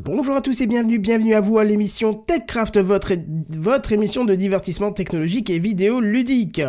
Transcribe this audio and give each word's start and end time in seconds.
Bonjour 0.00 0.36
à 0.36 0.40
tous 0.40 0.60
et 0.60 0.68
bienvenue, 0.68 1.00
bienvenue 1.00 1.34
à 1.34 1.40
vous 1.40 1.58
à 1.58 1.64
l'émission 1.64 2.14
TechCraft, 2.14 2.78
votre, 2.78 3.14
votre 3.48 3.90
émission 3.90 4.24
de 4.24 4.36
divertissement 4.36 4.92
technologique 4.92 5.50
et 5.50 5.58
vidéo 5.58 6.00
ludique. 6.00 6.62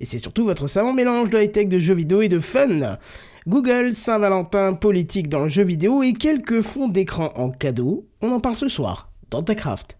Et 0.00 0.04
c'est 0.04 0.18
surtout 0.18 0.44
votre 0.44 0.66
savant 0.66 0.92
mélange 0.92 1.30
de 1.30 1.40
high-tech, 1.40 1.68
de 1.68 1.78
jeux 1.78 1.94
vidéo 1.94 2.22
et 2.22 2.28
de 2.28 2.40
fun. 2.40 2.98
Google, 3.46 3.92
Saint-Valentin, 3.92 4.74
politique 4.74 5.28
dans 5.28 5.44
le 5.44 5.48
jeu 5.48 5.62
vidéo 5.62 6.02
et 6.02 6.12
quelques 6.12 6.60
fonds 6.60 6.88
d'écran 6.88 7.32
en 7.36 7.50
cadeau, 7.50 8.08
on 8.20 8.32
en 8.32 8.40
parle 8.40 8.56
ce 8.56 8.66
soir 8.66 9.12
dans 9.30 9.44
TechCraft. 9.44 9.96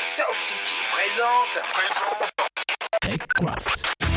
Sound 0.00 0.40
City 0.40 0.76
présente. 0.94 1.62
TechCraft. 3.02 4.09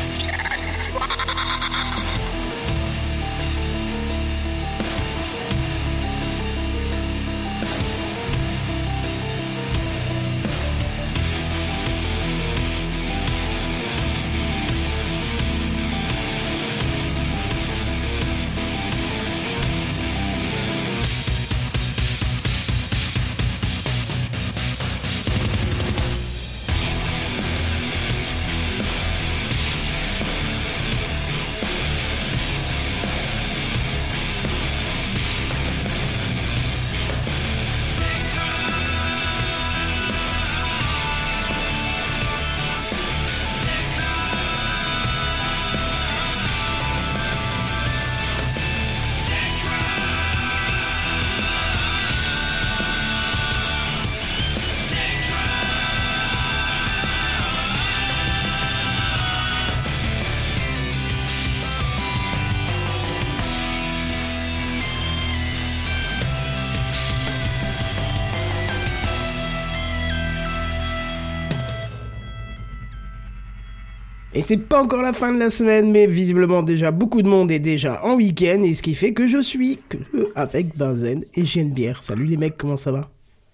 C'est 74.44 74.58
pas 74.58 74.82
encore 74.82 75.02
la 75.02 75.14
fin 75.14 75.34
de 75.34 75.40
la 75.40 75.50
semaine, 75.50 75.92
mais 75.92 76.06
visiblement 76.08 76.62
déjà 76.64 76.92
beaucoup 76.92 77.22
de 77.22 77.28
monde 77.28 77.52
est 77.52 77.60
déjà 77.60 78.04
en 78.06 78.16
week-end, 78.16 78.62
et 78.64 78.76
ce 78.76 78.82
qui 78.82 78.94
fait 78.96 79.14
que 79.14 79.26
je 79.28 79.42
suis 79.42 79.80
que 79.90 79.98
avec 80.36 80.78
Benzen 80.78 81.24
et 81.36 81.44
Bière. 81.66 82.04
Salut 82.04 82.26
les 82.26 82.38
mecs, 82.38 82.58
comment 82.58 82.78
ça 82.78 82.92
va? 82.92 83.10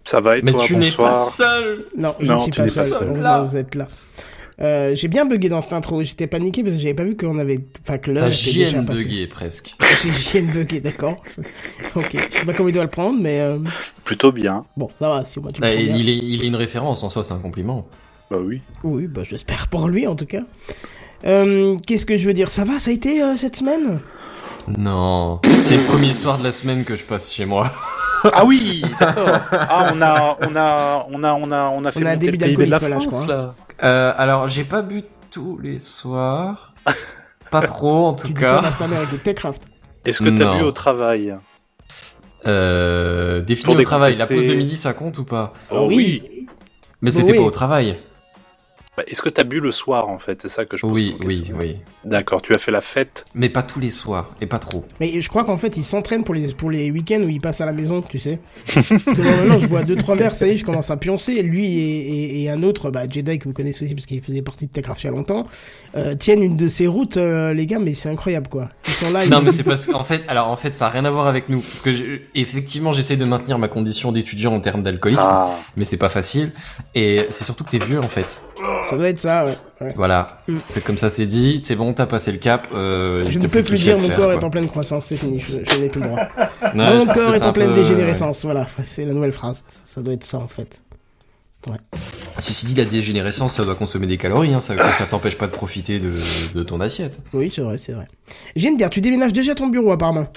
Ça 0.05 0.19
va 0.21 0.37
et 0.37 0.41
Mais 0.41 0.51
toi, 0.51 0.61
tu 0.65 0.75
n'es 0.75 0.91
pas 0.91 1.15
seul 1.15 1.85
Non, 1.97 2.15
je 2.19 2.31
ne 2.33 2.39
suis 2.39 2.51
tu 2.51 2.57
pas 2.59 2.65
n'es 2.65 2.71
pas 2.71 2.81
seul, 2.83 3.09
on 3.11 3.21
Là. 3.21 3.41
vous 3.43 3.55
êtes 3.57 3.75
là. 3.75 3.87
Euh, 4.61 4.93
j'ai 4.93 5.07
bien 5.07 5.25
bugué 5.25 5.47
dans 5.47 5.61
cette 5.61 5.71
intro, 5.71 6.03
j'étais 6.03 6.27
paniqué 6.27 6.63
parce 6.63 6.75
que 6.75 6.81
j'avais 6.81 6.93
pas 6.93 7.05
vu 7.05 7.15
qu'on 7.15 7.37
avait... 7.39 7.59
Enfin 7.81 7.97
que 7.97 8.11
l'heure 8.11 8.25
était 8.25 8.35
déjà 8.51 8.71
JN 8.79 8.85
passée. 8.85 9.03
bugué 9.05 9.27
presque. 9.27 9.75
J'ai 10.03 10.41
JN 10.41 10.47
bugué, 10.51 10.81
d'accord. 10.81 11.21
ok, 11.95 12.09
je 12.11 12.39
sais 12.39 12.45
pas 12.45 12.53
comment 12.53 12.67
il 12.67 12.73
doit 12.73 12.83
le 12.83 12.89
prendre, 12.89 13.17
mais 13.21 13.39
euh, 13.39 13.57
Plutôt 14.03 14.33
bien. 14.33 14.65
bon, 14.75 14.89
ça 14.99 15.07
va, 15.07 15.23
si 15.23 15.39
au 15.39 15.43
moins 15.43 15.51
tu 15.51 15.61
le 15.61 15.67
Bah, 15.67 15.73
prends 15.73 15.81
bien. 15.81 15.95
il, 15.95 16.09
est, 16.09 16.17
il 16.17 16.43
est 16.43 16.47
une 16.47 16.57
référence 16.57 17.03
en 17.03 17.09
soi, 17.09 17.23
c'est 17.23 17.33
un 17.33 17.39
compliment. 17.39 17.87
Bah 18.31 18.37
oui. 18.39 18.61
Oui, 18.83 19.07
bah 19.07 19.21
j'espère 19.23 19.67
pour 19.67 19.87
lui 19.87 20.05
en 20.07 20.15
tout 20.15 20.25
cas. 20.25 20.41
Euh, 21.25 21.77
Qu'est-ce 21.85 22.05
que 22.05 22.17
je 22.17 22.27
veux 22.27 22.33
dire? 22.33 22.49
Ça 22.49 22.63
va, 22.63 22.79
ça 22.79 22.91
a 22.91 22.93
été 22.93 23.21
euh, 23.23 23.35
cette 23.35 23.55
semaine? 23.55 23.99
Non, 24.77 25.41
c'est 25.63 25.77
le 25.77 25.83
premier 25.83 26.13
soir 26.13 26.37
de 26.37 26.43
la 26.43 26.51
semaine 26.51 26.83
que 26.83 26.95
je 26.95 27.03
passe 27.03 27.33
chez 27.33 27.45
moi. 27.45 27.71
Ah 28.33 28.43
oui, 28.43 28.81
d'accord. 28.99 29.29
Ah, 29.53 29.93
on 29.93 30.01
a, 30.01 30.37
on 30.41 30.53
a, 30.53 31.07
on 31.09 31.23
a, 31.23 31.33
on 31.35 31.51
a, 31.53 31.69
on 31.69 31.85
a 31.85 31.91
fait 31.93 32.03
On 32.03 32.05
a 32.05 32.09
un 32.09 32.13
monter 32.15 32.25
début 32.31 32.31
le 32.33 32.65
de 32.65 32.69
la 32.71 32.79
d'alcoolisme, 32.79 32.89
là, 32.89 32.99
je 32.99 33.07
France, 33.09 33.23
crois, 33.23 33.33
là. 33.33 33.55
Euh, 33.81 34.13
alors, 34.17 34.49
j'ai 34.49 34.65
pas 34.65 34.81
bu 34.81 35.03
tous 35.31 35.57
les 35.57 35.79
soirs. 35.79 36.73
Pas 37.49 37.61
trop, 37.61 38.07
en 38.07 38.13
tout 38.13 38.27
Tu 38.27 38.33
dis 38.33 38.41
ça 38.41 38.61
cas. 38.61 39.17
Techcraft. 39.23 39.63
Est-ce 40.03 40.21
que 40.21 40.29
t'as 40.37 40.57
bu 40.57 40.63
au 40.63 40.71
travail? 40.73 41.37
Euh, 42.45 43.39
défini 43.39 43.77
au 43.77 43.81
travail, 43.83 44.15
la 44.15 44.27
pause 44.27 44.47
de 44.47 44.53
midi, 44.53 44.75
ça 44.75 44.91
compte 44.91 45.17
ou 45.17 45.23
pas? 45.23 45.53
Oh 45.71 45.87
oui. 45.89 46.21
Mais 47.01 47.09
Bah 47.11 47.15
c'était 47.15 47.31
oui. 47.31 47.37
pas 47.37 47.43
au 47.45 47.51
travail. 47.51 47.97
Bah, 48.99 49.05
Est-ce 49.07 49.21
que 49.21 49.29
t'as 49.29 49.45
bu 49.45 49.61
le 49.61 49.71
soir, 49.71 50.09
en 50.09 50.19
fait? 50.19 50.41
C'est 50.41 50.49
ça 50.49 50.65
que 50.65 50.75
je 50.75 50.81
pose 50.81 50.91
Oui, 50.91 51.15
oui, 51.25 51.45
oui. 51.57 51.77
D'accord, 52.03 52.41
tu 52.41 52.53
as 52.53 52.57
fait 52.57 52.71
la 52.71 52.81
fête? 52.81 53.25
Mais 53.33 53.47
pas 53.47 53.63
tous 53.63 53.79
les 53.79 53.91
soirs, 53.91 54.29
et 54.41 54.45
pas 54.45 54.59
trop. 54.59 54.83
Mais 54.99 55.21
je 55.21 55.29
crois 55.29 55.45
qu'en 55.45 55.57
fait, 55.57 55.77
il 55.77 55.83
s'entraîne 55.85 56.25
pour 56.25 56.33
les, 56.35 56.53
pour 56.53 56.69
les 56.69 56.91
week-ends 56.91 57.21
où 57.21 57.29
il 57.29 57.39
passe 57.39 57.61
à 57.61 57.65
la 57.65 57.71
maison, 57.71 58.01
tu 58.01 58.19
sais. 58.19 58.39
Parce 58.73 58.89
que 58.89 59.21
moi, 59.21 59.31
maintenant, 59.37 59.59
je 59.59 59.67
bois 59.67 59.83
deux 59.83 59.95
trois 59.95 60.15
verres, 60.15 60.35
ça 60.35 60.47
y 60.47 60.51
est, 60.51 60.57
je 60.57 60.65
commence 60.65 60.91
à 60.91 60.97
pioncer. 60.97 61.41
Lui 61.41 61.65
et, 61.79 62.09
et, 62.39 62.43
et 62.43 62.49
un 62.49 62.61
autre, 62.63 62.89
bah, 62.91 63.07
Jedi, 63.09 63.39
que 63.39 63.45
vous 63.45 63.53
connaissez 63.53 63.85
aussi 63.85 63.95
parce 63.95 64.05
qu'il 64.05 64.21
faisait 64.21 64.41
partie 64.41 64.65
de 64.67 64.71
Techcraft 64.71 65.01
il 65.03 65.05
y 65.05 65.09
a 65.09 65.11
longtemps, 65.11 65.47
euh, 65.95 66.15
tiennent 66.15 66.43
une 66.43 66.57
de 66.57 66.67
ces 66.67 66.87
routes, 66.87 67.15
euh, 67.15 67.53
les 67.53 67.65
gars, 67.65 67.79
mais 67.79 67.93
c'est 67.93 68.09
incroyable, 68.09 68.47
quoi. 68.49 68.67
Ils 68.85 68.91
sont 68.91 69.11
là, 69.13 69.25
Non, 69.29 69.39
ils... 69.39 69.45
mais 69.45 69.51
c'est 69.51 69.63
parce 69.63 69.85
qu'en 69.87 70.03
fait, 70.03 70.23
alors 70.27 70.49
en 70.49 70.57
fait, 70.57 70.73
ça 70.73 70.87
a 70.87 70.89
rien 70.89 71.05
à 71.05 71.11
voir 71.11 71.27
avec 71.27 71.47
nous. 71.47 71.61
Parce 71.61 71.81
que 71.81 71.93
je- 71.93 72.19
effectivement, 72.35 72.91
j'essaie 72.91 73.15
de 73.17 73.25
maintenir 73.25 73.57
ma 73.59 73.67
condition 73.69 74.11
d'étudiant 74.11 74.53
en 74.53 74.59
termes 74.59 74.83
d'alcoolisme, 74.83 75.21
Ah, 75.25 75.49
mais 75.77 75.85
c'est 75.85 75.97
pas 75.97 76.09
facile. 76.09 76.51
Et 76.95 77.25
c'est 77.29 77.45
surtout 77.45 77.63
que 77.63 77.69
t'es 77.69 77.77
vieux, 77.77 78.01
en 78.01 78.09
fait. 78.09 78.37
Ça 78.89 78.97
doit 78.97 79.09
être 79.09 79.19
ça, 79.19 79.45
ouais. 79.45 79.57
ouais. 79.81 79.93
Voilà, 79.95 80.41
Mm. 80.47 80.55
c'est 80.67 80.83
comme 80.83 80.97
ça, 80.97 81.09
c'est 81.09 81.25
dit. 81.25 81.61
C'est 81.63 81.75
bon, 81.75 81.93
t'as 81.93 82.05
passé 82.05 82.31
le 82.31 82.37
cap. 82.37 82.67
Euh, 82.73 83.25
Je 83.29 83.39
ne 83.39 83.47
peux 83.47 83.63
plus 83.63 83.81
dire 83.81 83.97
mon 83.99 84.07
faire, 84.07 84.15
corps 84.17 84.25
quoi. 84.25 84.35
est 84.35 84.43
en 84.43 84.49
pleine 84.49 84.67
croissance, 84.67 85.05
c'est 85.05 85.17
fini, 85.17 85.39
je, 85.39 85.57
je 85.71 85.79
n'ai 85.79 85.89
plus 85.89 86.01
le 86.01 86.07
droit. 86.07 86.19
Ouais, 86.75 86.97
mon 86.97 87.05
corps 87.05 87.33
est 87.33 87.41
en 87.41 87.53
pleine 87.53 87.69
peu- 87.69 87.75
dégénérescence, 87.75 88.43
voilà, 88.45 88.65
c'est 88.83 89.05
la 89.05 89.13
nouvelle 89.13 89.31
phrase. 89.31 89.63
Ça 89.85 90.01
doit 90.01 90.13
être 90.13 90.23
ça, 90.25 90.37
en 90.37 90.47
fait. 90.47 90.81
Ceci 92.37 92.65
dit, 92.67 92.75
la 92.75 92.85
dégénérescence, 92.85 93.53
ça 93.55 93.65
doit 93.65 93.75
consommer 93.75 94.07
des 94.07 94.17
calories, 94.17 94.53
hein, 94.53 94.61
ça, 94.61 94.77
ça 94.77 95.05
t'empêche 95.05 95.37
pas 95.37 95.47
de 95.47 95.51
profiter 95.51 95.99
de, 95.99 96.13
de 96.55 96.63
ton 96.63 96.79
assiette. 96.79 97.19
Oui, 97.33 97.51
c'est 97.53 97.61
vrai, 97.61 97.77
c'est 97.77 97.91
vrai. 97.91 98.07
Geneviève, 98.55 98.89
tu 98.89 99.01
déménages 99.01 99.33
déjà 99.33 99.55
ton 99.55 99.67
bureau, 99.67 99.91
apparemment. 99.91 100.27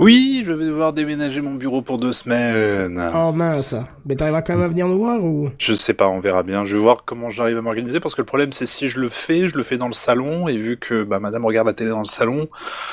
Oui, 0.00 0.42
je 0.46 0.52
vais 0.52 0.64
devoir 0.64 0.92
déménager 0.94 1.40
mon 1.42 1.54
bureau 1.54 1.82
pour 1.82 1.98
deux 1.98 2.12
semaines. 2.14 3.00
Oh 3.14 3.32
mince. 3.32 3.74
Mais 4.06 4.16
t'arriveras 4.16 4.40
quand 4.42 4.54
même 4.54 4.64
à 4.64 4.68
venir 4.68 4.88
nous 4.88 4.98
voir 4.98 5.22
ou? 5.22 5.50
Je 5.58 5.74
sais 5.74 5.92
pas, 5.94 6.08
on 6.08 6.20
verra 6.20 6.42
bien. 6.42 6.64
Je 6.64 6.74
vais 6.76 6.82
voir 6.82 7.04
comment 7.04 7.28
j'arrive 7.28 7.58
à 7.58 7.62
m'organiser 7.62 8.00
parce 8.00 8.14
que 8.14 8.22
le 8.22 8.26
problème 8.26 8.52
c'est 8.52 8.64
si 8.66 8.88
je 8.88 8.98
le 8.98 9.10
fais, 9.10 9.48
je 9.48 9.56
le 9.56 9.62
fais 9.62 9.76
dans 9.76 9.88
le 9.88 9.92
salon 9.92 10.48
et 10.48 10.56
vu 10.56 10.78
que 10.78 11.04
bah, 11.04 11.20
madame 11.20 11.44
regarde 11.44 11.66
la 11.66 11.74
télé 11.74 11.90
dans 11.90 11.98
le 12.00 12.06
salon, 12.06 12.48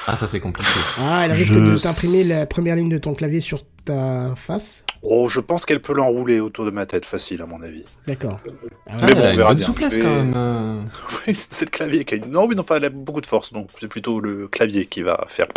Ah, 0.05 0.15
ça 0.17 0.27
c'est 0.27 0.41
compliqué. 0.41 0.69
Ah, 0.99 1.21
elle 1.25 1.31
risque 1.31 1.53
Je 1.53 1.59
de 1.59 1.77
t'imprimer 1.77 2.25
la 2.25 2.45
première 2.45 2.75
ligne 2.75 2.89
de 2.89 2.97
ton 2.97 3.13
clavier 3.13 3.39
sur 3.39 3.63
ta 3.85 4.33
face? 4.35 4.83
oh, 5.01 5.29
je 5.29 5.39
pense 5.39 5.65
qu'elle 5.65 5.81
peut 5.81 5.93
l'enrouler 5.93 6.41
autour 6.41 6.65
de 6.65 6.71
ma 6.71 6.85
tête 6.85 7.05
facile 7.05 7.41
à 7.41 7.45
mon 7.45 7.61
avis. 7.61 7.85
D'accord. 8.05 8.39
Ah 8.85 8.97
Ah, 8.99 9.05
ouais. 9.05 9.07
Mais 9.07 9.15
bon, 9.15 9.19
elle 9.21 9.23
a 9.23 9.27
on 9.27 9.31
une 9.31 9.37
verra 9.37 9.49
bonne 9.51 9.57
bien. 9.57 9.65
souplesse 9.65 9.97
quand 9.97 10.13
même. 10.13 10.89
Oui, 11.27 11.37
c'est 11.49 11.65
le 11.65 11.71
clavier 11.71 12.03
qui 12.03 12.15
a 12.15 12.17
une... 12.17 12.29
Non, 12.31 12.47
mais 12.49 12.59
enfin, 12.59 12.75
elle 12.75 12.85
a 12.85 12.89
beaucoup 12.89 13.21
de 13.21 13.25
force, 13.25 13.53
donc 13.53 13.69
c'est 13.79 13.87
plutôt 13.87 14.19
le 14.19 14.49
clavier 14.49 14.85
qui 14.87 15.03
va 15.03 15.23
faire... 15.29 15.47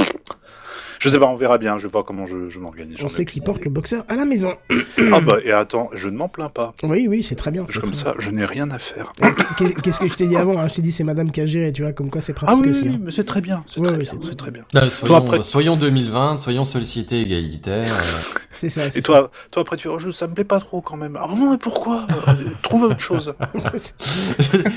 Je 1.01 1.09
sais 1.09 1.19
pas, 1.19 1.27
on 1.27 1.35
verra 1.37 1.57
bien, 1.57 1.79
je 1.79 1.85
vais 1.87 1.91
voir 1.91 2.05
comment 2.05 2.27
je, 2.27 2.51
je 2.51 2.59
m'organise. 2.61 2.99
j'en 2.99 3.07
On 3.07 3.09
ai 3.09 3.13
sait 3.13 3.25
qu'il 3.25 3.41
porte 3.43 3.65
le 3.65 3.71
boxeur 3.71 4.05
à 4.09 4.17
la 4.17 4.27
maison. 4.27 4.53
Ah 5.11 5.21
bah, 5.23 5.39
et 5.43 5.51
attends, 5.51 5.89
je 5.95 6.11
ne 6.11 6.17
m'en 6.19 6.29
plains 6.29 6.51
pas. 6.51 6.75
Oui, 6.83 7.07
oui, 7.09 7.23
c'est 7.23 7.37
très 7.37 7.51
bien. 7.51 7.65
Je, 7.69 7.73
c'est 7.75 7.81
comme 7.81 7.93
très 7.93 8.03
ça, 8.05 8.15
je 8.19 8.29
n'ai 8.31 8.45
rien 8.45 8.71
à 8.71 8.79
faire. 8.79 9.11
Qu'est- 9.57 9.81
Qu'est-ce 9.81 9.99
que 9.99 10.09
je 10.09 10.15
t'ai 10.15 10.27
dit 10.27 10.37
avant 10.37 10.59
hein 10.59 10.69
Je 10.69 10.75
t'ai 10.75 10.83
dit 10.83 10.93
c'est 10.93 11.03
madame 11.05 11.31
qui 11.33 11.41
a 11.41 11.47
géré, 11.47 11.73
tu 11.73 11.81
vois, 11.83 11.93
comme 11.93 12.11
quoi 12.11 12.21
c'est 12.21 12.33
Ah 12.33 12.45
pratique 12.45 12.65
oui, 12.65 12.71
aussi. 12.71 12.83
oui, 12.83 12.95
hein. 12.97 13.01
mais 13.03 13.11
c'est 13.13 13.25
très 13.25 13.41
bien, 13.41 13.65
c'est 13.67 13.81
Ouais, 13.81 13.87
très 13.97 14.05
c'est 14.05 14.23
c'est 14.23 14.37
très 14.37 14.51
bien. 14.51 14.65
Ah, 14.75 14.91
soyons, 14.91 15.15
après- 15.17 15.41
soyons 15.43 15.77
2020, 15.77 16.37
soyons 16.37 16.65
société 16.67 17.23
égalitaire. 17.23 17.83
euh. 17.83 18.37
C'est 18.53 18.69
ça. 18.69 18.91
c'est 18.91 18.99
Et 18.99 19.03
toi, 19.03 19.31
toi 19.53 19.63
après 19.63 19.79
tu 19.79 19.85
fais, 19.85 19.95
oh, 19.95 19.99
je- 19.99 20.11
ça 20.11 20.27
me 20.27 20.35
plaît 20.35 20.45
pas 20.45 20.61
trop 20.61 20.83
quand 20.83 20.99
même. 20.99 21.17
Ah 21.19 21.27
bon, 21.29 21.53
mais 21.53 21.57
pourquoi? 21.59 22.07
Euh, 22.29 22.33
Trouve 22.63 22.83
autre 22.83 23.01
chose. 23.01 23.33
ça. 23.75 23.93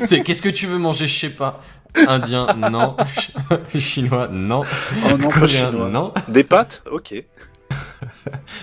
c'est 0.05 0.21
qu'est-ce 0.23 0.41
que 0.41 0.47
tu 0.47 0.67
veux 0.67 0.77
manger 0.77 1.05
Je 1.05 1.19
sais 1.19 1.29
pas. 1.29 1.61
Indien, 2.07 2.47
non. 2.71 2.95
Chinois, 3.77 4.27
non. 4.31 4.61
Oh 5.05 5.09
non, 5.11 5.17
pas 5.27 5.41
Coréen, 5.41 5.69
chinois. 5.71 5.89
non. 5.89 6.12
Des 6.27 6.44
pâtes 6.44 6.83
Ok. 6.92 7.13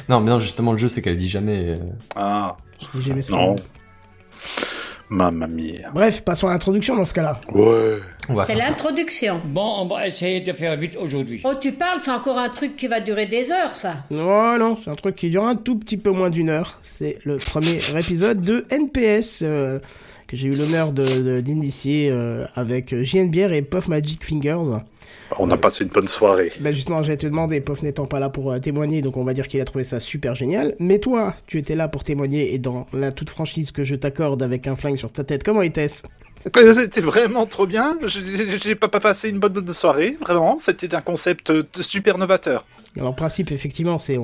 Non, 0.08 0.20
mais 0.20 0.31
non, 0.31 0.38
justement, 0.38 0.73
le 0.73 0.79
jeu, 0.79 0.88
c'est 0.88 1.02
qu'elle 1.02 1.17
dit 1.17 1.29
jamais. 1.29 1.64
euh, 1.70 1.76
Ah, 2.14 2.56
non. 3.31 3.56
Mamma 5.08 5.49
mia. 5.49 5.91
Bref, 5.93 6.23
passons 6.23 6.47
à 6.47 6.52
l'introduction 6.52 6.94
dans 6.94 7.05
ce 7.05 7.12
cas-là. 7.14 7.41
Ouais. 7.52 7.97
C'est 8.47 8.55
l'introduction. 8.55 9.41
Bon, 9.44 9.79
on 9.81 9.87
va 9.87 10.06
essayer 10.06 10.41
de 10.41 10.52
faire 10.52 10.76
vite 10.76 10.97
aujourd'hui. 10.97 11.41
Oh, 11.44 11.52
tu 11.61 11.73
parles, 11.73 11.99
c'est 12.00 12.12
encore 12.12 12.38
un 12.38 12.49
truc 12.49 12.76
qui 12.76 12.87
va 12.87 13.00
durer 13.00 13.26
des 13.26 13.50
heures, 13.50 13.75
ça. 13.75 14.05
Non, 14.11 14.56
non, 14.56 14.76
c'est 14.76 14.88
un 14.88 14.94
truc 14.94 15.17
qui 15.17 15.29
dure 15.31 15.44
un 15.44 15.56
tout 15.56 15.76
petit 15.76 15.97
peu 15.97 16.11
moins 16.11 16.31
d'une 16.31 16.49
heure. 16.49 16.79
C'est 16.82 17.19
le 17.25 17.38
premier 17.38 17.79
épisode 17.99 18.41
de 18.43 18.64
NPS. 18.70 19.41
euh, 19.43 19.81
que 20.29 20.37
j'ai 20.37 20.47
eu 20.47 20.55
l'honneur 20.55 20.93
de- 20.93 21.23
de- 21.23 21.41
d'initier 21.41 22.08
euh, 22.12 22.47
avec 22.55 22.94
JNBR 23.02 23.52
et 23.52 23.62
Puff 23.62 23.88
Magic 23.88 24.25
Fingers. 24.25 24.79
On 25.38 25.50
a 25.50 25.56
passé 25.56 25.84
une 25.84 25.90
bonne 25.90 26.08
soirée. 26.08 26.52
Bah 26.60 26.72
justement, 26.72 27.02
j'allais 27.02 27.16
te 27.16 27.26
demander, 27.26 27.60
Puff 27.60 27.82
n'étant 27.82 28.06
pas 28.06 28.18
là 28.18 28.28
pour 28.30 28.50
euh, 28.50 28.58
témoigner, 28.58 29.00
donc 29.02 29.16
on 29.16 29.24
va 29.24 29.32
dire 29.32 29.46
qu'il 29.48 29.60
a 29.60 29.64
trouvé 29.64 29.84
ça 29.84 30.00
super 30.00 30.34
génial. 30.34 30.74
Mais 30.80 30.98
toi, 30.98 31.34
tu 31.46 31.58
étais 31.58 31.76
là 31.76 31.86
pour 31.88 32.02
témoigner 32.04 32.52
et 32.54 32.58
dans 32.58 32.86
la 32.92 33.12
toute 33.12 33.30
franchise 33.30 33.70
que 33.70 33.84
je 33.84 33.94
t'accorde 33.94 34.42
avec 34.42 34.66
un 34.66 34.74
flingue 34.76 34.96
sur 34.96 35.12
ta 35.12 35.22
tête, 35.22 35.44
comment 35.44 35.62
était-ce? 35.62 36.02
C'était 36.40 37.00
vraiment 37.02 37.44
trop 37.46 37.66
bien. 37.66 37.98
J'ai- 38.06 38.74
pas, 38.74 38.88
pas 38.88 38.98
passé 39.00 39.28
une 39.28 39.38
bonne, 39.38 39.66
soirée, 39.74 40.16
vraiment. 40.20 40.58
C'était 40.58 40.94
un 40.94 41.02
concept 41.02 41.50
euh, 41.50 41.62
super 41.80 42.16
novateur. 42.18 42.64
Alors, 42.96 43.10
le 43.10 43.14
principe, 43.16 43.52
effectivement, 43.52 43.98
c'est 43.98 44.18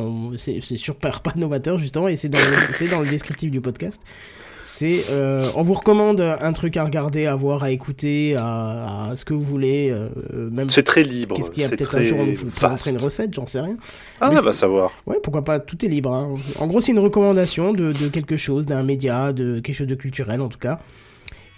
super 0.60 1.20
pas 1.22 1.32
novateur, 1.36 1.78
justement, 1.78 2.08
et 2.08 2.16
c'est 2.16 2.30
dans, 2.30 2.38
le- 2.38 2.72
c'est 2.74 2.88
dans 2.88 3.00
le 3.00 3.06
descriptif 3.08 3.50
du 3.50 3.60
podcast. 3.60 4.00
C'est, 4.68 5.04
euh, 5.10 5.46
on 5.54 5.62
vous 5.62 5.74
recommande 5.74 6.20
un 6.20 6.52
truc 6.52 6.76
à 6.76 6.82
regarder, 6.84 7.26
à 7.26 7.36
voir, 7.36 7.62
à 7.62 7.70
écouter, 7.70 8.34
à, 8.36 9.10
à 9.10 9.16
ce 9.16 9.24
que 9.24 9.32
vous 9.32 9.44
voulez, 9.44 9.90
euh, 9.90 10.08
même 10.50 10.68
C'est 10.68 10.82
très 10.82 11.04
libre. 11.04 11.36
qu'est-ce 11.36 11.52
qu'il 11.52 11.62
y 11.62 11.66
a 11.66 11.68
peut-être 11.68 11.96
un 11.96 12.02
jour, 12.02 12.18
on 12.18 12.24
vous 12.24 12.46
présentera 12.50 12.90
une 12.90 12.98
recette, 12.98 13.32
j'en 13.32 13.46
sais 13.46 13.60
rien. 13.60 13.76
Ah, 14.20 14.30
Mais 14.30 14.40
va 14.40 14.52
c'est- 14.52 14.58
savoir. 14.58 14.90
Ouais, 15.06 15.18
pourquoi 15.22 15.44
pas, 15.44 15.60
tout 15.60 15.84
est 15.84 15.88
libre. 15.88 16.12
hein. 16.12 16.34
En 16.58 16.66
gros, 16.66 16.80
c'est 16.80 16.90
une 16.90 16.98
recommandation 16.98 17.72
de, 17.74 17.92
de 17.92 18.08
quelque 18.08 18.36
chose, 18.36 18.66
d'un 18.66 18.82
média, 18.82 19.32
de 19.32 19.60
quelque 19.60 19.76
chose 19.76 19.86
de 19.86 19.94
culturel 19.94 20.40
en 20.40 20.48
tout 20.48 20.58
cas. 20.58 20.80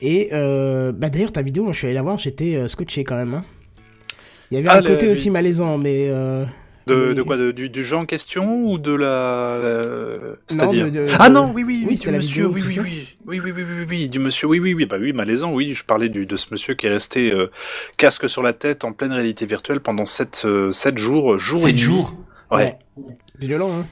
Et 0.03 0.29
euh, 0.35 0.93
bah 0.93 1.09
d'ailleurs, 1.09 1.33
ta 1.33 1.41
vidéo, 1.41 1.65
moi, 1.65 1.73
je 1.73 1.79
suis 1.79 1.87
allé 1.87 1.95
la 1.95 2.03
voir, 2.03 2.19
j'étais 2.19 2.57
euh, 2.57 2.69
scotché 2.69 3.05
quand 3.05 3.17
même. 3.17 3.33
hein. 3.33 3.45
Il 4.51 4.57
y 4.57 4.59
avait 4.59 4.69
Ah, 4.69 4.77
un 4.77 4.81
le- 4.83 4.87
côté 4.91 5.09
aussi 5.09 5.31
malaisant, 5.31 5.79
mais. 5.79 6.09
euh, 6.11 6.45
De, 6.89 7.07
mais- 7.09 7.15
de 7.15 7.23
quoi 7.23 7.37
de- 7.37 7.51
du, 7.53 7.69
du 7.71 7.85
jeu 7.85 7.97
en 7.97 8.07
question 8.07 8.65
ou 8.65 8.79
de 8.79 8.93
la. 8.93 9.59
la- 9.63 10.35
C'est-à-dire. 10.47 10.87
Ah 11.19 11.29
non, 11.29 11.53
oui, 11.55 11.63
oui, 11.67 11.85
oui, 11.87 11.87
oui, 11.91 11.97
du 11.99 12.11
monsieur, 12.11 12.49
vidéo, 12.49 12.53
oui, 12.55 12.63
oui, 12.67 12.79
oui, 12.81 13.09
oui, 13.27 13.41
oui, 13.45 13.53
oui, 13.57 13.63
oui, 13.81 13.87
oui, 13.89 14.09
du 14.09 14.19
monsieur, 14.19 14.49
oui, 14.49 14.59
oui, 14.61 14.75
oui, 14.75 14.87
bah 14.87 14.97
oui, 15.01 15.13
malaisant, 15.13 15.53
oui, 15.53 15.75
je 15.75 15.85
parlais 15.85 16.09
du, 16.09 16.27
de 16.27 16.37
ce 16.37 16.47
monsieur 16.51 16.75
qui 16.75 16.87
est 16.87 16.91
resté 16.91 17.33
euh, 17.33 17.49
casque 17.97 18.29
sur 18.29 18.43
la 18.43 18.53
tête 18.53 18.85
en 18.85 18.93
pleine 18.93 19.13
réalité 19.13 19.47
virtuelle 19.47 19.81
pendant 19.81 20.07
7, 20.07 20.47
jours, 20.97 21.39
jour 21.39 21.59
et 21.59 21.63
7 21.63 21.73
nuit. 21.73 21.79
jours 21.79 22.15
Ouais. 22.51 22.79
C'est 23.41 23.47
violent, 23.47 23.71
hein. 23.73 23.87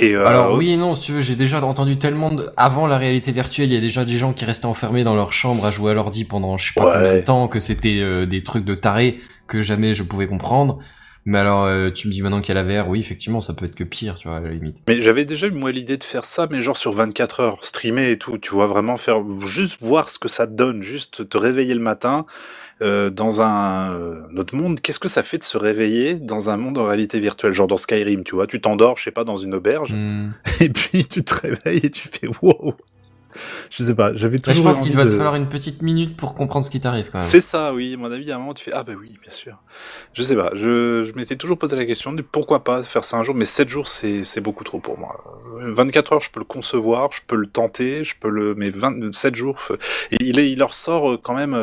Et, 0.00 0.14
euh, 0.14 0.26
Alors 0.26 0.54
oui 0.54 0.72
et 0.72 0.76
non, 0.76 0.94
si 0.94 1.06
tu 1.06 1.12
veux, 1.12 1.22
j'ai 1.22 1.34
déjà 1.34 1.64
entendu 1.64 1.96
tellement 1.98 2.30
de... 2.30 2.46
Avant 2.58 2.86
la 2.86 2.98
réalité 2.98 3.32
virtuelle, 3.32 3.70
il 3.70 3.74
y 3.74 3.78
a 3.78 3.80
déjà 3.80 4.04
des 4.04 4.18
gens 4.18 4.34
qui 4.34 4.44
restaient 4.44 4.66
enfermés 4.66 5.02
dans 5.02 5.14
leur 5.16 5.32
chambre 5.32 5.64
à 5.64 5.70
jouer 5.70 5.92
à 5.92 5.94
l'ordi 5.94 6.24
pendant 6.24 6.58
je 6.58 6.66
sais 6.66 6.72
pas 6.74 6.84
Ouais. 6.86 6.92
combien 6.92 7.14
de 7.14 7.20
temps, 7.22 7.48
que 7.48 7.58
c'était 7.58 7.98
euh, 8.00 8.26
des 8.26 8.42
trucs 8.44 8.66
de 8.66 8.74
tarés 8.74 9.18
que 9.46 9.62
jamais 9.62 9.94
je 9.94 10.02
pouvais 10.02 10.26
comprendre. 10.26 10.78
Mais 11.24 11.38
alors, 11.38 11.64
euh, 11.64 11.90
tu 11.90 12.06
me 12.08 12.12
dis 12.12 12.22
maintenant 12.22 12.40
qu'il 12.40 12.54
y 12.54 12.58
a 12.58 12.62
la 12.62 12.82
VR, 12.82 12.88
oui, 12.88 13.00
effectivement, 13.00 13.40
ça 13.40 13.52
peut 13.52 13.66
être 13.66 13.74
que 13.74 13.84
pire, 13.84 14.14
tu 14.14 14.28
vois, 14.28 14.38
à 14.38 14.40
la 14.40 14.50
limite. 14.50 14.78
Mais 14.88 15.00
j'avais 15.00 15.24
déjà 15.24 15.46
eu 15.46 15.50
moi 15.50 15.72
l'idée 15.72 15.96
de 15.96 16.04
faire 16.04 16.24
ça, 16.24 16.46
mais 16.50 16.62
genre 16.62 16.76
sur 16.76 16.92
24 16.92 17.40
heures, 17.40 17.58
streamer 17.62 18.10
et 18.10 18.18
tout, 18.18 18.38
tu 18.38 18.50
vois, 18.50 18.66
vraiment 18.66 18.96
faire, 18.96 19.22
juste 19.46 19.78
voir 19.82 20.08
ce 20.08 20.18
que 20.18 20.28
ça 20.28 20.46
donne, 20.46 20.82
juste 20.82 21.28
te 21.28 21.36
réveiller 21.36 21.74
le 21.74 21.80
matin 21.80 22.24
euh, 22.80 23.10
dans 23.10 23.40
un 23.40 23.92
euh, 23.92 24.22
autre 24.36 24.54
monde. 24.54 24.80
Qu'est-ce 24.80 25.00
que 25.00 25.08
ça 25.08 25.22
fait 25.22 25.38
de 25.38 25.44
se 25.44 25.58
réveiller 25.58 26.14
dans 26.14 26.48
un 26.48 26.56
monde 26.56 26.78
en 26.78 26.86
réalité 26.86 27.20
virtuelle, 27.20 27.52
genre 27.52 27.66
dans 27.66 27.76
Skyrim, 27.76 28.24
tu 28.24 28.34
vois, 28.34 28.46
tu 28.46 28.60
t'endors, 28.60 28.96
je 28.96 29.04
sais 29.04 29.10
pas, 29.10 29.24
dans 29.24 29.36
une 29.36 29.54
auberge, 29.54 29.92
Hmm. 29.92 30.30
et 30.60 30.68
puis 30.68 31.04
tu 31.06 31.22
te 31.22 31.34
réveilles 31.34 31.80
et 31.82 31.90
tu 31.90 32.08
fais 32.08 32.28
wow. 32.42 32.74
Je 33.70 33.82
sais 33.82 33.94
pas, 33.94 34.12
j'avais 34.16 34.36
Là, 34.38 34.42
je 34.46 34.50
toujours 34.50 34.64
pense 34.64 34.80
qu'il 34.80 34.94
va 34.96 35.04
de- 35.04 35.10
te 35.10 35.16
falloir 35.16 35.34
une 35.34 35.48
petite 35.48 35.82
minute 35.82 36.16
pour 36.16 36.34
comprendre 36.34 36.64
ce 36.64 36.70
qui 36.70 36.80
t'arrive 36.80 37.06
quand 37.10 37.18
même. 37.18 37.22
C'est 37.22 37.40
ça, 37.40 37.72
oui. 37.74 37.94
À 37.94 37.96
mon 37.96 38.10
avis, 38.10 38.30
à 38.32 38.36
un 38.36 38.38
moment, 38.38 38.54
tu 38.54 38.64
fais 38.64 38.72
ah 38.72 38.82
bah 38.84 38.92
oui, 38.98 39.18
bien 39.22 39.32
sûr. 39.32 39.56
Je 40.14 40.22
sais 40.22 40.36
pas. 40.36 40.50
Je, 40.54 41.04
je 41.04 41.12
m'étais 41.14 41.36
toujours 41.36 41.58
posé 41.58 41.76
la 41.76 41.84
question 41.86 42.12
de 42.12 42.22
pourquoi 42.22 42.64
pas 42.64 42.82
faire 42.82 43.04
ça 43.04 43.16
un 43.18 43.22
jour, 43.22 43.34
mais 43.34 43.44
7 43.44 43.68
jours, 43.68 43.88
c'est 43.88 44.24
c'est 44.24 44.40
beaucoup 44.40 44.64
trop 44.64 44.78
pour 44.80 44.98
moi. 44.98 45.40
Euh, 45.60 45.72
24 45.72 46.12
heures, 46.14 46.20
je 46.20 46.30
peux 46.30 46.40
le 46.40 46.44
concevoir, 46.46 47.12
je 47.12 47.20
peux 47.26 47.36
le 47.36 47.46
tenter, 47.46 48.04
je 48.04 48.14
peux 48.18 48.28
le, 48.30 48.54
mais 48.54 48.70
27 48.70 49.34
jours, 49.34 49.58
il 50.20 50.38
est, 50.38 50.50
il 50.50 50.58
leur 50.58 50.74
sort 50.74 51.10
euh, 51.12 51.18
quand 51.22 51.34
même. 51.34 51.54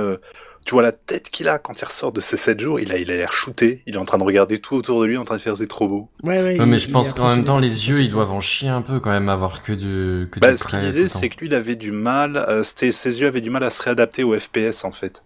Tu 0.65 0.73
vois 0.73 0.81
la 0.81 0.91
tête 0.91 1.29
qu'il 1.29 1.47
a 1.47 1.59
quand 1.59 1.79
il 1.79 1.85
ressort 1.85 2.11
de 2.11 2.19
ces 2.21 2.37
7 2.37 2.59
jours, 2.59 2.79
il 2.79 2.91
a, 2.91 2.97
il 2.97 3.09
a 3.11 3.15
l'air 3.15 3.31
shooté, 3.31 3.83
il 3.85 3.93
est 3.95 3.97
en 3.97 4.03
train 4.05 4.17
de 4.17 4.23
regarder 4.23 4.57
tout 4.59 4.75
autour 4.75 4.99
de 4.99 5.05
lui, 5.05 5.15
en 5.15 5.23
train 5.23 5.37
de 5.37 5.41
faire 5.41 5.55
c'est 5.55 5.67
trop 5.67 5.87
beau. 5.87 6.09
Ouais, 6.23 6.37
ouais. 6.39 6.43
Ouais, 6.43 6.55
il- 6.57 6.65
mais 6.65 6.79
je 6.79 6.87
il 6.87 6.91
pense 6.91 7.13
qu'en 7.13 7.27
même 7.29 7.43
temps, 7.43 7.59
les 7.59 7.87
yeux, 7.89 8.01
ils 8.01 8.09
doivent 8.09 8.31
en 8.33 8.39
chier 8.41 8.69
un 8.69 8.81
peu 8.81 8.99
quand 8.99 9.11
même, 9.11 9.29
avoir 9.29 9.61
que 9.61 9.71
de 9.73 10.27
que 10.31 10.39
Bah, 10.39 10.51
du 10.51 10.57
ce 10.57 10.63
qu'il 10.67 10.79
disait, 10.79 11.07
c'est 11.07 11.29
que 11.29 11.37
lui, 11.39 11.47
il 11.47 11.53
avait 11.55 11.75
du 11.75 11.91
mal, 11.91 12.37
euh, 12.49 12.63
c'était, 12.63 12.91
ses 12.91 13.21
yeux 13.21 13.27
avaient 13.27 13.41
du 13.41 13.49
mal 13.51 13.63
à 13.63 13.69
se 13.69 13.81
réadapter 13.83 14.23
au 14.23 14.37
FPS 14.37 14.83
en 14.83 14.91
fait, 14.91 15.23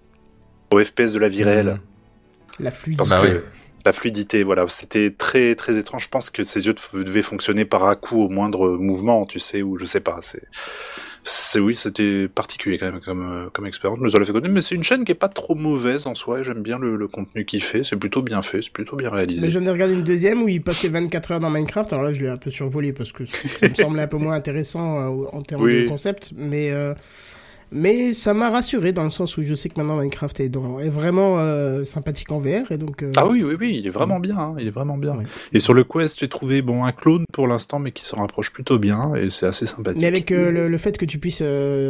au 0.72 0.80
FPS 0.84 1.14
de 1.14 1.20
la 1.20 1.30
vie 1.30 1.44
réelle. 1.44 1.80
Mhm. 2.60 2.66
La 2.66 2.72
fluidité. 2.72 2.98
Parce 2.98 3.10
Bah 3.12 3.22
que 3.26 3.34
ouais. 3.36 3.44
la 3.86 3.94
fluidité, 3.94 4.44
voilà, 4.44 4.66
c'était 4.68 5.12
très 5.12 5.56
très 5.56 5.78
étrange. 5.78 6.04
Je 6.04 6.10
pense 6.10 6.30
que 6.30 6.44
ses 6.44 6.66
yeux 6.66 6.74
dev- 6.74 7.06
devaient 7.06 7.22
fonctionner 7.22 7.64
par 7.64 7.86
à 7.86 7.96
coup 7.96 8.22
au 8.22 8.28
moindre 8.28 8.72
mouvement, 8.72 9.26
tu 9.26 9.40
sais, 9.40 9.62
ou 9.62 9.78
je 9.78 9.86
sais 9.86 10.02
pas. 10.02 10.18
C'est, 10.22 10.44
c'est 11.32 11.60
oui, 11.60 11.76
c'était 11.76 12.28
particulier 12.28 12.78
quand 12.80 12.92
même 12.92 13.02
comme 13.02 13.22
euh, 13.32 13.50
comme 13.54 13.66
expérience. 13.68 14.00
Je 14.00 14.04
me 14.04 14.10
suis 14.10 14.26
fait 14.26 14.32
connaître, 14.34 14.54
mais 14.54 14.62
c'est 14.62 14.74
une 14.76 14.84
chaîne 14.84 15.06
qui 15.06 15.12
est 15.12 15.16
pas 15.16 15.28
trop 15.28 15.54
mauvaise 15.56 16.08
en 16.08 16.16
soi. 16.16 16.40
et 16.40 16.44
J'aime 16.44 16.62
bien 16.64 16.80
le, 16.80 16.96
le 16.96 17.08
contenu 17.08 17.46
qu'il 17.46 17.62
fait. 17.62 17.84
C'est 17.84 17.96
plutôt 17.98 18.22
bien 18.22 18.42
fait, 18.42 18.62
c'est 18.64 18.74
plutôt 18.74 18.96
bien 18.96 19.10
réalisé. 19.12 19.46
Mais 19.46 19.52
j'en 19.52 19.64
ai 19.64 19.70
regardé 19.70 19.94
une 19.94 20.04
deuxième 20.04 20.42
où 20.42 20.48
il 20.48 20.62
passait 20.64 20.88
24 20.90 21.32
heures 21.34 21.40
dans 21.40 21.50
Minecraft. 21.52 21.94
Alors 21.94 22.06
là, 22.06 22.14
je 22.14 22.22
l'ai 22.24 22.30
un 22.30 22.38
peu 22.38 22.50
survolé 22.50 22.94
parce 22.94 23.12
que 23.12 23.26
ça 23.26 23.70
me 23.70 23.76
semblait 23.76 24.02
un 24.04 24.08
peu 24.08 24.18
moins 24.18 24.34
intéressant 24.34 25.00
euh, 25.24 25.26
en 25.32 25.42
termes 25.44 25.62
Oui. 25.62 25.84
de 25.84 25.88
concept. 25.88 26.32
Mais, 26.36 26.72
euh, 26.72 26.94
mais 27.72 28.12
ça 28.14 28.34
m'a 28.34 28.50
rassuré 28.50 28.92
dans 28.94 29.04
le 29.04 29.10
sens 29.10 29.38
où 29.38 29.44
je 29.44 29.54
sais 29.56 29.70
que 29.70 29.76
maintenant 29.80 29.98
Minecraft 29.98 30.40
est, 30.40 30.50
dans, 30.50 30.80
est 30.80 30.90
vraiment 30.90 31.40
euh, 31.40 31.84
sympathique 31.84 32.32
en 32.32 32.40
VR. 32.40 32.72
Et 32.72 32.78
donc, 32.78 33.04
euh, 33.04 33.12
Ah 33.18 33.28
oui, 33.28 33.44
oui, 33.44 33.56
oui, 33.60 33.76
il 33.80 33.88
est 33.88 33.92
vraiment 33.92 34.20
bien, 34.20 34.38
hein, 34.38 34.56
il 34.60 34.68
est 34.68 34.72
vraiment 34.72 34.98
bien. 34.98 35.16
Ouais. 35.18 35.26
Et 35.54 35.60
sur 35.60 35.74
le 35.74 35.84
Quest, 35.84 36.20
j'ai 36.20 36.28
trouvé 36.30 36.62
bon 36.62 36.84
un 36.84 36.92
clone 36.92 37.26
pour 37.32 37.48
l'instant, 37.48 37.80
mais 37.80 37.92
qui 37.92 38.04
se 38.04 38.16
rapproche 38.16 38.52
plutôt 38.52 38.80
bien 38.80 39.14
et 39.16 39.30
c'est 39.30 39.46
assez 39.46 39.66
sympathique. 39.66 40.02
Mais 40.02 40.08
avec 40.08 40.32
euh, 40.32 40.52
le, 40.52 40.68
le 40.68 40.78
fait 40.78 40.98
que 40.98 41.06
tu 41.06 41.20
puisses 41.20 41.44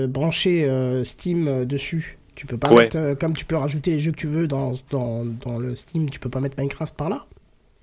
brancher 0.07 0.69
Steam 1.03 1.65
dessus, 1.65 2.17
tu 2.35 2.45
peux 2.45 2.57
pas 2.57 2.71
Ouais. 2.71 2.83
mettre, 2.83 3.17
comme 3.19 3.35
tu 3.35 3.45
peux 3.45 3.55
rajouter 3.55 3.91
les 3.91 3.99
jeux 3.99 4.11
que 4.11 4.17
tu 4.17 4.27
veux 4.27 4.47
dans, 4.47 4.71
dans, 4.91 5.25
dans 5.25 5.57
le 5.59 5.75
Steam, 5.75 6.09
tu 6.09 6.19
peux 6.19 6.29
pas 6.29 6.39
mettre 6.39 6.55
Minecraft 6.57 6.93
par 6.95 7.09
là? 7.09 7.25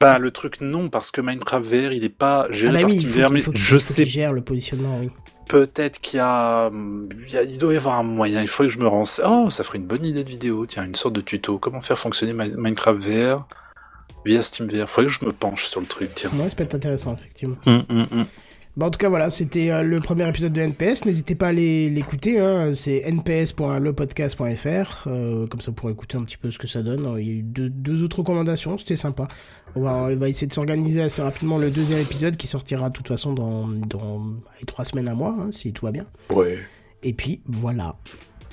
Bah, 0.01 0.19
le 0.19 0.31
truc 0.31 0.61
non, 0.61 0.91
parce 0.91 1.11
que 1.11 1.21
Minecraft 1.23 1.65
VR, 1.67 1.93
il 1.93 2.05
est 2.05 2.11
pas 2.11 2.47
géré 2.51 2.71
ah 2.71 2.73
bah 2.75 2.81
par 2.83 2.91
oui, 2.91 2.97
il 2.97 3.09
Steam 3.09 3.23
VR, 3.25 3.31
mais 3.31 3.43
je 3.55 3.79
sais 3.79 4.05
gère 4.07 4.33
le 4.33 4.43
positionnement, 4.43 4.99
oui. 5.01 5.09
Peut-être 5.49 6.01
qu'il 6.01 6.17
y 6.17 6.21
a, 6.21 6.71
il 6.73 7.31
y 7.31 7.37
a- 7.39 7.43
il 7.43 7.57
doit 7.59 7.73
y 7.73 7.77
avoir 7.77 7.99
un 7.99 8.03
moyen. 8.03 8.43
Il 8.43 8.49
faudrait 8.49 8.69
que 8.69 8.75
je 8.75 8.81
me 8.81 8.89
renseigne. 8.89 9.27
Oh, 9.29 9.51
ça 9.51 9.63
ferait 9.65 9.79
une 9.79 9.87
bonne 9.87 10.05
idée 10.05 10.25
de 10.25 10.29
vidéo. 10.29 10.67
Tiens, 10.67 10.85
une 10.85 10.95
sorte 10.97 11.15
de 11.15 11.21
tuto. 11.21 11.59
Comment 11.59 11.81
faire 11.83 11.99
fonctionner 11.99 12.33
Mi- 12.33 12.57
Minecraft 12.57 12.99
VR 13.01 13.47
via 14.25 14.43
Steam 14.43 14.67
VR. 14.69 14.89
Faudrait 14.91 15.07
que 15.11 15.13
je 15.21 15.25
me 15.25 15.33
penche 15.33 15.67
sur 15.67 15.81
le 15.81 15.87
truc. 15.87 16.11
Tiens. 16.15 16.31
Ouais, 16.37 16.49
ça 16.51 16.57
peut 16.57 16.65
être 16.65 16.75
intéressant, 16.75 17.15
effectivement. 17.15 17.57
Hum, 17.67 17.85
hum, 17.89 18.07
hum. 18.13 18.25
Bah, 18.77 18.85
en 18.87 18.91
tout 18.91 18.99
cas, 18.99 19.09
voilà, 19.09 19.31
c'était 19.31 19.71
euh, 19.71 19.83
le 19.83 20.01
premier 20.01 20.29
épisode 20.29 20.53
de 20.53 20.61
NPS. 20.61 21.07
N'hésitez 21.07 21.35
pas 21.35 21.47
à 21.47 21.49
aller 21.49 21.89
l'écouter. 21.89 22.39
Hein. 22.39 22.75
C'est 22.75 23.11
nps.lepodcast.fr. 23.11 25.05
Euh, 25.07 25.47
comme 25.47 25.63
ça, 25.63 25.71
vous 25.71 25.75
pourrez 25.75 25.93
écouter 25.95 26.19
un 26.19 26.25
petit 26.25 26.37
peu 26.37 26.51
ce 26.51 26.59
que 26.59 26.67
ça 26.67 26.83
donne. 26.83 27.17
Il 27.19 27.27
y 27.27 27.31
a 27.31 27.33
eu 27.33 27.43
deux, 27.43 27.71
deux 27.71 28.03
autres 28.03 28.19
recommandations. 28.19 28.77
C'était 28.77 28.97
sympa. 28.97 29.29
On 29.77 29.81
va, 29.81 29.95
on 30.11 30.17
va 30.17 30.29
essayer 30.29 30.47
de 30.47 30.53
s'organiser 30.53 31.01
assez 31.01 31.23
rapidement 31.23 31.57
le 31.57 31.71
deuxième 31.71 32.01
épisode 32.01 32.37
qui 32.37 32.47
sortira 32.47 32.91
de 32.91 32.95
toute 32.95 33.09
façon 33.09 33.33
dans, 33.33 33.67
dans 33.67 34.23
les 34.61 34.67
trois 34.67 34.85
semaines 34.85 35.09
à 35.09 35.15
mois, 35.15 35.35
hein, 35.41 35.49
si 35.53 35.73
tout 35.73 35.87
va 35.87 35.93
bien. 35.93 36.05
Ouais. 36.31 36.59
Et 37.03 37.15
puis, 37.15 37.41
voilà. 37.47 37.97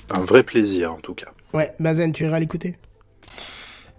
Un 0.08 0.20
vrai 0.20 0.42
plaisir 0.42 0.94
en 0.94 1.00
tout 1.00 1.14
cas. 1.14 1.32
Ouais, 1.52 1.72
Bazen, 1.80 2.14
tu 2.14 2.24
iras 2.24 2.38
l'écouter? 2.38 2.76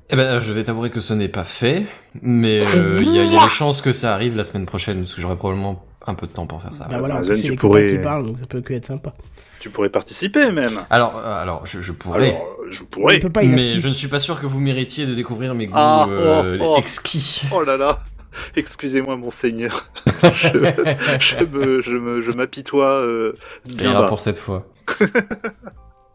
Eh 0.09 0.15
ben, 0.15 0.39
je 0.39 0.53
vais 0.53 0.63
t'avouer 0.63 0.89
que 0.89 0.99
ce 0.99 1.13
n'est 1.13 1.29
pas 1.29 1.43
fait, 1.43 1.85
mais 2.21 2.61
euh, 2.61 2.99
il 3.01 3.13
y, 3.13 3.19
a, 3.19 3.23
il 3.23 3.33
y 3.33 3.37
a 3.37 3.43
des 3.43 3.49
chances 3.49 3.81
que 3.81 3.91
ça 3.91 4.13
arrive 4.13 4.37
la 4.37 4.43
semaine 4.43 4.67
prochaine, 4.67 4.99
parce 4.99 5.15
que 5.15 5.21
j'aurai 5.21 5.35
probablement 5.35 5.83
un 6.07 6.13
peu 6.15 6.27
de 6.27 6.31
temps 6.31 6.47
pour 6.47 6.61
faire 6.61 6.73
ça. 6.73 6.87
Bah 6.89 6.99
voilà, 6.99 7.21
tu 7.21 7.33
les 7.33 7.55
pourrais- 7.55 7.97
qui 7.97 8.03
parlent, 8.03 8.25
donc 8.25 8.39
ça 8.39 8.45
peut 8.45 8.61
que 8.61 8.73
être 8.73 8.85
sympa. 8.85 9.13
Tu 9.59 9.69
pourrais 9.69 9.89
participer 9.89 10.51
même. 10.51 10.79
Alors, 10.89 11.17
euh, 11.17 11.41
alors, 11.41 11.65
je, 11.65 11.81
je 11.81 11.91
pourrais, 11.91 12.29
Alors, 12.29 12.57
je 12.69 12.83
pourrais. 12.83 13.19
Pas, 13.19 13.41
mais 13.43 13.79
je 13.79 13.87
ne 13.87 13.93
suis 13.93 14.07
pas 14.07 14.19
sûr 14.19 14.39
que 14.39 14.45
vous 14.45 14.59
méritiez 14.59 15.05
de 15.07 15.15
découvrir 15.15 15.55
mes 15.55 15.65
goûts 15.67 15.73
Ah, 15.75 16.05
euh, 16.09 16.57
oh, 16.61 16.73
oh. 16.75 16.79
exquis. 16.79 17.41
Oh 17.51 17.63
là 17.63 17.75
là. 17.77 17.99
Excusez-moi, 18.55 19.15
monseigneur. 19.15 19.89
je, 20.33 20.49
je 21.19 21.43
me, 21.45 21.81
je 21.81 21.97
me, 21.97 22.21
je 22.21 22.31
m'apitoie 22.31 22.91
euh, 22.91 23.33
bien 23.77 23.93
bas. 23.93 24.07
pour 24.09 24.19
cette 24.19 24.37
fois. 24.37 24.67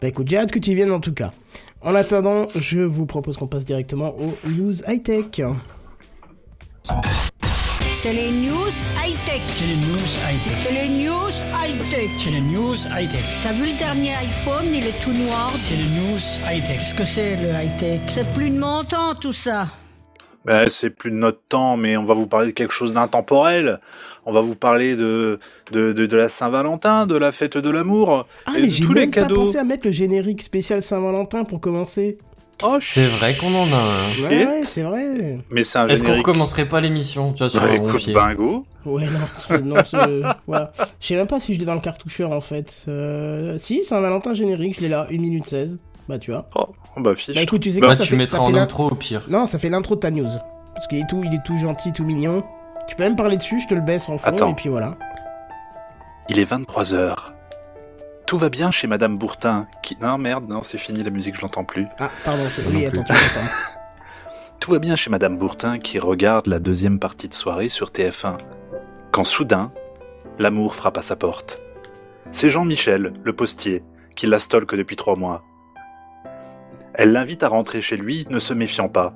Bah 0.02 0.08
écoute, 0.08 0.28
j'ai 0.28 0.38
hâte 0.38 0.52
que 0.52 0.58
tu 0.58 0.70
y 0.70 0.74
viennes 0.74 0.92
en 0.92 1.00
tout 1.00 1.12
cas. 1.14 1.32
En 1.82 1.94
attendant, 1.94 2.46
je 2.54 2.78
vous 2.80 3.06
propose 3.06 3.36
qu'on 3.36 3.46
passe 3.48 3.64
directement 3.64 4.14
aux 4.18 4.34
news 4.48 4.74
high-tech. 4.86 5.42
C'est 8.02 8.12
les 8.14 8.30
news 8.30 8.70
high-tech. 9.04 9.42
C'est 9.48 9.66
les 9.66 9.76
news 9.76 10.10
high-tech. 10.26 10.52
C'est 10.62 10.72
les 10.72 10.88
news 10.88 11.30
high-tech. 11.52 12.10
C'est 12.18 12.30
les 12.30 12.40
news 12.40 12.74
high-tech. 12.96 13.24
T'as 13.42 13.52
vu 13.52 13.66
le 13.70 13.78
dernier 13.78 14.14
iPhone, 14.14 14.64
il 14.72 14.86
est 14.86 15.02
tout 15.04 15.12
noir. 15.12 15.50
C'est 15.54 15.76
les 15.76 15.82
news 15.84 16.18
high-tech. 16.50 16.78
Qu'est-ce 16.78 16.94
que 16.94 17.04
c'est 17.04 17.36
le 17.36 17.50
high-tech? 17.50 18.00
C'est 18.08 18.32
plus 18.32 18.50
de 18.50 18.58
mon 18.58 18.84
temps 18.84 19.14
tout 19.14 19.32
ça. 19.34 19.66
Ben, 20.46 20.68
c'est 20.70 20.88
plus 20.90 21.10
de 21.10 21.16
notre 21.16 21.40
temps, 21.48 21.76
mais 21.76 21.98
on 21.98 22.04
va 22.04 22.14
vous 22.14 22.26
parler 22.26 22.46
de 22.46 22.52
quelque 22.52 22.72
chose 22.72 22.94
d'intemporel. 22.94 23.78
On 24.24 24.32
va 24.32 24.40
vous 24.40 24.54
parler 24.54 24.96
de, 24.96 25.38
de, 25.70 25.92
de, 25.92 26.06
de 26.06 26.16
la 26.16 26.30
Saint-Valentin, 26.30 27.06
de 27.06 27.16
la 27.16 27.32
fête 27.32 27.58
de 27.58 27.70
l'amour, 27.70 28.26
Ah 28.46 28.52
et 28.56 28.62
mais 28.62 28.66
de 28.68 28.72
j'ai 28.72 28.82
tous 28.84 28.92
même 28.94 29.04
les 29.04 29.06
pas 29.10 29.22
cadeaux. 29.22 29.44
pensé 29.44 29.58
à 29.58 29.64
mettre 29.64 29.86
le 29.86 29.92
générique 29.92 30.40
spécial 30.40 30.82
Saint-Valentin 30.82 31.44
pour 31.44 31.60
commencer. 31.60 32.16
Oh, 32.62 32.76
C'est 32.80 33.06
vrai 33.06 33.34
qu'on 33.36 33.54
en 33.54 33.66
a 33.72 33.76
un. 33.76 34.28
Ouais, 34.28 34.46
ouais, 34.46 34.60
c'est 34.64 34.82
vrai. 34.82 35.38
Mais 35.50 35.62
c'est 35.62 35.78
un 35.78 35.86
Est-ce 35.88 36.04
qu'on 36.04 36.16
recommencerait 36.16 36.66
pas 36.66 36.80
l'émission, 36.80 37.32
tu 37.32 37.38
vois, 37.38 37.50
sur 37.50 37.60
Bah, 37.60 37.68
un 37.70 37.72
écoute, 37.74 37.96
pied 37.96 38.12
bingo. 38.14 38.64
Ouais, 38.84 39.06
non, 39.06 39.18
je- 39.48 39.56
non, 39.56 39.76
je, 39.90 40.32
voilà. 40.46 40.72
Je 41.00 41.06
sais 41.08 41.14
même 41.16 41.26
pas 41.26 41.40
si 41.40 41.54
je 41.54 41.58
l'ai 41.58 41.64
dans 41.66 41.74
le 41.74 41.80
cartoucheur 41.80 42.32
en 42.32 42.40
fait. 42.40 42.84
Euh, 42.88 43.56
si, 43.58 43.82
Saint-Valentin 43.82 44.34
générique, 44.34 44.76
je 44.76 44.80
l'ai 44.82 44.88
là, 44.88 45.06
1 45.10 45.18
minute 45.18 45.46
16. 45.46 45.78
Bah, 46.08 46.18
tu 46.18 46.30
vois. 46.32 46.48
Oh, 46.54 46.66
bah 46.96 47.14
fiche. 47.14 47.34
Bah, 47.34 47.42
écoute, 47.42 47.60
tu 47.62 47.70
sais 47.70 47.80
Bah, 47.80 47.86
quoi, 47.88 47.94
Bah, 47.94 47.98
ça 47.98 48.04
tu 48.04 48.10
fait, 48.10 48.16
mettras 48.16 48.38
ça 48.38 48.44
fait 48.44 48.50
en 48.52 48.54
intro 48.56 48.88
au 48.90 48.94
pire. 48.94 49.22
Non, 49.28 49.46
ça 49.46 49.58
fait 49.58 49.68
l'intro 49.68 49.94
de 49.94 50.00
ta 50.00 50.10
news. 50.10 50.28
Parce 50.74 50.86
qu'il 50.88 50.98
est 50.98 51.08
tout, 51.08 51.22
il 51.24 51.34
est 51.34 51.42
tout 51.44 51.58
gentil, 51.58 51.92
tout 51.92 52.04
mignon. 52.04 52.42
Tu 52.88 52.96
peux 52.96 53.02
même 53.04 53.16
parler 53.16 53.36
dessus, 53.36 53.60
je 53.60 53.68
te 53.68 53.74
le 53.74 53.80
baisse 53.82 54.08
en 54.08 54.18
fond, 54.18 54.26
Attends. 54.26 54.50
et 54.50 54.54
puis 54.54 54.68
voilà. 54.68 54.96
Il 56.28 56.38
est 56.38 56.44
23h. 56.50 57.16
Tout 58.30 58.38
va 58.38 58.48
bien 58.48 58.70
chez 58.70 58.86
Madame 58.86 59.18
Bourtin, 59.18 59.66
qui... 59.82 59.98
Non, 60.00 60.16
merde, 60.16 60.48
non, 60.48 60.62
c'est 60.62 60.78
fini, 60.78 61.02
la 61.02 61.10
musique, 61.10 61.34
je 61.34 61.40
l'entends 61.40 61.64
plus. 61.64 61.88
Ah, 61.98 62.10
pardon, 62.24 62.44
c'est... 62.48 62.64
Oui, 62.64 62.86
attends. 62.86 63.02
Tout 64.60 64.70
va 64.70 64.78
bien 64.78 64.94
chez 64.94 65.10
Madame 65.10 65.36
Bourtin 65.36 65.80
qui 65.80 65.98
regarde 65.98 66.46
la 66.46 66.60
deuxième 66.60 67.00
partie 67.00 67.28
de 67.28 67.34
soirée 67.34 67.68
sur 67.68 67.88
TF1. 67.88 68.38
Quand 69.10 69.24
soudain, 69.24 69.72
l'amour 70.38 70.76
frappe 70.76 70.96
à 70.96 71.02
sa 71.02 71.16
porte. 71.16 71.60
C'est 72.30 72.50
Jean-Michel, 72.50 73.14
le 73.20 73.32
postier, 73.32 73.82
qui 74.14 74.28
la 74.28 74.38
stalke 74.38 74.76
depuis 74.76 74.94
trois 74.94 75.16
mois. 75.16 75.42
Elle 76.94 77.10
l'invite 77.10 77.42
à 77.42 77.48
rentrer 77.48 77.82
chez 77.82 77.96
lui, 77.96 78.28
ne 78.30 78.38
se 78.38 78.54
méfiant 78.54 78.88
pas. 78.88 79.12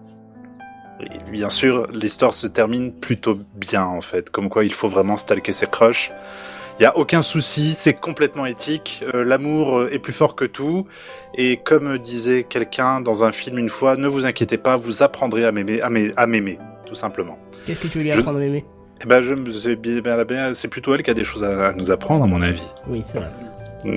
Et 0.99 1.30
bien 1.30 1.50
sûr, 1.50 1.87
l'histoire 1.92 2.35
se 2.35 2.49
termine 2.49 2.92
plutôt 2.92 3.38
bien 3.54 3.85
en 3.85 4.00
fait, 4.00 4.30
comme 4.30 4.49
quoi 4.49 4.64
il 4.64 4.75
faut 4.75 4.88
vraiment 4.88 5.16
stalker 5.16 5.52
ses 5.52 5.68
crushs. 5.68 6.11
Il 6.81 6.83
y 6.83 6.87
a 6.87 6.97
aucun 6.99 7.23
souci, 7.23 7.75
c'est 7.76 7.95
complètement 7.95 8.47
éthique. 8.47 9.04
euh, 9.14 9.25
L'amour 9.25 9.78
euh, 9.78 9.88
est 9.93 10.00
plus 10.00 10.12
fort 10.12 10.35
que 10.35 10.45
tout. 10.45 10.87
Et 11.37 11.57
comme 11.59 11.99
disait 11.99 12.43
quelqu'un 12.43 13.00
dans 13.00 13.23
un 13.23 13.31
film 13.33 13.59
une 13.59 13.69
fois, 13.69 13.97
ne 13.97 14.09
vous 14.09 14.26
inquiétez 14.26 14.59
pas, 14.59 14.76
vous 14.76 15.02
apprendrez 15.02 15.45
à 15.45 15.52
m'aimer, 15.52 15.81
à 15.83 15.88
m'ai- 15.90 16.12
à 16.16 16.26
m'aimer, 16.26 16.59
tout 16.87 16.97
simplement. 16.97 17.38
Qu'est-ce 17.64 17.78
que 17.81 17.87
tu 17.87 17.99
veux 17.99 18.04
lui 18.04 18.11
Je- 18.12 18.19
apprendre 18.19 18.38
à 18.38 18.40
m'aimer? 18.40 18.64
Eh 19.02 19.07
ben, 19.07 19.23
je 19.23 19.35
me- 19.35 19.50
c'est 20.54 20.69
plutôt 20.69 20.95
elle 20.95 21.02
qui 21.04 21.11
a 21.11 21.14
des 21.14 21.25
choses 21.25 21.45
à, 21.45 21.69
à 21.69 21.73
nous 21.75 21.90
apprendre, 21.93 22.25
à 22.25 22.26
mon 22.26 22.43
avis. 22.43 22.62
Oui, 22.88 23.02
c'est 23.07 23.19
vrai. 23.19 23.31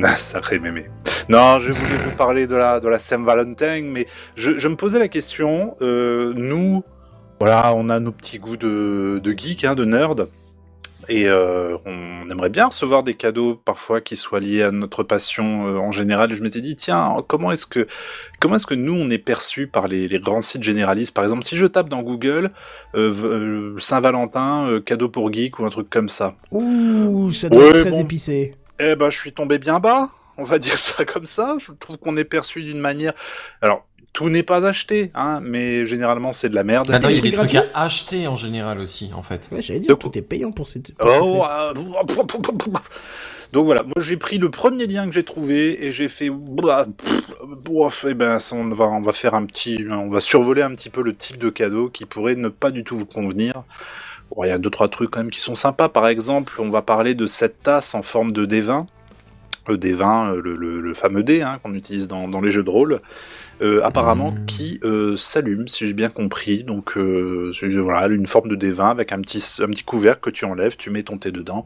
Ah, 0.04 0.18
sacré 0.18 0.60
mémé. 0.60 0.88
Non, 1.30 1.62
je 1.62 1.72
voulais 1.72 1.96
vous 2.04 2.16
parler 2.18 2.46
de 2.46 2.58
la, 2.58 2.82
de 2.82 2.90
la 2.90 3.00
Saint-Valentin, 3.00 3.84
mais 3.84 4.06
je, 4.36 4.60
je 4.60 4.68
me 4.68 4.76
posais 4.76 5.00
la 5.00 5.08
question, 5.08 5.76
euh, 5.82 6.34
nous, 6.36 6.84
voilà, 7.40 7.74
on 7.74 7.90
a 7.90 7.98
nos 8.02 8.12
petits 8.12 8.38
goûts 8.38 8.58
de, 8.58 9.20
de 9.24 9.32
geek, 9.32 9.64
hein, 9.64 9.76
de 9.76 9.86
nerd, 9.86 10.28
et 11.10 11.28
euh, 11.28 11.78
on 11.86 12.30
aimerait 12.30 12.50
bien 12.50 12.68
recevoir 12.68 13.04
des 13.04 13.14
cadeaux 13.16 13.56
parfois 13.56 14.02
qui 14.02 14.18
soient 14.18 14.40
liés 14.40 14.64
à 14.64 14.72
notre 14.72 15.04
passion 15.04 15.68
euh, 15.68 15.78
en 15.78 15.92
général. 15.92 16.32
Et 16.32 16.36
je 16.36 16.44
m'étais 16.44 16.62
dit, 16.62 16.76
tiens, 16.76 17.24
comment 17.28 17.52
est-ce 17.52 17.66
que, 17.66 17.88
comment 18.40 18.56
est-ce 18.58 18.66
que 18.68 18.76
nous, 18.76 18.94
on 18.94 19.10
est 19.10 19.18
perçus 19.18 19.68
par 19.68 19.88
les, 19.88 20.08
les 20.08 20.20
grands 20.20 20.42
sites 20.42 20.64
généralistes? 20.64 21.14
Par 21.14 21.24
exemple, 21.24 21.44
si 21.44 21.56
je 21.56 21.66
tape 21.66 21.90
dans 21.90 22.02
Google 22.04 22.52
euh, 22.96 23.14
euh, 23.24 23.80
Saint-Valentin, 23.80 24.68
euh, 24.70 24.80
cadeau 24.82 25.10
pour 25.10 25.32
geek 25.34 25.60
ou 25.60 25.66
un 25.66 25.70
truc 25.70 25.90
comme 25.90 26.10
ça, 26.10 26.36
Ouh, 26.52 27.32
ça 27.34 27.50
doit 27.50 27.64
Ouais, 27.64 27.70
être 27.70 27.80
très 27.80 27.92
bon. 27.92 28.02
épicé. 28.02 28.56
eh 28.80 28.96
ben, 28.96 29.10
je 29.10 29.18
suis 29.18 29.32
tombé 29.34 29.58
bien 29.60 29.80
bas. 29.80 30.10
On 30.40 30.44
va 30.44 30.60
dire 30.60 30.78
ça 30.78 31.04
comme 31.06 31.26
ça. 31.26 31.56
Je 31.60 31.72
trouve 31.72 31.98
qu'on 31.98 32.16
est 32.16 32.24
perçu 32.24 32.62
d'une 32.62 32.80
manière. 32.80 33.14
Alors, 33.62 33.87
tout 34.18 34.30
n'est 34.30 34.42
pas 34.44 34.66
acheté, 34.66 35.12
hein, 35.14 35.42
mais 35.44 35.86
généralement 35.86 36.34
c'est 36.34 36.50
de 36.50 36.56
la 36.56 36.64
merde. 36.64 36.90
Attends, 36.92 37.10
il 37.10 37.18
y 37.18 37.20
a 37.20 37.22
des 37.22 37.32
trucs 37.32 37.54
à 37.56 37.84
acheter 37.84 38.28
en 38.28 38.36
général 38.36 38.80
aussi, 38.80 39.12
en 39.14 39.22
fait. 39.22 39.48
Ouais, 39.52 39.62
j'allais 39.62 39.80
dire, 39.80 39.90
quoi 40.00 40.10
tout 40.12 40.18
est 40.18 40.24
payant 40.24 40.52
pour 40.52 40.68
cette. 40.68 40.92
pour 40.96 41.08
cette 41.08 41.22
Oh, 41.22 41.44
fête. 41.44 41.52
euh, 41.52 41.74
donc 43.54 43.66
voilà, 43.66 43.84
moi 43.84 43.94
j'ai 44.00 44.18
pris 44.18 44.40
le 44.40 44.50
premier 44.50 44.88
lien 44.88 45.06
que 45.06 45.14
j'ai 45.14 45.24
trouvé 45.24 45.86
et 45.86 45.92
j'ai 45.92 46.08
fait 46.10 46.30
bah, 46.32 46.88
bof, 47.64 48.06
et 48.06 48.16
ben 48.16 48.40
ça, 48.40 48.56
on 48.56 48.68
va 48.70 48.86
on 48.86 49.02
va 49.02 49.12
faire 49.14 49.36
un 49.36 49.46
petit 49.46 49.86
on 49.90 50.10
va 50.10 50.20
survoler 50.20 50.64
un 50.64 50.72
petit 50.74 50.90
peu 50.90 51.04
le 51.04 51.16
type 51.16 51.38
de 51.38 51.50
cadeau 51.50 51.90
qui 51.90 52.06
pourrait 52.06 52.36
ne 52.36 52.50
pas 52.50 52.72
du 52.72 52.84
tout 52.84 52.98
vous 52.98 53.06
convenir. 53.06 53.64
Bon, 54.36 54.44
il 54.44 54.50
y 54.50 54.52
a 54.52 54.58
deux 54.58 54.72
trois 54.72 54.90
trucs 54.90 55.12
quand 55.12 55.20
même 55.20 55.32
qui 55.32 55.40
sont 55.40 55.56
sympas. 55.56 55.90
Par 55.90 56.08
exemple, 56.08 56.54
on 56.60 56.70
va 56.70 56.82
parler 56.82 57.16
de 57.16 57.28
cette 57.28 57.62
tasse 57.64 57.96
en 57.96 58.02
forme 58.02 58.32
de 58.34 58.46
D20. 58.48 58.86
Le 59.70 59.78
D20, 59.78 60.34
euh, 60.34 60.42
le, 60.42 60.56
le- 60.56 60.82
le 60.82 60.94
fameux 60.94 61.24
dé 61.24 61.42
hein, 61.42 61.60
qu'on 61.64 61.74
utilise 61.76 62.08
dans, 62.08 62.28
dans 62.28 62.42
les 62.42 62.52
jeux 62.52 62.64
de 62.64 62.70
rôle, 62.70 63.00
euh, 63.62 63.82
apparemment 63.84 64.36
qui 64.46 64.80
euh, 64.84 65.18
s'allume, 65.18 65.68
si 65.68 65.88
j'ai 65.88 65.94
bien 65.94 66.10
compris. 66.10 66.64
Donc 66.64 66.98
euh, 66.98 67.52
voilà, 67.82 68.08
une 68.08 68.28
forme 68.28 68.50
de 68.50 68.56
D20 68.56 68.90
avec 68.92 69.12
un 69.12 69.22
petit, 69.22 69.44
un 69.62 69.68
petit 69.68 69.84
couvercle 69.84 70.22
que 70.22 70.30
tu 70.30 70.46
enlèves, 70.46 70.78
tu 70.78 70.90
mets 70.90 71.04
ton 71.04 71.18
thé 71.18 71.32
dedans, 71.32 71.66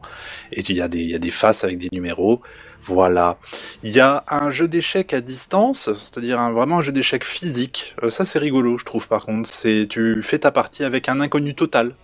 et 0.52 0.60
il 0.60 0.74
y, 0.76 0.80
a 0.80 0.88
des- 0.88 1.02
y 1.04 1.14
a 1.14 1.18
des 1.18 1.30
faces 1.30 1.64
avec 1.64 1.78
des 1.78 1.88
numéros. 1.92 2.40
Voilà. 2.84 3.38
Il 3.82 3.92
y 3.92 4.00
a 4.00 4.24
un 4.28 4.50
jeu 4.50 4.66
d'échecs 4.68 5.14
à 5.14 5.20
distance, 5.20 5.90
c'est-à-dire 6.00 6.40
un, 6.40 6.52
vraiment 6.52 6.78
un 6.78 6.82
jeu 6.82 6.92
d'échecs 6.92 7.24
physique. 7.24 7.94
Ça 8.08 8.24
c'est 8.24 8.38
rigolo, 8.40 8.78
je 8.78 8.84
trouve. 8.84 9.06
Par 9.06 9.24
contre, 9.24 9.48
c'est 9.48 9.86
tu 9.88 10.20
fais 10.22 10.38
ta 10.40 10.50
partie 10.50 10.82
avec 10.84 11.08
un 11.08 11.20
inconnu 11.20 11.54
total. 11.54 11.94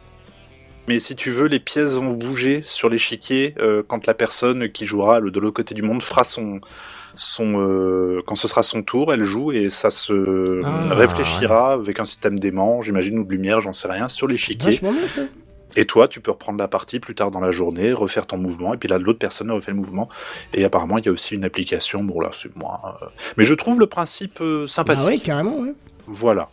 Mais 0.86 1.00
si 1.00 1.16
tu 1.16 1.30
veux, 1.30 1.48
les 1.48 1.58
pièces 1.58 1.94
vont 1.94 2.12
bouger 2.12 2.62
sur 2.64 2.88
l'échiquier 2.88 3.54
quand 3.88 4.06
la 4.06 4.14
personne 4.14 4.70
qui 4.70 4.86
jouera 4.86 5.20
de 5.20 5.38
l'autre 5.40 5.50
côté 5.54 5.74
du 5.74 5.82
monde 5.82 6.02
fera 6.02 6.24
son 6.24 6.60
son 7.18 7.60
euh, 7.60 8.22
quand 8.26 8.34
ce 8.36 8.48
sera 8.48 8.62
son 8.62 8.82
tour, 8.82 9.12
elle 9.12 9.24
joue 9.24 9.52
et 9.52 9.68
ça 9.68 9.90
se 9.90 10.60
Ah, 10.64 10.94
réfléchira 10.94 11.72
avec 11.74 12.00
un 12.00 12.04
système 12.06 12.38
d'aimant, 12.38 12.80
j'imagine 12.80 13.18
ou 13.18 13.24
de 13.24 13.30
lumière, 13.30 13.60
j'en 13.60 13.72
sais 13.74 13.88
rien, 13.88 14.08
sur 14.08 14.26
l'échiquier. 14.26 14.78
Bien 14.80 14.92
ça. 15.06 15.22
Et 15.76 15.84
toi, 15.84 16.08
tu 16.08 16.20
peux 16.20 16.30
reprendre 16.30 16.58
la 16.58 16.66
partie 16.66 16.98
plus 16.98 17.14
tard 17.14 17.30
dans 17.30 17.40
la 17.40 17.50
journée, 17.50 17.92
refaire 17.92 18.26
ton 18.26 18.38
mouvement, 18.38 18.72
et 18.72 18.78
puis 18.78 18.88
là, 18.88 18.98
l'autre 18.98 19.18
personne 19.18 19.50
refait 19.50 19.70
le 19.70 19.76
mouvement. 19.76 20.08
Et 20.54 20.64
apparemment, 20.64 20.96
il 20.98 21.04
y 21.04 21.08
a 21.08 21.12
aussi 21.12 21.34
une 21.34 21.44
application. 21.44 22.02
Bon 22.02 22.20
là, 22.20 22.30
c'est 22.32 22.56
moi. 22.56 22.98
euh, 23.02 23.06
Mais 23.36 23.44
je 23.44 23.52
trouve 23.54 23.78
le 23.78 23.86
principe 23.86 24.40
euh, 24.40 24.66
sympathique. 24.66 25.02
Ah 25.04 25.08
ouais, 25.08 25.18
carrément, 25.18 25.58
ouais. 25.60 25.74
Voilà. 26.06 26.48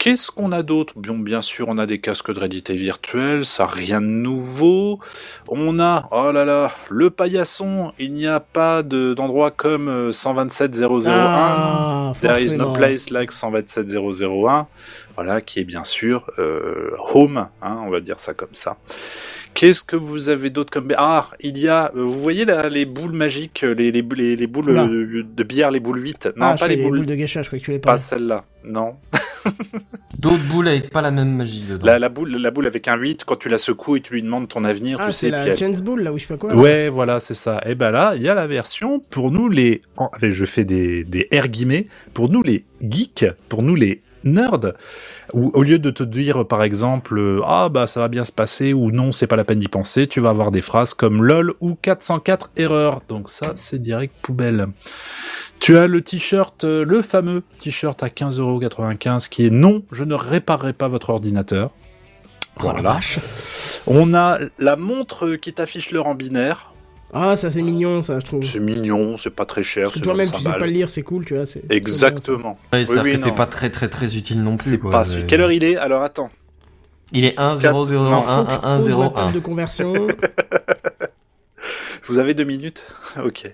Qu'est-ce 0.00 0.30
qu'on 0.30 0.50
a 0.50 0.62
d'autre? 0.62 0.94
Bien, 0.98 1.12
bien 1.12 1.42
sûr, 1.42 1.66
on 1.68 1.76
a 1.76 1.84
des 1.84 1.98
casques 2.00 2.32
de 2.32 2.38
réalité 2.38 2.74
virtuelle, 2.74 3.44
ça 3.44 3.66
rien 3.66 4.00
de 4.00 4.06
nouveau. 4.06 4.98
On 5.46 5.78
a, 5.78 6.08
oh 6.10 6.32
là 6.32 6.46
là, 6.46 6.72
le 6.88 7.10
paillasson. 7.10 7.92
Il 7.98 8.14
n'y 8.14 8.26
a 8.26 8.40
pas 8.40 8.82
de- 8.82 9.12
d'endroit 9.12 9.50
comme 9.50 9.88
euh, 9.90 10.10
127001. 10.10 11.12
Ah, 11.14 12.12
There 12.18 12.42
is 12.42 12.54
no 12.54 12.72
place 12.72 13.10
like 13.10 13.30
127001. 13.30 14.68
Voilà, 15.16 15.42
qui 15.42 15.60
est 15.60 15.64
bien 15.64 15.84
sûr 15.84 16.30
euh, 16.38 16.92
home, 17.12 17.48
hein, 17.60 17.82
on 17.84 17.90
va 17.90 18.00
dire 18.00 18.20
ça 18.20 18.32
comme 18.32 18.54
ça. 18.54 18.78
Qu'est-ce 19.52 19.82
que 19.84 19.96
vous 19.96 20.30
avez 20.30 20.48
d'autre 20.48 20.72
comme... 20.72 20.94
Ah, 20.96 21.26
il 21.40 21.58
y 21.58 21.68
a... 21.68 21.92
euh, 21.94 22.02
Vous 22.04 22.18
voyez 22.22 22.46
là, 22.46 22.70
les 22.70 22.86
boules 22.86 23.12
magiques, 23.12 23.60
les, 23.62 23.92
les, 23.92 24.00
les, 24.00 24.34
les 24.36 24.46
boules 24.46 24.70
Oula. 24.70 24.84
euh, 24.84 25.24
de 25.24 25.42
billard, 25.44 25.72
les 25.72 25.80
boules 25.80 26.00
8 26.02 26.30
Non, 26.36 26.46
ah, 26.46 26.54
pas 26.54 26.68
les 26.68 26.78
boules... 26.78 27.04
de 27.04 27.14
gâchage, 27.14 27.44
je 27.44 27.50
crois 27.50 27.58
que 27.58 27.64
tu. 27.64 27.78
Pas 27.80 27.98
celle-là, 27.98 28.44
non. 28.64 28.94
D'autres 30.18 30.44
boules 30.50 30.68
avec 30.68 30.90
pas 30.90 31.00
la 31.00 31.10
même 31.10 31.34
magie 31.34 31.64
dedans. 31.64 31.86
La, 31.86 31.98
la, 31.98 32.08
boule, 32.10 32.36
la 32.36 32.50
boule 32.50 32.66
avec 32.66 32.88
un 32.88 32.96
8, 32.96 33.24
quand 33.24 33.36
tu 33.36 33.48
la 33.48 33.56
secoues 33.58 33.96
et 33.96 34.00
tu 34.00 34.12
lui 34.14 34.22
demandes 34.22 34.48
ton 34.48 34.64
avenir, 34.64 34.98
Ah, 35.00 35.06
tu 35.06 35.12
c'est 35.12 35.26
sais... 35.26 35.30
la 35.30 35.46
elle- 35.46 35.56
Chance 35.56 35.80
Ball, 35.82 36.02
là 36.02 36.12
où 36.12 36.18
je 36.18 36.22
sais 36.26 36.28
pas 36.28 36.36
quoi. 36.36 36.54
Ouais, 36.54 36.88
voilà, 36.88 37.20
c'est 37.20 37.34
ça. 37.34 37.60
Et 37.66 37.74
ben 37.74 37.90
là, 37.90 38.12
il 38.16 38.22
y 38.22 38.28
a 38.28 38.34
la 38.34 38.46
version 38.46 39.00
pour 39.00 39.30
nous 39.30 39.48
les. 39.48 39.80
Je 40.20 40.44
fais 40.44 40.64
des, 40.64 41.04
des 41.04 41.28
R 41.32 41.48
guillemets. 41.48 41.86
Pour 42.12 42.28
nous 42.28 42.42
les 42.42 42.64
geeks, 42.82 43.26
pour 43.48 43.62
nous 43.62 43.74
les 43.74 44.02
nerds, 44.24 44.74
où 45.32 45.50
au 45.54 45.62
lieu 45.62 45.78
de 45.78 45.90
te 45.90 46.02
dire 46.02 46.46
par 46.46 46.62
exemple 46.62 47.18
euh, 47.18 47.40
ah 47.46 47.70
bah 47.70 47.86
ça 47.86 48.00
va 48.00 48.08
bien 48.08 48.26
se 48.26 48.32
passer 48.32 48.74
ou 48.74 48.90
non 48.90 49.12
c'est 49.12 49.26
pas 49.26 49.36
la 49.36 49.44
peine 49.44 49.60
d'y 49.60 49.68
penser, 49.68 50.06
tu 50.06 50.20
vas 50.20 50.28
avoir 50.28 50.50
des 50.50 50.60
phrases 50.60 50.92
comme 50.92 51.22
lol 51.24 51.54
ou 51.60 51.74
404 51.80 52.50
erreurs. 52.58 53.00
Donc 53.08 53.30
ça 53.30 53.52
c'est 53.54 53.78
direct 53.78 54.12
poubelle. 54.20 54.66
Tu 55.60 55.76
as 55.76 55.86
le 55.86 56.00
t-shirt, 56.02 56.64
euh, 56.64 56.84
le 56.84 57.02
fameux 57.02 57.42
t-shirt 57.58 58.02
à 58.02 58.08
15,95€ 58.08 59.28
qui 59.28 59.46
est 59.46 59.50
non, 59.50 59.82
je 59.92 60.04
ne 60.04 60.14
réparerai 60.14 60.72
pas 60.72 60.88
votre 60.88 61.10
ordinateur. 61.10 61.70
Oh, 62.56 62.60
Voilà. 62.62 62.98
On 63.86 64.14
a 64.14 64.38
la 64.58 64.76
montre 64.76 65.36
qui 65.36 65.52
t'affiche 65.52 65.90
l'heure 65.90 66.06
en 66.06 66.14
binaire. 66.14 66.72
Ah, 67.12 67.34
ça 67.36 67.50
c'est 67.50 67.62
mignon, 67.62 68.00
ça, 68.02 68.20
je 68.20 68.24
trouve. 68.26 68.42
C'est 68.44 68.60
mignon, 68.60 69.16
c'est 69.18 69.34
pas 69.34 69.44
très 69.44 69.64
cher, 69.64 69.90
c'est 69.92 70.00
toi-même, 70.00 70.26
25 70.26 70.38
tu 70.38 70.44
sais 70.44 70.58
pas 70.58 70.66
lire, 70.66 70.88
c'est 70.88 71.02
cool, 71.02 71.24
tu 71.24 71.34
vois. 71.34 71.44
c'est- 71.44 71.62
Exactement. 71.70 72.56
Ouais, 72.72 72.84
C'est-à-dire 72.84 73.02
Oui, 73.02 73.10
oui, 73.10 73.16
que 73.16 73.20
c'est 73.22 73.34
pas 73.34 73.46
très 73.46 73.68
très 73.70 73.88
très 73.88 74.16
utile 74.16 74.42
non 74.42 74.56
plus. 74.56 74.70
C'est 74.70 74.78
quoi. 74.78 74.90
pas 74.90 75.04
C'est- 75.04 75.14
celui. 75.14 75.26
Quelle 75.26 75.40
heure 75.40 75.52
il 75.52 75.64
est? 75.64 75.76
Alors 75.76 76.02
attends. 76.02 76.30
Il 77.12 77.24
est 77.24 77.34
1 77.38 77.58
Quatre- 77.58 77.62
0 77.62 77.84
0 77.86 78.04
Non, 78.04 78.28
1 78.28 78.36
Faut 78.38 78.44
que 78.44 78.52
je 78.52 78.58
1 78.62 78.76
pose 78.76 78.84
0 78.84 79.02
ma 79.02 79.08
table 79.10 79.28
1. 79.28 79.32
de 79.32 79.38
conversion. 79.40 79.92
Vous 82.06 82.18
avez 82.20 82.34
deux 82.34 82.44
minutes? 82.44 82.84
Ok. 83.24 83.52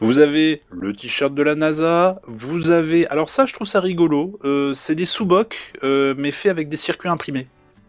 Vous 0.00 0.18
avez 0.18 0.62
le 0.70 0.92
t-shirt 0.92 1.34
de 1.34 1.42
la 1.42 1.54
NASA. 1.54 2.20
Vous 2.26 2.70
avez. 2.70 3.06
Alors 3.08 3.30
ça, 3.30 3.46
je 3.46 3.52
trouve 3.52 3.66
ça 3.66 3.80
rigolo. 3.80 4.38
Euh, 4.44 4.74
c'est 4.74 4.94
des 4.94 5.04
sous-bocs, 5.06 5.72
euh, 5.82 6.14
mais 6.16 6.30
faits 6.30 6.50
avec 6.50 6.68
des 6.68 6.76
circuits 6.76 7.08
imprimés. 7.08 7.46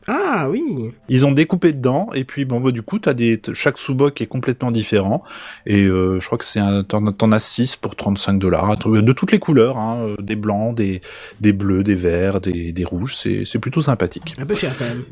ah 0.08 0.48
oui. 0.50 0.92
Ils 1.10 1.26
ont 1.26 1.32
découpé 1.32 1.74
dedans, 1.74 2.10
et 2.14 2.24
puis 2.24 2.46
bon, 2.46 2.60
bah, 2.60 2.72
du 2.72 2.84
coup, 2.84 3.00
t'as 3.00 3.14
des, 3.14 3.42
chaque 3.54 3.78
sous-boc 3.78 4.22
est 4.22 4.28
complètement 4.28 4.72
différent. 4.72 5.24
Et 5.66 5.86
euh, 5.86 6.20
je 6.20 6.26
crois 6.26 6.38
que 6.38 6.46
c'est 6.46 6.60
un, 6.60 6.84
t'en, 6.84 7.32
as 7.32 7.40
6 7.40 7.76
pour 7.78 7.96
35 7.96 8.34
dollars, 8.38 8.78
de 8.78 9.14
toutes 9.14 9.32
les 9.32 9.40
couleurs, 9.40 9.78
hein, 9.78 10.16
des 10.20 10.36
blancs, 10.36 10.76
des, 10.76 11.02
des 11.42 11.54
bleus, 11.54 11.84
des 11.84 11.96
verts, 11.96 12.40
des, 12.40 12.72
des 12.72 12.86
rouges. 12.86 13.16
C'est, 13.16 13.46
c'est 13.46 13.60
plutôt 13.60 13.82
sympathique. 13.82 14.36
Un 14.38 14.46
peu 14.46 14.54
cher 14.54 14.76
quand 14.78 14.86
même. 14.86 15.06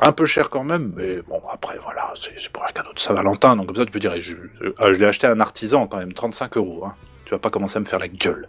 Un 0.00 0.12
peu 0.12 0.26
cher 0.26 0.48
quand 0.50 0.62
même, 0.64 0.92
mais 0.96 1.16
bon, 1.28 1.40
après, 1.52 1.76
voilà, 1.82 2.12
c'est, 2.14 2.48
pour 2.50 2.64
un 2.64 2.68
cadeau 2.72 2.92
de 2.92 2.98
Saint-Valentin, 3.00 3.56
donc 3.56 3.66
comme 3.66 3.76
ça, 3.76 3.84
tu 3.84 3.90
peux 3.92 3.98
dire, 3.98 4.12
eh, 4.14 4.20
je, 4.20 4.36
euh, 4.62 4.72
je 4.80 4.92
l'ai 4.92 5.06
acheté 5.06 5.26
à 5.26 5.32
un 5.32 5.40
artisan 5.40 5.86
quand 5.86 5.96
même, 5.98 6.12
35 6.12 6.56
euros. 6.56 6.84
Hein. 6.86 6.94
Tu 7.24 7.30
vas 7.32 7.38
pas 7.38 7.50
commencer 7.50 7.76
à 7.78 7.80
me 7.80 7.84
faire 7.84 7.98
la 7.98 8.08
gueule. 8.08 8.46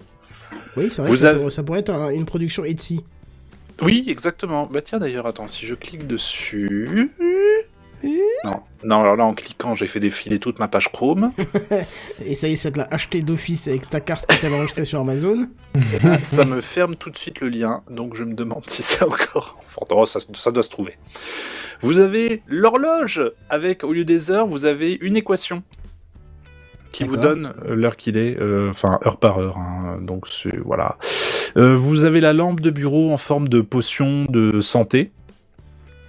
Oui, 0.77 0.89
c'est 0.89 1.01
vrai 1.01 1.09
Vous 1.09 1.15
que 1.15 1.21
ça, 1.21 1.29
avez- 1.31 1.39
pour- 1.39 1.51
ça 1.51 1.63
pourrait 1.63 1.79
être 1.79 1.89
un- 1.89 2.09
une 2.11 2.25
production 2.25 2.63
Etsy. 2.65 3.03
Oui, 3.81 4.05
exactement. 4.07 4.67
Bah 4.71 4.81
tiens 4.81 4.99
d'ailleurs, 4.99 5.25
attends, 5.25 5.47
si 5.47 5.65
je 5.65 5.73
clique 5.75 6.05
dessus... 6.05 7.11
Non, 8.45 8.61
non, 8.83 9.01
alors 9.01 9.15
là 9.15 9.25
en 9.25 9.33
cliquant, 9.33 9.75
j'ai 9.75 9.87
fait 9.87 9.99
défiler 9.99 10.39
toute 10.39 10.59
ma 10.59 10.67
page 10.67 10.91
Chrome. 10.91 11.31
Et 12.25 12.33
ça 12.33 12.47
y 12.47 12.53
est, 12.53 12.55
ça 12.55 12.71
te 12.71 12.77
l'a 12.77 12.87
acheté 12.91 13.21
d'office 13.21 13.67
avec 13.67 13.89
ta 13.89 13.99
carte 13.99 14.25
que 14.25 14.39
t'avais 14.39 14.55
enregistrée 14.55 14.85
sur 14.85 15.01
Amazon. 15.01 15.47
Et 15.75 15.99
là, 16.07 16.17
ça 16.23 16.45
me 16.45 16.61
ferme 16.61 16.95
tout 16.95 17.09
de 17.09 17.17
suite 17.17 17.41
le 17.41 17.49
lien, 17.49 17.83
donc 17.89 18.15
je 18.15 18.23
me 18.23 18.33
demande 18.33 18.63
si 18.67 18.81
c'est 18.81 19.03
encore... 19.03 19.57
Enfin, 19.59 19.81
oh, 19.91 20.05
ça, 20.05 20.19
ça 20.33 20.51
doit 20.51 20.63
se 20.63 20.69
trouver. 20.69 20.97
Vous 21.81 21.99
avez 21.99 22.43
l'horloge, 22.47 23.21
avec, 23.49 23.83
au 23.83 23.93
lieu 23.93 24.05
des 24.05 24.31
heures, 24.31 24.47
vous 24.47 24.65
avez 24.65 24.97
une 25.01 25.17
équation 25.17 25.63
qui 26.91 27.03
vous 27.03 27.17
donne 27.17 27.53
euh, 27.67 27.75
l'heure 27.75 27.97
qu'il 27.97 28.17
est, 28.17 28.39
euh, 28.39 28.69
enfin 28.71 28.99
heure 29.05 29.17
par 29.17 29.39
heure. 29.39 29.57
hein, 29.57 29.99
donc 30.01 30.25
voilà. 30.65 30.97
Euh, 31.57 31.75
vous 31.75 32.03
avez 32.03 32.21
la 32.21 32.33
lampe 32.33 32.61
de 32.61 32.69
bureau 32.69 33.11
en 33.11 33.17
forme 33.17 33.47
de 33.47 33.61
potion 33.61 34.25
de 34.29 34.61
santé. 34.61 35.11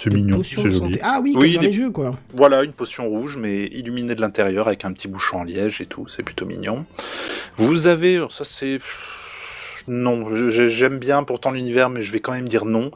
C'est 0.03 0.11
mignon, 0.13 0.43
c'est 0.43 0.71
joli. 0.71 0.99
Ah 1.03 1.21
oui, 1.23 1.35
Oui, 1.37 1.53
comme 1.53 1.55
dans 1.57 1.61
des- 1.61 1.67
les 1.67 1.73
jeux, 1.75 1.91
quoi. 1.91 2.19
Voilà, 2.33 2.65
une 2.65 2.73
potion 2.73 3.07
rouge, 3.07 3.37
mais 3.37 3.67
illuminée 3.67 4.15
de 4.15 4.21
l'intérieur 4.23 4.67
avec 4.67 4.85
un 4.87 4.93
petit 4.95 5.09
bouchon 5.09 5.39
en 5.41 5.45
liège 5.45 5.83
et 5.83 5.87
tout, 5.87 6.09
c'est 6.09 6.23
plutôt 6.23 6.47
mignon. 6.47 6.87
Vous 7.59 7.87
avez, 7.87 8.17
alors 8.17 8.33
ça 8.33 8.45
c'est... 8.45 8.79
Non, 9.89 10.27
j'aime 10.51 10.99
bien 10.99 11.23
pourtant 11.23 11.51
l'univers, 11.51 11.91
mais 11.91 12.03
je 12.03 12.13
vais 12.13 12.21
quand 12.21 12.33
même 12.33 12.49
dire 12.49 12.65
non. 12.65 12.91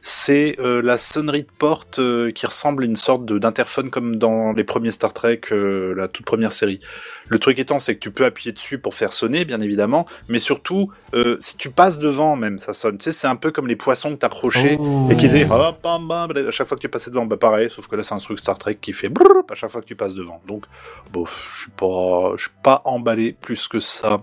C'est 0.00 0.56
euh, 0.58 0.82
la 0.82 0.96
sonnerie 0.96 1.42
de 1.42 1.50
porte 1.58 1.98
euh, 1.98 2.30
qui 2.30 2.46
ressemble 2.46 2.84
à 2.84 2.86
une 2.86 2.96
sorte 2.96 3.24
d'interphone 3.26 3.90
comme 3.90 4.16
dans 4.16 4.52
les 4.52 4.64
premiers 4.64 4.92
Star 4.92 5.12
Trek, 5.12 5.40
euh, 5.52 5.94
la 5.94 6.08
toute 6.08 6.26
première 6.26 6.52
série. 6.52 6.80
Le 7.28 7.38
truc 7.38 7.58
étant, 7.58 7.78
c'est 7.78 7.94
que 7.94 8.00
tu 8.00 8.10
peux 8.10 8.24
appuyer 8.24 8.52
dessus 8.52 8.78
pour 8.78 8.94
faire 8.94 9.12
sonner, 9.12 9.44
bien 9.44 9.60
évidemment, 9.60 10.06
mais 10.28 10.38
surtout, 10.38 10.90
si 11.40 11.58
tu 11.58 11.68
passes 11.68 11.98
devant 11.98 12.36
même, 12.36 12.58
ça 12.58 12.72
sonne. 12.72 12.96
Tu 12.96 13.04
sais, 13.04 13.12
c'est 13.12 13.26
un 13.26 13.36
peu 13.36 13.50
comme 13.50 13.66
les 13.66 13.76
poissons 13.76 14.12
que 14.12 14.20
t'approchais 14.20 14.78
et 15.10 15.16
qui 15.16 15.28
bam, 15.82 16.10
à 16.10 16.50
chaque 16.50 16.66
fois 16.66 16.76
que 16.76 16.82
tu 16.82 16.88
passais 16.88 17.10
devant, 17.10 17.26
bah 17.26 17.36
pareil, 17.36 17.68
sauf 17.70 17.86
que 17.86 17.96
là 17.96 18.02
c'est 18.02 18.14
un 18.14 18.18
truc 18.18 18.38
Star 18.38 18.58
Trek 18.58 18.78
qui 18.80 18.94
fait 18.94 19.08
brrr 19.08 19.44
à 19.50 19.54
chaque 19.54 19.70
fois 19.70 19.80
que 19.80 19.86
tu 19.86 19.96
passes 19.96 20.14
devant. 20.14 20.40
Donc, 20.46 20.64
bof, 21.12 21.52
je 21.56 21.62
suis 21.62 21.70
pas, 21.70 22.32
je 22.36 22.42
suis 22.42 22.52
pas 22.62 22.82
emballé 22.84 23.36
plus 23.38 23.68
que 23.68 23.80
ça. 23.80 24.22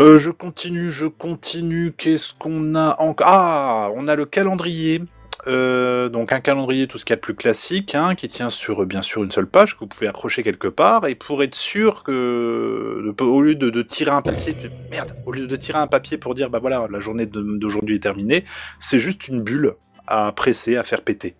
Euh, 0.00 0.18
je 0.18 0.30
continue, 0.30 0.90
je 0.90 1.06
continue. 1.06 1.92
Qu'est-ce 1.96 2.32
qu'on 2.34 2.74
a 2.74 3.00
encore 3.00 3.26
Ah, 3.28 3.90
on 3.94 4.06
a 4.08 4.14
le 4.14 4.26
calendrier. 4.26 5.02
Euh, 5.46 6.08
donc 6.08 6.32
un 6.32 6.40
calendrier, 6.40 6.88
tout 6.88 6.98
ce 6.98 7.04
qu'il 7.04 7.12
y 7.12 7.14
a 7.14 7.16
de 7.16 7.20
plus 7.20 7.34
classique, 7.34 7.94
hein, 7.94 8.14
qui 8.16 8.26
tient 8.28 8.50
sur 8.50 8.82
euh, 8.82 8.86
bien 8.86 9.02
sûr 9.02 9.22
une 9.22 9.30
seule 9.30 9.46
page 9.46 9.74
que 9.74 9.80
vous 9.80 9.86
pouvez 9.86 10.08
accrocher 10.08 10.42
quelque 10.42 10.66
part, 10.68 11.06
et 11.06 11.14
pour 11.14 11.42
être 11.44 11.54
sûr 11.54 12.02
que 12.02 13.14
au 13.20 13.40
lieu 13.40 13.54
de, 13.54 13.70
de 13.70 13.82
tirer 13.82 14.10
un 14.10 14.20
papier, 14.20 14.56
merde, 14.90 15.14
au 15.26 15.32
lieu 15.32 15.46
de 15.46 15.56
tirer 15.56 15.78
un 15.78 15.86
papier 15.86 16.18
pour 16.18 16.34
dire 16.34 16.50
bah 16.50 16.58
voilà 16.58 16.86
la 16.90 16.98
journée 16.98 17.24
d'aujourd'hui 17.26 17.96
est 17.96 18.02
terminée, 18.02 18.44
c'est 18.80 18.98
juste 18.98 19.28
une 19.28 19.40
bulle 19.40 19.74
à 20.08 20.32
presser, 20.32 20.76
à 20.76 20.82
faire 20.82 21.02
péter. 21.02 21.36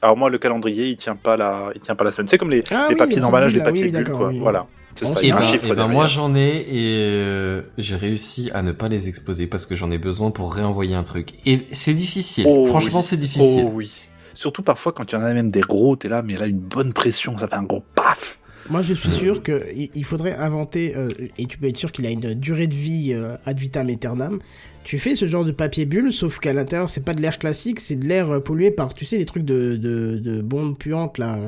Alors 0.00 0.16
moi 0.16 0.30
le 0.30 0.38
calendrier 0.38 0.86
il 0.86 0.96
tient 0.96 1.16
pas 1.16 1.36
la, 1.36 1.70
il 1.74 1.80
tient 1.80 1.96
pas 1.96 2.04
la 2.04 2.12
semaine. 2.12 2.28
C'est 2.28 2.38
comme 2.38 2.50
les, 2.50 2.62
Ah 2.70 2.86
les 2.88 2.94
oui, 2.94 2.98
papiers 2.98 3.20
d'emballage, 3.20 3.52
les 3.52 3.62
papiers 3.62 3.86
oui, 3.86 3.90
bulles 3.90 4.10
quoi. 4.10 4.28
oui. 4.28 4.38
Voilà. 4.38 4.68
C'est 4.98 5.06
Oh, 5.06 5.14
ça. 5.14 5.22
Et 5.22 5.30
un 5.30 5.38
ben, 5.38 5.54
et 5.64 5.74
ben 5.74 5.86
moi 5.86 6.06
j'en 6.06 6.34
ai 6.34 6.56
et 6.68 6.96
euh, 6.98 7.62
j'ai 7.78 7.94
réussi 7.94 8.50
à 8.52 8.62
ne 8.62 8.72
pas 8.72 8.88
les 8.88 9.08
exposer 9.08 9.46
parce 9.46 9.64
que 9.64 9.76
j'en 9.76 9.92
ai 9.92 9.98
besoin 9.98 10.32
pour 10.32 10.52
réenvoyer 10.52 10.96
un 10.96 11.04
truc. 11.04 11.34
Et 11.46 11.66
c'est 11.70 11.94
difficile. 11.94 12.44
Oh, 12.48 12.64
Franchement, 12.66 12.98
oui. 12.98 13.04
c'est 13.04 13.16
difficile. 13.16 13.64
Oh 13.66 13.70
oui. 13.74 13.92
Surtout 14.34 14.62
parfois 14.62 14.90
quand 14.92 15.10
il 15.12 15.14
y 15.14 15.18
en 15.18 15.22
a 15.22 15.32
même 15.32 15.50
des 15.52 15.60
gros, 15.60 15.94
t'es 15.94 16.08
là, 16.08 16.22
mais 16.22 16.34
là 16.36 16.46
une 16.46 16.58
bonne 16.58 16.92
pression, 16.92 17.38
ça 17.38 17.46
fait 17.46 17.54
un 17.54 17.62
gros 17.62 17.84
paf. 17.94 18.38
Moi, 18.70 18.82
je 18.82 18.92
suis 18.92 19.10
sûr 19.12 19.42
que 19.42 19.64
il 19.74 19.88
il 19.94 20.04
faudrait 20.04 20.34
inventer, 20.36 20.94
euh, 20.94 21.08
et 21.38 21.46
tu 21.46 21.56
peux 21.58 21.68
être 21.68 21.76
sûr 21.78 21.90
qu'il 21.90 22.04
a 22.04 22.10
une 22.10 22.34
durée 22.34 22.66
de 22.66 22.74
vie 22.74 23.12
euh, 23.14 23.36
ad 23.46 23.58
vitam 23.58 23.88
aeternam. 23.88 24.40
Tu 24.84 24.98
fais 24.98 25.14
ce 25.14 25.26
genre 25.26 25.44
de 25.44 25.52
papier 25.52 25.86
bulle, 25.86 26.12
sauf 26.12 26.38
qu'à 26.38 26.52
l'intérieur, 26.52 26.88
c'est 26.88 27.04
pas 27.04 27.14
de 27.14 27.20
l'air 27.22 27.38
classique, 27.38 27.80
c'est 27.80 27.96
de 27.96 28.06
l'air 28.06 28.30
euh, 28.30 28.40
pollué 28.40 28.70
par, 28.70 28.94
tu 28.94 29.06
sais, 29.06 29.16
les 29.16 29.24
trucs 29.24 29.44
de, 29.44 29.76
de, 29.76 30.16
de 30.16 30.42
bombes 30.42 30.76
puantes, 30.76 31.16
là. 31.18 31.38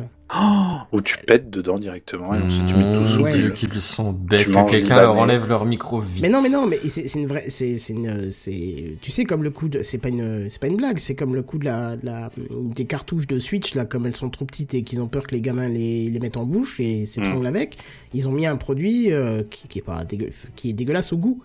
Ou 0.92 1.00
tu 1.00 1.16
pètes 1.18 1.50
dedans 1.50 1.78
directement 1.78 2.34
et 2.34 2.40
ensuite 2.42 2.66
tu 2.66 2.75
mets 2.75 2.92
tout 2.94 3.04
sous 3.06 3.20
Mmh, 3.20 3.25
Ouais. 3.25 3.52
qu'ils 3.52 3.80
sont 3.80 4.12
bêtes, 4.12 4.46
que 4.46 4.70
quelqu'un 4.70 4.96
leur 4.96 5.18
enlève 5.18 5.49
leur 5.49 5.64
micro 5.64 5.99
vite. 6.00 6.22
Mais 6.22 6.28
non, 6.28 6.40
mais 6.40 6.49
non, 6.49 6.66
mais 6.66 6.78
c'est 6.88 7.08
c'est 7.08 7.18
une 7.20 7.26
vraie, 7.26 7.44
c'est 7.49 7.78
c'est 7.78 7.92
une, 7.92 8.30
c'est, 8.30 8.96
tu 9.00 9.10
sais 9.10 9.25
comme 9.25 9.42
le 9.42 9.50
coup 9.50 9.68
de, 9.68 9.82
c'est 9.82 9.99
pas 9.99 10.08
une, 10.08 10.49
c'est 10.49 10.60
pas 10.60 10.68
une 10.68 10.76
blague, 10.76 10.99
c'est 10.99 11.14
comme 11.16 11.34
le 11.34 11.42
coup 11.42 11.58
de 11.58 11.64
la, 11.64 11.96
la, 12.02 12.30
des 12.75 12.84
cartouches 12.84 13.26
de 13.26 13.40
Switch 13.40 13.75
là, 13.75 13.84
comme 13.84 14.06
elles 14.06 14.14
sont 14.16 14.30
trop 14.30 14.44
petites 14.44 14.75
et 14.75 14.82
qu'ils 14.84 15.00
ont 15.02 15.08
peur 15.08 15.25
que 15.26 15.34
les 15.34 15.40
gamins 15.40 15.68
les, 15.68 16.08
les 16.10 16.18
mettent 16.20 16.37
en 16.37 16.44
bouche 16.46 16.78
et 16.80 17.06
s'étranglent 17.06 17.46
avec, 17.46 17.76
ils 18.14 18.28
ont 18.28 18.32
mis 18.32 18.46
un 18.46 18.57
produit 18.57 19.12
euh, 19.12 19.42
qui, 19.50 19.66
qui 19.68 19.78
est 19.81 19.83
pas 19.83 20.05
dégueu, 20.05 20.31
qui 20.55 20.70
est 20.70 20.74
dégueulasse 20.74 21.12
au 21.12 21.16
goût, 21.18 21.42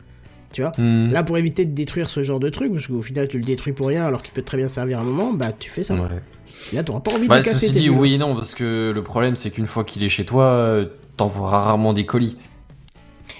tu 0.53 0.61
vois. 0.61 0.71
Hmm. 0.77 1.11
Là, 1.11 1.23
pour 1.23 1.37
éviter 1.37 1.65
de 1.65 1.73
détruire 1.73 2.07
ce 2.07 2.21
genre 2.23 2.39
de 2.39 2.49
truc, 2.49 2.71
parce 2.71 2.85
qu'au 2.87 3.01
final 3.01 3.27
tu 3.27 3.37
le 3.39 3.43
détruis 3.45 3.73
pour 3.73 3.87
rien 3.87 4.05
alors 4.05 4.21
qu'il 4.21 4.33
peut 4.33 4.43
très 4.43 4.57
bien 4.57 4.67
servir 4.67 4.99
un 4.99 5.03
moment, 5.03 5.33
bah 5.33 5.51
tu 5.57 5.69
fais 5.71 5.81
ça. 5.83 5.95
Ouais. 5.95 6.01
Là, 6.73 6.83
t'auras 6.83 6.99
pas 7.01 7.13
envie 7.13 7.27
Bah, 7.27 7.39
de 7.39 7.45
casser 7.45 7.67
ceci 7.67 7.79
dit, 7.79 7.89
oui 7.89 8.15
et 8.15 8.17
non, 8.17 8.33
parce 8.35 8.55
que 8.55 8.91
le 8.93 9.03
problème 9.03 9.35
c'est 9.35 9.51
qu'une 9.51 9.67
fois 9.67 9.83
qu'il 9.83 10.03
est 10.03 10.09
chez 10.09 10.25
toi, 10.25 10.45
euh, 10.45 10.85
t'envoies 11.17 11.49
rarement 11.49 11.93
des 11.93 12.05
colis. 12.05 12.37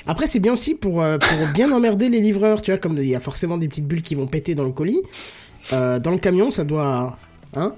Après, 0.07 0.27
c'est 0.27 0.39
bien 0.39 0.53
aussi 0.53 0.75
pour, 0.75 1.01
euh, 1.01 1.17
pour 1.17 1.47
bien 1.53 1.71
emmerder 1.71 2.09
les 2.09 2.19
livreurs, 2.19 2.61
tu 2.61 2.71
vois, 2.71 2.79
comme 2.79 2.97
il 2.97 3.07
y 3.07 3.15
a 3.15 3.19
forcément 3.19 3.57
des 3.57 3.67
petites 3.67 3.87
bulles 3.87 4.01
qui 4.01 4.15
vont 4.15 4.27
péter 4.27 4.55
dans 4.55 4.63
le 4.63 4.71
colis. 4.71 5.01
Euh, 5.73 5.99
dans 5.99 6.11
le 6.11 6.17
camion, 6.17 6.51
ça 6.51 6.63
doit. 6.63 7.17
Hein? 7.55 7.73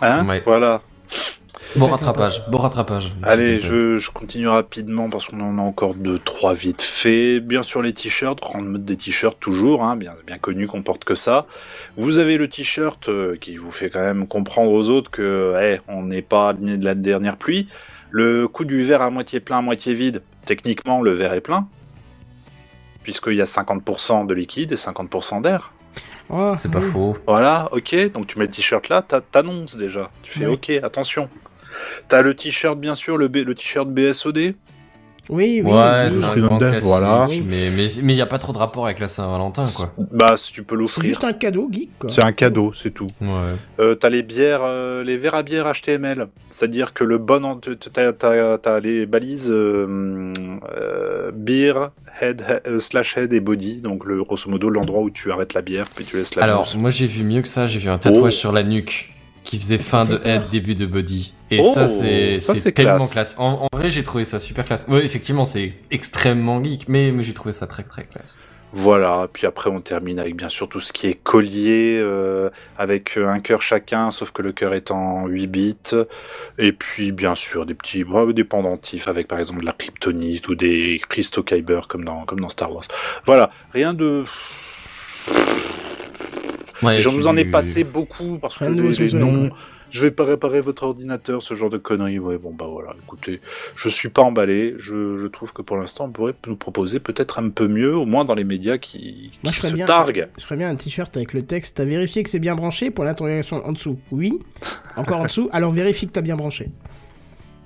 Hein? 0.00 0.26
Ouais. 0.26 0.42
Voilà. 0.46 0.82
Bon 1.76 1.86
rattrapage, 1.86 2.42
bon 2.48 2.58
rattrapage. 2.58 3.12
Allez, 3.22 3.60
je, 3.60 3.96
je 3.96 4.10
continue 4.10 4.48
rapidement 4.48 5.08
parce 5.08 5.28
qu'on 5.28 5.40
en 5.40 5.56
a 5.58 5.62
encore 5.62 5.94
deux, 5.94 6.18
trois 6.18 6.52
vite 6.52 6.82
fait. 6.82 7.38
Bien 7.38 7.62
sûr 7.62 7.80
les 7.80 7.92
t-shirts, 7.92 8.40
grande 8.40 8.66
mode 8.66 8.84
des 8.84 8.96
t-shirts 8.96 9.38
toujours, 9.38 9.84
hein, 9.84 9.94
bien, 9.94 10.14
bien 10.26 10.38
connu 10.38 10.66
qu'on 10.66 10.82
porte 10.82 11.04
que 11.04 11.14
ça. 11.14 11.46
Vous 11.96 12.18
avez 12.18 12.38
le 12.38 12.48
t-shirt 12.48 13.08
euh, 13.08 13.36
qui 13.36 13.56
vous 13.56 13.70
fait 13.70 13.88
quand 13.88 14.00
même 14.00 14.26
comprendre 14.26 14.72
aux 14.72 14.88
autres 14.88 15.10
que, 15.12 15.54
eh, 15.62 15.80
on 15.86 16.02
n'est 16.02 16.22
pas 16.22 16.54
né 16.54 16.76
de 16.76 16.84
la 16.84 16.96
dernière 16.96 17.36
pluie. 17.36 17.68
Le 18.10 18.48
coup 18.48 18.64
du 18.64 18.82
verre 18.82 19.02
à 19.02 19.10
moitié 19.10 19.38
plein, 19.38 19.58
à 19.58 19.62
moitié 19.62 19.94
vide. 19.94 20.22
Techniquement, 20.44 21.00
le 21.02 21.12
verre 21.12 21.34
est 21.34 21.40
plein, 21.40 21.68
puisqu'il 23.04 23.34
y 23.34 23.42
a 23.42 23.46
50% 23.46 24.26
de 24.26 24.34
liquide 24.34 24.72
et 24.72 24.76
50% 24.76 25.42
d'air. 25.42 25.72
Oh, 26.28 26.54
C'est 26.58 26.70
pas 26.70 26.78
oui. 26.80 26.84
faux. 26.90 27.16
Voilà, 27.26 27.68
ok, 27.72 28.12
donc 28.12 28.26
tu 28.26 28.38
mets 28.38 28.46
le 28.46 28.50
t-shirt 28.50 28.88
là, 28.88 29.02
t'a- 29.02 29.20
t'annonces 29.20 29.76
déjà. 29.76 30.10
Tu 30.22 30.38
fais 30.38 30.46
ok, 30.46 30.70
attention. 30.82 31.28
T'as 32.08 32.22
le 32.22 32.34
t-shirt, 32.34 32.78
bien 32.78 32.94
sûr, 32.94 33.16
le, 33.16 33.28
B- 33.28 33.44
le 33.44 33.54
t-shirt 33.54 33.88
BSOD. 33.88 34.54
Oui, 35.28 35.60
oui. 35.64 35.70
ouais, 35.70 36.06
oui, 36.06 36.10
c'est 36.12 36.24
un 36.24 36.34
oui. 36.34 36.40
grand 36.40 36.58
Voilà. 36.58 36.70
classique, 36.70 36.88
Voilà. 36.88 37.26
mais 37.28 37.70
mais 37.76 37.86
mais 38.02 38.14
y 38.16 38.20
a 38.20 38.26
pas 38.26 38.38
trop 38.38 38.52
de 38.52 38.58
rapport 38.58 38.86
avec 38.86 38.98
la 38.98 39.06
Saint-Valentin 39.06 39.64
quoi. 39.76 39.94
Bah, 40.10 40.36
si 40.36 40.52
tu 40.52 40.64
peux 40.64 40.74
C'est 40.74 40.80
l'offrir. 40.80 41.04
juste 41.04 41.22
un 41.22 41.32
cadeau, 41.32 41.68
geek, 41.70 41.90
quoi. 42.00 42.10
C'est 42.10 42.24
un 42.24 42.32
cadeau, 42.32 42.72
c'est 42.72 42.90
tout. 42.90 43.06
Ouais. 43.20 43.28
Euh, 43.78 43.94
t'as 43.94 44.08
les 44.08 44.24
bières, 44.24 44.62
euh, 44.64 45.04
les 45.04 45.16
verres 45.18 45.36
à 45.36 45.44
bière 45.44 45.70
HTML. 45.72 46.26
C'est-à-dire 46.48 46.92
que 46.94 47.04
le 47.04 47.18
bon, 47.18 47.44
en- 47.44 47.56
t'as, 47.56 48.12
t'as, 48.12 48.58
t'as 48.58 48.80
les 48.80 49.06
balises 49.06 49.50
euh, 49.50 50.32
euh, 50.76 51.30
beer, 51.32 51.74
head, 52.20 52.40
he- 52.48 52.68
euh, 52.68 52.80
slash 52.80 53.16
head 53.16 53.32
et 53.32 53.40
body. 53.40 53.82
Donc, 53.82 54.04
le, 54.06 54.24
grosso 54.24 54.50
modo, 54.50 54.68
l'endroit 54.68 55.02
où 55.02 55.10
tu 55.10 55.30
arrêtes 55.30 55.54
la 55.54 55.62
bière, 55.62 55.84
puis 55.94 56.04
tu 56.04 56.16
laisses 56.16 56.34
la 56.34 56.42
Alors, 56.42 56.60
mousse. 56.60 56.74
moi 56.76 56.90
j'ai 56.90 57.06
vu 57.06 57.22
mieux 57.22 57.42
que 57.42 57.48
ça, 57.48 57.68
j'ai 57.68 57.78
vu 57.78 57.88
un 57.88 57.98
tatouage 57.98 58.32
Oh. 58.34 58.36
sur 58.36 58.52
la 58.52 58.64
nuque 58.64 59.12
qui 59.44 59.58
faisait 59.58 59.78
fin 59.78 60.04
de 60.04 60.20
head, 60.24 60.48
début 60.50 60.74
de 60.74 60.86
body. 60.86 61.32
Et 61.50 61.60
Oh, 61.60 61.64
ça 61.64 61.88
c'est 61.88 62.38
ça, 62.38 62.54
c'est 62.54 62.72
tellement 62.72 62.98
classe. 62.98 63.12
classe. 63.12 63.36
En, 63.38 63.68
en 63.70 63.76
vrai, 63.76 63.90
j'ai 63.90 64.02
trouvé 64.02 64.24
ça 64.24 64.38
super 64.38 64.64
classe. 64.64 64.86
Ouais, 64.88 65.04
effectivement, 65.04 65.44
c'est 65.44 65.70
extrêmement 65.90 66.62
geek, 66.62 66.88
mais, 66.88 67.10
mais 67.10 67.22
j'ai 67.22 67.34
trouvé 67.34 67.52
ça 67.52 67.66
très 67.66 67.82
très 67.82 68.04
classe. 68.04 68.38
Voilà, 68.72 69.28
puis 69.32 69.48
après 69.48 69.68
on 69.68 69.80
termine 69.80 70.20
avec 70.20 70.36
bien 70.36 70.48
sûr 70.48 70.68
tout 70.68 70.78
ce 70.78 70.92
qui 70.92 71.08
est 71.08 71.14
collier, 71.14 71.98
euh, 72.00 72.50
avec 72.76 73.18
euh, 73.18 73.26
un 73.26 73.40
cœur 73.40 73.62
chacun, 73.62 74.12
sauf 74.12 74.30
que 74.30 74.42
le 74.42 74.52
cœur 74.52 74.74
est 74.74 74.92
en 74.92 75.26
8 75.26 75.46
bits, 75.48 75.76
et 76.56 76.70
puis 76.70 77.10
bien 77.10 77.34
sûr 77.34 77.66
des 77.66 77.74
petits 77.74 78.04
ouais, 78.04 78.32
des 78.32 78.44
pendentifs 78.44 79.08
avec 79.08 79.26
par 79.26 79.40
exemple 79.40 79.62
de 79.62 79.66
la 79.66 79.72
kryptonite 79.72 80.46
ou 80.46 80.54
des 80.54 81.00
cristaux 81.08 81.42
kyber 81.42 81.88
comme 81.88 82.04
dans, 82.04 82.24
comme 82.26 82.38
dans 82.38 82.48
Star 82.48 82.72
Wars. 82.72 82.84
Voilà, 83.24 83.50
rien 83.72 83.92
de... 83.92 84.22
Ouais, 86.82 87.00
J'en 87.00 87.10
vous 87.12 87.26
en 87.26 87.36
ai 87.36 87.44
passé 87.44 87.84
beaucoup 87.84 88.38
parce 88.38 88.56
que 88.58 88.64
de 88.64 88.80
les, 88.82 89.12
noms, 89.18 89.50
je 89.90 90.00
vais 90.02 90.10
pas 90.10 90.24
réparer 90.24 90.60
votre 90.60 90.84
ordinateur, 90.84 91.42
ce 91.42 91.54
genre 91.54 91.68
de 91.70 91.78
conneries. 91.78 92.18
Ouais, 92.18 92.38
bon 92.38 92.52
bah 92.52 92.66
voilà, 92.70 92.94
écoutez, 93.02 93.40
je 93.74 93.88
suis 93.88 94.08
pas 94.08 94.22
emballé. 94.22 94.74
Je, 94.78 95.16
je 95.16 95.26
trouve 95.26 95.52
que 95.52 95.62
pour 95.62 95.76
l'instant, 95.76 96.04
on 96.06 96.10
pourrait 96.10 96.34
nous 96.46 96.56
proposer 96.56 97.00
peut-être 97.00 97.38
un 97.38 97.48
peu 97.50 97.66
mieux, 97.68 97.94
au 97.96 98.06
moins 98.06 98.24
dans 98.24 98.34
les 98.34 98.44
médias 98.44 98.78
qui, 98.78 99.32
Moi, 99.42 99.50
qui 99.52 99.56
je 99.56 99.60
ferais 99.60 99.70
se 99.70 99.74
bien- 99.74 99.86
targuent. 99.86 100.28
Je 100.38 100.44
ferais 100.44 100.56
bien 100.56 100.70
un 100.70 100.76
t-shirt 100.76 101.16
avec 101.16 101.32
le 101.32 101.42
texte 101.42 101.76
T'as 101.76 101.84
vérifié 101.84 102.22
que 102.22 102.30
c'est 102.30 102.38
bien 102.38 102.54
branché 102.54 102.90
pour 102.90 103.04
l'interrogation 103.04 103.64
en 103.66 103.72
dessous 103.72 103.98
Oui. 104.10 104.38
Encore 104.96 105.20
en 105.20 105.24
dessous 105.26 105.48
Alors 105.52 105.72
vérifie 105.72 106.06
que 106.06 106.12
t'as 106.12 106.20
bien 106.22 106.36
branché. 106.36 106.68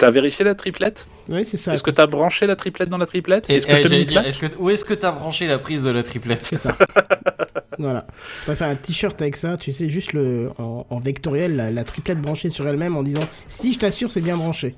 T'as 0.04 0.10
vérifié 0.10 0.44
la 0.44 0.54
triplette 0.54 1.06
Oui, 1.30 1.46
c'est 1.46 1.56
ça. 1.56 1.72
Est-ce 1.72 1.82
que 1.82 1.90
t'as 1.90 2.06
branché 2.06 2.46
la 2.46 2.56
triplette 2.56 2.90
dans 2.90 2.98
la 2.98 3.06
triplette 3.06 3.48
Et, 3.48 3.54
Est-ce 3.54 3.66
que 3.66 3.72
eh, 3.72 4.04
dire, 4.04 4.20
est-ce 4.26 4.38
que 4.38 4.44
où 4.58 4.68
est-ce 4.68 4.84
que 4.84 4.92
t'as 4.92 5.12
branché 5.12 5.46
la 5.46 5.58
prise 5.58 5.82
de 5.84 5.88
la 5.88 6.02
triplette 6.02 6.44
C'est 6.44 6.58
ça. 6.58 6.76
voilà. 7.78 8.06
Je 8.10 8.40
voudrais 8.40 8.56
faire 8.56 8.68
un 8.68 8.74
t-shirt 8.74 9.22
avec 9.22 9.36
ça, 9.36 9.56
tu 9.56 9.72
sais, 9.72 9.88
juste 9.88 10.12
le, 10.12 10.50
en, 10.58 10.86
en 10.90 11.00
vectoriel, 11.00 11.56
la, 11.56 11.70
la 11.70 11.84
triplette 11.84 12.20
branchée 12.20 12.50
sur 12.50 12.68
elle-même 12.68 12.98
en 12.98 13.02
disant 13.02 13.26
si 13.48 13.72
je 13.72 13.78
t'assure, 13.78 14.12
c'est 14.12 14.20
bien 14.20 14.36
branché. 14.36 14.74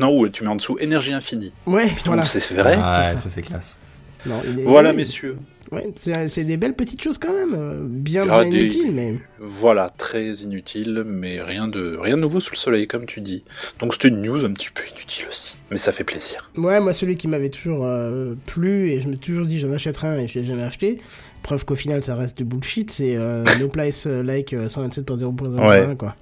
Non, 0.00 0.16
ou 0.18 0.26
tu 0.30 0.44
mets 0.44 0.48
en 0.50 0.56
dessous 0.56 0.78
énergie 0.80 1.12
infinie. 1.12 1.52
Ouais, 1.66 1.90
voilà. 2.06 2.22
C'est 2.22 2.54
vrai 2.54 2.78
Ah, 2.82 3.02
c'est 3.02 3.08
ouais, 3.08 3.16
ça. 3.18 3.22
ça 3.24 3.28
c'est 3.28 3.42
classe. 3.42 3.80
Non, 4.24 4.40
il 4.46 4.60
est- 4.60 4.64
Voilà, 4.64 4.94
messieurs. 4.94 5.36
Ouais, 5.72 5.90
c'est 5.96 6.28
c'est 6.28 6.44
des 6.44 6.56
belles 6.58 6.74
petites 6.74 7.02
choses 7.02 7.16
quand 7.18 7.32
même. 7.32 7.54
euh, 7.54 7.80
Bien, 7.82 8.26
Ah, 8.30 8.42
bien 8.42 8.50
des- 8.52 8.58
inutiles, 8.60 8.92
mais. 8.92 9.14
Voilà, 9.40 9.88
très 9.88 10.26
inutile, 10.34 11.02
mais 11.06 11.40
rien 11.40 11.66
de, 11.66 11.96
rien 11.98 12.16
de 12.16 12.20
nouveau 12.20 12.40
sous 12.40 12.52
le 12.52 12.56
soleil, 12.58 12.86
comme 12.86 13.06
tu 13.06 13.20
dis. 13.22 13.42
Donc 13.80 13.94
c'était 13.94 14.08
une 14.08 14.20
news 14.20 14.44
un 14.44 14.52
petit 14.52 14.68
peu 14.72 14.82
inutile 14.94 15.26
aussi, 15.28 15.56
mais 15.70 15.78
ça 15.78 15.90
fait 15.92 16.04
plaisir. 16.04 16.50
Ouais, 16.56 16.78
moi, 16.78 16.92
celui 16.92 17.16
qui 17.16 17.26
m'avait 17.26 17.48
toujours 17.48 17.84
euh, 17.86 18.34
plu, 18.46 18.90
et 18.90 19.00
je 19.00 19.06
me 19.08 19.12
suis 19.14 19.20
toujours 19.20 19.46
dit 19.46 19.58
j'en 19.58 19.72
achèterai 19.72 20.08
un 20.08 20.18
et 20.18 20.28
je 20.28 20.38
l'ai 20.38 20.44
jamais 20.44 20.62
acheté. 20.62 21.00
Preuve 21.42 21.64
qu'au 21.64 21.74
final, 21.74 22.02
ça 22.04 22.14
reste 22.14 22.38
de 22.38 22.44
bullshit, 22.44 22.90
c'est 22.90 23.16
euh, 23.16 23.42
No 23.60 23.68
Place 23.68 24.06
Like 24.06 24.52
euh, 24.52 24.68
127.0.01, 24.68 25.66
Ouais. 25.88 25.96
quoi. 25.96 26.14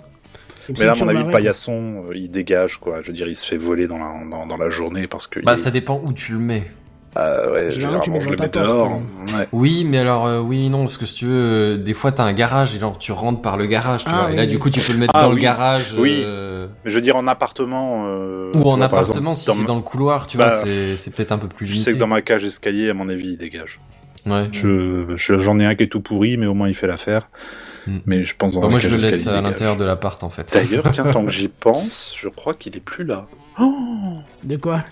Mais 0.79 0.85
là, 0.85 0.93
à 0.93 0.95
mon 0.95 1.09
avis, 1.09 1.15
marrer, 1.19 1.27
le 1.27 1.33
paillasson, 1.33 2.05
il 2.15 2.31
dégage, 2.31 2.77
quoi. 2.79 3.01
Je 3.03 3.09
veux 3.09 3.13
dire, 3.13 3.27
il 3.27 3.35
se 3.35 3.45
fait 3.45 3.57
voler 3.57 3.89
dans 3.89 3.99
la, 3.99 4.15
dans, 4.31 4.47
dans 4.47 4.57
la 4.57 4.71
journée 4.71 5.09
parce 5.09 5.27
que. 5.27 5.41
Bah, 5.41 5.55
il- 5.55 5.59
ça 5.59 5.73
dépend 5.73 6.01
où 6.05 6.13
tu 6.13 6.33
le 6.35 6.39
mets. 6.39 6.71
Ah 7.17 7.51
ouais, 7.51 7.71
Généralement, 7.73 8.01
tu 8.01 8.11
généralement, 8.11 8.15
mets 8.15 8.21
je 8.21 8.29
le 8.31 8.37
mets 8.37 8.49
dehors. 8.49 8.93
Ouais. 9.37 9.49
Oui, 9.53 9.85
mais 9.85 9.99
alors, 9.99 10.27
euh, 10.27 10.41
oui, 10.41 10.69
non, 10.71 10.83
parce 10.85 10.97
que 10.97 11.07
si 11.07 11.17
tu 11.17 11.27
veux, 11.27 11.33
euh, 11.33 11.77
des 11.77 11.93
fois, 11.93 12.13
t'as 12.13 12.23
un 12.25 12.33
garage 12.33 12.75
et 12.77 12.79
genre, 12.79 12.97
tu 12.99 13.11
rentres 13.11 13.43
par 13.43 13.57
le 13.57 13.67
garage, 13.67 14.05
tu 14.05 14.11
Ah, 14.13 14.17
vois. 14.17 14.27
oui, 14.29 14.33
et 14.35 14.37
là, 14.37 14.47
du 14.47 14.61
coup, 14.61 14.71
tu 14.71 14.81
peux 14.81 14.93
le 14.93 14.99
mettre 14.99 15.13
Ah, 15.17 15.23
dans 15.23 15.31
oui. 15.31 15.35
le 15.37 15.41
garage. 15.41 15.93
Oui. 15.99 16.23
euh, 16.25 16.69
Mais 16.85 16.91
je 16.93 16.95
veux 16.95 17.01
dire, 17.01 17.17
en 17.17 17.27
appartement. 17.27 18.05
euh, 18.07 18.53
Ou 18.55 18.59
en 18.71 18.77
vois, 18.77 18.85
appartement, 18.85 19.31
exemple, 19.33 19.37
si 19.37 19.51
c'est 19.57 19.61
ma- 19.63 19.67
dans 19.67 19.77
le 19.77 19.83
couloir, 19.83 20.29
tu 20.29 20.37
Bah, 20.39 20.51
vois, 20.51 20.53
c'est 20.97 21.13
peut-être 21.15 21.33
un 21.33 21.39
peu 21.39 21.49
plus 21.49 21.67
Je 21.67 21.73
limité. 21.73 21.91
sais 21.91 21.97
que 21.97 22.01
dans 22.01 22.07
ma 22.07 22.23
cage 22.23 22.45
escalier, 22.45 22.91
à 22.91 22.95
mon 22.95 23.09
avis, 23.09 23.31
il 23.33 23.37
dégage. 23.39 23.81
Ouais. 24.27 24.49
Je, 24.53 25.01
je- 25.17 25.39
j'en 25.41 25.59
ai 25.59 25.65
un 25.67 25.75
qui 25.75 25.83
est 25.85 25.89
tout 25.89 26.01
pourri, 26.03 26.37
mais 26.37 26.47
au 26.47 26.55
moins 26.55 26.69
il 26.69 26.75
fait 26.75 26.87
l'affaire. 26.87 27.29
Mm. 27.87 27.99
Mais 28.07 28.25
je 28.25 28.37
pense 28.37 28.53
dans 28.53 28.61
Bah, 28.61 28.69
moi, 28.69 28.79
je 28.79 28.89
le 28.89 28.97
laisse 28.99 29.27
à 29.27 29.41
l'intérieur 29.41 29.77
de 29.77 29.85
l'appart, 29.85 30.23
en 30.23 30.31
fait. 30.31 30.53
D'ailleurs, 30.55 30.85
tiens, 30.93 31.11
tant 31.11 31.25
que 31.25 31.31
j'y 31.33 31.49
pense, 31.49 32.15
je 32.17 32.29
crois 32.29 32.55
qu'il 32.55 32.77
est 32.77 32.81
plus 32.85 33.05
là. 33.05 33.27
Oh, 33.59 34.19
De 34.45 34.57
quoi? 34.57 34.85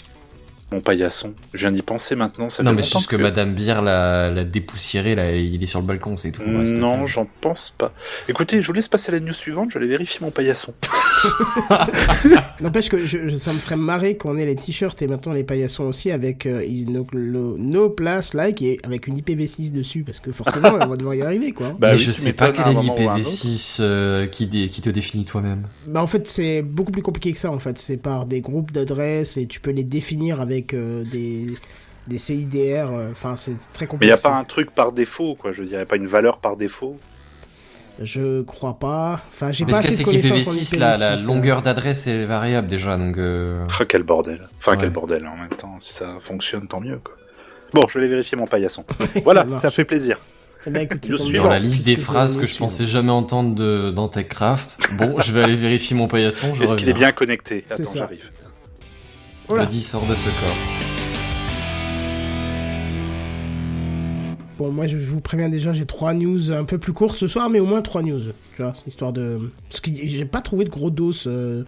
Mon 0.71 0.81
paillasson. 0.81 1.33
Je 1.55 1.61
viens 1.61 1.71
d'y 1.73 1.83
penser 1.83 2.15
maintenant. 2.15 2.49
Ça 2.49 2.63
Non, 2.63 2.71
fait 2.71 2.77
mais 2.77 2.83
juste 2.83 3.07
que 3.07 3.17
Madame 3.17 3.55
Bière 3.55 3.81
l'a, 3.83 4.31
l'a 4.31 4.45
dépoussiéré, 4.45 5.15
là, 5.15 5.33
il 5.35 5.63
est 5.63 5.67
sur 5.67 5.81
le 5.81 5.87
balcon, 5.87 6.17
c'est 6.17 6.31
tout. 6.33 6.43
reste, 6.45 6.73
Non, 6.75 7.07
j'en 7.07 7.27
pense 7.41 7.75
pas. 7.77 7.93
Écoutez, 8.29 8.61
je 8.61 8.67
vous 8.67 8.73
laisse 8.75 8.89
passer 8.89 9.11
à 9.11 9.15
la 9.15 9.21
news 9.21 9.33
suivante. 9.33 9.71
Je 9.71 9.79
vais 9.79 9.87
vérifier 9.87 10.19
mon 10.21 10.31
paillasson. 10.31 10.75
N'empêche 12.61 12.89
que 12.89 13.05
je, 13.07 13.35
ça 13.37 13.53
me 13.53 13.59
ferait 13.59 13.77
marrer 13.77 14.17
qu'on 14.17 14.37
ait 14.37 14.47
les 14.47 14.57
t-shirts 14.57 15.01
et 15.03 15.07
maintenant 15.07 15.33
les 15.33 15.45
paillassons 15.45 15.85
aussi 15.85 16.11
avec 16.11 16.47
euh, 16.47 16.65
ils- 16.65 16.91
no, 16.93 17.07
le- 17.13 17.55
no 17.59 17.91
Place 17.91 18.35
Like 18.35 18.63
et 18.63 18.79
avec 18.83 19.07
une 19.07 19.17
IPv6 19.19 19.73
dessus 19.73 20.03
parce 20.05 20.21
que 20.21 20.33
forcément 20.33 20.71
on 20.81 20.87
va 20.87 20.97
devoir 20.97 21.15
y 21.15 21.23
arriver 21.23 21.53
quoi. 21.53 21.69
Bah 21.79 21.89
mais 21.89 21.93
oui, 21.95 21.99
je 21.99 22.13
sais 22.13 22.33
pas 22.33 22.49
m'étonnes, 22.49 22.65
quel 22.65 22.75
à 22.77 22.79
un 22.79 22.83
est 22.83 22.87
moment 22.87 22.95
ou 23.05 23.09
à 23.09 23.13
un 23.15 23.19
l'IPv6 23.19 23.79
euh, 23.81 24.27
qui, 24.27 24.47
dé- 24.47 24.69
qui 24.69 24.81
te 24.81 24.91
définit 24.91 25.25
toi-même. 25.25 25.63
Bah 25.87 26.03
en 26.03 26.07
fait 26.07 26.27
c'est 26.29 26.63
beaucoup 26.63 26.93
plus 26.93 27.03
compliqué 27.03 27.33
que 27.33 27.39
ça 27.39 27.51
en 27.51 27.59
fait. 27.59 27.79
C'est 27.79 27.97
par 27.97 28.27
des 28.27 28.41
groupes 28.41 28.73
d'adresses 28.73 29.37
et 29.37 29.47
tu 29.47 29.61
peux 29.61 29.71
les 29.71 29.85
définir 29.85 30.41
avec 30.41 30.58
euh, 30.75 31.05
des 31.05 31.47
des 32.07 32.19
CIDR. 32.19 32.91
euh, 32.93 33.13
c'est 33.37 33.53
très 33.73 33.85
Mais 33.85 33.87
il 33.87 33.89
compliqué. 33.89 34.07
n'y 34.07 34.13
a 34.13 34.17
pas 34.17 34.35
un 34.37 34.45
truc 34.45 34.71
par 34.71 34.93
défaut, 34.93 35.35
quoi. 35.35 35.53
Je 35.53 35.61
veux 35.63 35.65
dire, 35.69 35.75
il 35.75 35.81
n'y 35.81 35.83
a 35.83 35.87
pas 35.87 35.97
une 35.97 36.07
valeur 36.07 36.39
par 36.39 36.57
défaut. 36.57 36.99
Je 38.01 38.43
crois 38.43 38.79
pas. 38.79 39.21
Enfin 39.29 39.51
j'ai 39.51 39.65
Mais 39.65 39.73
pas 39.73 39.83
ce 39.83 39.91
c'est 39.91 40.05
connaissances 40.05 40.31
en 40.49 40.53
qu'IPv6, 40.53 40.79
la, 40.79 40.97
la 40.97 41.17
IPv6, 41.17 41.27
longueur 41.27 41.63
d'adresse 41.63 42.07
est 42.07 42.25
variable 42.25 42.69
déjà, 42.69 42.97
donc... 42.97 43.19
euh, 43.19 43.67
Ah, 43.79 43.85
quel 43.87 44.05
bordel. 44.05 44.41
Enfin, 44.59 44.73
Ouais. 44.73 44.79
quel 44.81 44.91
bordel 44.91 45.27
en 45.27 45.37
même 45.37 45.49
temps. 45.51 45.77
Si 45.81 45.93
ça 45.93 46.13
fonctionne, 46.23 46.69
tant 46.69 46.81
mieux, 46.81 47.01
quoi. 47.03 47.15
Bon, 47.75 47.87
je 47.89 47.95
vais 47.95 48.05
aller 48.05 48.09
vérifier 48.11 48.39
mon 48.39 48.47
paillasson. 48.47 48.85
voilà, 49.25 49.47
ça 49.49 49.71
fait 49.73 49.85
plaisir. 49.85 50.19
Eh 50.67 50.71
ben, 50.71 50.83
écoute. 50.83 51.09
Dans 51.37 51.49
la 51.49 51.59
liste 51.59 51.85
des 51.85 51.97
phrases 51.97 52.37
que 52.39 52.47
je 52.47 52.57
pensais 52.57 52.87
jamais 52.87 53.11
entendre 53.11 53.55
de, 53.55 53.91
dans 53.91 54.09
TechCraft. 54.09 54.79
Bon, 54.99 55.19
je 55.19 55.33
vais 55.33 55.43
aller 55.43 55.57
vérifier 55.57 55.97
mon 55.97 56.07
paillasson, 56.09 56.53
Est-ce 56.53 56.77
qu'il 56.77 56.89
est 56.89 56.93
bien 56.95 57.13
connecté? 57.13 57.65
Attends, 57.69 57.83
j'arrive. 57.95 58.31
10 59.57 59.83
sort 59.83 60.07
de 60.07 60.15
ce 60.15 60.29
corps. 60.29 60.57
Bon, 64.59 64.73
moi, 64.73 64.87
je 64.87 64.97
vous 64.99 65.21
préviens 65.21 65.49
déjà, 65.49 65.73
j'ai 65.73 65.87
trois 65.87 66.15
news 66.15 66.51
un 66.51 66.65
peu 66.65 66.79
plus 66.79 66.93
courtes 66.93 67.17
ce 67.17 67.27
soir, 67.29 67.49
mais 67.49 67.61
au 67.61 67.67
moins 67.67 67.81
trois 67.81 68.03
news. 68.03 68.21
Tu 68.57 68.63
vois, 68.63 68.73
histoire 68.87 69.13
de. 69.13 69.39
Parce 69.69 69.81
que 69.81 69.91
j'ai 69.95 70.25
pas 70.25 70.43
trouvé 70.43 70.65
de 70.65 70.71
gros 70.71 70.91
dos. 70.91 71.13
euh, 71.27 71.63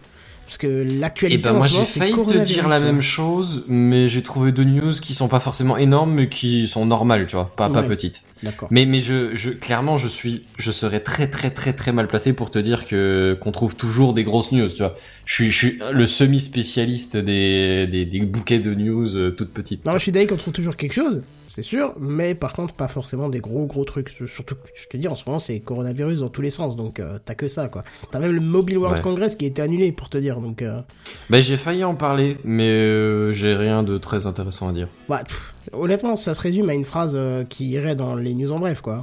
Parce 0.50 0.58
que 0.58 0.84
l'actualité. 0.98 1.44
ben 1.44 1.52
en 1.52 1.58
moi 1.58 1.68
j'ai 1.68 1.84
failli 1.84 2.12
te 2.12 2.36
dire 2.38 2.66
la 2.66 2.76
hein. 2.76 2.80
même 2.80 3.00
chose, 3.00 3.62
mais 3.68 4.08
j'ai 4.08 4.20
trouvé 4.20 4.50
deux 4.50 4.64
news 4.64 4.90
qui 5.00 5.14
sont 5.14 5.28
pas 5.28 5.38
forcément 5.38 5.76
énormes, 5.76 6.12
mais 6.12 6.28
qui 6.28 6.66
sont 6.66 6.84
normales, 6.86 7.28
tu 7.28 7.36
vois, 7.36 7.52
pas, 7.54 7.70
pas 7.70 7.84
petites. 7.84 8.24
D'accord. 8.42 8.66
Mais, 8.72 8.84
mais 8.84 8.98
je, 8.98 9.32
je, 9.36 9.50
clairement, 9.50 9.96
je 9.96 10.08
suis, 10.08 10.42
je 10.58 10.72
serais 10.72 10.98
très, 10.98 11.28
très, 11.28 11.50
très, 11.50 11.72
très 11.72 11.92
mal 11.92 12.08
placé 12.08 12.32
pour 12.32 12.50
te 12.50 12.58
dire 12.58 12.88
que, 12.88 13.38
qu'on 13.40 13.52
trouve 13.52 13.76
toujours 13.76 14.12
des 14.12 14.24
grosses 14.24 14.50
news, 14.50 14.66
tu 14.66 14.78
vois. 14.78 14.96
Je 15.24 15.34
suis, 15.34 15.52
je 15.52 15.56
suis 15.56 15.78
le 15.92 16.06
semi-spécialiste 16.06 17.16
des, 17.16 17.86
des, 17.86 18.04
des 18.04 18.20
bouquets 18.22 18.58
de 18.58 18.74
news 18.74 19.16
euh, 19.16 19.30
toutes 19.30 19.52
petites. 19.52 19.84
Non, 19.86 19.92
je 19.92 19.98
suis 19.98 20.10
d'accord 20.10 20.30
qu'on 20.30 20.36
trouve 20.36 20.52
toujours 20.52 20.74
quelque 20.74 20.94
chose, 20.94 21.22
c'est 21.52 21.62
sûr, 21.62 21.94
mais 21.98 22.36
par 22.36 22.52
contre, 22.52 22.74
pas 22.74 22.86
forcément 22.86 23.28
des 23.28 23.40
gros 23.40 23.66
gros 23.66 23.84
trucs. 23.84 24.08
Surtout, 24.08 24.54
que, 24.54 24.60
je 24.74 24.86
te 24.86 24.96
dis, 24.96 25.08
en 25.08 25.16
ce 25.16 25.24
moment, 25.26 25.40
c'est 25.40 25.58
coronavirus 25.58 26.20
dans 26.20 26.28
tous 26.28 26.42
les 26.42 26.50
sens, 26.50 26.76
donc 26.76 27.00
euh, 27.00 27.18
t'as 27.24 27.34
que 27.34 27.48
ça, 27.48 27.68
quoi. 27.68 27.82
T'as 28.12 28.20
même 28.20 28.30
le 28.32 28.40
Mobile 28.40 28.78
World 28.78 28.96
Ouais. 28.98 29.02
Congress 29.02 29.34
qui 29.34 29.46
a 29.46 29.48
été 29.48 29.60
annulé, 29.60 29.90
pour 29.90 30.08
te 30.08 30.16
dire, 30.16 30.40
donc. 30.40 30.62
euh, 30.62 30.80
Ben, 31.28 31.40
j'ai 31.40 31.56
failli 31.56 31.82
en 31.82 31.96
parler, 31.96 32.38
mais 32.44 32.68
euh, 32.70 33.32
j'ai 33.32 33.54
rien 33.56 33.82
de 33.82 33.98
très 33.98 34.26
intéressant 34.26 34.68
à 34.68 34.72
dire. 34.72 34.86
pff, 35.08 35.54
honnêtement, 35.72 36.14
ça 36.14 36.34
se 36.34 36.40
résume 36.40 36.70
à 36.70 36.74
une 36.74 36.84
phrase 36.84 37.18
qui 37.48 37.66
irait 37.70 37.96
dans 37.96 38.14
les 38.14 38.32
news 38.34 38.52
en 38.52 38.60
bref, 38.60 38.80
quoi. 38.80 39.02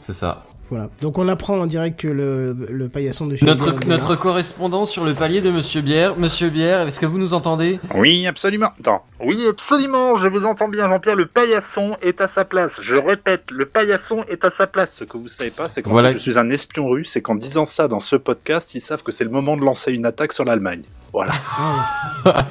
C'est 0.00 0.14
ça. 0.14 0.46
Voilà. 0.70 0.90
Donc 1.00 1.16
on 1.16 1.28
apprend 1.28 1.58
en 1.58 1.66
direct 1.66 1.98
que 2.00 2.08
le, 2.08 2.52
le 2.52 2.88
paillasson 2.90 3.26
de 3.26 3.36
chez 3.36 3.46
Notre, 3.46 3.72
Bière 3.72 3.88
notre 3.88 4.10
là. 4.10 4.16
correspondant 4.16 4.84
sur 4.84 5.04
le 5.04 5.14
palier 5.14 5.40
de 5.40 5.50
Monsieur 5.50 5.80
Bière. 5.80 6.16
Monsieur 6.18 6.50
Bière, 6.50 6.86
est-ce 6.86 7.00
que 7.00 7.06
vous 7.06 7.18
nous 7.18 7.32
entendez? 7.32 7.80
Oui, 7.94 8.26
absolument. 8.26 8.68
Attends. 8.78 9.02
Oui, 9.24 9.46
absolument. 9.48 10.16
Je 10.18 10.26
vous 10.26 10.44
entends 10.44 10.68
bien, 10.68 10.86
Jean-Pierre. 10.88 11.16
Le 11.16 11.24
paillasson 11.26 11.96
est 12.02 12.20
à 12.20 12.28
sa 12.28 12.44
place. 12.44 12.80
Je 12.82 12.96
répète, 12.96 13.50
le 13.50 13.64
paillasson 13.64 14.24
est 14.28 14.44
à 14.44 14.50
sa 14.50 14.66
place. 14.66 14.96
Ce 14.96 15.04
que 15.04 15.16
vous 15.16 15.28
savez 15.28 15.50
pas, 15.50 15.68
c'est 15.70 15.86
Voilà. 15.86 16.08
fait, 16.12 16.18
je 16.18 16.22
suis 16.22 16.38
un 16.38 16.50
espion 16.50 16.86
russe 16.88 17.16
et 17.16 17.22
qu'en 17.22 17.34
disant 17.34 17.64
ça 17.64 17.88
dans 17.88 18.00
ce 18.00 18.16
podcast, 18.16 18.74
ils 18.74 18.82
savent 18.82 19.02
que 19.02 19.10
c'est 19.12 19.24
le 19.24 19.30
moment 19.30 19.56
de 19.56 19.62
lancer 19.64 19.92
une 19.94 20.04
attaque 20.04 20.32
sur 20.34 20.44
l'Allemagne. 20.44 20.82
Voilà. 21.14 21.32
Ah, 21.58 22.44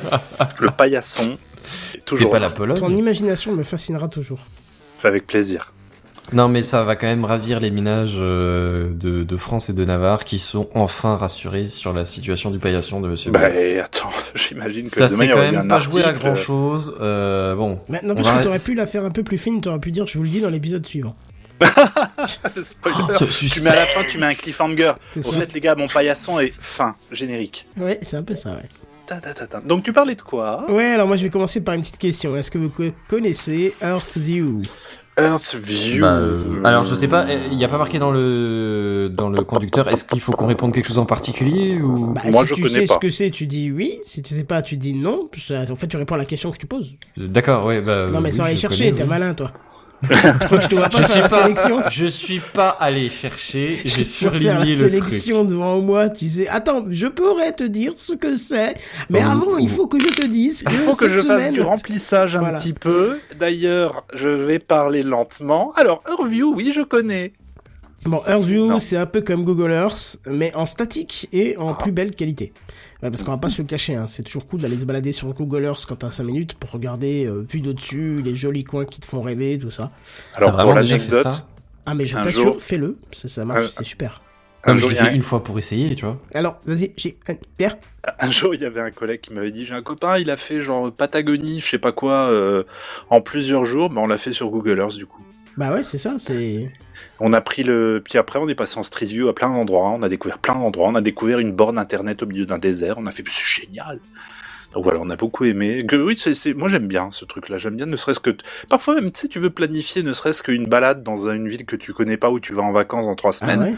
Le 0.59 0.71
paillasson 0.71 1.37
est 1.95 2.03
toujours 2.05 2.31
pas 2.31 2.39
là. 2.39 2.47
la 2.47 2.53
Pologne 2.55 2.79
ton 2.79 2.89
imagination 2.95 3.53
me 3.53 3.61
fascinera 3.63 4.07
toujours. 4.07 4.39
Avec 5.03 5.27
plaisir. 5.27 5.71
Non, 6.33 6.49
mais 6.49 6.61
ça 6.61 6.83
va 6.83 6.95
quand 6.97 7.07
même 7.07 7.23
ravir 7.23 7.59
les 7.61 7.71
ménages 7.71 8.17
euh, 8.19 8.89
de, 8.91 9.23
de 9.23 9.37
France 9.37 9.69
et 9.69 9.73
de 9.73 9.85
Navarre 9.85 10.25
qui 10.25 10.39
sont 10.39 10.69
enfin 10.73 11.15
rassurés 11.15 11.69
sur 11.69 11.93
la 11.93 12.05
situation 12.05 12.51
du 12.51 12.59
paillasson 12.59 12.99
de 12.99 13.07
Monsieur 13.07 13.31
Bah, 13.31 13.47
attends, 13.81 14.09
j'imagine 14.35 14.83
que 14.83 14.89
Ça 14.89 15.05
y 15.07 15.29
quand 15.29 15.37
même 15.37 15.67
pas 15.67 15.79
joué 15.79 16.03
à 16.03 16.07
article. 16.07 16.25
grand 16.25 16.35
chose. 16.35 16.95
Euh, 16.99 17.55
bon, 17.55 17.79
Mais 17.87 17.99
On 18.03 18.07
n'empêche 18.07 18.25
va- 18.25 18.39
que 18.39 18.43
t'aurais 18.43 18.59
pu 18.59 18.73
la 18.75 18.85
faire 18.87 19.05
un 19.05 19.09
peu 19.11 19.23
plus 19.23 19.37
fine, 19.37 19.61
t'aurais 19.61 19.79
pu 19.79 19.91
dire, 19.91 20.05
je 20.07 20.17
vous 20.17 20.23
le 20.25 20.29
dis 20.29 20.41
dans 20.41 20.49
l'épisode 20.49 20.85
suivant. 20.85 21.15
Le 22.55 22.61
spoiler. 22.63 22.97
tu 23.49 23.61
mets 23.61 23.69
à 23.71 23.75
la 23.75 23.85
fin, 23.85 24.01
tu 24.07 24.17
mets 24.19 24.25
un 24.27 24.33
cliffhanger. 24.33 24.93
C'est 25.13 25.25
Au 25.25 25.31
ça. 25.31 25.39
fait, 25.39 25.53
les 25.53 25.59
gars, 25.61 25.75
mon 25.75 25.87
paillasson 25.87 26.39
est 26.39 26.53
fin, 26.61 26.95
générique. 27.11 27.65
Ouais, 27.77 27.99
c'est 28.03 28.17
un 28.17 28.23
peu 28.23 28.35
ça, 28.35 28.51
ouais. 28.51 28.69
Ta, 29.07 29.21
ta, 29.21 29.33
ta, 29.33 29.47
ta. 29.47 29.61
Donc, 29.61 29.83
tu 29.83 29.93
parlais 29.93 30.15
de 30.15 30.21
quoi? 30.21 30.69
Ouais, 30.69 30.91
alors 30.91 31.07
moi 31.07 31.15
je 31.15 31.23
vais 31.23 31.29
commencer 31.29 31.61
par 31.61 31.73
une 31.73 31.81
petite 31.81 31.97
question. 31.97 32.35
Est-ce 32.35 32.51
que 32.51 32.57
vous 32.57 32.69
co- 32.69 32.91
connaissez 33.07 33.73
Bah, 35.17 36.17
euh, 36.17 36.61
alors 36.63 36.83
je 36.83 36.93
sais 36.93 37.07
pas, 37.07 37.25
il 37.49 37.57
n'y 37.57 37.65
a 37.65 37.67
pas 37.67 37.79
marqué 37.79 37.97
dans 37.97 38.11
le 38.11 39.09
dans 39.11 39.29
le 39.29 39.43
conducteur. 39.43 39.87
Est-ce 39.87 40.03
qu'il 40.03 40.19
faut 40.19 40.31
qu'on 40.33 40.45
réponde 40.45 40.73
quelque 40.73 40.85
chose 40.85 40.99
en 40.99 41.05
particulier 41.05 41.79
ou? 41.81 42.13
Bah, 42.13 42.21
Moi, 42.25 42.43
si 42.43 42.49
je 42.49 42.53
tu 42.53 42.61
connais 42.61 42.73
sais 42.81 42.85
pas. 42.85 42.93
ce 42.95 42.99
que 42.99 43.09
c'est, 43.09 43.31
tu 43.31 43.47
dis 43.47 43.71
oui. 43.71 43.97
Si 44.03 44.21
tu 44.21 44.35
sais 44.35 44.43
pas, 44.43 44.61
tu 44.61 44.77
dis 44.77 44.93
non. 44.93 45.27
En 45.71 45.75
fait, 45.75 45.87
tu 45.87 45.97
réponds 45.97 46.15
à 46.15 46.19
la 46.19 46.25
question 46.25 46.51
que 46.51 46.57
je 46.57 46.61
te 46.61 46.67
pose. 46.67 46.95
D'accord, 47.17 47.65
ouais. 47.65 47.81
Bah, 47.81 48.07
non, 48.11 48.21
mais 48.21 48.29
oui, 48.29 48.35
sans 48.35 48.43
aller 48.43 48.57
chercher, 48.57 48.93
t'es 48.93 49.03
oui. 49.03 49.09
malin, 49.09 49.33
toi. 49.33 49.51
Tu 50.03 50.09
crois 50.45 50.57
que 50.57 50.63
je 50.63 50.67
te 50.67 50.75
vois 50.75 50.89
pas 50.89 50.97
Je 50.97 51.03
faire 51.03 51.07
suis 51.07 51.21
la 51.21 51.29
pas, 51.29 51.41
sélection 51.43 51.81
je 51.89 52.05
suis 52.05 52.39
pas 52.39 52.69
allé 52.69 53.09
chercher. 53.09 53.81
J'ai 53.85 54.03
surligné 54.03 54.75
la 54.75 54.83
le 54.83 54.91
truc. 54.91 55.09
sélection 55.09 55.43
devant 55.43 55.81
moi, 55.81 56.09
tu 56.09 56.27
sais. 56.29 56.47
Attends, 56.47 56.85
je 56.89 57.07
pourrais 57.07 57.51
te 57.51 57.63
dire 57.63 57.93
ce 57.97 58.13
que 58.13 58.35
c'est, 58.35 58.75
mais 59.09 59.21
Oh, 59.25 59.29
avant, 59.31 59.45
oh. 59.53 59.57
il 59.59 59.69
faut 59.69 59.87
que 59.87 59.99
je 59.99 60.09
te 60.09 60.25
dise 60.25 60.63
que 60.63 60.71
Il 60.71 60.77
faut 60.79 60.95
que 60.95 61.09
je 61.09 61.21
fasse 61.23 61.51
du 61.51 61.61
remplissage 61.61 62.35
un 62.35 62.39
Voilà. 62.41 62.59
petit 62.59 62.73
peu. 62.73 63.17
D'ailleurs, 63.39 64.05
je 64.13 64.29
vais 64.29 64.59
parler 64.59 65.01
lentement. 65.03 65.71
Alors, 65.75 66.03
Earthview, 66.07 66.53
oui, 66.55 66.71
je 66.75 66.81
connais. 66.81 67.31
Bon, 68.05 68.21
Earthview, 68.27 68.77
c'est 68.79 68.95
un 68.97 69.07
peu 69.07 69.21
comme 69.21 69.43
Google 69.43 69.71
Earth, 69.71 70.19
mais 70.29 70.53
en 70.55 70.65
statique 70.65 71.27
et 71.33 71.57
en 71.57 71.69
Ah. 71.73 71.77
plus 71.81 71.91
belle 71.91 72.15
qualité. 72.15 72.53
Ouais, 73.03 73.11
parce 73.11 73.23
qu'on 73.23 73.31
va 73.31 73.37
pas 73.37 73.49
se 73.49 73.61
le 73.61 73.67
cacher, 73.67 73.93
hein, 73.95 74.07
c'est 74.07 74.23
toujours 74.23 74.47
cool 74.47 74.61
d'aller 74.61 74.79
se 74.79 74.85
balader 74.85 75.11
sur 75.11 75.31
Google 75.33 75.63
Earth 75.65 75.85
quand 75.85 75.97
t'as 75.97 76.09
5 76.09 76.23
minutes 76.23 76.53
pour 76.55 76.71
regarder 76.71 77.25
euh, 77.27 77.43
vue 77.47 77.59
d'au-dessus, 77.59 78.21
les 78.23 78.35
jolis 78.35 78.63
coins 78.63 78.85
qui 78.85 78.99
te 78.99 79.05
font 79.05 79.21
rêver, 79.21 79.59
tout 79.59 79.69
ça. 79.69 79.91
Alors, 80.33 80.51
pour 80.57 80.73
l'anecdote, 80.73 81.21
ça 81.23 81.47
Ah, 81.85 81.93
mais 81.93 82.05
je 82.05 82.15
t'assure, 82.15 82.31
jour- 82.53 82.61
fais-le, 82.61 82.97
ça, 83.11 83.27
ça 83.27 83.45
marche, 83.45 83.67
c'est 83.69 83.83
super. 83.83 84.21
un 84.63 84.69
Non, 84.69 84.73
mais 84.73 84.77
je 84.77 84.81
jour, 84.81 84.89
l'ai 84.89 84.95
fait 84.95 85.09
un- 85.09 85.13
une 85.13 85.21
fois 85.21 85.43
pour 85.43 85.59
essayer, 85.59 85.93
tu 85.95 86.05
vois. 86.05 86.19
Alors, 86.33 86.59
vas-y, 86.65 86.91
j'ai 86.97 87.17
un 87.27 87.35
Pierre? 87.57 87.77
Un 88.19 88.31
jour, 88.31 88.55
il 88.55 88.61
y 88.61 88.65
avait 88.65 88.81
un 88.81 88.89
collègue 88.91 89.21
qui 89.21 89.31
m'avait 89.31 89.51
dit 89.51 89.63
j'ai 89.63 89.75
un 89.75 89.83
copain, 89.83 90.17
il 90.17 90.29
a 90.31 90.37
fait 90.37 90.61
genre 90.61 90.91
Patagonie, 90.91 91.61
je 91.61 91.69
sais 91.69 91.77
pas 91.77 91.91
quoi, 91.91 92.29
euh, 92.31 92.63
en 93.11 93.21
plusieurs 93.21 93.63
jours, 93.63 93.91
mais 93.91 94.01
on 94.01 94.07
l'a 94.07 94.17
fait 94.17 94.33
sur 94.33 94.49
Google 94.49 94.79
Earth 94.79 94.95
du 94.97 95.05
coup. 95.05 95.21
Bah 95.57 95.71
ouais, 95.73 95.81
c'est 95.83 95.97
ça, 95.97 96.15
c'est... 96.17 96.71
On 97.19 97.33
a 97.33 97.41
pris 97.41 97.63
le, 97.63 98.01
puis 98.03 98.17
après 98.17 98.39
on 98.39 98.47
est 98.47 98.55
passé 98.55 98.77
en 98.77 98.83
Street 98.83 99.05
View 99.07 99.27
à 99.27 99.35
plein 99.35 99.49
d'endroits, 99.49 99.89
on 99.89 100.01
a 100.03 100.09
découvert 100.09 100.37
plein 100.37 100.53
d'endroits, 100.55 100.87
on 100.89 100.95
a 100.95 101.01
découvert 101.01 101.39
une 101.39 101.51
borne 101.51 101.77
internet 101.79 102.21
au 102.23 102.25
milieu 102.27 102.45
d'un 102.45 102.57
désert, 102.59 102.95
on 102.99 103.05
a 103.07 103.11
fait 103.11 103.23
c'est 103.27 103.63
génial. 103.63 103.99
Donc 104.73 104.83
voilà, 104.83 104.99
on 105.01 105.09
a 105.09 105.15
beaucoup 105.15 105.45
aimé. 105.45 105.85
Que, 105.87 105.95
oui, 105.95 106.15
c'est, 106.17 106.53
moi 106.53 106.69
j'aime 106.69 106.87
bien 106.87 107.09
ce 107.09 107.25
truc-là. 107.25 107.57
J'aime 107.57 107.75
bien, 107.77 107.85
ne 107.85 107.95
serait-ce 107.95 108.19
que 108.19 108.35
parfois 108.69 108.95
même, 108.95 109.11
tu 109.11 109.21
sais, 109.21 109.27
tu 109.27 109.39
veux 109.39 109.49
planifier, 109.49 110.03
ne 110.03 110.13
serait-ce 110.13 110.43
qu'une 110.43 110.65
balade 110.67 111.03
dans 111.03 111.29
une 111.29 111.47
ville 111.47 111.65
que 111.65 111.75
tu 111.75 111.93
connais 111.93 112.17
pas 112.17 112.29
où 112.29 112.39
tu 112.39 112.53
vas 112.53 112.61
en 112.63 112.71
vacances 112.73 113.05
dans 113.05 113.15
trois 113.15 113.31
Ah 113.31 113.33
semaines. 113.33 113.61
ouais 113.63 113.75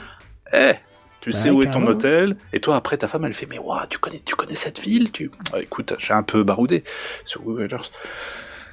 Eh, 0.54 0.74
tu 1.22 1.30
Bah 1.30 1.38
sais 1.38 1.50
où 1.50 1.62
est 1.62 1.70
ton 1.72 1.86
hôtel 1.88 2.36
Et 2.54 2.60
toi 2.60 2.76
après, 2.76 2.98
ta 2.98 3.08
femme 3.08 3.24
elle 3.26 3.34
fait 3.34 3.46
mais 3.50 3.60
waouh, 3.60 3.80
tu 3.90 4.00
connais, 4.00 4.20
tu 4.20 4.36
connais 4.36 4.56
cette 4.56 4.80
ville 4.80 5.12
Tu, 5.12 5.30
Ah, 5.54 5.62
écoute, 5.62 5.94
j'ai 6.00 6.14
un 6.14 6.24
peu 6.24 6.44
baroudé 6.44 6.84
sur 7.24 7.42
Google 7.44 7.70
Earth. 7.72 7.92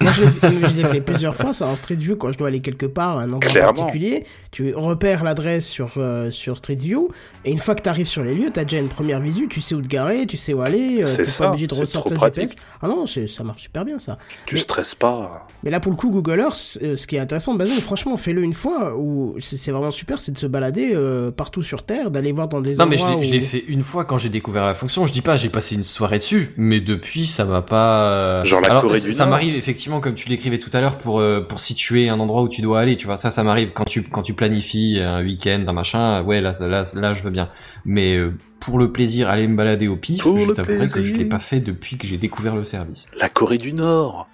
Moi, 0.01 0.13
je 0.13 0.23
l'ai- 0.23 0.69
je 0.69 0.75
l'ai 0.83 0.85
fait 0.85 1.01
plusieurs 1.01 1.35
fois, 1.35 1.53
ça 1.53 1.67
en 1.67 1.75
Street 1.77 1.95
View 1.95 2.17
quand 2.17 2.31
je 2.33 2.39
dois 2.39 2.49
aller 2.49 2.61
quelque 2.61 2.87
part, 2.87 3.19
à 3.19 3.23
un 3.23 3.27
endroit 3.33 3.41
Clairement. 3.41 3.73
particulier. 3.73 4.25
Tu 4.51 4.75
repères 4.75 5.25
l'adresse 5.25 5.67
sur, 5.67 5.95
euh, 5.97 6.31
sur 6.31 6.59
Street 6.59 6.75
View, 6.77 7.09
et 7.45 7.51
une 7.51 7.59
fois 7.59 7.75
que 7.75 7.83
tu 7.83 7.89
arrives 7.89 8.07
sur 8.07 8.23
les 8.23 8.35
lieux, 8.35 8.51
tu 8.53 8.61
as 8.61 8.65
déjà 8.65 8.79
une 8.79 8.89
première 8.89 9.21
visu, 9.21 9.49
tu 9.49 9.61
sais 9.61 9.75
où 9.75 9.81
te 9.83 9.89
garer, 9.89 10.27
tu 10.27 10.37
sais 10.37 10.53
où 10.55 10.61
aller, 10.63 11.03
euh, 11.03 11.07
C'est 11.07 11.23
t'es 11.25 11.29
ça, 11.29 11.45
pas 11.45 11.51
obligé 11.51 11.67
de 11.67 11.75
c'est 11.75 11.81
ressortir 11.81 12.13
le 12.13 12.21
GPS. 12.33 12.55
Ah 12.83 12.89
non, 12.89 13.07
c'est- 13.07 13.27
ça 13.27 13.43
marche 13.43 13.63
super 13.63 13.85
bien 13.85 13.99
ça. 13.99 14.19
Tu 14.47 14.55
Mais- 14.57 14.61
stresses 14.61 14.95
pas. 14.95 15.47
Mais 15.63 15.71
là, 15.71 15.81
pour 15.81 15.91
le 15.93 15.97
coup, 15.97 16.11
Google 16.11 16.41
Earth, 16.41 16.79
euh, 16.83 16.97
ce 16.97 17.07
qui 17.07 17.17
est 17.17 17.21
intéressant, 17.21 17.55
Basil, 17.55 17.81
franchement, 17.81 18.17
fais-le 18.17 18.43
une 18.43 18.55
fois, 18.55 18.95
où 18.97 19.35
c'est 19.41 19.57
c'est 19.57 19.71
vraiment 19.73 19.91
super, 19.91 20.21
c'est 20.21 20.33
de 20.33 20.39
se 20.39 20.47
balader 20.47 20.91
euh, 20.95 21.31
partout 21.31 21.63
sur 21.63 21.83
Terre, 21.85 22.11
d'aller 22.11 22.33
voir 22.33 22.49
dans 22.49 22.61
des 22.61 22.75
Non 22.77 22.87
mais 22.87 22.99
je 22.99 23.03
endroits 23.05 23.17
l'ai, 23.19 23.23
je 23.25 23.29
où- 23.31 23.33
l'ai 23.33 23.41
fait 23.41 23.65
une 23.69 23.83
fois 23.83 24.05
quand 24.05 24.19
j'ai 24.19 24.29
découvert 24.29 24.67
la 24.67 24.75
fonction. 24.75 25.07
Je 25.07 25.13
dis 25.13 25.23
pas 25.23 25.37
j'ai 25.37 25.49
passé 25.49 25.75
une 25.75 25.85
soirée 25.85 26.19
dessus, 26.19 26.53
mais 26.59 26.81
depuis 26.81 27.27
ça 27.27 27.45
m'a 27.47 27.63
pas. 27.63 28.45
Genre 28.45 28.61
la 28.61 28.69
Alors, 28.71 28.83
Corée 28.83 29.01
ça, 29.01 29.07
du 29.07 29.13
ça 29.13 29.25
m'arrive 29.27 29.55
effectivement 29.55 29.86
comme 30.01 30.15
tu 30.15 30.29
l'écrivais 30.29 30.59
tout 30.59 30.71
à 30.73 30.81
l'heure 30.81 30.99
pour 30.99 31.21
euh, 31.21 31.41
pour 31.41 31.61
situer 31.61 32.09
un 32.09 32.19
endroit 32.21 32.43
où 32.43 32.49
tu 32.49 32.63
dois 32.63 32.81
aller. 32.81 32.97
Tu 32.97 33.07
vois 33.07 33.17
ça 33.17 33.31
ça 33.31 33.43
m'arrive 33.43 33.73
quand 33.73 33.85
tu 33.85 34.03
quand 34.03 34.23
tu 34.23 34.35
planifies 34.35 35.01
un 35.01 35.23
week-end 35.23 35.65
un 35.67 35.73
machin. 35.73 36.23
Ouais 36.23 36.41
là 36.41 36.53
là 36.61 36.83
là 36.95 37.13
je 37.13 37.23
veux 37.23 37.31
bien. 37.31 37.49
Mais 37.85 38.17
euh, 38.17 38.33
pour 38.61 38.79
le 38.79 38.93
plaisir 38.93 39.29
aller 39.29 39.47
me 39.47 39.57
balader 39.57 39.89
au 39.89 39.97
pif, 39.97 40.23
Pour 40.23 40.39
je 40.39 40.53
t'avouerai 40.53 40.89
que 40.89 41.03
je 41.03 41.15
l'ai 41.15 41.25
pas 41.25 41.39
fait 41.39 41.61
depuis 41.61 41.97
que 41.97 42.07
j'ai 42.07 42.19
découvert 42.19 42.57
le 42.57 42.65
service. 42.65 43.07
La 43.19 43.29
Corée 43.29 43.59
du 43.59 43.73
Nord. 43.73 44.29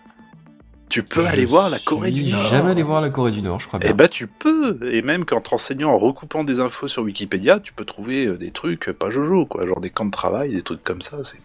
Tu 0.92 1.02
peux 1.02 1.22
Je 1.22 1.26
aller 1.26 1.46
voir 1.46 1.70
la 1.70 1.78
Corée 1.78 2.10
du 2.10 2.22
Nord. 2.24 2.42
Jamais 2.50 2.72
aller 2.72 2.82
voir 2.82 3.00
la 3.00 3.08
Corée 3.08 3.30
du 3.30 3.40
Nord, 3.40 3.60
je 3.60 3.66
crois 3.66 3.78
bien. 3.78 3.88
Eh 3.90 3.94
ben 3.94 4.08
tu 4.08 4.26
peux, 4.26 4.78
et 4.92 5.00
même 5.00 5.24
qu'en 5.24 5.40
te 5.40 5.48
renseignant, 5.48 5.90
en 5.90 5.96
recoupant 5.96 6.44
des 6.44 6.60
infos 6.60 6.86
sur 6.86 7.02
Wikipédia, 7.02 7.60
tu 7.60 7.72
peux 7.72 7.86
trouver 7.86 8.26
euh, 8.26 8.36
des 8.36 8.50
trucs 8.50 8.90
euh, 8.90 8.92
pas 8.92 9.08
jojo, 9.08 9.46
quoi, 9.46 9.66
genre 9.66 9.80
des 9.80 9.88
camps 9.88 10.04
de 10.04 10.10
travail, 10.10 10.52
des 10.52 10.60
trucs 10.60 10.84
comme 10.84 11.00
ça, 11.00 11.22
c'est... 11.22 11.38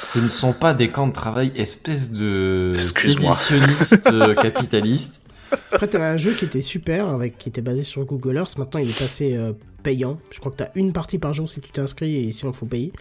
Ce 0.00 0.20
ne 0.20 0.28
sont 0.28 0.52
pas 0.52 0.74
des 0.74 0.90
camps 0.90 1.08
de 1.08 1.12
travail 1.12 1.52
espèce 1.56 2.12
de 2.12 2.70
Excuse-moi. 2.72 3.32
séditionnistes 3.34 4.10
euh, 4.12 4.34
capitalistes. 4.40 5.26
Après, 5.72 5.88
t'avais 5.88 6.04
un 6.04 6.16
jeu 6.16 6.34
qui 6.34 6.44
était 6.44 6.62
super, 6.62 7.08
avec, 7.08 7.36
qui 7.36 7.48
était 7.48 7.62
basé 7.62 7.82
sur 7.82 8.04
Google 8.04 8.36
Earth. 8.36 8.56
Maintenant, 8.58 8.78
il 8.78 8.90
est 8.90 8.98
passé 8.98 9.36
euh, 9.36 9.54
payant. 9.82 10.20
Je 10.30 10.38
crois 10.38 10.52
que 10.52 10.56
t'as 10.58 10.70
une 10.76 10.92
partie 10.92 11.18
par 11.18 11.34
jour 11.34 11.50
si 11.50 11.60
tu 11.60 11.72
t'inscris 11.72 12.28
et 12.28 12.30
sinon, 12.30 12.52
faut 12.52 12.66
payer. 12.66 12.92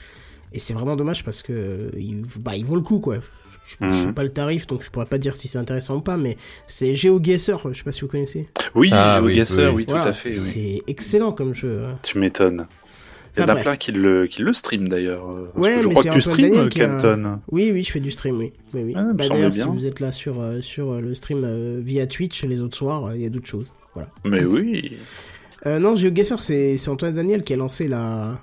Et 0.53 0.59
c'est 0.59 0.73
vraiment 0.73 0.95
dommage 0.95 1.23
parce 1.23 1.43
que 1.43 1.53
euh, 1.53 1.89
il, 1.97 2.23
bah, 2.39 2.55
il 2.55 2.65
vaut 2.65 2.75
le 2.75 2.81
coup, 2.81 2.99
quoi. 2.99 3.17
Je 3.65 3.85
Mhm. 3.85 4.05
sais 4.07 4.11
pas 4.13 4.23
le 4.23 4.29
tarif, 4.29 4.67
donc 4.67 4.83
je 4.83 4.89
pourrais 4.91 5.05
pas 5.05 5.17
dire 5.17 5.33
si 5.35 5.47
c'est 5.47 5.57
intéressant 5.57 5.95
ou 5.97 6.01
pas, 6.01 6.17
mais 6.17 6.37
c'est 6.67 6.95
GeoGuessr, 6.95 7.57
je 7.71 7.77
sais 7.77 7.83
pas 7.83 7.91
si 7.91 8.01
vous 8.01 8.07
connaissez. 8.07 8.49
Oui, 8.75 8.89
Ah, 8.91 9.19
oui, 9.23 9.35
GeoGuessr, 9.35 9.59
oui, 9.69 9.73
oui. 9.75 9.85
tout 9.85 9.91
Voilà, 9.91 10.07
à 10.07 10.13
fait, 10.13 10.31
oui. 10.31 10.37
C'est 10.37 10.81
excellent 10.87 11.31
comme 11.31 11.53
jeu. 11.55 11.81
hein. 11.85 11.97
Tu 12.03 12.17
m'étonnes. 12.19 12.67
Il 13.35 13.39
y 13.39 13.43
en 13.43 13.47
a 13.47 13.55
plein 13.55 13.75
qui 13.77 13.91
le, 13.91 14.27
qui 14.27 14.43
le 14.43 14.53
stream 14.53 14.87
d'ailleurs. 14.89 15.27
euh, 15.31 15.47
Ouais, 15.55 15.81
je 15.81 15.87
mais 15.87 15.93
crois 15.95 16.03
que 16.03 16.09
tu 16.09 16.17
Antoine 16.17 16.21
stream, 16.21 16.49
Daniel 16.51 16.69
qui 16.69 16.81
a- 16.83 16.87
Kenton. 16.87 17.39
Oui, 17.51 17.71
oui, 17.73 17.81
je 17.81 17.91
fais 17.91 17.99
du 17.99 18.11
stream, 18.11 18.37
oui. 18.37 18.53
oui, 18.75 18.83
oui. 18.83 18.93
Ah, 18.95 19.01
me 19.05 19.13
Bah, 19.13 19.27
D'ailleurs, 19.27 19.51
si 19.51 19.63
bien. 19.63 19.71
vous 19.73 19.85
êtes 19.87 19.99
là 20.01 20.11
sur, 20.11 20.39
euh, 20.39 20.61
sur 20.61 20.91
euh, 20.91 21.01
le 21.01 21.15
stream 21.15 21.41
euh, 21.43 21.79
via 21.83 22.05
Twitch 22.05 22.43
les 22.43 22.61
autres 22.61 22.77
soirs, 22.77 23.05
euh, 23.05 23.15
il 23.15 23.23
y 23.23 23.25
a 23.25 23.29
d'autres 23.29 23.47
choses. 23.47 23.71
Voilà. 23.95 24.09
Mais 24.23 24.43
oui. 24.45 24.97
Euh, 25.65 25.79
non, 25.79 25.95
GeoGuessr, 25.95 26.41
c'est 26.41 26.75
c'est 26.75 26.89
Antoine 26.89 27.15
Daniel 27.15 27.41
qui 27.41 27.53
a 27.53 27.55
lancé 27.55 27.87
la, 27.87 28.37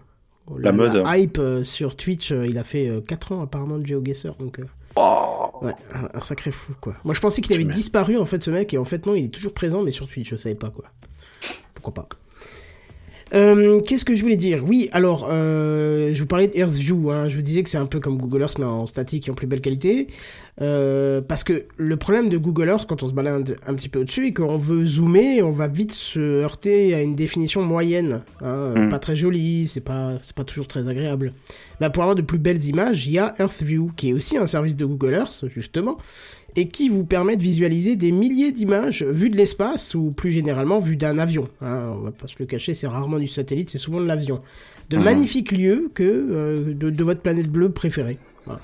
La 0.58 0.72
mode. 0.72 1.02
hype 1.06 1.36
euh, 1.38 1.62
sur 1.64 1.94
Twitch. 1.94 2.32
euh, 2.32 2.46
il 2.48 2.56
a 2.56 2.64
fait 2.64 2.90
4 3.06 3.32
ans 3.32 3.42
apparemment 3.42 3.76
de 3.78 3.84
GeoGuessr, 3.84 4.36
donc 4.40 4.58
euh, 4.58 4.64
Oh. 4.96 5.50
ouais, 5.62 5.74
un, 5.94 6.08
un 6.18 6.20
sacré 6.20 6.50
fou 6.50 6.72
quoi. 6.80 6.94
Moi 7.04 7.14
je 7.14 7.20
pensais 7.20 7.40
qu'il 7.40 7.54
avait 7.54 7.64
disparu 7.64 8.18
en 8.18 8.26
fait 8.26 8.42
ce 8.42 8.50
mec, 8.50 8.74
et 8.74 8.78
en 8.78 8.84
fait 8.84 9.06
non, 9.06 9.14
il 9.14 9.26
est 9.26 9.28
toujours 9.28 9.54
présent, 9.54 9.82
mais 9.82 9.90
sur 9.92 10.08
Twitch, 10.08 10.28
je 10.28 10.36
savais 10.36 10.54
pas 10.54 10.70
quoi. 10.70 10.86
Pourquoi 11.74 11.94
pas. 11.94 12.08
Euh, 13.34 13.80
Qu'est-ce 13.80 14.04
que 14.04 14.14
je 14.14 14.22
voulais 14.22 14.36
dire? 14.36 14.64
Oui, 14.66 14.88
alors, 14.92 15.28
euh, 15.30 16.10
je 16.14 16.20
vous 16.20 16.26
parlais 16.26 16.48
de 16.48 16.56
EarthView. 16.56 17.10
Hein. 17.10 17.28
Je 17.28 17.36
vous 17.36 17.42
disais 17.42 17.62
que 17.62 17.68
c'est 17.68 17.78
un 17.78 17.86
peu 17.86 18.00
comme 18.00 18.18
Google 18.18 18.42
Earth, 18.42 18.58
mais 18.58 18.64
en 18.64 18.86
statique 18.86 19.28
et 19.28 19.30
en 19.30 19.34
plus 19.34 19.46
belle 19.46 19.60
qualité. 19.60 20.08
Euh, 20.60 21.20
parce 21.20 21.44
que 21.44 21.64
le 21.76 21.96
problème 21.96 22.28
de 22.28 22.38
Google 22.38 22.68
Earth, 22.68 22.86
quand 22.86 23.02
on 23.02 23.06
se 23.06 23.12
balade 23.12 23.56
un 23.66 23.74
petit 23.74 23.88
peu 23.88 24.00
au-dessus, 24.00 24.26
et 24.26 24.32
qu'on 24.34 24.58
veut 24.58 24.84
zoomer, 24.84 25.42
on 25.42 25.52
va 25.52 25.68
vite 25.68 25.92
se 25.92 26.18
heurter 26.20 26.94
à 26.94 27.02
une 27.02 27.14
définition 27.14 27.62
moyenne. 27.62 28.22
Hein, 28.42 28.74
Mm. 28.76 28.88
Pas 28.90 28.98
très 28.98 29.16
jolie, 29.16 29.66
c'est 29.66 29.80
pas, 29.80 30.14
c'est 30.22 30.34
pas 30.34 30.44
toujours 30.44 30.66
très 30.66 30.88
agréable. 30.88 31.32
Bah, 31.80 31.90
pour 31.90 32.02
avoir 32.02 32.14
de 32.14 32.22
plus 32.22 32.38
belles 32.38 32.64
images, 32.64 33.06
il 33.06 33.12
y 33.12 33.18
a 33.18 33.34
EarthView, 33.38 33.90
qui 33.96 34.10
est 34.10 34.12
aussi 34.12 34.36
un 34.36 34.46
service 34.46 34.76
de 34.76 34.84
Google 34.84 35.14
Earth, 35.14 35.44
justement, 35.48 35.98
et 36.56 36.68
qui 36.68 36.88
vous 36.88 37.04
permet 37.04 37.36
de 37.36 37.42
visualiser 37.42 37.96
des 37.96 38.12
milliers 38.12 38.52
d'images 38.52 39.02
vues 39.04 39.30
de 39.30 39.36
l'espace, 39.36 39.94
ou 39.94 40.10
plus 40.10 40.32
généralement 40.32 40.80
vues 40.80 40.96
d'un 40.96 41.18
avion. 41.18 41.44
Hein, 41.60 41.92
on 41.96 42.00
va 42.00 42.10
pas 42.10 42.26
se 42.26 42.36
le 42.38 42.46
cacher, 42.46 42.74
c'est 42.74 42.86
rarement 42.86 43.18
du 43.18 43.26
satellite, 43.28 43.70
c'est 43.70 43.78
souvent 43.78 44.00
de 44.00 44.06
l'avion. 44.06 44.40
De 44.88 44.96
Mhm. 44.96 45.04
magnifiques 45.04 45.52
lieux 45.52 45.90
que 45.94 46.02
euh, 46.02 46.74
de, 46.74 46.90
de 46.90 47.04
votre 47.04 47.20
planète 47.20 47.48
bleue 47.48 47.70
préférée. 47.70 48.18
Voilà. 48.46 48.60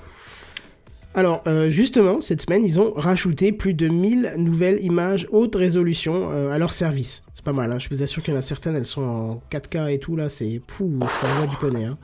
Alors, 1.15 1.41
euh, 1.47 1.69
justement, 1.69 2.21
cette 2.21 2.41
semaine, 2.41 2.63
ils 2.63 2.79
ont 2.79 2.93
rajouté 2.95 3.51
plus 3.51 3.73
de 3.73 3.87
1000 3.87 4.33
nouvelles 4.37 4.83
images 4.83 5.27
haute 5.31 5.55
résolution 5.55 6.29
euh, 6.31 6.51
à 6.51 6.59
leur 6.59 6.71
service. 6.71 7.23
C'est 7.33 7.43
pas 7.43 7.53
mal, 7.53 7.71
hein. 7.71 7.79
je 7.79 7.89
vous 7.89 8.03
assure 8.03 8.21
qu'il 8.21 8.33
y 8.33 8.37
en 8.37 8.39
a 8.39 8.43
certaines, 8.43 8.75
elles 8.75 8.85
sont 8.85 9.01
en 9.01 9.41
4K 9.49 9.93
et 9.93 9.99
tout, 9.99 10.15
là, 10.15 10.29
c'est... 10.29 10.61
Pouh, 10.67 10.99
ça 11.19 11.27
envoie 11.33 11.47
du 11.47 11.55
poney, 11.57 11.85
hein. 11.85 11.97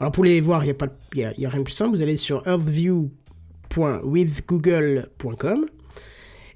Alors, 0.00 0.10
pour 0.10 0.24
les 0.24 0.40
voir, 0.40 0.64
il 0.64 0.66
n'y 0.66 0.70
a, 0.72 0.74
pas 0.74 0.88
y 1.14 1.22
a, 1.22 1.32
y 1.38 1.46
a 1.46 1.48
rien 1.48 1.60
de 1.60 1.64
plus 1.64 1.74
simple, 1.74 1.94
vous 1.94 2.02
allez 2.02 2.16
sur 2.16 2.42
earthview.withgoogle.com 3.76 5.66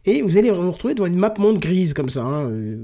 et 0.09 0.23
vous 0.23 0.39
allez 0.39 0.53
vous 0.53 0.71
retrouver 0.71 0.95
devant 0.95 1.07
une 1.09 1.17
map 1.17 1.35
monde 1.39 1.59
grise 1.59 1.93
comme 1.93 2.11
ça, 2.11 2.23
hein, 2.23 2.49
euh, 2.49 2.77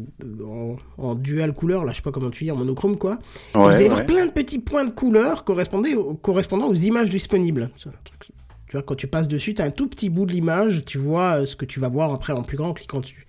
en, 0.44 0.76
en 0.98 1.14
dual 1.14 1.52
couleur, 1.52 1.84
là, 1.84 1.92
je 1.92 1.98
sais 1.98 2.02
pas 2.02 2.10
comment 2.10 2.30
tu 2.30 2.42
dis, 2.42 2.50
en 2.50 2.56
monochrome, 2.56 2.98
quoi. 2.98 3.20
Vous 3.54 3.60
Ouais, 3.60 3.74
allez 3.76 3.88
voir 3.88 4.04
plein 4.06 4.26
de 4.26 4.32
petits 4.32 4.58
points 4.58 4.84
de 4.84 4.90
couleur 4.90 5.44
correspondant, 5.44 6.16
correspondant 6.20 6.66
aux 6.68 6.74
images 6.74 7.10
disponibles. 7.10 7.70
C'est 7.76 7.90
un 7.90 7.92
truc- 8.04 8.32
tu 8.66 8.72
vois, 8.76 8.82
quand 8.82 8.96
tu 8.96 9.06
passes 9.06 9.28
dessus, 9.28 9.54
tu 9.54 9.62
as 9.62 9.66
un 9.66 9.70
tout 9.70 9.86
petit 9.86 10.08
bout 10.08 10.26
de 10.26 10.32
l'image, 10.32 10.84
tu 10.84 10.98
vois 10.98 11.42
euh, 11.42 11.46
ce 11.46 11.54
que 11.54 11.64
tu 11.64 11.78
vas 11.78 11.86
voir 11.88 12.12
après 12.12 12.32
en 12.32 12.42
plus 12.42 12.56
grand 12.56 12.70
en 12.70 12.74
cliquant 12.74 12.98
dessus. 12.98 13.24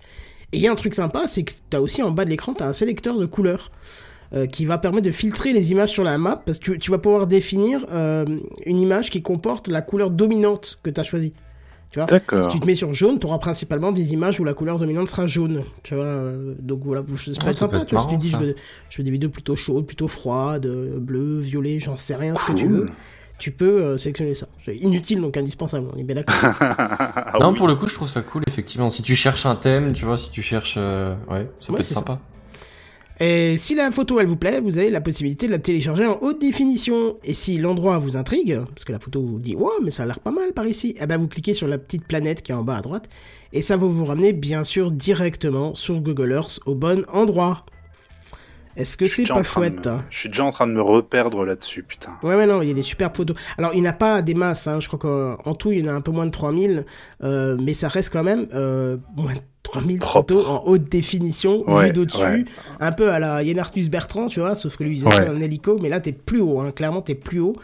Et 0.50 0.56
il 0.56 0.60
y 0.62 0.66
a 0.66 0.72
un 0.72 0.76
truc 0.76 0.94
sympa, 0.94 1.28
c'est 1.28 1.44
que 1.44 1.52
tu 1.70 1.76
as 1.76 1.80
aussi 1.80 2.02
en 2.02 2.10
bas 2.10 2.24
de 2.24 2.30
l'écran, 2.30 2.52
tu 2.54 2.64
as 2.64 2.66
un 2.66 2.72
sélecteur 2.72 3.16
de 3.16 3.26
couleurs 3.26 3.70
euh, 4.34 4.46
qui 4.46 4.64
va 4.64 4.78
permettre 4.78 5.06
de 5.06 5.12
filtrer 5.12 5.52
les 5.52 5.70
images 5.72 5.90
sur 5.90 6.04
la 6.04 6.18
map, 6.18 6.42
parce 6.44 6.58
que 6.58 6.64
tu, 6.72 6.78
tu 6.78 6.90
vas 6.90 6.98
pouvoir 6.98 7.26
définir 7.26 7.84
euh, 7.92 8.24
une 8.66 8.78
image 8.78 9.10
qui 9.10 9.22
comporte 9.22 9.68
la 9.68 9.82
couleur 9.82 10.10
dominante 10.10 10.78
que 10.82 10.90
tu 10.90 11.00
as 11.00 11.04
choisie. 11.04 11.32
Tu 11.90 12.00
vois? 12.00 12.08
Si 12.42 12.48
tu 12.48 12.58
te 12.58 12.66
mets 12.66 12.74
sur 12.74 12.92
jaune, 12.92 13.20
tu 13.20 13.26
auras 13.26 13.38
principalement 13.38 13.92
des 13.92 14.12
images 14.14 14.40
où 14.40 14.44
la 14.44 14.52
couleur 14.52 14.80
dominante 14.80 15.08
sera 15.08 15.28
jaune. 15.28 15.62
Tu 15.84 15.94
vois, 15.94 16.04
euh, 16.04 16.54
donc 16.58 16.80
voilà, 16.84 17.02
ça 17.02 17.06
peut 17.06 17.36
Ah, 17.46 17.50
être 17.50 17.56
ça 17.56 17.68
peut 17.68 17.76
sympa. 17.76 17.76
être 17.82 17.86
Tu 17.86 17.94
vois, 17.94 18.02
si 18.02 18.08
tu 18.08 18.16
dis, 18.16 18.30
je 18.30 18.36
veux, 18.38 18.54
je 18.90 18.98
veux 18.98 19.04
des 19.04 19.10
vidéos 19.12 19.30
plutôt 19.30 19.54
chaudes, 19.54 19.86
plutôt 19.86 20.08
froides, 20.08 20.66
bleues, 20.66 21.38
violets, 21.38 21.78
j'en 21.78 21.96
sais 21.96 22.16
rien, 22.16 22.34
ce 22.34 22.44
que 22.46 22.56
tu 22.56 22.66
veux. 22.66 22.86
Tu 23.38 23.50
peux 23.52 23.84
euh, 23.84 23.96
sélectionner 23.96 24.34
ça. 24.34 24.46
C'est 24.64 24.76
inutile, 24.76 25.20
donc 25.20 25.36
indispensable, 25.36 25.86
on 25.94 25.98
est 25.98 26.02
bien 26.04 26.16
d'accord. 26.16 26.34
Ah 26.68 27.36
non, 27.40 27.50
oui. 27.50 27.56
pour 27.56 27.66
le 27.68 27.74
coup, 27.74 27.88
je 27.88 27.94
trouve 27.94 28.08
ça 28.08 28.22
cool, 28.22 28.42
effectivement. 28.46 28.88
Si 28.90 29.02
tu 29.02 29.14
cherches 29.16 29.44
un 29.46 29.56
thème, 29.56 29.92
tu 29.92 30.04
vois, 30.04 30.16
si 30.18 30.30
tu 30.30 30.40
cherches, 30.42 30.74
euh, 30.78 31.14
ouais, 31.30 31.48
ça 31.58 31.72
Ouais, 31.72 31.76
peut 31.76 31.80
être 31.80 31.82
c'est 31.84 31.94
sympa. 31.94 32.18
Et 33.20 33.56
si 33.56 33.74
la 33.76 33.90
photo 33.92 34.18
elle 34.18 34.26
vous 34.26 34.36
plaît, 34.36 34.60
vous 34.60 34.78
avez 34.78 34.90
la 34.90 35.00
possibilité 35.00 35.46
de 35.46 35.52
la 35.52 35.58
télécharger 35.60 36.04
en 36.06 36.18
haute 36.20 36.40
définition. 36.40 37.16
Et 37.24 37.32
si 37.32 37.58
l'endroit 37.58 37.98
vous 37.98 38.16
intrigue, 38.16 38.60
parce 38.74 38.84
que 38.84 38.90
la 38.92 38.98
photo 38.98 39.22
vous 39.22 39.38
dit 39.38 39.54
wow 39.54 39.70
mais 39.84 39.90
ça 39.92 40.02
a 40.02 40.06
l'air 40.06 40.18
pas 40.20 40.32
mal 40.32 40.52
par 40.52 40.66
ici, 40.66 40.96
eh 41.00 41.06
ben 41.06 41.16
vous 41.16 41.28
cliquez 41.28 41.54
sur 41.54 41.68
la 41.68 41.78
petite 41.78 42.06
planète 42.06 42.42
qui 42.42 42.50
est 42.50 42.54
en 42.56 42.64
bas 42.64 42.78
à 42.78 42.82
droite 42.82 43.08
et 43.52 43.62
ça 43.62 43.76
va 43.76 43.86
vous 43.86 44.04
ramener 44.04 44.32
bien 44.32 44.64
sûr 44.64 44.90
directement 44.90 45.74
sur 45.76 46.00
Google 46.00 46.32
Earth 46.32 46.58
au 46.66 46.74
bon 46.74 47.04
endroit. 47.12 47.64
Est-ce 48.76 48.96
que 48.96 49.06
c'est 49.06 49.22
pas 49.22 49.44
chouette 49.44 49.86
me- 49.86 49.92
hein 49.92 50.04
Je 50.10 50.18
suis 50.18 50.28
déjà 50.28 50.44
en 50.44 50.50
train 50.50 50.66
de 50.66 50.72
me 50.72 50.82
reperdre 50.82 51.44
là-dessus, 51.44 51.84
putain. 51.84 52.18
Ouais, 52.24 52.34
ouais, 52.34 52.44
non, 52.46 52.60
il 52.60 52.66
y 52.68 52.72
a 52.72 52.74
des 52.74 52.82
superbes 52.82 53.14
photos. 53.16 53.36
Alors, 53.56 53.70
il 53.72 53.80
n'y 53.82 53.86
en 53.86 53.90
a 53.90 53.94
pas 53.94 54.20
des 54.20 54.34
masses, 54.34 54.66
hein. 54.66 54.80
je 54.80 54.88
crois 54.88 54.98
qu'en 54.98 55.54
tout, 55.54 55.70
il 55.70 55.78
y 55.78 55.88
en 55.88 55.92
a 55.92 55.96
un 55.96 56.00
peu 56.00 56.10
moins 56.10 56.26
de 56.26 56.32
3000, 56.32 56.84
euh, 57.22 57.56
mais 57.62 57.72
ça 57.72 57.86
reste 57.86 58.12
quand 58.12 58.24
même 58.24 58.48
euh, 58.52 58.96
moins 59.16 59.34
de 59.34 59.38
3000 59.64 59.98
Propre. 59.98 60.34
photos 60.34 60.46
en 60.48 60.62
haute 60.66 60.88
définition, 60.88 61.68
Ouais, 61.68 61.86
vues 61.86 61.92
d'au-dessus, 61.92 62.18
ouais. 62.22 62.44
un 62.80 62.92
peu 62.92 63.10
à 63.10 63.18
la 63.18 63.42
Yann 63.42 63.58
Arthus 63.58 63.88
Bertrand, 63.88 64.26
tu 64.26 64.38
vois, 64.40 64.54
sauf 64.54 64.76
que 64.76 64.84
lui, 64.84 64.96
il 64.98 65.02
faisait 65.04 65.22
Ouais. 65.24 65.28
en 65.36 65.40
hélico, 65.40 65.78
mais 65.82 65.88
là, 65.88 66.00
t'es 66.00 66.12
plus 66.12 66.40
haut, 66.40 66.60
hein. 66.60 66.70
clairement, 66.70 67.02
t'es 67.02 67.14
plus 67.16 67.40
haut. 67.40 67.56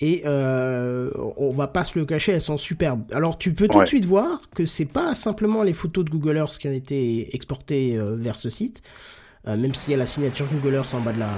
Et 0.00 0.22
euh, 0.26 1.10
on 1.36 1.50
va 1.50 1.68
pas 1.68 1.84
se 1.84 1.96
le 1.98 2.04
cacher, 2.04 2.32
elles 2.32 2.40
sont 2.40 2.58
superbes. 2.58 3.02
Alors 3.12 3.38
tu 3.38 3.54
peux 3.54 3.68
tout 3.68 3.80
de 3.80 3.86
suite 3.86 4.04
voir 4.04 4.40
que 4.52 4.66
c'est 4.66 4.84
pas 4.84 5.14
simplement 5.14 5.62
les 5.62 5.74
photos 5.74 6.04
de 6.04 6.10
Google 6.10 6.38
Earth 6.38 6.58
qui 6.58 6.66
ont 6.66 6.72
été 6.72 7.32
exportées 7.36 7.96
euh, 7.96 8.16
vers 8.18 8.36
ce 8.36 8.50
site, 8.50 8.82
euh, 9.46 9.56
même 9.56 9.74
s'il 9.74 9.92
y 9.92 9.94
a 9.94 9.98
la 9.98 10.06
signature 10.06 10.46
Google 10.52 10.74
Earth 10.74 10.92
en 10.94 11.00
bas 11.00 11.12
de 11.12 11.20
la, 11.20 11.28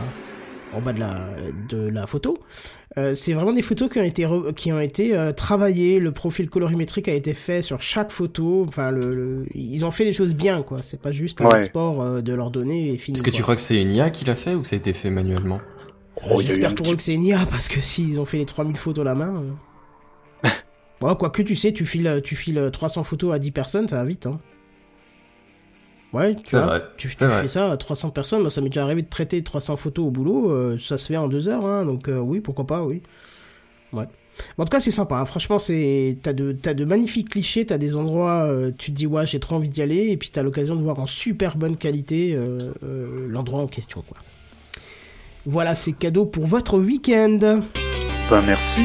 en 0.77 0.81
bas 0.81 0.93
de 0.93 1.01
la, 1.01 1.29
de 1.69 1.89
la 1.89 2.07
photo. 2.07 2.39
Euh, 2.97 3.15
c'est 3.15 3.33
vraiment 3.33 3.53
des 3.53 3.63
photos 3.63 3.91
qui 3.91 3.99
ont 3.99 4.05
été, 4.05 4.25
re- 4.25 4.55
qui 4.55 4.73
ont 4.73 4.79
été 4.81 5.17
euh, 5.17 5.33
travaillées. 5.33 5.99
Le 5.99 6.13
profil 6.13 6.49
colorimétrique 6.49 7.09
a 7.09 7.13
été 7.15 7.35
fait 7.35 7.61
sur 7.63 7.83
chaque 7.83 8.11
photo. 8.13 8.65
Enfin, 8.69 8.91
le, 8.91 9.11
le- 9.11 9.47
ils 9.55 9.85
ont 9.85 9.91
fait 9.91 10.05
les 10.05 10.13
choses 10.13 10.35
bien, 10.35 10.63
quoi. 10.63 10.81
C'est 10.83 11.01
pas 11.01 11.11
juste 11.13 11.41
un 11.41 11.49
Ouais. 11.49 11.57
export 11.59 12.01
euh, 12.03 12.21
de 12.21 12.33
leurs 12.35 12.51
données 12.51 12.91
et 12.91 12.99
fini. 12.99 13.17
Est-ce 13.17 13.23
que 13.23 13.31
tu 13.31 13.43
crois 13.43 13.57
que 13.57 13.63
c'est 13.63 13.81
une 13.81 13.91
IA 13.91 14.11
qui 14.11 14.25
l'a 14.25 14.37
fait 14.37 14.55
ou 14.55 14.61
que 14.63 14.67
ça 14.69 14.77
a 14.77 14.79
été 14.79 14.93
fait 14.93 15.11
manuellement 15.11 15.61
Oh, 16.31 16.41
J'espère 16.41 16.75
pour 16.77 16.91
eux 16.93 16.97
que 16.97 17.03
c'est 17.03 17.15
une 17.15 17.25
IA 17.25 17.45
parce 17.51 17.67
que 17.69 17.81
s'ils 17.81 18.21
ont 18.21 18.25
fait 18.25 18.39
les 18.39 18.47
3000 18.47 18.77
photos 18.77 19.03
à 19.03 19.05
la 19.07 19.15
main. 19.17 19.43
euh, 20.45 20.49
Bon, 21.01 21.15
quoi 21.17 21.31
que 21.31 21.43
tu 21.43 21.57
sais, 21.57 21.73
tu 21.73 21.87
files, 21.87 22.21
tu 22.25 22.37
files 22.37 22.71
300 22.73 23.03
photos 23.05 23.35
à 23.35 23.39
10 23.39 23.51
personnes, 23.51 23.89
ça 23.89 23.97
va 23.97 24.05
vite, 24.05 24.27
hein. 24.27 24.41
Ouais, 26.15 26.37
tu 26.45 26.55
vois, 26.57 26.67
vrai, 26.67 26.83
tu, 26.97 27.09
tu 27.09 27.17
c'est 27.19 27.27
vrai. 27.27 27.43
fais 27.43 27.49
ça 27.49 27.73
à 27.73 27.77
300 27.77 28.11
personnes. 28.11 28.41
Moi, 28.41 28.51
ça 28.51 28.61
m'est 28.61 28.69
déjà 28.71 28.85
arrivé 28.85 29.03
de 29.03 29.09
traiter 29.09 29.43
300 29.43 29.77
photos 29.77 30.07
au 30.07 30.11
boulot. 30.11 30.51
euh, 30.51 30.79
ça 30.79 30.97
se 30.97 31.09
fait 31.09 31.17
en 31.17 31.29
deux 31.29 31.49
heures, 31.49 31.67
hein, 31.67 31.85
donc 31.85 32.09
euh, 32.09 32.19
oui, 32.19 32.41
pourquoi 32.41 32.67
pas, 32.67 32.83
oui. 32.83 33.03
Ouais. 33.93 34.05
Bon, 34.57 34.63
en 34.63 34.65
tout 34.67 34.71
cas, 34.71 34.81
c'est 34.81 34.91
sympa. 34.91 35.17
hein. 35.19 35.25
Franchement, 35.25 35.59
c'est 35.59 36.19
t'as 36.23 36.33
de 36.33 36.53
t'as 36.53 36.75
de 36.75 36.85
magnifiques 36.85 37.31
clichés. 37.31 37.67
T'as 37.67 37.79
des 37.79 37.95
endroits, 37.97 38.45
euh, 38.45 38.71
tu 38.77 38.91
te 38.93 38.97
dis 38.97 39.07
ouais, 39.07 39.27
j'ai 39.27 39.39
trop 39.41 39.57
envie 39.57 39.69
d'y 39.69 39.83
aller, 39.83 40.09
et 40.11 40.17
puis 40.17 40.31
t'as 40.33 40.43
l'occasion 40.43 40.75
de 40.77 40.83
voir 40.83 40.99
en 40.99 41.07
super 41.07 41.57
bonne 41.57 41.77
qualité 41.77 42.35
euh, 42.35 42.73
euh, 42.85 43.27
l'endroit 43.29 43.61
en 43.61 43.67
question, 43.67 44.03
quoi. 44.09 44.17
Voilà, 45.47 45.75
c'est 45.75 45.93
cadeau 45.93 46.25
pour 46.27 46.47
votre 46.47 46.79
week-end. 46.79 47.61
Bah 48.31 48.43
merci. 48.45 48.81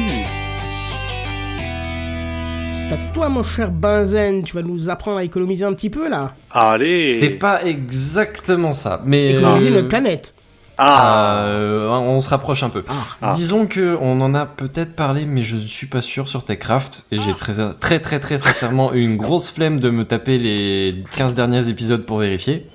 C'est 2.90 2.96
à 2.96 3.12
toi, 3.14 3.28
mon 3.28 3.44
cher 3.44 3.70
Benzen. 3.70 4.42
Tu 4.42 4.56
vas 4.56 4.62
nous 4.62 4.90
apprendre 4.90 5.18
à 5.18 5.22
économiser 5.22 5.64
un 5.64 5.72
petit 5.74 5.90
peu 5.90 6.08
là. 6.08 6.32
Allez. 6.50 7.10
C'est 7.10 7.38
pas 7.38 7.64
exactement 7.64 8.72
ça, 8.72 9.00
mais 9.04 9.34
Économiser 9.34 9.68
euh, 9.68 9.74
notre 9.74 9.86
planète. 9.86 10.34
Ah. 10.76 11.44
euh, 11.44 11.88
on 11.88 12.20
se 12.20 12.28
rapproche 12.28 12.64
un 12.64 12.68
peu. 12.68 12.82
Ah. 13.22 13.32
Disons 13.36 13.66
que 13.68 13.96
on 14.00 14.20
en 14.20 14.34
a 14.34 14.44
peut-être 14.44 14.96
parlé, 14.96 15.24
mais 15.24 15.44
je 15.44 15.54
ne 15.54 15.60
suis 15.60 15.86
pas 15.86 16.02
sûr 16.02 16.28
sur 16.28 16.44
Techcraft. 16.44 17.06
Et 17.12 17.20
j'ai 17.20 17.32
très, 17.34 17.52
très, 17.74 18.00
très, 18.00 18.18
très 18.18 18.38
sincèrement 18.38 18.92
eu 18.92 19.02
une 19.02 19.16
grosse 19.16 19.52
flemme 19.52 19.78
de 19.78 19.90
me 19.90 20.02
taper 20.04 20.38
les 20.38 21.04
15 21.16 21.36
derniers 21.36 21.68
épisodes 21.68 22.04
pour 22.04 22.18
vérifier. 22.18 22.66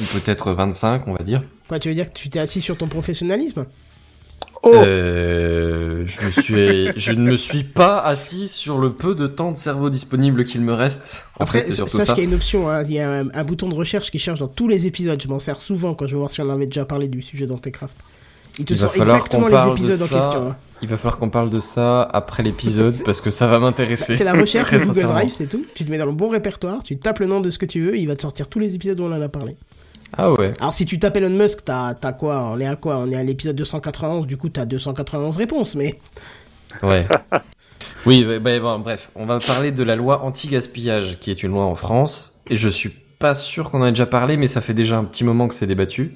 Ou 0.00 0.04
peut-être 0.14 0.52
25, 0.52 1.06
on 1.08 1.12
va 1.12 1.22
dire. 1.22 1.42
Quoi, 1.68 1.78
tu 1.78 1.90
veux 1.90 1.94
dire 1.94 2.10
que 2.10 2.18
tu 2.18 2.30
t'es 2.30 2.40
assis 2.40 2.62
sur 2.62 2.78
ton 2.78 2.86
professionnalisme? 2.86 3.66
Oh. 4.64 4.72
Euh, 4.74 6.02
je 6.06 6.26
me 6.26 6.30
suis, 6.30 6.92
je 7.00 7.12
ne 7.12 7.22
me 7.30 7.36
suis 7.36 7.62
pas 7.64 7.98
assis 8.00 8.48
sur 8.48 8.78
le 8.78 8.92
peu 8.92 9.14
de 9.14 9.26
temps 9.26 9.52
de 9.52 9.58
cerveau 9.58 9.88
disponible 9.90 10.44
qu'il 10.44 10.60
me 10.62 10.74
reste. 10.74 11.24
En 11.38 11.44
Après, 11.44 11.60
fait, 11.60 11.66
c'est 11.66 11.72
surtout 11.74 12.00
ça. 12.00 12.14
qu'il 12.14 12.24
y 12.24 12.26
a 12.26 12.30
une 12.30 12.34
option, 12.34 12.68
hein. 12.68 12.82
il 12.82 12.92
y 12.92 12.98
a 12.98 13.08
un, 13.10 13.28
un 13.32 13.44
bouton 13.44 13.68
de 13.68 13.74
recherche 13.74 14.10
qui 14.10 14.18
cherche 14.18 14.40
dans 14.40 14.48
tous 14.48 14.66
les 14.68 14.86
épisodes. 14.86 15.20
Je 15.22 15.28
m'en 15.28 15.38
sers 15.38 15.60
souvent 15.62 15.94
quand 15.94 16.06
je 16.06 16.12
veux 16.14 16.18
voir 16.18 16.30
si 16.30 16.40
on 16.40 16.50
avait 16.50 16.66
déjà 16.66 16.84
parlé 16.84 17.08
du 17.08 17.22
sujet 17.22 17.46
dans 17.46 17.58
Techcraft. 17.58 17.94
Il 18.58 18.64
te 18.64 18.72
Il 18.72 18.78
sort 18.78 18.92
falloir 18.92 19.16
exactement 19.18 19.46
les 19.46 19.70
épisodes 19.72 20.02
en 20.02 20.06
ça. 20.06 20.16
question. 20.16 20.48
hein. 20.50 20.56
Il 20.82 20.88
va 20.88 20.96
falloir 20.96 21.18
qu'on 21.18 21.30
parle 21.30 21.50
de 21.50 21.60
ça 21.60 22.02
après 22.02 22.42
l'épisode 22.42 22.94
parce 23.04 23.20
que 23.20 23.30
ça 23.30 23.46
va 23.46 23.60
m'intéresser. 23.60 24.16
C'est 24.16 24.24
la 24.24 24.32
recherche 24.32 24.72
de 24.72 24.78
Google. 24.84 25.02
Drive, 25.02 25.30
c'est 25.32 25.46
tout. 25.46 25.64
Tu 25.76 25.84
te 25.84 25.90
mets 25.90 25.98
dans 25.98 26.06
le 26.06 26.12
bon 26.12 26.28
répertoire, 26.28 26.82
tu 26.82 26.98
tapes 26.98 27.20
le 27.20 27.26
nom 27.26 27.40
de 27.40 27.50
ce 27.50 27.58
que 27.58 27.66
tu 27.66 27.84
veux, 27.84 27.94
et 27.96 28.00
il 28.00 28.08
va 28.08 28.16
te 28.16 28.22
sortir 28.22 28.48
tous 28.48 28.58
les 28.58 28.74
épisodes 28.74 28.98
où 28.98 29.04
on 29.04 29.12
en 29.12 29.22
a 29.22 29.28
parlé. 29.28 29.56
Ah 30.16 30.32
ouais. 30.32 30.54
Alors 30.60 30.72
si 30.72 30.86
tu 30.86 30.98
tapes 30.98 31.16
Elon 31.16 31.30
Musk, 31.30 31.64
t'as 31.64 31.94
t'as 31.94 32.12
quoi? 32.12 32.42
On 32.44 32.58
est 32.60 32.66
à 32.66 32.76
quoi? 32.76 32.96
On 32.98 33.10
est 33.10 33.16
à 33.16 33.22
l'épisode 33.22 33.56
291, 33.56 34.26
du 34.26 34.36
coup 34.36 34.48
t'as 34.48 34.64
291 34.64 35.36
réponses, 35.36 35.74
mais... 35.74 35.98
Ouais. 36.82 37.06
Oui, 38.06 38.24
bah, 38.40 38.58
bon, 38.58 38.78
bref, 38.78 39.10
on 39.14 39.26
va 39.26 39.38
parler 39.38 39.72
de 39.72 39.82
la 39.82 39.96
loi 39.96 40.22
anti-gaspillage, 40.22 41.18
qui 41.18 41.30
est 41.30 41.42
une 41.42 41.50
loi 41.50 41.64
en 41.64 41.74
France, 41.74 42.40
et 42.48 42.56
je 42.56 42.68
suis 42.68 42.90
pas 43.18 43.34
sûr 43.34 43.70
qu'on 43.70 43.82
en 43.82 43.86
ait 43.86 43.92
déjà 43.92 44.06
parlé, 44.06 44.36
mais 44.36 44.46
ça 44.46 44.60
fait 44.60 44.74
déjà 44.74 44.98
un 44.98 45.04
petit 45.04 45.24
moment 45.24 45.48
que 45.48 45.54
c'est 45.54 45.66
débattu. 45.66 46.14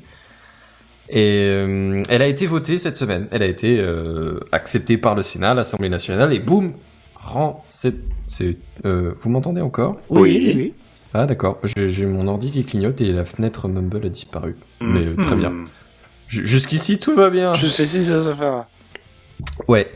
Et 1.08 1.48
euh, 1.50 2.02
elle 2.08 2.22
a 2.22 2.26
été 2.26 2.46
votée 2.46 2.78
cette 2.78 2.96
semaine, 2.96 3.28
elle 3.30 3.42
a 3.42 3.46
été 3.46 3.78
euh, 3.78 4.40
acceptée 4.52 4.96
par 4.96 5.14
le 5.14 5.22
Sénat, 5.22 5.54
l'Assemblée 5.54 5.88
nationale, 5.88 6.32
et 6.32 6.38
boum, 6.38 6.72
rend 7.16 7.64
cette... 7.68 8.00
c'est, 8.28 8.56
euh, 8.84 9.12
vous 9.20 9.30
m'entendez 9.30 9.60
encore? 9.60 10.00
Oui. 10.08 10.52
oui. 10.56 10.74
Ah 11.14 11.26
d'accord, 11.26 11.60
j'ai 11.76 12.06
mon 12.06 12.26
ordi 12.26 12.50
qui 12.50 12.64
clignote 12.64 13.00
et 13.02 13.12
la 13.12 13.26
fenêtre 13.26 13.68
Mumble 13.68 14.06
a 14.06 14.08
disparu. 14.08 14.56
Mais 14.80 15.06
euh, 15.06 15.16
très 15.16 15.36
bien. 15.36 15.52
Jusqu'ici 16.26 16.98
tout 16.98 17.14
va 17.14 17.28
bien. 17.28 17.54
Si 17.54 17.68
ça 17.68 18.24
se 18.24 18.32
fera. 18.34 18.66
Ouais. 19.68 19.90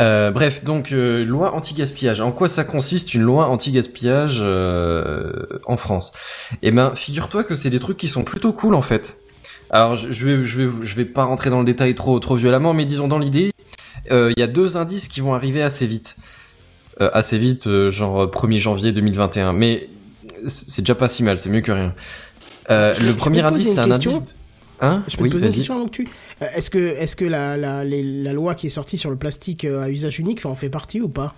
Euh, 0.00 0.30
bref, 0.30 0.64
donc 0.64 0.92
euh, 0.92 1.24
loi 1.24 1.54
anti-gaspillage. 1.54 2.20
En 2.20 2.32
quoi 2.32 2.48
ça 2.48 2.64
consiste 2.64 3.14
une 3.14 3.22
loi 3.22 3.46
anti-gaspillage 3.46 4.42
en 4.42 5.76
France? 5.78 6.12
Eh 6.60 6.70
ben, 6.70 6.94
figure-toi 6.94 7.44
que 7.44 7.54
c'est 7.54 7.70
des 7.70 7.80
trucs 7.80 7.96
qui 7.96 8.08
sont 8.08 8.22
plutôt 8.22 8.52
cool 8.52 8.74
en 8.74 8.82
fait. 8.82 9.16
Alors, 9.70 9.96
je, 9.96 10.12
je 10.12 10.26
vais, 10.26 10.44
je 10.44 10.62
vais, 10.62 10.84
je 10.84 10.96
vais 10.96 11.04
pas 11.06 11.24
rentrer 11.24 11.48
dans 11.48 11.60
le 11.60 11.64
détail 11.64 11.94
trop, 11.94 12.18
trop 12.20 12.36
violemment, 12.36 12.74
mais 12.74 12.84
disons 12.84 13.08
dans 13.08 13.18
l'idée, 13.18 13.52
il 14.10 14.34
y 14.36 14.42
a 14.42 14.46
deux 14.46 14.76
indices 14.76 15.08
qui 15.08 15.22
vont 15.22 15.34
arriver 15.34 15.62
assez 15.62 15.86
vite, 15.86 16.16
assez 17.00 17.38
vite, 17.38 17.88
genre 17.88 18.26
1er 18.26 18.58
janvier 18.58 18.92
2021. 18.92 19.54
Mais 19.54 19.88
c'est 20.46 20.82
déjà 20.82 20.94
pas 20.94 21.08
si 21.08 21.22
mal, 21.22 21.38
c'est 21.38 21.50
mieux 21.50 21.60
que 21.60 21.72
rien. 21.72 21.94
Euh, 22.70 22.94
le 23.00 23.14
premier 23.14 23.40
indice, 23.42 23.74
c'est 23.74 23.80
un 23.80 23.90
indice. 23.90 24.34
Hein 24.80 25.02
Je 25.08 25.16
peux 25.16 25.24
Oui, 25.24 25.28
te 25.30 25.34
poser 25.34 25.46
une 25.48 25.52
question 25.54 25.74
avant 25.74 25.86
que 25.86 25.90
tu... 25.90 26.08
Euh, 26.40 26.46
Est-ce 26.54 26.70
que, 26.70 26.78
est-ce 26.78 27.16
que 27.16 27.24
la, 27.24 27.56
la, 27.56 27.84
les- 27.84 28.02
la 28.22 28.32
loi 28.32 28.54
qui 28.54 28.68
est 28.68 28.70
sortie 28.70 28.96
sur 28.96 29.10
le 29.10 29.16
plastique 29.16 29.64
euh, 29.64 29.82
à 29.82 29.88
usage 29.90 30.20
unique 30.20 30.46
en 30.46 30.54
fait 30.54 30.68
partie 30.68 31.00
ou 31.00 31.08
pas? 31.08 31.34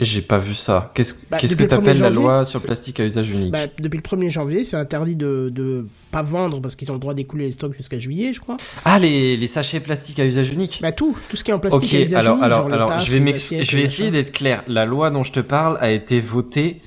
J'ai 0.00 0.22
pas 0.22 0.38
vu 0.38 0.54
ça. 0.54 0.90
Qu'est-ce 0.94 1.14
Bah, 1.30 1.36
qu'est-ce 1.38 1.52
depuis 1.54 1.66
que 1.68 1.74
le 1.74 1.80
1er 1.80 1.84
t'appelles 1.84 2.00
la 2.00 2.10
loi 2.10 2.44
sur 2.44 2.58
le 2.58 2.64
plastique 2.64 2.98
à 2.98 3.04
usage 3.04 3.30
unique? 3.30 3.52
Bah, 3.52 3.66
Depuis 3.78 3.98
le 3.98 4.02
1er 4.02 4.28
janvier, 4.28 4.64
c'est 4.64 4.76
interdit 4.76 5.14
de, 5.14 5.50
de 5.54 5.86
pas 6.10 6.22
vendre 6.22 6.60
parce 6.60 6.74
qu'ils 6.74 6.90
ont 6.90 6.94
le 6.94 7.00
droit 7.00 7.14
d'écouler 7.14 7.44
les 7.46 7.52
stocks 7.52 7.76
jusqu'à 7.76 8.00
juillet, 8.00 8.32
je 8.32 8.40
crois. 8.40 8.56
Ah, 8.84 8.98
les, 8.98 9.36
les 9.36 9.46
sachets 9.46 9.78
plastiques 9.78 10.18
à 10.18 10.24
usage 10.26 10.50
unique? 10.50 10.80
Bah 10.82 10.90
tout, 10.90 11.16
tout 11.28 11.36
ce 11.36 11.44
qui 11.44 11.52
est 11.52 11.54
en 11.54 11.60
plastique 11.60 11.84
Ok, 11.90 11.94
à 11.94 12.00
usage 12.00 12.18
alors, 12.18 12.34
unique, 12.36 12.44
alors, 12.44 12.68
les 12.68 12.74
alors 12.74 12.88
tasses, 12.88 13.06
je 13.06 13.18
vais, 13.18 13.34
je 13.64 13.76
vais 13.76 13.82
essayer 13.82 14.10
d'être 14.10 14.32
clair. 14.32 14.64
La 14.66 14.84
loi 14.84 15.10
dont 15.10 15.22
je 15.22 15.30
te 15.32 15.40
parle 15.40 15.76
a 15.80 15.92
été 15.92 16.18
votée, 16.20 16.80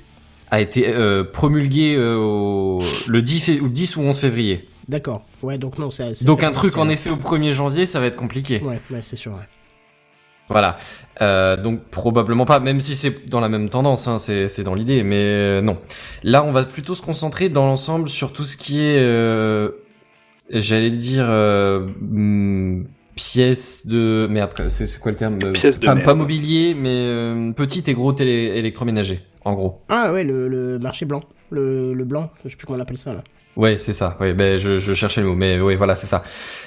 a 0.50 0.60
été 0.60 0.88
euh, 0.88 1.24
promulguée 1.24 1.94
euh, 1.96 2.16
au, 2.16 2.82
le, 3.06 3.22
10 3.22 3.40
fé- 3.40 3.60
ou 3.60 3.68
10 3.68 3.96
ou 3.96 4.02
11 4.02 4.18
février. 4.18 4.68
D'accord. 4.88 5.22
Ouais, 5.42 5.58
donc 5.58 5.78
non, 5.78 5.90
c'est... 5.90 6.24
Donc 6.24 6.42
un 6.42 6.50
truc 6.52 6.78
en 6.78 6.88
effet 6.88 7.10
au 7.10 7.16
1er 7.16 7.52
janvier, 7.52 7.84
ça 7.86 8.00
va 8.00 8.06
être 8.06 8.16
compliqué. 8.16 8.60
Ouais, 8.64 8.80
ouais, 8.90 9.00
c'est 9.02 9.16
sûr, 9.16 9.32
ouais. 9.32 9.46
Voilà. 10.48 10.78
Euh, 11.20 11.58
donc 11.58 11.82
probablement 11.90 12.46
pas, 12.46 12.58
même 12.58 12.80
si 12.80 12.96
c'est 12.96 13.28
dans 13.28 13.40
la 13.40 13.50
même 13.50 13.68
tendance, 13.68 14.08
hein, 14.08 14.16
c'est 14.16 14.48
c'est 14.48 14.62
dans 14.62 14.74
l'idée, 14.74 15.02
mais 15.02 15.16
euh, 15.18 15.60
non. 15.60 15.76
Là, 16.22 16.42
on 16.42 16.52
va 16.52 16.64
plutôt 16.64 16.94
se 16.94 17.02
concentrer 17.02 17.50
dans 17.50 17.66
l'ensemble 17.66 18.08
sur 18.08 18.32
tout 18.32 18.46
ce 18.46 18.56
qui 18.56 18.80
est, 18.80 18.98
euh, 18.98 19.72
j'allais 20.50 20.88
dire, 20.88 21.26
euh, 21.28 21.86
hmm, 22.00 22.84
pièces 23.18 23.86
de 23.86 24.26
merde. 24.30 24.52
C'est 24.68 24.86
c'est 24.86 25.00
quoi 25.00 25.10
le 25.10 25.16
terme 25.16 25.52
Pièces 25.52 25.80
de 25.80 25.86
pas, 25.86 25.94
merde. 25.94 26.06
pas 26.06 26.14
mobilier, 26.14 26.74
mais 26.74 26.88
euh, 26.94 27.52
petites 27.52 27.88
et 27.88 27.94
gros 27.94 28.12
télé 28.12 28.52
électroménagers, 28.56 29.20
en 29.44 29.54
gros. 29.54 29.80
Ah 29.88 30.12
ouais, 30.12 30.22
le, 30.24 30.46
le 30.48 30.78
marché 30.78 31.04
blanc. 31.04 31.22
Le, 31.50 31.94
le 31.94 32.04
blanc, 32.04 32.30
je 32.44 32.50
sais 32.50 32.56
plus 32.56 32.66
comment 32.66 32.78
on 32.78 32.82
appelle 32.82 32.98
ça, 32.98 33.14
là. 33.14 33.24
Ouais, 33.56 33.76
c'est 33.78 33.92
ça. 33.94 34.16
Ouais, 34.20 34.34
ben 34.34 34.58
je, 34.58 34.76
je 34.76 34.92
cherchais 34.94 35.20
le 35.22 35.26
mot, 35.28 35.34
mais 35.34 35.58
ouais, 35.60 35.74
voilà, 35.76 35.96
c'est 35.96 36.06
ça. 36.06 36.22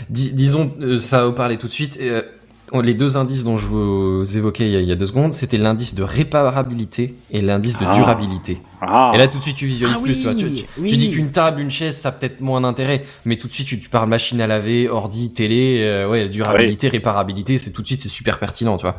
Dis- 0.10 0.34
disons, 0.34 0.74
euh, 0.82 0.98
ça 0.98 1.20
va 1.20 1.26
vous 1.28 1.34
parler 1.34 1.58
tout 1.58 1.68
de 1.68 1.72
suite. 1.72 1.98
Euh, 2.02 2.22
les 2.80 2.94
deux 2.94 3.18
indices 3.18 3.44
dont 3.44 3.58
je 3.58 3.66
vous 3.66 4.38
évoquais 4.38 4.66
il 4.66 4.72
y 4.72 4.78
a, 4.78 4.80
il 4.80 4.88
y 4.88 4.92
a 4.94 4.96
deux 4.96 5.06
secondes, 5.06 5.34
c'était 5.34 5.58
l'indice 5.58 5.94
de 5.94 6.04
réparabilité 6.04 7.16
et 7.30 7.42
l'indice 7.42 7.78
de 7.78 7.86
Ah. 7.86 7.94
durabilité. 7.96 8.62
Ah. 8.82 9.12
Et 9.14 9.18
là, 9.18 9.28
tout 9.28 9.40
de 9.40 9.44
suite, 9.44 9.58
tu 9.58 9.66
visualises 9.66 9.98
Ah 10.00 10.04
plus, 10.04 10.16
oui, 10.16 10.24
toi. 10.24 10.34
Tu, 10.36 10.54
tu- 10.54 10.66
oui. 10.80 10.90
tu 10.90 10.96
dis 10.96 11.10
qu'une 11.12 11.32
table, 11.32 11.60
une 11.60 11.70
chaise, 11.72 11.98
ça 11.98 12.10
a 12.10 12.12
peut-être 12.14 12.40
moins 12.40 12.62
d'intérêt, 12.62 13.04
mais 13.26 13.36
tout 13.38 13.48
de 13.48 13.52
suite, 13.52 13.68
tu, 13.68 13.80
tu 13.80 13.90
parles 13.90 14.08
machine 14.08 14.40
à 14.40 14.48
laver, 14.48 14.88
ordi, 14.88 15.34
télé, 15.34 15.80
euh, 15.82 16.08
ouais, 16.10 16.30
durabilité, 16.30 16.88
réparabilité, 16.88 17.58
c'est 17.58 17.72
tout 17.72 17.82
de 17.82 17.88
suite, 17.88 18.00
c'est 18.02 18.08
super 18.10 18.40
pertinent, 18.40 18.78
tu 18.78 18.84
vois. 18.86 18.98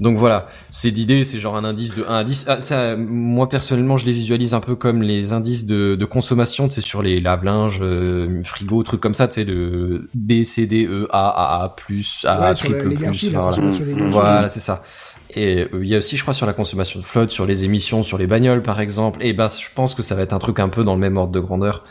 Donc 0.00 0.18
voilà, 0.18 0.46
c'est 0.70 0.90
l'idée, 0.90 1.24
c'est 1.24 1.38
genre 1.38 1.56
un 1.56 1.64
indice 1.64 1.94
de 1.94 2.04
1 2.04 2.14
à 2.14 2.24
10. 2.24 2.44
Ah, 2.48 2.60
ça, 2.60 2.96
moi 2.96 3.48
personnellement, 3.48 3.96
je 3.96 4.06
les 4.06 4.12
visualise 4.12 4.54
un 4.54 4.60
peu 4.60 4.74
comme 4.74 5.02
les 5.02 5.32
indices 5.32 5.66
de, 5.66 5.94
de 5.94 6.04
consommation, 6.04 6.68
tu 6.68 6.74
sais, 6.74 6.80
sur 6.80 7.02
les 7.02 7.20
lave-linges, 7.20 7.80
euh, 7.82 8.42
frigo, 8.44 8.82
trucs 8.82 9.00
comme 9.00 9.14
ça, 9.14 9.28
tu 9.28 9.34
sais, 9.34 9.44
de 9.44 10.08
B, 10.14 10.42
C, 10.44 10.66
D, 10.66 10.84
E, 10.86 11.08
A, 11.10 11.28
A, 11.28 11.64
A, 11.64 11.68
plus, 11.68 12.24
A, 12.26 12.48
Ouais, 12.48 12.54
triple 12.54 12.94
plus, 12.94 13.30
voilà. 13.32 13.56
Voilà, 14.08 14.48
c'est 14.48 14.60
ça. 14.60 14.82
Et 15.34 15.62
euh, 15.72 15.80
il 15.82 15.88
y 15.88 15.94
a 15.94 15.98
aussi, 15.98 16.16
je 16.16 16.22
crois, 16.22 16.34
sur 16.34 16.46
la 16.46 16.52
consommation 16.52 17.00
de 17.00 17.04
flotte, 17.04 17.30
sur 17.30 17.46
les 17.46 17.64
émissions, 17.64 18.02
sur 18.02 18.18
les 18.18 18.26
bagnoles, 18.26 18.62
par 18.62 18.80
exemple. 18.80 19.18
Et 19.22 19.32
ben, 19.32 19.48
je 19.48 19.68
pense 19.74 19.94
que 19.94 20.02
ça 20.02 20.14
va 20.14 20.22
être 20.22 20.32
un 20.32 20.38
truc 20.38 20.60
un 20.60 20.68
peu 20.68 20.84
dans 20.84 20.94
le 20.94 21.00
même 21.00 21.16
ordre 21.16 21.32
de 21.32 21.40
grandeur. 21.40 21.84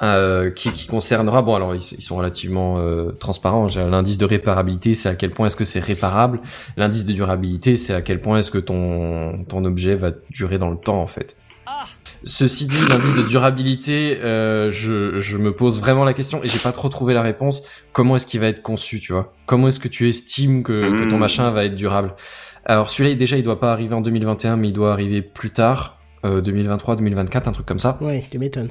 Euh, 0.00 0.50
qui, 0.52 0.70
qui 0.70 0.86
concernera 0.86 1.42
bon 1.42 1.56
alors 1.56 1.74
ils, 1.74 1.82
ils 1.98 2.02
sont 2.02 2.14
relativement 2.14 2.78
euh, 2.78 3.10
transparents 3.18 3.68
J'ai- 3.68 3.82
l'indice 3.84 4.16
de 4.16 4.24
réparabilité 4.26 4.94
c'est 4.94 5.08
à 5.08 5.16
quel 5.16 5.32
point 5.32 5.48
est-ce 5.48 5.56
que 5.56 5.64
c'est 5.64 5.80
réparable 5.80 6.40
l'indice 6.76 7.04
de 7.04 7.12
durabilité 7.12 7.74
c'est 7.74 7.94
à 7.94 8.00
quel 8.00 8.20
point 8.20 8.38
est-ce 8.38 8.52
que 8.52 8.58
ton 8.58 9.44
ton 9.48 9.64
objet 9.64 9.96
va 9.96 10.12
durer 10.30 10.58
dans 10.58 10.70
le 10.70 10.76
temps 10.76 11.02
en 11.02 11.08
fait 11.08 11.36
Ceci 12.24 12.66
dit, 12.66 12.84
l'indice 12.88 13.14
de 13.14 13.22
durabilité, 13.22 14.18
euh, 14.24 14.70
je, 14.72 15.18
je 15.20 15.36
me 15.38 15.54
pose 15.54 15.80
vraiment 15.80 16.04
la 16.04 16.14
question 16.14 16.42
et 16.42 16.48
j'ai 16.48 16.58
pas 16.58 16.72
trop 16.72 16.88
trouvé 16.88 17.14
la 17.14 17.22
réponse. 17.22 17.62
Comment 17.92 18.16
est-ce 18.16 18.26
qu'il 18.26 18.40
va 18.40 18.48
être 18.48 18.60
conçu, 18.62 18.98
tu 18.98 19.12
vois? 19.12 19.32
Comment 19.46 19.68
est-ce 19.68 19.78
que 19.78 19.86
tu 19.86 20.08
estimes 20.08 20.64
que, 20.64 20.72
que 21.04 21.08
ton 21.10 21.16
Hmm. 21.16 21.20
machin 21.20 21.50
va 21.50 21.64
être 21.64 21.76
durable? 21.76 22.14
Alors 22.64 22.90
celui-là, 22.90 23.14
déjà, 23.14 23.36
il 23.36 23.44
doit 23.44 23.60
pas 23.60 23.72
arriver 23.72 23.94
en 23.94 24.00
2021, 24.00 24.56
mais 24.56 24.68
il 24.68 24.72
doit 24.72 24.92
arriver 24.92 25.22
plus 25.22 25.50
tard, 25.50 25.98
euh, 26.24 26.40
2023, 26.40 26.96
2024, 26.96 27.46
un 27.46 27.52
truc 27.52 27.66
comme 27.66 27.78
ça. 27.78 27.98
Ouais, 28.00 28.24
tu 28.28 28.38
m'étonnes. 28.40 28.70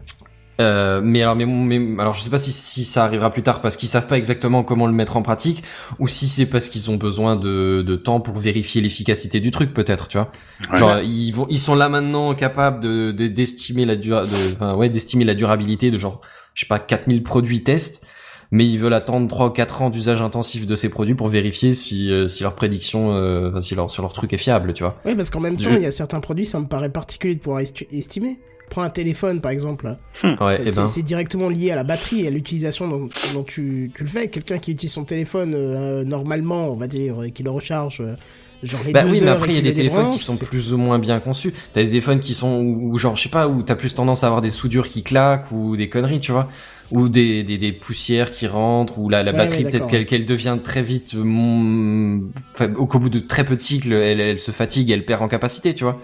Euh, 0.60 1.02
mais 1.04 1.22
alors, 1.22 1.36
mais, 1.36 1.46
mais 1.46 2.02
alors, 2.02 2.14
je 2.14 2.22
sais 2.22 2.30
pas 2.32 2.38
si, 2.40 2.52
si 2.52 2.84
ça 2.84 3.04
arrivera 3.06 3.30
plus 3.30 3.44
tard 3.44 3.62
parce 3.62 3.78
qu'ils 3.78 3.90
savent 3.90 4.08
pas 4.08 4.18
exactement 4.18 4.64
comment 4.64 4.88
le 4.88 4.94
mettre 4.94 5.16
en 5.16 5.22
pratique, 5.22 5.64
ou 6.00 6.08
si 6.08 6.28
c'est 6.28 6.48
parce 6.48 6.68
qu'ils 6.70 6.90
ont 6.90 6.96
besoin 6.96 7.36
de, 7.36 7.82
de 7.86 7.96
temps 7.96 8.20
pour 8.22 8.38
vérifier 8.40 8.82
l'efficacité 8.82 9.40
du 9.40 9.52
truc, 9.52 9.74
peut-être, 9.74 10.08
tu 10.08 10.18
vois. 10.18 10.32
Ouais. 10.72 10.80
Genre, 10.80 11.00
ils 11.00 11.32
vont, 11.32 11.46
ils 11.50 11.60
sont 11.60 11.76
là 11.76 11.90
maintenant 11.90 12.34
capables 12.34 12.80
de, 12.82 13.12
de- 13.12 13.28
d'estimer 13.28 13.86
la 13.86 13.96
dura, 13.96 14.26
de, 14.26 14.54
enfin, 14.54 14.74
ouais, 14.74 14.90
d'estimer 14.90 15.26
la 15.26 15.36
durabilité 15.36 15.92
de 15.92 15.98
genre, 15.98 16.22
je 16.56 16.62
sais 16.62 16.68
pas, 16.68 16.80
4000 16.80 17.22
produits 17.22 17.64
tests. 17.64 18.08
mais 18.50 18.66
ils 18.66 18.80
veulent 18.80 18.94
attendre 18.94 19.28
3 19.28 19.48
ou 19.48 19.50
4 19.52 19.82
ans 19.82 19.90
d'usage 19.92 20.22
intensif 20.22 20.66
de 20.66 20.76
ces 20.78 20.88
produits 20.90 21.14
pour 21.16 21.28
vérifier 21.28 21.74
si, 21.74 22.10
euh, 22.12 22.28
si 22.30 22.42
leur 22.44 22.56
prédiction, 22.56 23.14
euh, 23.14 23.50
enfin, 23.52 23.60
si 23.62 23.76
leur, 23.76 23.92
sur 23.92 24.02
leur 24.04 24.14
truc 24.14 24.32
est 24.34 24.38
fiable, 24.38 24.72
tu 24.74 24.84
vois. 24.84 24.96
Oui, 25.06 25.14
parce 25.16 25.30
qu'en 25.30 25.42
même 25.42 25.58
temps, 25.58 25.70
Je- 25.70 25.78
il 25.78 25.84
y 25.84 25.86
a 25.86 25.92
certains 25.92 26.22
produits, 26.22 26.46
ça 26.46 26.58
me 26.60 26.66
paraît 26.66 26.90
particulier 26.90 27.36
de 27.36 27.42
pouvoir 27.42 27.62
esti- 27.62 27.88
estimer. 27.92 28.40
Prends 28.70 28.82
un 28.84 28.90
téléphone, 28.90 29.40
par 29.42 29.52
exemple. 29.52 29.96
Ouais, 30.42 30.62
et 30.62 30.72
c'est 30.72 30.76
ben. 30.76 30.88
c'est 30.88 31.02
directement 31.02 31.50
lié 31.50 31.72
à 31.72 31.76
la 31.76 31.84
batterie 31.84 32.22
et 32.26 32.28
à 32.28 32.30
l'utilisation 32.32 32.88
dont, 32.88 33.10
dont 33.34 33.44
tu, 33.44 33.92
tu 33.96 34.04
le 34.04 34.10
fais. 34.10 34.28
Quelqu'un 34.28 34.60
qui 34.60 34.72
utilise 34.72 34.92
son 34.94 35.06
téléphone 35.06 35.54
euh, 35.56 36.04
normalement, 36.04 36.70
on 36.70 36.76
va 36.76 36.88
dire, 36.88 37.24
et 37.24 37.32
qui 37.32 37.44
le 37.44 37.50
recharge, 37.50 38.02
euh, 38.02 38.16
genre 38.64 38.82
les 38.86 38.92
Bah 38.92 39.06
oui, 39.08 39.22
mais 39.22 39.30
après, 39.30 39.50
il 39.50 39.56
y 39.56 39.60
a 39.60 39.62
des 39.62 39.74
téléphones 39.74 40.10
qui 40.10 40.20
sont 40.20 40.36
plus 40.38 40.74
ou 40.74 40.78
moins 40.78 41.00
bien 41.00 41.20
conçus. 41.22 41.54
T'as 41.72 41.82
des 41.82 41.88
téléphones 41.88 42.20
qui 42.20 42.34
sont, 42.34 42.62
où 42.62 42.98
genre, 42.98 43.16
je 43.16 43.24
sais 43.24 43.30
pas, 43.30 43.48
où 43.48 43.64
t'as 43.64 43.76
plus 43.76 43.96
tendance 43.96 44.24
à 44.24 44.28
avoir 44.28 44.42
des 44.42 44.50
soudures 44.52 44.90
qui 44.90 45.02
claquent 45.02 45.52
ou 45.52 45.78
des 45.78 45.88
conneries, 45.88 46.20
tu 46.20 46.34
vois. 46.34 46.50
Ou 46.92 47.10
des, 47.10 47.44
des, 47.44 47.58
des 47.58 47.72
poussières 47.74 48.32
qui 48.32 48.48
rentrent, 48.48 48.98
ou 49.00 49.08
la, 49.10 49.24
la 49.24 49.32
Ouais, 49.32 49.38
batterie, 49.38 49.64
peut-être 49.64 49.88
qu'elle 49.88 50.06
qu'elle 50.06 50.26
devient 50.26 50.58
très 50.64 50.82
vite, 50.82 51.16
euh, 51.16 51.24
mon- 51.24 52.30
enfin, 52.54 52.74
au 52.76 52.86
qu'au 52.86 53.00
bout 53.00 53.10
de 53.10 53.20
très 53.20 53.44
peu 53.46 53.56
de 53.56 53.62
cycles, 53.62 53.92
elle, 53.94 54.20
elle 54.22 54.40
se 54.40 54.52
fatigue, 54.52 54.90
elle 54.92 55.04
perd 55.06 55.22
en 55.22 55.28
capacité, 55.28 55.74
tu 55.74 55.84
vois. 55.84 56.02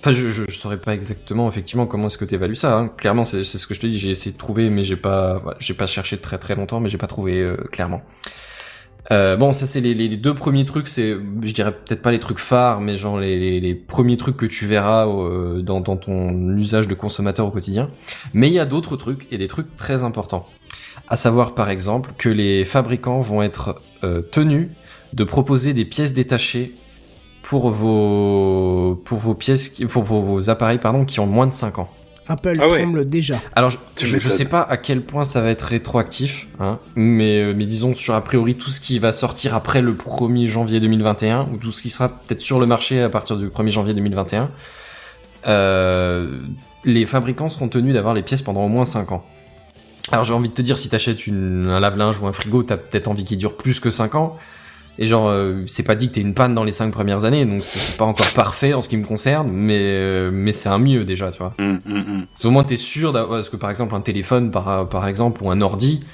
Enfin, 0.00 0.12
je, 0.12 0.30
je, 0.30 0.44
je 0.48 0.58
saurais 0.58 0.78
pas 0.78 0.94
exactement, 0.94 1.46
effectivement, 1.46 1.86
comment 1.86 2.06
est-ce 2.06 2.16
que 2.16 2.24
t'évalues 2.24 2.54
ça. 2.54 2.76
Hein. 2.76 2.88
Clairement, 2.88 3.24
c'est 3.24 3.44
ce 3.44 3.66
que 3.66 3.74
je 3.74 3.80
te 3.80 3.86
dis. 3.86 3.98
J'ai 3.98 4.10
essayé 4.10 4.32
de 4.32 4.38
trouver, 4.38 4.70
mais 4.70 4.82
j'ai 4.82 4.96
pas, 4.96 5.38
voilà, 5.38 5.58
j'ai 5.60 5.74
pas 5.74 5.86
cherché 5.86 6.16
très 6.16 6.38
très 6.38 6.54
longtemps, 6.56 6.80
mais 6.80 6.88
j'ai 6.88 6.96
pas 6.98 7.06
trouvé 7.06 7.38
euh, 7.38 7.56
clairement. 7.70 8.00
Euh, 9.12 9.36
bon, 9.36 9.52
ça 9.52 9.66
c'est 9.66 9.80
les, 9.80 9.92
les, 9.92 10.08
les 10.08 10.16
deux 10.16 10.34
premiers 10.34 10.64
trucs. 10.64 10.88
C'est, 10.88 11.16
je 11.42 11.52
dirais 11.52 11.72
peut-être 11.72 12.00
pas 12.00 12.12
les 12.12 12.18
trucs 12.18 12.38
phares, 12.38 12.80
mais 12.80 12.96
genre 12.96 13.18
les, 13.18 13.38
les, 13.38 13.60
les 13.60 13.74
premiers 13.74 14.16
trucs 14.16 14.36
que 14.36 14.46
tu 14.46 14.66
verras 14.66 15.06
euh, 15.06 15.62
dans, 15.62 15.80
dans 15.80 15.96
ton 15.96 16.56
usage 16.56 16.86
de 16.88 16.94
consommateur 16.94 17.46
au 17.46 17.50
quotidien. 17.50 17.90
Mais 18.32 18.48
il 18.48 18.54
y 18.54 18.60
a 18.60 18.66
d'autres 18.66 18.96
trucs 18.96 19.26
et 19.32 19.38
des 19.38 19.48
trucs 19.48 19.76
très 19.76 20.04
importants. 20.04 20.46
À 21.08 21.16
savoir 21.16 21.54
par 21.54 21.70
exemple 21.70 22.12
que 22.18 22.28
les 22.28 22.64
fabricants 22.64 23.20
vont 23.20 23.42
être 23.42 23.82
euh, 24.04 24.22
tenus 24.22 24.68
de 25.12 25.24
proposer 25.24 25.74
des 25.74 25.84
pièces 25.84 26.14
détachées 26.14 26.74
pour 27.42 27.70
vos 27.70 29.00
pour 29.04 29.18
vos 29.18 29.34
pièces 29.34 29.70
pour 29.88 30.02
vos, 30.04 30.20
vos 30.22 30.50
appareils 30.50 30.78
pardon 30.78 31.04
qui 31.04 31.20
ont 31.20 31.26
moins 31.26 31.46
de 31.46 31.52
5 31.52 31.78
ans. 31.78 31.88
Apple 32.28 32.58
Ah 32.60 32.68
ouais. 32.68 32.82
tremble 32.82 33.06
déjà. 33.08 33.34
Alors 33.56 33.70
je, 33.70 33.78
Tu 33.96 34.06
je, 34.06 34.10
je 34.10 34.16
m'étonnes. 34.16 34.30
sais 34.32 34.44
pas 34.44 34.60
à 34.62 34.76
quel 34.76 35.02
point 35.04 35.24
ça 35.24 35.40
va 35.40 35.50
être 35.50 35.62
rétroactif, 35.62 36.46
hein, 36.60 36.78
mais 36.94 37.40
euh, 37.40 37.54
mais 37.56 37.66
disons 37.66 37.92
sur 37.92 38.14
a 38.14 38.22
priori 38.22 38.54
tout 38.54 38.70
ce 38.70 38.80
qui 38.80 39.00
va 39.00 39.10
sortir 39.12 39.54
après 39.54 39.80
le 39.80 39.94
1er 39.94 40.46
janvier 40.46 40.78
2021 40.78 41.48
ou 41.52 41.56
tout 41.56 41.72
ce 41.72 41.82
qui 41.82 41.90
sera 41.90 42.08
peut-être 42.08 42.40
sur 42.40 42.60
le 42.60 42.66
marché 42.66 43.02
à 43.02 43.08
partir 43.08 43.36
du 43.36 43.48
1er 43.48 43.70
janvier 43.70 43.94
2021, 43.94 44.48
euh, 45.48 46.40
les 46.84 47.06
fabricants 47.06 47.48
seront 47.48 47.68
tenus 47.68 47.94
d'avoir 47.94 48.14
les 48.14 48.22
pièces 48.22 48.42
pendant 48.42 48.64
au 48.64 48.68
moins 48.68 48.84
5 48.84 49.10
ans. 49.12 49.24
Alors 50.12 50.24
j'ai 50.24 50.32
envie 50.34 50.48
de 50.48 50.54
te 50.54 50.62
dire 50.62 50.78
si 50.78 50.88
t'achètes 50.88 51.26
une 51.26 51.68
un 51.68 51.80
lave-linge 51.80 52.18
ou 52.20 52.26
un 52.26 52.32
frigo, 52.32 52.62
t'as 52.62 52.76
peut-être 52.76 53.08
envie 53.08 53.24
qu'il 53.24 53.38
dure 53.38 53.56
plus 53.56 53.80
que 53.80 53.90
5 53.90 54.14
ans. 54.14 54.36
Et 55.02 55.06
genre, 55.06 55.28
euh, 55.28 55.62
c'est 55.66 55.82
pas 55.82 55.94
dit 55.94 56.08
que 56.08 56.12
t'aies 56.12 56.20
une 56.20 56.34
panne 56.34 56.54
dans 56.54 56.62
les 56.62 56.72
5 56.72 56.92
premières 56.92 57.24
années, 57.24 57.46
donc 57.46 57.64
c'est 57.64 57.96
pas 57.96 58.04
encore 58.04 58.30
parfait 58.34 58.74
en 58.74 58.82
ce 58.82 58.88
qui 58.90 58.98
me 58.98 59.04
concerne, 59.04 59.50
mais 59.50 59.80
euh, 59.80 60.30
mais 60.30 60.52
c'est 60.52 60.68
un 60.68 60.78
mieux 60.78 61.04
déjà, 61.06 61.30
tu 61.30 61.38
vois. 61.38 61.54
Hum, 61.58 61.80
hum, 61.86 61.96
hum. 61.96 62.26
C'est 62.34 62.46
au 62.46 62.50
moins 62.50 62.64
t'es 62.64 62.76
sûr 62.76 63.12
d'avoir, 63.12 63.38
parce 63.38 63.48
que 63.48 63.56
par 63.56 63.70
exemple 63.70 63.94
un 63.94 64.02
téléphone 64.02 64.50
par, 64.50 64.88
par 64.90 65.08
exemple 65.08 65.42
ou 65.42 65.50
un 65.50 65.62
ordi, 65.62 66.04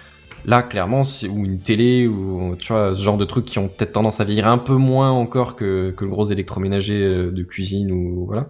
là 0.44 0.62
clairement 0.62 1.02
ou 1.28 1.44
une 1.44 1.58
télé 1.58 2.06
ou 2.06 2.54
tu 2.58 2.72
vois 2.72 2.94
ce 2.94 3.02
genre 3.02 3.16
de 3.16 3.24
trucs 3.24 3.44
qui 3.44 3.58
ont 3.58 3.68
peut-être 3.68 3.92
tendance 3.92 4.20
à 4.20 4.24
vieillir 4.24 4.46
un 4.46 4.58
peu 4.58 4.74
moins 4.74 5.10
encore 5.10 5.56
que, 5.56 5.90
que 5.90 6.04
le 6.04 6.10
gros 6.10 6.26
électroménager 6.26 7.02
euh, 7.02 7.30
de 7.32 7.42
cuisine 7.42 7.90
ou 7.90 8.24
voilà. 8.26 8.46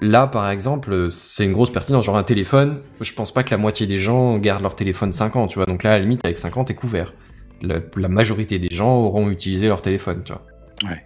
Là 0.00 0.26
par 0.26 0.50
exemple 0.50 1.06
c'est 1.08 1.46
une 1.46 1.52
grosse 1.52 1.70
pertinence, 1.70 2.04
genre 2.04 2.18
un 2.18 2.22
téléphone, 2.22 2.80
je 3.00 3.14
pense 3.14 3.32
pas 3.32 3.42
que 3.42 3.50
la 3.50 3.56
moitié 3.56 3.86
des 3.86 3.96
gens 3.96 4.36
gardent 4.36 4.62
leur 4.62 4.76
téléphone 4.76 5.12
5 5.12 5.36
ans, 5.36 5.46
tu 5.46 5.58
vois. 5.58 5.64
Donc 5.64 5.82
là 5.82 5.92
à 5.92 5.94
la 5.94 6.00
limite 6.00 6.20
avec 6.24 6.36
5 6.36 6.58
ans 6.58 6.64
t'es 6.64 6.74
couvert. 6.74 7.14
La, 7.62 7.80
la 7.96 8.08
majorité 8.08 8.58
des 8.58 8.68
gens 8.70 8.94
auront 8.96 9.30
utilisé 9.30 9.68
leur 9.68 9.82
téléphone, 9.82 10.22
tu 10.24 10.32
vois. 10.32 10.42
Ouais. 10.90 11.02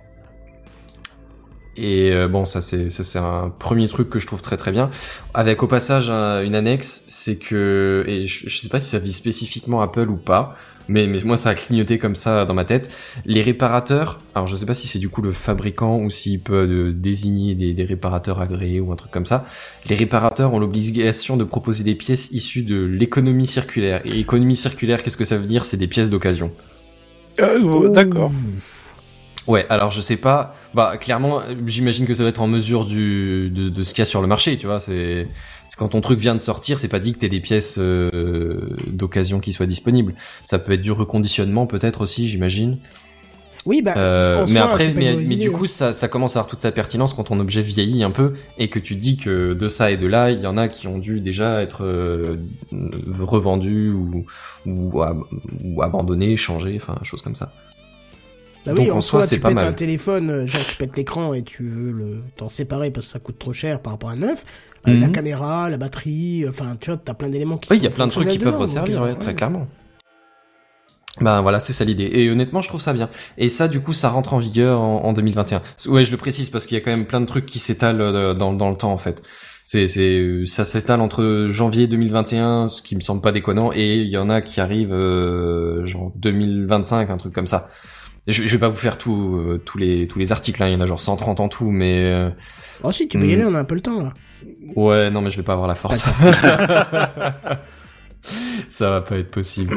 Et 1.77 2.11
euh, 2.13 2.27
bon, 2.29 2.45
ça 2.45 2.61
c'est 2.61 2.91
ça 2.91 3.05
c'est 3.05 3.19
un 3.21 3.49
premier 3.57 3.87
truc 3.89 4.11
que 4.11 4.19
je 4.19 4.27
trouve 4.27 4.43
très 4.43 4.57
très 4.57 4.73
bien. 4.73 4.91
Avec 5.35 5.63
au 5.63 5.67
passage 5.69 6.11
un- 6.11 6.43
une 6.43 6.55
annexe, 6.57 7.05
c'est 7.07 7.39
que 7.39 8.05
et 8.09 8.27
je, 8.27 8.49
je 8.49 8.59
sais 8.59 8.69
pas 8.69 8.81
si 8.81 8.91
ça 8.91 8.99
vise 8.99 9.15
spécifiquement 9.15 9.81
Apple 9.81 10.11
ou 10.11 10.17
pas, 10.17 10.57
mais 10.91 11.07
mais 11.07 11.19
moi 11.25 11.37
ça 11.37 11.51
a 11.51 11.55
clignoté 11.55 11.99
comme 11.99 12.17
ça 12.17 12.45
dans 12.45 12.55
ma 12.55 12.65
tête. 12.65 12.93
Les 13.25 13.43
réparateurs, 13.43 14.19
alors 14.35 14.47
je 14.47 14.57
sais 14.57 14.67
pas 14.67 14.75
si 14.75 14.89
c'est 14.89 14.99
du 14.99 15.09
coup 15.09 15.23
le 15.23 15.33
fabricant 15.33 15.99
ou 15.99 16.11
s'il 16.11 16.41
peut 16.41 16.67
euh, 16.69 16.93
désigner 16.93 17.55
des, 17.55 17.73
des 17.73 17.85
réparateurs 17.85 18.41
agréés 18.41 18.81
ou 18.81 18.91
un 18.93 18.97
truc 18.97 19.13
comme 19.13 19.27
ça. 19.27 19.47
Les 19.89 19.95
réparateurs 19.95 20.53
ont 20.53 20.59
l'obligation 20.59 21.37
de 21.37 21.45
proposer 21.45 21.85
des 21.85 21.95
pièces 21.95 22.31
issues 22.33 22.63
de 22.63 22.83
l'économie 22.85 23.47
circulaire. 23.47 24.03
Et 24.05 24.19
économie 24.19 24.57
circulaire, 24.57 25.03
qu'est-ce 25.03 25.17
que 25.17 25.25
ça 25.25 25.39
veut 25.39 25.47
dire? 25.47 25.65
C'est 25.65 25.77
des 25.77 25.87
pièces 25.87 26.11
d'occasion. 26.11 26.53
Euh, 27.41 27.89
D'accord. 27.91 28.33
Ouais, 29.47 29.67
alors 29.69 29.91
je 29.91 30.01
sais 30.01 30.17
pas. 30.17 30.55
Bah 30.75 30.97
clairement, 30.99 31.41
j'imagine 31.67 32.07
que 32.07 32.15
ça 32.15 32.23
doit 32.23 32.31
être 32.31 32.43
en 32.43 32.47
mesure 32.47 32.85
du 32.85 33.51
de, 33.51 33.69
de 33.69 33.83
ce 33.83 33.95
qu'il 33.95 34.03
y 34.03 34.03
a 34.03 34.07
sur 34.07 34.21
le 34.21 34.27
marché, 34.27 34.57
tu 34.59 34.67
vois. 34.67 34.81
C'est 34.81 35.29
quand 35.77 35.89
ton 35.89 36.01
truc 36.01 36.19
vient 36.19 36.35
de 36.35 36.41
sortir, 36.41 36.79
c'est 36.79 36.89
pas 36.89 36.99
dit 36.99 37.13
que 37.13 37.19
t'aies 37.19 37.29
des 37.29 37.41
pièces 37.41 37.77
euh, 37.79 38.71
d'occasion 38.89 39.41
qui 39.41 39.53
soient 39.53 39.67
disponibles. 39.67 40.15
Ça 40.45 40.59
peut 40.59 40.73
être 40.73 40.83
du 40.83 40.93
reconditionnement 40.93 41.67
peut-être 41.67 42.01
aussi, 42.03 42.29
j'imagine. 42.29 42.79
Oui, 43.67 43.83
bah, 43.83 43.93
Euh, 43.99 44.47
mais 44.49 44.55
soi, 44.61 44.63
après, 44.71 44.95
mais, 44.95 45.11
mauvaise 45.13 45.29
mais 45.29 45.35
idée, 45.35 45.45
du 45.45 45.51
hein. 45.51 45.53
coup, 45.59 45.67
ça, 45.67 45.93
ça 45.93 46.09
commence 46.09 46.35
à 46.35 46.39
avoir 46.41 46.49
toute 46.49 46.63
sa 46.63 46.73
pertinence 46.73 47.13
quand 47.13 47.25
ton 47.25 47.39
objet 47.41 47.61
vieillit 47.61 48.03
un 48.03 48.11
peu 48.11 48.33
et 48.57 48.69
que 48.69 48.79
tu 48.79 48.95
dis 48.97 49.19
que 49.19 49.53
de 49.53 49.69
ça 49.69 49.91
et 49.91 49.99
de 49.99 50.07
là, 50.07 50.31
il 50.31 50.41
y 50.41 50.47
en 50.47 50.57
a 50.57 50.67
qui 50.69 50.87
ont 50.89 50.99
dû 50.99 51.21
déjà 51.21 51.61
être 51.61 51.85
euh, 51.85 52.37
revendus 53.21 53.91
ou 53.91 54.25
ou, 54.67 55.03
ab- 55.03 55.25
ou 55.63 55.83
abandonnés, 55.83 56.37
changés, 56.39 56.75
enfin, 56.77 56.97
choses 57.03 57.21
comme 57.21 57.35
ça. 57.35 57.53
Bah 58.67 58.75
Donc, 58.75 58.91
en 58.91 58.97
en 58.97 59.01
soi, 59.01 59.23
c'est 59.23 59.37
tu 59.37 59.41
pas 59.43 59.49
pètes 59.49 59.57
mal. 59.57 59.67
un 59.69 59.73
téléphone, 59.73 60.31
euh, 60.31 60.47
genre 60.47 60.65
tu 60.67 60.77
pètes 60.77 60.97
l'écran 60.97 61.33
et 61.35 61.43
tu 61.43 61.67
veux 61.69 61.93
le 61.93 62.23
t'en 62.37 62.49
séparer 62.49 62.91
parce 62.91 63.07
que 63.07 63.13
ça 63.13 63.19
coûte 63.19 63.39
trop 63.39 63.53
cher 63.53 63.81
par 63.81 63.95
rapport 63.95 64.11
à 64.11 64.13
un 64.13 64.17
neuf. 64.17 64.45
Euh, 64.87 64.99
La 64.99 65.07
Mhm. 65.07 65.13
caméra, 65.13 65.69
la 65.71 65.77
batterie, 65.79 66.47
enfin 66.49 66.77
tu 66.81 66.91
vois, 66.91 67.01
t'as 67.03 67.15
plein 67.15 67.29
d'éléments 67.29 67.59
qui 67.59 67.71
Oui, 67.73 67.79
il 67.79 67.83
y 67.83 67.87
a 67.87 67.91
plein 67.91 68.07
de 68.07 68.13
trucs 68.13 68.29
qui 68.29 68.39
peuvent 68.39 68.57
resservir, 68.57 68.99
donc, 69.01 69.05
ouais, 69.05 69.13
euh, 69.13 69.19
très 69.19 69.35
clairement. 69.35 69.67
Ben 71.21 71.43
voilà, 71.43 71.61
c'est 71.61 71.73
ça 71.75 71.85
l'idée. 71.85 72.09
Et 72.13 72.31
honnêtement, 72.31 72.63
je 72.63 72.69
trouve 72.69 72.81
ça 72.81 72.93
bien. 72.95 73.11
Et 73.37 73.49
ça, 73.49 73.69
du 73.69 73.81
coup, 73.81 73.93
ça 73.93 74.09
rentre 74.09 74.33
en 74.33 74.39
vigueur 74.39 74.81
en, 74.81 75.05
en 75.05 75.13
2021. 75.13 75.61
Ouais, 75.89 76.05
je 76.05 76.11
le 76.13 76.17
précise 76.17 76.49
parce 76.49 76.65
qu'il 76.67 76.77
y 76.79 76.81
a 76.81 76.85
quand 76.85 76.91
même 76.91 77.07
plein 77.07 77.21
de 77.21 77.27
trucs 77.27 77.47
qui 77.47 77.59
s'étalent 77.59 78.01
euh, 78.01 78.33
dans, 78.33 78.53
dans 78.55 78.71
le 78.71 78.77
temps, 78.77 78.93
en 78.93 78.97
fait. 78.99 79.23
C'est, 79.67 79.87
c'est, 79.87 80.47
ça 80.47 80.65
s'étale 80.65 81.01
entre 81.01 81.47
janvier 81.51 81.87
2021, 81.89 82.69
ce 82.69 82.81
qui 82.81 82.97
me 82.97 83.01
semble 83.01 83.21
pas 83.21 83.33
déconnant, 83.33 83.71
et 83.75 83.97
il 83.99 84.09
y 84.09 84.17
en 84.17 84.31
a 84.31 84.41
qui 84.41 84.61
arrivent 84.61 84.93
euh, 84.95 85.85
genre 85.85 86.13
2025, 86.17 87.11
un 87.11 87.17
truc 87.19 87.35
comme 87.35 87.47
ça. 87.47 87.69
Je, 88.31 88.43
je 88.45 88.49
vais 88.49 88.59
pas 88.59 88.69
vous 88.69 88.77
faire 88.77 88.97
tout, 88.99 89.37
euh, 89.37 89.59
tous 89.65 89.79
les 89.79 90.07
tous 90.09 90.19
les 90.19 90.33
articles, 90.33 90.63
hein, 90.63 90.69
il 90.69 90.73
y 90.73 90.77
en 90.77 90.81
a 90.81 90.87
genre 90.87 91.01
130 91.01 91.41
en 91.41 91.49
tout, 91.49 91.71
mais 91.71 91.95
euh, 92.05 92.31
Oh 92.83 92.93
si, 92.93 93.09
tu 93.09 93.19
peux 93.19 93.25
y 93.25 93.29
Mhm. 93.29 93.35
aller, 93.35 93.45
on 93.45 93.55
a 93.55 93.61
un 93.61 93.65
peu 93.65 93.75
le 93.75 93.81
temps 93.81 94.01
là. 94.03 94.13
Ouais, 94.77 95.11
non, 95.11 95.21
mais 95.21 95.31
je 95.31 95.37
vais 95.37 95.43
pas 95.43 95.53
avoir 95.53 95.69
la 95.69 95.75
force. 95.75 96.05
Ça 98.69 98.91
va 98.91 99.01
pas 99.01 99.17
être 99.17 99.31
possible. 99.31 99.75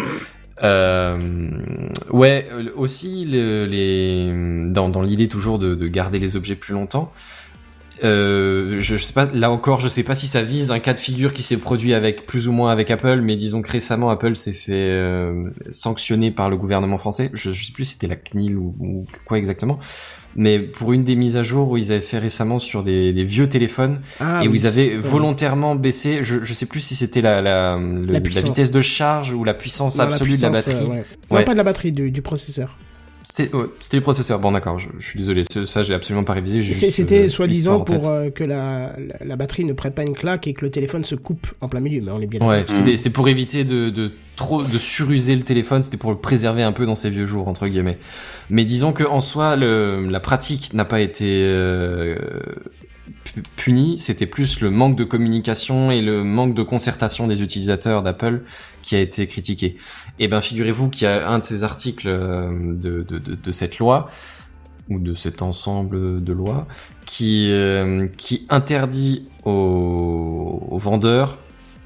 Euh, 0.61 1.89
ouais, 2.11 2.47
euh, 2.51 2.69
aussi 2.75 3.25
le- 3.25 3.65
les 3.65 4.67
dans, 4.71 4.89
dans 4.89 5.01
l'idée 5.01 5.27
toujours 5.27 5.59
de, 5.59 5.75
de 5.75 5.87
garder 5.87 6.19
les 6.19 6.35
objets 6.35 6.55
plus 6.55 6.73
longtemps. 6.73 7.11
Euh, 8.03 8.77
je, 8.79 8.95
je 8.97 9.03
sais 9.03 9.13
pas, 9.13 9.25
là 9.33 9.51
encore, 9.51 9.79
je 9.79 9.87
sais 9.87 10.03
pas 10.03 10.15
si 10.15 10.27
ça 10.27 10.41
vise 10.41 10.71
un 10.71 10.79
cas 10.79 10.93
de 10.93 10.99
figure 10.99 11.31
qui 11.31 11.43
s'est 11.43 11.57
produit 11.57 11.93
avec 11.93 12.25
plus 12.25 12.47
ou 12.47 12.51
moins 12.51 12.71
avec 12.71 12.89
Apple, 12.91 13.21
mais 13.21 13.35
disons 13.35 13.61
que 13.61 13.71
récemment 13.71 14.09
Apple 14.09 14.35
s'est 14.35 14.51
fait 14.53 14.71
euh, 14.73 15.49
sanctionner 15.69 16.31
par 16.31 16.49
le 16.49 16.57
gouvernement 16.57 16.97
français. 16.97 17.29
Je, 17.33 17.51
je 17.51 17.65
sais 17.65 17.71
plus 17.71 17.85
si 17.85 17.93
c'était 17.93 18.07
la 18.07 18.15
CNIL 18.15 18.57
ou, 18.57 18.75
ou 18.79 19.05
quoi 19.27 19.37
exactement, 19.37 19.79
mais 20.35 20.59
pour 20.59 20.91
une 20.93 21.03
des 21.03 21.15
mises 21.15 21.37
à 21.37 21.43
jour 21.43 21.69
où 21.69 21.77
ils 21.77 21.91
avaient 21.91 22.01
fait 22.01 22.17
récemment 22.17 22.57
sur 22.57 22.83
des, 22.83 23.13
des 23.13 23.23
vieux 23.23 23.47
téléphones 23.47 24.01
Ah, 24.19 24.41
et 24.43 24.47
où 24.47 24.55
ils 24.55 24.65
avaient 24.65 24.97
volontairement 24.97 25.75
baissé, 25.75 26.23
je, 26.23 26.43
je 26.43 26.53
sais 26.55 26.65
plus 26.65 26.81
si 26.81 26.95
c'était 26.95 27.21
la, 27.21 27.41
la, 27.41 27.77
le- 27.77 28.11
la, 28.11 28.19
vitesse 28.19 28.71
de 28.71 28.81
charge 28.81 29.33
ou 29.33 29.43
la 29.43 29.53
puissance 29.53 29.97
Non, 29.99 30.05
absolue 30.05 30.35
de 30.37 30.41
la 30.41 30.49
batterie. 30.49 30.73
euh, 30.83 30.87
ouais. 30.87 31.03
Non, 31.29 31.37
Ouais. 31.37 31.45
pas 31.45 31.51
de 31.53 31.57
la 31.57 31.63
batterie, 31.63 31.91
du, 31.91 32.09
du 32.09 32.21
processeur. 32.23 32.75
C'est- 33.23 33.53
ouais, 33.55 33.65
C'était 33.79 33.97
le 33.97 34.03
processeur. 34.03 34.39
Bon, 34.39 34.51
d'accord, 34.51 34.77
je, 34.77 34.89
je 34.99 35.07
suis 35.07 35.17
désolé. 35.19 35.43
Ça, 35.65 35.81
j'ai 35.81 35.93
absolument 35.93 36.23
pas 36.23 36.33
révisé. 36.33 36.61
C'était 36.61 37.23
euh, 37.23 37.29
soi-disant 37.29 37.79
pour 37.81 38.09
euh, 38.09 38.29
que 38.29 38.43
la, 38.43 38.93
la, 38.99 39.25
la 39.25 39.35
batterie 39.35 39.63
ne 39.65 39.73
prenne 39.73 39.93
pas 39.93 40.03
une 40.03 40.13
claque 40.15 40.45
et 40.47 40.53
que 40.53 40.63
le 40.65 40.71
téléphone 40.71 41.03
se 41.03 41.15
coupe 41.15 41.47
en 41.61 41.69
plein 41.69 41.79
milieu, 41.79 42.01
mais 42.01 42.11
on 42.11 42.19
est 42.21 42.27
bien 42.27 42.45
Ouais, 42.47 42.65
c'était 42.71 42.95
c'était 42.97 43.09
pour 43.09 43.27
éviter 43.29 43.63
de, 43.63 43.89
de 43.89 44.11
trop 44.35 44.63
de 44.63 44.77
suruser 44.77 45.35
le 45.35 45.43
téléphone, 45.43 45.81
c'était 45.81 45.97
pour 45.97 46.11
le 46.11 46.17
préserver 46.17 46.63
un 46.63 46.71
peu 46.73 46.85
dans 46.85 46.95
ses 46.95 47.09
vieux 47.09 47.25
jours 47.25 47.47
entre 47.47 47.67
guillemets. 47.67 47.97
Mais 48.49 48.65
disons 48.65 48.91
que 48.91 49.03
en 49.03 49.21
soi, 49.21 49.55
le, 49.55 50.05
la 50.09 50.19
pratique 50.19 50.73
n'a 50.73 50.85
pas 50.85 50.99
été 51.01 51.43
euh, 51.45 52.17
pu- 53.23 53.43
punie, 53.55 53.99
c'était 53.99 54.25
plus 54.25 54.61
le 54.61 54.69
manque 54.69 54.95
de 54.97 55.03
communication 55.03 55.91
et 55.91 56.01
le 56.01 56.23
manque 56.23 56.53
de 56.53 56.63
concertation 56.63 57.27
des 57.27 57.41
utilisateurs 57.41 58.03
d'Apple 58.03 58.43
qui 58.81 58.95
a 58.95 58.99
été 58.99 59.27
critiqué. 59.27 59.77
Et 60.19 60.27
ben 60.27 60.41
figurez-vous 60.41 60.89
qu'il 60.89 61.05
y 61.05 61.11
a 61.11 61.29
un 61.29 61.39
de 61.39 61.45
ces 61.45 61.63
articles 61.63 62.07
euh, 62.07 62.49
de, 62.71 63.03
de, 63.03 63.17
de, 63.19 63.35
de 63.35 63.51
cette 63.51 63.79
loi 63.79 64.09
ou 64.89 64.99
de 64.99 65.13
cet 65.13 65.41
ensemble 65.41 66.23
de 66.23 66.33
lois 66.33 66.67
qui 67.05 67.49
euh, 67.51 68.07
qui 68.17 68.45
interdit 68.49 69.27
aux, 69.45 70.67
aux 70.69 70.77
vendeurs 70.77 71.37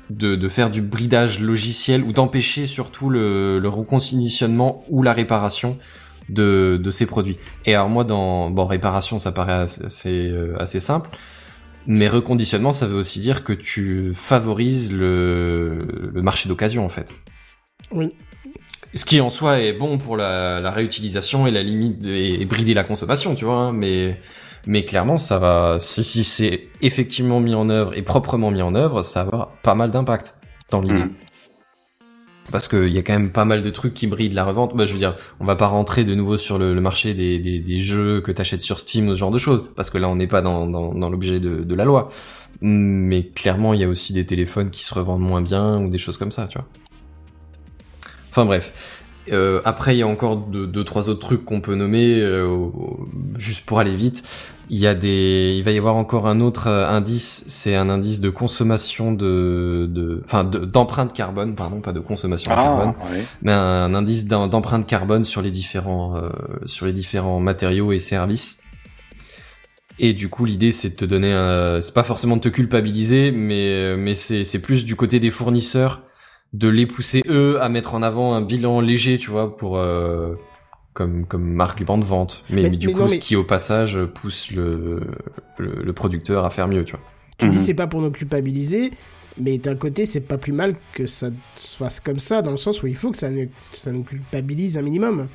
de, 0.09 0.35
de 0.35 0.47
faire 0.47 0.69
du 0.69 0.81
bridage 0.81 1.39
logiciel 1.41 2.01
ou 2.01 2.13
d'empêcher 2.13 2.65
surtout 2.65 3.09
le, 3.09 3.59
le 3.59 3.69
reconditionnement 3.69 4.83
ou 4.89 5.03
la 5.03 5.13
réparation 5.13 5.77
de, 6.29 6.79
de 6.81 6.91
ces 6.91 7.05
produits. 7.05 7.37
Et 7.65 7.75
alors 7.75 7.89
moi, 7.89 8.03
dans 8.03 8.49
bon 8.49 8.65
réparation, 8.65 9.19
ça 9.19 9.31
paraît 9.31 9.53
assez, 9.53 9.85
assez, 9.85 10.29
euh, 10.29 10.55
assez 10.59 10.79
simple, 10.79 11.09
mais 11.85 12.07
reconditionnement, 12.09 12.71
ça 12.71 12.85
veut 12.87 12.97
aussi 12.97 13.19
dire 13.19 13.43
que 13.43 13.53
tu 13.53 14.11
favorises 14.13 14.91
le, 14.91 16.11
le 16.13 16.21
marché 16.21 16.49
d'occasion 16.49 16.85
en 16.85 16.89
fait. 16.89 17.13
Oui. 17.91 18.13
Ce 18.93 19.05
qui 19.05 19.19
en 19.21 19.29
soi 19.29 19.59
est 19.59 19.73
bon 19.73 19.97
pour 19.97 20.17
la, 20.17 20.59
la 20.61 20.71
réutilisation 20.71 21.45
et 21.47 21.51
la 21.51 21.61
limite 21.63 21.99
de- 21.99 22.11
et, 22.11 22.41
et 22.41 22.45
brider 22.45 22.73
la 22.73 22.83
consommation, 22.83 23.35
tu 23.35 23.45
vois. 23.45 23.55
hein, 23.55 23.71
mais 23.73 24.19
mais 24.65 24.83
clairement, 24.83 25.17
ça 25.17 25.39
va. 25.39 25.77
Si 25.79 26.03
si 26.03 26.23
c'est 26.25 26.67
effectivement 26.81 27.39
mis 27.39 27.55
en 27.55 27.69
œuvre 27.69 27.95
et 27.97 28.01
proprement 28.01 28.51
mis 28.51 28.61
en 28.61 28.75
œuvre, 28.75 29.01
ça 29.03 29.23
va 29.23 29.27
avoir 29.31 29.47
pas 29.61 29.75
mal 29.75 29.91
d'impact 29.91 30.35
dans 30.71 30.81
l'idée. 30.81 30.95
Mhm. 31.05 31.13
Parce 32.51 32.67
qu'il 32.67 32.87
y 32.87 32.97
a 32.97 33.01
quand 33.01 33.13
même 33.13 33.31
pas 33.31 33.43
mal 33.43 33.61
de 33.61 33.69
trucs 33.69 33.93
qui 33.93 34.07
brident 34.07 34.33
la 34.33 34.45
revente. 34.45 34.75
Bah, 34.75 34.85
je 34.85 34.93
veux 34.93 34.99
dire, 34.99 35.15
on 35.39 35.45
va 35.45 35.55
pas 35.55 35.67
rentrer 35.67 36.05
de 36.05 36.15
nouveau 36.15 36.37
sur 36.37 36.57
le, 36.57 36.79
marché 36.79 37.13
des, 37.13 37.79
jeux 37.79 38.21
que 38.21 38.31
t'achètes 38.31 38.61
sur 38.61 38.79
Steam 38.79 39.09
ou 39.09 39.13
ce 39.13 39.17
genre 39.17 39.31
de 39.31 39.37
choses, 39.37 39.65
parce 39.75 39.89
que 39.89 39.97
là 39.97 40.07
on 40.07 40.15
n'est 40.15 40.27
pas 40.27 40.41
dans 40.41 41.09
l'objet 41.09 41.39
de, 41.39 41.63
de 41.63 41.75
la 41.75 41.85
loi. 41.85 42.09
Mais 42.61 43.23
clairement, 43.27 43.73
il 43.73 43.81
y 43.81 43.83
a 43.83 43.89
aussi 43.89 44.13
des 44.13 44.25
téléphones 44.25 44.71
qui 44.71 44.83
se 44.83 44.93
revendent 44.93 45.21
moins 45.21 45.41
bien 45.41 45.79
ou 45.79 45.89
des 45.89 45.97
choses 45.97 46.17
comme 46.17 46.31
ça, 46.31 46.47
tu 46.47 46.57
vois. 46.57 46.67
Enfin 48.31 48.45
bref. 48.45 48.96
Euh, 49.31 49.61
après, 49.65 49.95
il 49.95 49.99
y 49.99 50.03
a 50.03 50.07
encore 50.07 50.37
deux, 50.37 50.67
deux 50.67 50.83
trois 50.83 51.09
autres 51.09 51.19
trucs 51.19 51.43
qu'on 51.45 51.61
peut 51.61 51.75
nommer, 51.75 52.19
euh, 52.21 52.67
juste 53.37 53.65
pour 53.65 53.79
aller 53.79 53.95
vite. 53.95 54.23
Il 54.69 54.77
y 54.77 54.87
a 54.87 54.95
des, 54.95 55.55
il 55.57 55.63
va 55.63 55.71
y 55.71 55.77
avoir 55.77 55.95
encore 55.95 56.27
un 56.27 56.39
autre 56.41 56.67
euh, 56.67 56.87
indice, 56.89 57.45
c'est 57.47 57.75
un 57.75 57.89
indice 57.89 58.19
de 58.19 58.29
consommation 58.29 59.13
de, 59.13 59.87
de, 59.89 60.21
enfin, 60.25 60.43
de- 60.43 60.59
d'empreinte 60.65 61.13
carbone, 61.13 61.55
pardon, 61.55 61.79
pas 61.79 61.93
de 61.93 61.99
consommation 62.01 62.51
carbone, 62.51 62.93
Ah, 62.99 63.03
ouais. 63.13 63.23
mais 63.43 63.51
un, 63.53 63.93
indice 63.93 64.25
d'em- 64.27 64.49
d'empreinte 64.49 64.85
carbone 64.85 65.23
sur 65.23 65.41
les 65.41 65.51
différents, 65.51 66.17
euh, 66.17 66.29
sur 66.65 66.85
les 66.85 66.93
différents 66.93 67.39
matériaux 67.39 67.91
et 67.93 67.99
services. 67.99 68.61
Et 69.99 70.13
du 70.13 70.29
coup, 70.29 70.45
l'idée, 70.45 70.71
c'est 70.71 70.89
de 70.91 70.95
te 70.95 71.05
donner 71.05 71.31
un, 71.33 71.79
c'est 71.81 71.93
pas 71.93 72.03
forcément 72.03 72.35
de 72.35 72.41
te 72.41 72.49
culpabiliser, 72.49 73.31
mais, 73.31 73.95
mais 73.97 74.13
c'est 74.15 74.59
plus 74.61 74.85
du 74.85 74.95
côté 74.95 75.19
des 75.19 75.31
fournisseurs 75.31 76.03
de 76.53 76.67
les 76.69 76.85
pousser 76.87 77.21
eux 77.29 77.61
à 77.61 77.69
mettre 77.69 77.93
en 77.93 78.01
avant 78.01 78.33
un 78.33 78.41
bilan 78.41 78.79
léger, 78.81 79.17
tu 79.17 79.29
vois, 79.29 79.55
pour, 79.55 79.77
euh, 79.77 80.35
comme, 80.93 81.25
comme 81.25 81.59
argument 81.61 81.97
de 81.97 82.05
vente. 82.05 82.43
Mais, 82.49 82.63
Mais- 82.63 82.69
mais 82.71 82.77
du 82.77 82.87
mais 82.87 82.93
coup, 82.93 82.99
non, 83.01 83.07
ce 83.07 83.19
qui 83.19 83.35
au 83.35 83.43
passage 83.43 83.99
pousse 84.15 84.51
le, 84.51 85.01
le, 85.57 85.83
le 85.83 85.93
producteur 85.93 86.45
à 86.45 86.49
faire 86.49 86.67
mieux, 86.67 86.83
tu 86.83 86.91
vois. 86.95 87.01
Tu 87.37 87.49
dis 87.49 87.57
Mhm. 87.57 87.63
c'est 87.63 87.73
pas 87.75 87.85
pour 87.87 88.01
nous 88.01 88.09
culpabiliser, 88.11 88.91
mais 89.39 89.59
d'un 89.59 89.75
côté 89.75 90.05
c'est 90.07 90.21
pas 90.21 90.39
plus 90.39 90.53
mal 90.53 90.75
que 90.93 91.05
ça 91.05 91.29
se 91.61 91.77
fasse 91.77 91.99
comme 91.99 92.17
ça, 92.19 92.41
dans 92.41 92.49
le 92.51 92.57
sens 92.57 92.81
où 92.81 92.87
il 92.87 92.95
faut 92.95 93.11
que 93.11 93.17
ça 93.17 93.29
nous, 93.29 93.45
que 93.45 93.77
ça 93.77 93.91
nous 93.91 94.03
culpabilise 94.03 94.77
un 94.77 94.81
minimum. 94.81 95.27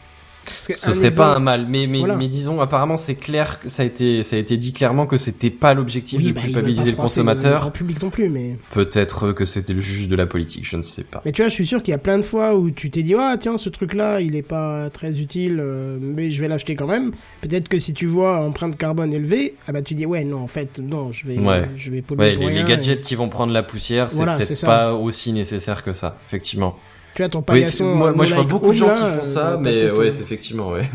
Ce 0.46 0.72
serait 0.72 1.08
exemple- 1.08 1.16
pas 1.16 1.36
un 1.36 1.40
mal, 1.40 1.66
mais 1.68 1.86
mais, 1.86 1.98
Voilà. 2.00 2.16
mais 2.16 2.26
disons 2.28 2.60
apparemment 2.60 2.96
c'est 2.96 3.14
clair 3.14 3.60
que 3.60 3.68
ça 3.68 3.82
a 3.82 3.86
été 3.86 4.22
ça 4.22 4.36
a 4.36 4.38
été 4.38 4.56
dit 4.56 4.72
clairement 4.72 5.06
que 5.06 5.16
c'était 5.16 5.50
pas 5.50 5.72
l'objectif 5.74 6.18
Oui, 6.18 6.26
de 6.28 6.32
bah, 6.32 6.40
culpabiliser 6.42 6.90
le 6.90 6.96
consommateur. 6.96 7.70
public 7.72 8.02
non 8.02 8.10
plus, 8.10 8.28
mais. 8.28 8.56
Peut-être 8.72 9.32
que 9.32 9.44
c'était 9.44 9.72
le 9.72 9.80
juge 9.80 10.08
de 10.08 10.16
la 10.16 10.26
politique, 10.26 10.66
je 10.68 10.76
ne 10.76 10.82
sais 10.82 11.04
pas. 11.04 11.22
Mais 11.24 11.32
tu 11.32 11.42
vois, 11.42 11.48
je 11.48 11.54
suis 11.54 11.66
sûr 11.66 11.82
qu'il 11.82 11.92
y 11.92 11.94
a 11.94 11.98
plein 11.98 12.18
de 12.18 12.22
fois 12.22 12.54
où 12.56 12.70
tu 12.70 12.90
t'es 12.90 13.02
dit, 13.02 13.14
ah 13.14 13.36
tiens, 13.38 13.56
ce 13.56 13.68
truc-là, 13.68 14.20
il 14.20 14.34
est 14.36 14.42
pas 14.42 14.90
très 14.90 15.18
utile, 15.20 15.58
euh, 15.60 15.98
mais 16.00 16.30
je 16.30 16.40
vais 16.40 16.48
l'acheter 16.48 16.74
quand 16.76 16.86
même. 16.86 17.12
Peut-être 17.40 17.68
que 17.68 17.78
si 17.78 17.92
tu 17.94 18.06
vois 18.06 18.38
empreinte 18.44 18.76
carbone 18.76 19.12
élevée, 19.12 19.54
ah 19.66 19.72
bah 19.72 19.82
tu 19.82 19.94
dis, 19.94 20.06
ouais, 20.06 20.24
non, 20.24 20.38
en 20.40 20.46
fait, 20.48 20.78
non, 20.80 21.12
je 21.12 21.26
vais, 21.26 21.38
Ouais. 21.38 21.68
je 21.76 21.90
vais 21.90 22.02
polluer 22.02 22.22
Ouais, 22.30 22.34
pour 22.34 22.48
les, 22.48 22.54
rien, 22.54 22.64
gadgets 22.64 23.02
qui 23.02 23.14
vont 23.14 23.28
prendre 23.28 23.52
la 23.52 23.62
poussière, 23.62 24.10
c'est 24.10 24.16
Voilà, 24.18 24.36
peut-être 24.36 24.64
pas 24.64 24.92
aussi 24.94 25.32
nécessaire 25.32 25.82
que 25.84 25.92
ça, 25.92 26.18
effectivement. 26.26 26.76
Tu 27.14 27.22
vois, 27.22 27.28
ton 27.28 27.40
Oui, 27.40 27.44
paillasson. 27.46 27.84
moi, 27.84 28.08
euh, 28.10 28.14
moi 28.14 28.24
je 28.24 28.34
vois 28.34 28.44
beaucoup 28.44 28.68
de 28.68 28.72
gens 28.72 28.88
qui 28.94 29.00
font 29.00 29.20
euh, 29.20 29.22
ça, 29.24 29.60
t'as 29.62 29.70
mais 29.70 29.90
ouais, 29.90 30.06
euh, 30.08 30.12
c'est 30.12 30.22
effectivement, 30.22 30.70
ouais. 30.70 30.88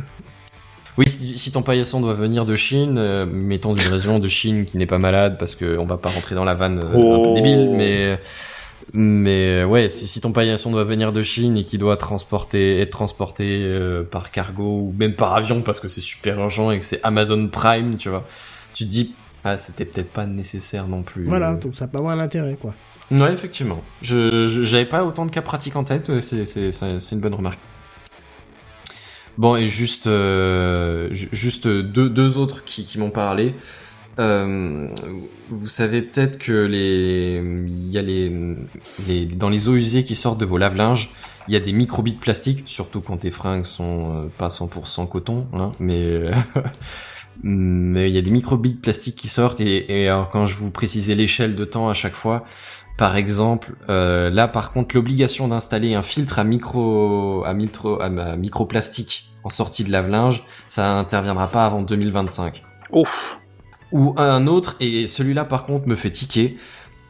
Oui, 0.98 1.08
si, 1.08 1.38
si 1.38 1.52
ton 1.52 1.62
paillasson 1.62 2.02
doit 2.02 2.16
venir 2.16 2.44
de 2.46 2.56
Chine, 2.56 2.96
euh, 2.98 3.26
mettons 3.28 3.74
d'une 3.76 3.88
région 3.88 4.18
de 4.18 4.28
Chine 4.28 4.66
qui 4.66 4.78
n'est 4.78 4.88
pas 4.88 4.98
malade, 4.98 5.38
parce 5.38 5.54
que 5.56 5.78
on 5.78 5.86
va 5.86 5.98
pas 5.98 6.10
rentrer 6.10 6.34
dans 6.34 6.44
la 6.44 6.56
vanne 6.56 6.80
euh, 6.80 7.14
un 7.14 7.18
Oh. 7.20 7.24
peu 7.24 7.34
débile, 7.42 7.70
mais 7.72 8.20
mais 8.94 9.64
ouais, 9.66 9.90
si, 9.90 10.08
si 10.08 10.22
ton 10.22 10.32
paillasson 10.32 10.72
doit 10.72 10.86
venir 10.86 11.12
de 11.12 11.22
Chine 11.22 11.58
et 11.58 11.64
qui 11.64 11.78
doit 11.78 11.98
transporter 11.98 12.80
être 12.80 12.90
transporté 12.92 13.60
euh, 13.64 14.04
par 14.04 14.32
cargo 14.32 14.64
ou 14.64 14.96
même 14.98 15.14
par 15.14 15.36
avion 15.36 15.62
parce 15.62 15.80
que 15.82 15.88
c'est 15.90 16.02
super 16.02 16.40
urgent 16.40 16.72
et 16.72 16.80
que 16.80 16.86
c'est 16.86 17.00
Amazon 17.04 17.48
Prime, 17.48 17.96
tu 17.98 18.10
vois, 18.10 18.26
tu 18.74 18.86
te 18.86 18.90
dis 18.90 19.14
ah 19.44 19.58
c'était 19.58 19.86
peut-être 19.86 20.10
pas 20.10 20.26
nécessaire 20.26 20.88
non 20.88 21.04
plus. 21.04 21.26
Voilà, 21.26 21.52
Euh, 21.52 21.58
donc 21.58 21.76
ça 21.76 21.86
peut 21.88 21.98
avoir 22.00 22.18
un 22.18 22.20
intérêt, 22.22 22.56
quoi. 22.60 22.74
Ouais, 23.12 23.32
effectivement. 23.34 23.82
Je 24.02 24.46
j'avais 24.64 24.86
pas 24.86 25.04
autant 25.06 25.26
de 25.26 25.32
cas 25.32 25.42
pratiques 25.42 25.76
en 25.76 25.84
tête. 25.84 26.20
C'est 26.22 27.12
une 27.12 27.22
bonne 27.22 27.36
remarque. 27.36 27.60
Bon 29.38 29.56
et 29.56 29.68
juste 29.68 30.08
euh, 30.08 31.10
ju- 31.14 31.30
juste 31.32 31.68
deux 31.68 32.10
deux 32.10 32.38
autres 32.38 32.64
qui 32.64 32.86
qui 32.86 32.98
m'ont 32.98 33.12
parlé. 33.12 33.54
Euh, 34.20 34.88
vous 35.50 35.68
savez 35.68 36.02
peut-être 36.02 36.40
que 36.40 36.52
les 36.66 37.42
il 37.68 37.92
y 37.92 37.98
a 38.00 38.02
les 38.02 38.32
les 39.08 39.26
dans 39.28 39.50
les 39.50 39.70
eaux 39.70 39.76
usées 39.76 40.04
qui 40.04 40.16
sortent 40.16 40.40
de 40.40 40.46
vos 40.46 40.58
lave-linges, 40.58 41.12
il 41.48 41.54
y 41.54 41.58
a 41.58 41.60
des 41.60 41.74
microbilles 41.74 42.16
de 42.16 42.20
plastique, 42.20 42.64
surtout 42.66 43.02
quand 43.02 43.18
tes 43.18 43.32
fringues 43.32 43.66
sont 43.66 44.26
euh, 44.26 44.30
pas 44.38 44.50
100% 44.50 45.08
coton, 45.08 45.48
hein, 45.54 45.72
mais 45.80 46.32
mais 47.44 48.10
il 48.10 48.16
y 48.16 48.18
a 48.18 48.22
des 48.22 48.32
microbilles 48.32 48.76
de 48.76 48.80
plastique 48.82 49.16
qui 49.16 49.28
sortent 49.28 49.60
et, 49.62 50.02
et 50.04 50.08
alors 50.10 50.30
quand 50.30 50.46
je 50.48 50.56
vous 50.56 50.72
précisais 50.72 51.16
l'échelle 51.16 51.56
de 51.56 51.66
temps 51.66 51.90
à 51.90 51.94
chaque 51.94 52.16
fois, 52.16 52.46
par 52.98 53.16
exemple, 53.16 53.76
euh, 53.90 54.30
là 54.32 54.48
par 54.48 54.72
contre 54.72 54.96
l'obligation 54.96 55.48
d'installer 55.48 55.94
un 55.94 56.02
filtre 56.02 56.40
à 56.40 56.44
micro 56.44 57.44
à 57.46 57.54
micro 57.54 58.02
à, 58.02 58.10
microplastique 58.36 59.30
en 59.44 59.50
sortie 59.50 59.84
de 59.84 59.92
lave-linge, 59.92 60.44
ça 60.66 60.98
interviendra 60.98 61.50
pas 61.50 61.66
avant 61.66 61.82
2025. 61.84 62.64
Ouf. 62.92 63.38
Ou 63.92 64.14
un 64.18 64.48
autre, 64.48 64.76
et 64.82 65.08
celui-là 65.08 65.46
par 65.46 65.64
contre 65.66 65.88
me 65.88 65.96
fait 65.96 66.12
tiquer, 66.12 66.58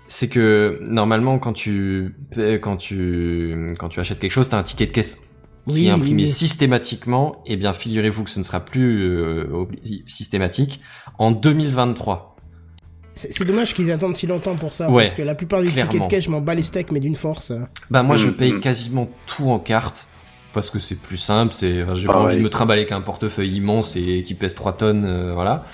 c'est 0.05 0.27
que 0.27 0.79
normalement 0.87 1.39
quand 1.39 1.53
tu 1.53 2.15
quand 2.61 2.77
tu 2.77 3.67
quand 3.79 3.89
tu 3.89 3.99
achètes 3.99 4.19
quelque 4.19 4.31
chose, 4.31 4.49
t'as 4.49 4.59
un 4.59 4.63
ticket 4.63 4.85
de 4.87 4.91
caisse 4.91 5.29
qui 5.67 5.73
Oui, 5.73 5.87
est 5.87 5.89
imprimé 5.89 6.23
oui, 6.23 6.27
oui. 6.29 6.33
systématiquement. 6.33 7.41
Et 7.45 7.55
bien 7.57 7.73
figurez-vous 7.73 8.23
que 8.25 8.29
ce 8.29 8.39
ne 8.39 8.43
sera 8.43 8.59
plus 8.59 9.03
euh, 9.03 9.65
systématique 10.05 10.81
en 11.17 11.31
2023. 11.31 12.36
C'est 13.17 13.33
c'est 13.33 13.43
dommage 13.45 13.73
qu'ils 13.73 13.91
attendent 13.91 14.15
si 14.15 14.25
longtemps 14.27 14.55
pour 14.55 14.71
ça, 14.71 14.89
Ouais, 14.89 15.03
parce 15.03 15.15
que 15.15 15.21
la 15.23 15.35
plupart 15.35 15.61
des 15.61 15.67
tickets 15.67 15.89
clairement. 15.89 16.05
de 16.07 16.11
cash, 16.11 16.23
je 16.25 16.29
m'en 16.29 16.39
bats 16.41 16.55
les 16.55 16.63
steaks, 16.63 16.91
mais 16.91 16.99
d'une 17.01 17.15
force. 17.15 17.51
Bah 17.91 18.03
moi 18.03 18.15
je 18.15 18.29
Mm, 18.29 18.33
paye 18.33 18.51
mm. 18.53 18.59
quasiment 18.61 19.09
tout 19.25 19.49
en 19.49 19.59
carte 19.59 20.07
parce 20.53 20.69
que 20.69 20.79
c'est 20.79 20.99
plus 21.01 21.17
simple, 21.17 21.53
c'est 21.53 21.83
enfin, 21.83 21.93
j'ai 21.93 22.07
pas 22.07 22.19
envie 22.19 22.37
de 22.37 22.41
me 22.41 22.49
trimballer 22.49 22.81
avec 22.81 22.91
un 22.93 23.01
portefeuille 23.01 23.51
immense 23.57 23.95
et 23.95 24.21
qui 24.25 24.33
pèse 24.33 24.55
3 24.55 24.73
tonnes 24.77 25.03
euh, 25.05 25.31
voilà. 25.33 25.65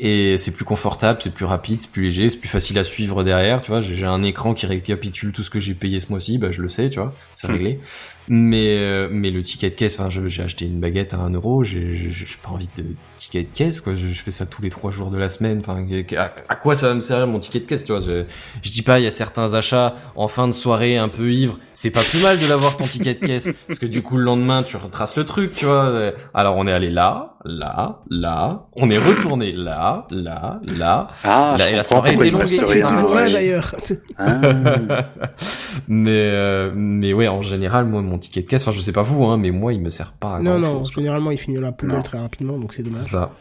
Et 0.00 0.36
c'est 0.38 0.50
plus 0.50 0.64
confortable, 0.64 1.20
c'est 1.22 1.32
plus 1.32 1.44
rapide, 1.44 1.80
c'est 1.80 1.90
plus 1.90 2.02
léger, 2.02 2.28
c'est 2.28 2.38
plus 2.38 2.48
facile 2.48 2.76
à 2.80 2.84
suivre 2.84 3.22
derrière, 3.22 3.62
tu 3.62 3.70
vois, 3.70 3.80
j'ai 3.80 3.94
j'ai 3.94 4.06
un 4.06 4.24
écran 4.24 4.52
qui 4.52 4.66
récapitule 4.66 5.30
tout 5.30 5.44
ce 5.44 5.50
que 5.50 5.60
j'ai 5.60 5.74
payé 5.74 6.00
ce 6.00 6.08
mois-ci, 6.10 6.36
bah 6.38 6.48
je 6.50 6.62
le 6.62 6.68
sais, 6.68 6.90
tu 6.90 6.98
vois, 6.98 7.14
c'est 7.30 7.46
Mm. 7.46 7.52
réglé. 7.52 7.80
Mais 8.28 8.78
euh, 8.78 9.08
mais 9.10 9.30
le 9.30 9.42
ticket 9.42 9.68
de 9.70 9.74
caisse, 9.76 9.98
enfin 10.00 10.08
je- 10.08 10.26
j'ai 10.28 10.42
acheté 10.42 10.64
une 10.64 10.80
baguette 10.80 11.12
à 11.12 11.18
1 11.18 11.30
euro, 11.34 11.62
j'ai 11.62 11.94
j'ai- 11.94 12.10
j'ai 12.10 12.24
pas 12.42 12.50
envie 12.50 12.68
de 12.76 12.84
ticket 13.18 13.42
de 13.42 13.48
caisse 13.52 13.80
quoi, 13.82 13.94
je, 13.94 14.08
je 14.08 14.22
fais 14.22 14.30
ça 14.30 14.46
tous 14.46 14.62
les 14.62 14.70
trois 14.70 14.90
jours 14.90 15.10
de 15.10 15.18
la 15.18 15.28
semaine, 15.28 15.58
enfin 15.60 15.84
à, 16.16 16.32
à 16.48 16.56
quoi 16.56 16.74
ça 16.74 16.88
va 16.88 16.94
me 16.94 17.00
servir 17.02 17.26
mon 17.26 17.38
ticket 17.38 17.60
de 17.60 17.66
caisse, 17.66 17.84
tu 17.84 17.92
vois, 17.92 18.00
je, 18.00 18.24
je 18.62 18.70
dis 18.70 18.80
pas, 18.82 18.98
il 18.98 19.04
y 19.04 19.06
a 19.06 19.10
certains 19.10 19.52
achats 19.54 19.94
en 20.16 20.26
fin 20.26 20.46
de 20.48 20.52
soirée 20.52 20.96
un 20.96 21.08
peu 21.08 21.30
ivre, 21.32 21.58
c'est 21.74 21.90
pas 21.90 22.02
plus 22.02 22.22
mal 22.22 22.38
de 22.38 22.46
l'avoir 22.48 22.76
ton 22.78 22.84
ticket 22.86 23.14
de 23.14 23.20
caisse, 23.20 23.50
parce 23.66 23.78
que 23.78 23.86
du 23.86 24.00
coup 24.02 24.16
le 24.16 24.24
lendemain 24.24 24.62
tu 24.62 24.76
retraces 24.78 25.16
le 25.16 25.24
truc, 25.24 25.52
tu 25.52 25.66
vois? 25.66 26.12
Alors 26.32 26.56
on 26.56 26.66
est 26.66 26.72
allé 26.72 26.90
là, 26.90 27.36
là, 27.44 28.00
là, 28.08 28.66
on 28.76 28.88
est 28.90 28.98
retourné 28.98 29.52
là, 29.52 30.06
là, 30.10 30.60
là. 30.66 31.08
Ah, 31.24 31.56
je 31.60 31.68
et 31.68 31.72
la 31.76 31.84
soirée 31.84 32.14
était 32.14 32.30
longue 32.30 32.50
et- 32.50 32.56
là 32.80 33.04
Ouais. 33.04 33.32
d'ailleurs. 33.32 33.74
Ah. 34.16 34.40
Mais 35.88 36.10
euh, 36.14 36.70
mais 36.74 37.12
ouais, 37.12 37.28
en 37.28 37.42
général, 37.42 37.84
moi 37.86 38.00
mon 38.00 38.13
ticket 38.18 38.42
de 38.42 38.48
caisse, 38.48 38.62
enfin 38.62 38.72
je 38.72 38.80
sais 38.80 38.92
pas 38.92 39.02
vous, 39.02 39.24
hein, 39.24 39.36
mais 39.36 39.50
moi 39.50 39.72
il 39.72 39.80
me 39.80 39.90
sert 39.90 40.12
pas 40.14 40.36
à 40.36 40.38
non, 40.40 40.52
grand 40.52 40.60
non, 40.60 40.78
chose. 40.84 40.92
généralement 40.94 41.30
il 41.30 41.38
finit 41.38 41.56
dans 41.56 41.62
la 41.62 41.72
poubelle 41.72 41.96
Non. 41.96 42.02
très 42.02 42.18
rapidement, 42.18 42.58
donc 42.58 42.72
c'est 42.72 42.82
C'est 42.84 42.90
dommage. 42.90 43.06
ça. 43.06 43.32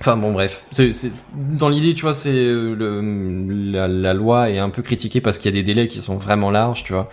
Enfin 0.00 0.16
bon 0.16 0.32
bref, 0.32 0.64
c'est 0.72 0.92
c'est 0.92 1.12
dans 1.34 1.68
l'idée 1.68 1.94
tu 1.94 2.02
vois 2.02 2.14
c'est 2.14 2.30
euh, 2.34 2.74
le 2.74 3.70
la, 3.72 3.86
la 3.86 4.14
loi 4.14 4.50
est 4.50 4.58
un 4.58 4.68
peu 4.70 4.82
critiquée 4.82 5.20
parce 5.20 5.38
qu'il 5.38 5.54
y 5.54 5.54
a 5.54 5.56
des 5.56 5.62
délais 5.62 5.86
qui 5.86 5.98
sont 5.98 6.16
vraiment 6.16 6.50
larges 6.50 6.82
tu 6.82 6.92
vois. 6.92 7.08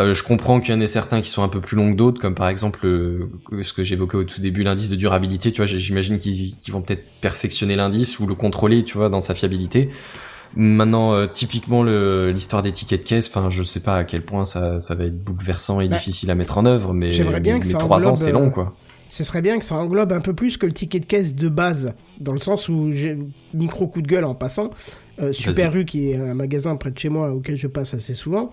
Euh, 0.00 0.12
je 0.12 0.22
comprends 0.24 0.58
qu'il 0.60 0.74
y 0.74 0.76
en 0.76 0.80
ait 0.80 0.88
certains 0.88 1.20
qui 1.20 1.30
sont 1.30 1.44
un 1.44 1.48
peu 1.48 1.60
plus 1.60 1.76
longs 1.76 1.92
que 1.92 1.96
d'autres 1.96 2.20
comme 2.20 2.34
par 2.34 2.48
exemple 2.48 2.84
euh, 2.84 3.30
ce 3.62 3.72
que 3.72 3.84
j'évoquais 3.84 4.16
au 4.16 4.24
tout 4.24 4.40
début 4.40 4.64
l'indice 4.64 4.90
de 4.90 4.96
durabilité 4.96 5.50
tu 5.52 5.58
vois 5.62 5.66
j'imagine 5.66 6.18
qu'ils 6.18 6.56
qu'ils 6.56 6.74
vont 6.74 6.82
peut-être 6.82 7.04
perfectionner 7.20 7.76
l'indice 7.76 8.18
ou 8.18 8.26
le 8.26 8.34
contrôler 8.34 8.82
tu 8.84 8.98
vois 8.98 9.08
dans 9.08 9.20
sa 9.20 9.34
fiabilité. 9.34 9.88
Maintenant 10.56 11.12
euh, 11.14 11.26
typiquement 11.26 11.82
le 11.82 12.30
l'histoire 12.30 12.62
des 12.62 12.72
tickets 12.72 13.02
de 13.02 13.06
caisse 13.06 13.28
enfin 13.28 13.50
je 13.50 13.62
sais 13.62 13.80
pas 13.80 13.98
à 13.98 14.04
quel 14.04 14.22
point 14.22 14.44
ça 14.44 14.78
ça 14.80 14.94
va 14.94 15.04
être 15.04 15.18
bouleversant 15.18 15.80
et 15.80 15.88
Bah, 15.88 15.96
difficile 15.96 16.30
à 16.30 16.34
mettre 16.34 16.58
en 16.58 16.66
œuvre 16.66 16.92
mais 16.94 17.10
bien 17.40 17.58
trois 17.78 18.06
ans 18.06 18.14
c'est 18.16 18.30
euh, 18.30 18.34
long 18.34 18.50
quoi. 18.50 18.74
ce 19.08 19.24
serait 19.24 19.42
bien 19.42 19.58
que 19.58 19.64
ça 19.64 19.74
englobe 19.74 20.12
un 20.12 20.20
peu 20.20 20.32
plus 20.34 20.56
que 20.56 20.66
le 20.66 20.72
ticket 20.72 21.00
de 21.00 21.06
caisse 21.06 21.34
de 21.34 21.48
base, 21.48 21.92
dans 22.20 22.32
le 22.32 22.38
sens 22.38 22.68
où 22.68 22.92
j'ai 22.92 23.18
micro 23.52 23.86
coup 23.88 24.02
de 24.02 24.06
gueule 24.06 24.24
en 24.24 24.34
passant. 24.34 24.70
Euh, 25.20 25.32
Super 25.32 25.74
U, 25.76 25.84
qui 25.84 26.10
est 26.10 26.16
un 26.16 26.34
magasin 26.34 26.74
près 26.76 26.90
de 26.90 26.98
chez 26.98 27.08
moi 27.08 27.30
auquel 27.30 27.56
je 27.56 27.66
passe 27.68 27.94
assez 27.94 28.14
souvent. 28.14 28.50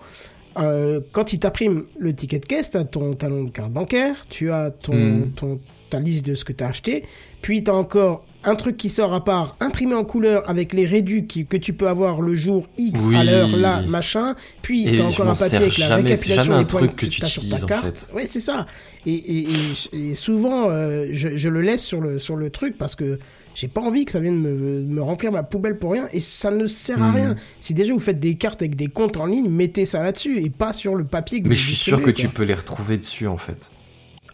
euh, 0.58 1.00
quand 1.12 1.32
il 1.32 1.38
t'imprime 1.40 1.84
le 1.98 2.14
ticket 2.14 2.38
de 2.38 2.46
caisse, 2.46 2.70
t'as 2.70 2.84
ton 2.84 3.14
talon 3.14 3.44
de 3.44 3.50
carte 3.50 3.72
bancaire, 3.72 4.26
tu 4.28 4.50
as 4.52 4.70
ton, 4.70 5.30
ton 5.34 5.60
ta 5.90 5.98
liste 5.98 6.24
de 6.26 6.34
ce 6.34 6.44
que 6.44 6.52
t'as 6.52 6.68
acheté, 6.68 7.04
puis 7.42 7.62
t'as 7.62 7.72
encore 7.72 8.24
un 8.44 8.56
truc 8.56 8.76
qui 8.76 8.88
sort 8.88 9.14
à 9.14 9.22
part, 9.24 9.56
imprimé 9.60 9.94
en 9.94 10.02
couleur 10.02 10.48
avec 10.50 10.72
les 10.74 10.84
réduits 10.84 11.28
qui- 11.28 11.46
que 11.46 11.56
tu 11.56 11.74
peux 11.74 11.86
avoir 11.86 12.20
le 12.20 12.34
jour 12.34 12.66
X 12.76 13.02
Oui. 13.06 13.14
à 13.14 13.22
l'heure 13.22 13.56
là, 13.56 13.82
machin. 13.82 14.34
Puis 14.62 14.84
t'as 14.96 15.04
encore 15.04 15.28
un 15.30 15.34
papier 15.34 15.58
avec 15.58 15.78
la 15.78 15.96
récapitulation 15.96 16.34
jamais 16.44 16.54
un 16.56 16.58
des 16.62 16.64
points 16.66 16.80
truc 16.80 16.96
que 16.96 17.06
que 17.06 17.10
tu 17.10 17.20
t'as 17.20 17.26
sur 17.28 17.42
ta 17.42 17.46
utilises, 17.46 17.64
en 17.64 17.66
carte. 17.68 17.98
fait. 18.10 18.12
Ouais, 18.14 18.26
c'est 18.28 18.40
ça. 18.40 18.66
Et, 19.06 19.12
et, 19.14 19.46
et, 19.92 20.10
et 20.10 20.14
souvent, 20.14 20.70
euh, 20.70 21.06
je, 21.12 21.36
je 21.36 21.48
le 21.48 21.60
laisse 21.62 21.84
sur 21.84 22.00
le, 22.00 22.18
sur 22.18 22.34
le 22.34 22.50
truc 22.50 22.76
parce 22.78 22.96
que 22.96 23.20
j'ai 23.54 23.68
pas 23.68 23.80
envie 23.80 24.06
que 24.06 24.10
ça 24.12 24.18
vienne 24.18 24.40
me, 24.40 24.80
me 24.82 25.02
remplir 25.02 25.30
ma 25.30 25.44
poubelle 25.44 25.78
pour 25.78 25.92
rien 25.92 26.08
et 26.12 26.18
ça 26.18 26.50
ne 26.50 26.66
sert 26.66 27.00
à 27.00 27.10
Mhm. 27.10 27.14
rien. 27.14 27.36
Si 27.60 27.74
déjà 27.74 27.92
vous 27.92 28.00
faites 28.00 28.18
des 28.18 28.34
cartes 28.34 28.60
avec 28.62 28.74
des 28.74 28.88
comptes 28.88 29.18
en 29.18 29.26
ligne, 29.26 29.48
mettez 29.48 29.84
ça 29.84 30.02
là-dessus 30.02 30.42
et 30.42 30.50
pas 30.50 30.72
sur 30.72 30.96
le 30.96 31.04
papier 31.04 31.38
que 31.42 31.48
Mais 31.48 31.54
vous 31.54 31.60
je 31.60 31.66
suis 31.66 31.76
sûr 31.76 32.02
que 32.02 32.10
tu 32.10 32.28
peux 32.28 32.42
les 32.42 32.54
retrouver 32.54 32.96
dessus 32.98 33.28
en 33.28 33.38
fait. 33.38 33.70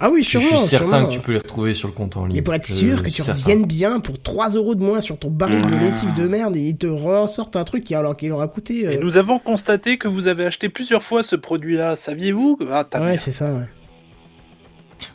Ah 0.00 0.10
oui, 0.10 0.22
Je 0.22 0.28
sûrement. 0.28 0.46
suis 0.46 0.58
certain 0.58 0.88
sûrement. 0.90 1.08
que 1.08 1.12
tu 1.12 1.20
peux 1.20 1.32
les 1.32 1.38
retrouver 1.38 1.74
sur 1.74 1.88
le 1.88 1.94
compte 1.94 2.16
en 2.16 2.26
ligne. 2.26 2.36
Et 2.36 2.42
pour 2.42 2.54
être 2.54 2.70
Euh, 2.70 2.74
sûr 2.74 3.02
que 3.02 3.10
tu 3.10 3.20
certain. 3.22 3.40
reviennes 3.40 3.64
bien 3.64 3.98
pour 4.00 4.22
3 4.22 4.50
euros 4.50 4.74
de 4.76 4.82
moins 4.82 5.00
sur 5.00 5.18
ton 5.18 5.28
baril 5.30 5.60
de 5.60 5.76
lessive 5.84 6.14
de 6.14 6.28
merde 6.28 6.54
et 6.56 6.60
ils 6.60 6.76
te 6.76 6.86
ressortent 6.86 7.56
un 7.56 7.64
truc 7.64 7.82
qui, 7.84 7.94
alors 7.96 8.16
qu'il 8.16 8.30
aura 8.30 8.46
coûté. 8.46 8.86
euh, 8.86 8.92
Et 8.92 8.98
nous 8.98 9.16
avons 9.16 9.38
constaté 9.40 9.98
que 9.98 10.06
vous 10.06 10.28
avez 10.28 10.46
acheté 10.46 10.68
plusieurs 10.68 11.02
fois 11.02 11.22
ce 11.24 11.34
produit-là. 11.36 11.96
Saviez-vous? 11.96 12.58
Ah, 12.70 12.84
t'as 12.88 13.04
Ouais, 13.04 13.16
c'est 13.16 13.32
ça, 13.32 13.50
ouais. 13.52 13.66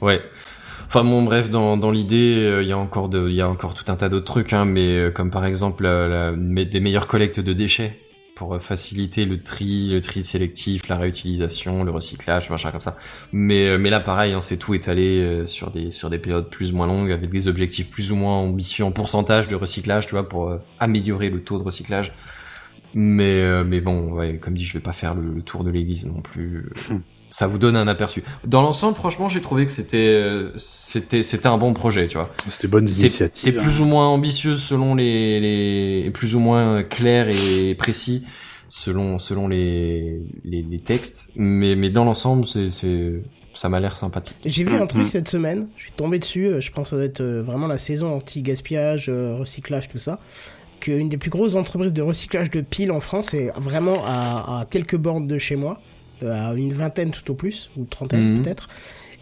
Ouais. 0.01 0.21
Enfin 0.87 1.03
bon, 1.03 1.23
bref, 1.23 1.49
dans, 1.49 1.75
dans 1.77 1.89
l'idée, 1.89 2.35
euh, 2.37 2.61
il 2.61 2.67
y 2.69 2.71
a 2.71 2.77
encore 2.77 3.09
de, 3.09 3.27
il 3.29 3.35
y 3.35 3.41
a 3.41 3.49
encore 3.49 3.73
tout 3.73 3.91
un 3.91 3.95
tas 3.95 4.09
d'autres 4.09 4.25
trucs, 4.25 4.53
hein, 4.53 4.63
mais 4.65 4.97
euh, 4.97 5.09
comme 5.11 5.31
par 5.31 5.45
exemple 5.45 5.83
la- 5.83 6.07
la- 6.07 6.31
mais 6.33 6.65
des 6.65 6.79
meilleures 6.79 7.07
collectes 7.07 7.39
de 7.39 7.51
déchets 7.53 7.99
pour 8.43 8.55
euh, 8.55 8.59
faciliter 8.59 9.23
le 9.23 9.41
tri, 9.41 9.89
le 9.89 10.01
tri 10.01 10.23
sélectif, 10.23 10.89
la 10.89 10.97
réutilisation, 10.97 11.83
le 11.83 11.91
recyclage, 11.91 12.49
machin 12.49 12.71
comme 12.71 12.81
ça. 12.81 12.97
Mais 13.31 13.67
euh, 13.67 13.77
mais 13.77 13.89
là, 13.89 14.01
pareil, 14.01 14.33
hein, 14.33 14.41
c'est 14.41 14.57
tout 14.57 14.73
étalé 14.73 15.21
euh, 15.21 15.45
sur 15.45 15.71
des 15.71 15.91
sur 15.91 16.09
des 16.09 16.19
périodes 16.19 16.49
plus 16.49 16.71
ou 16.71 16.75
moins 16.75 16.87
longues, 16.87 17.11
avec 17.11 17.29
des 17.29 17.47
objectifs 17.47 17.89
plus 17.89 18.11
ou 18.11 18.15
moins 18.17 18.35
ambitieux 18.35 18.83
en 18.83 18.91
pourcentage 18.91 19.47
de 19.47 19.55
recyclage, 19.55 20.07
tu 20.07 20.11
vois, 20.11 20.27
pour 20.27 20.57
améliorer 20.79 21.29
le 21.29 21.41
taux 21.41 21.57
de 21.57 21.63
recyclage. 21.63 22.11
Mais 22.95 23.63
mais 23.63 23.81
bon, 23.81 24.11
ouais, 24.11 24.37
comme 24.37 24.55
dit, 24.55 24.65
je 24.65 24.73
vais 24.73 24.83
pas 24.83 24.93
faire 24.93 25.15
le, 25.15 25.33
le 25.33 25.41
tour 25.41 25.63
de 25.63 25.71
l'église 25.71 26.05
non 26.05 26.21
plus. 26.21 26.69
Ça 27.35 27.47
vous 27.47 27.57
donne 27.57 27.75
un 27.75 27.87
aperçu. 27.87 28.23
Dans 28.45 28.61
l'ensemble, 28.61 28.95
franchement, 28.95 29.27
j'ai 29.27 29.41
trouvé 29.41 29.65
que 29.65 29.71
c'était 29.71 29.97
euh, 29.97 30.51
c'était 30.55 31.23
c'était 31.23 31.47
un 31.47 31.57
bon 31.57 31.73
projet, 31.73 32.05
tu 32.07 32.15
vois. 32.17 32.29
C'était 32.47 32.67
bonne 32.67 32.87
initiative. 32.87 33.31
c'est 33.33 33.57
hein. 33.57 33.61
plus 33.61 33.81
ou 33.81 33.85
moins 33.85 34.07
ambitieux 34.07 34.55
selon 34.55 34.93
les 34.93 35.39
les 35.39 36.11
plus 36.11 36.35
ou 36.35 36.39
moins 36.39 36.83
clair 36.83 37.29
et 37.29 37.73
précis 37.73 38.23
selon 38.69 39.17
selon 39.17 39.47
les 39.47 40.21
les, 40.45 40.61
les 40.61 40.79
textes, 40.79 41.29
mais 41.35 41.75
mais 41.75 41.89
dans 41.89 42.05
l'ensemble, 42.05 42.45
c'est 42.45 42.69
c'est 42.69 43.23
ça 43.55 43.67
m'a 43.69 43.79
l'air 43.79 43.95
sympathique. 43.97 44.37
J'ai 44.45 44.63
vu 44.63 44.75
un 44.75 44.81
Mhm. 44.81 44.87
truc 44.87 45.07
cette 45.07 45.27
semaine, 45.27 45.67
je 45.77 45.83
suis 45.83 45.91
tombé 45.93 46.19
dessus, 46.19 46.45
euh, 46.47 46.61
je 46.61 46.71
pense 46.71 46.85
que 46.85 46.89
ça 46.91 46.95
doit 46.97 47.05
être 47.05 47.21
euh, 47.21 47.41
vraiment 47.43 47.67
la 47.67 47.77
saison 47.79 48.15
anti-gaspillage, 48.15 49.09
recyclage, 49.09 49.89
tout 49.89 49.97
ça. 49.99 50.19
Qu'une 50.79 51.07
des 51.09 51.17
plus 51.17 51.29
grosses 51.29 51.55
entreprises 51.55 51.93
de 51.93 52.01
recyclage 52.01 52.49
de 52.51 52.61
piles 52.61 52.91
en 52.91 52.99
France 52.99 53.33
est 53.33 53.51
vraiment 53.57 54.03
à, 54.05 54.61
à 54.61 54.65
quelques 54.69 54.97
bornes 54.97 55.27
de 55.27 55.37
chez 55.37 55.55
moi, 55.55 55.79
euh, 55.79 55.92
à 56.31 56.53
une 56.53 56.73
vingtaine 56.73 57.11
tout 57.11 57.29
au 57.31 57.33
plus, 57.35 57.69
ou 57.77 57.85
trentaine 57.85 58.33
Mhm. 58.35 58.41
peut-être. 58.41 58.67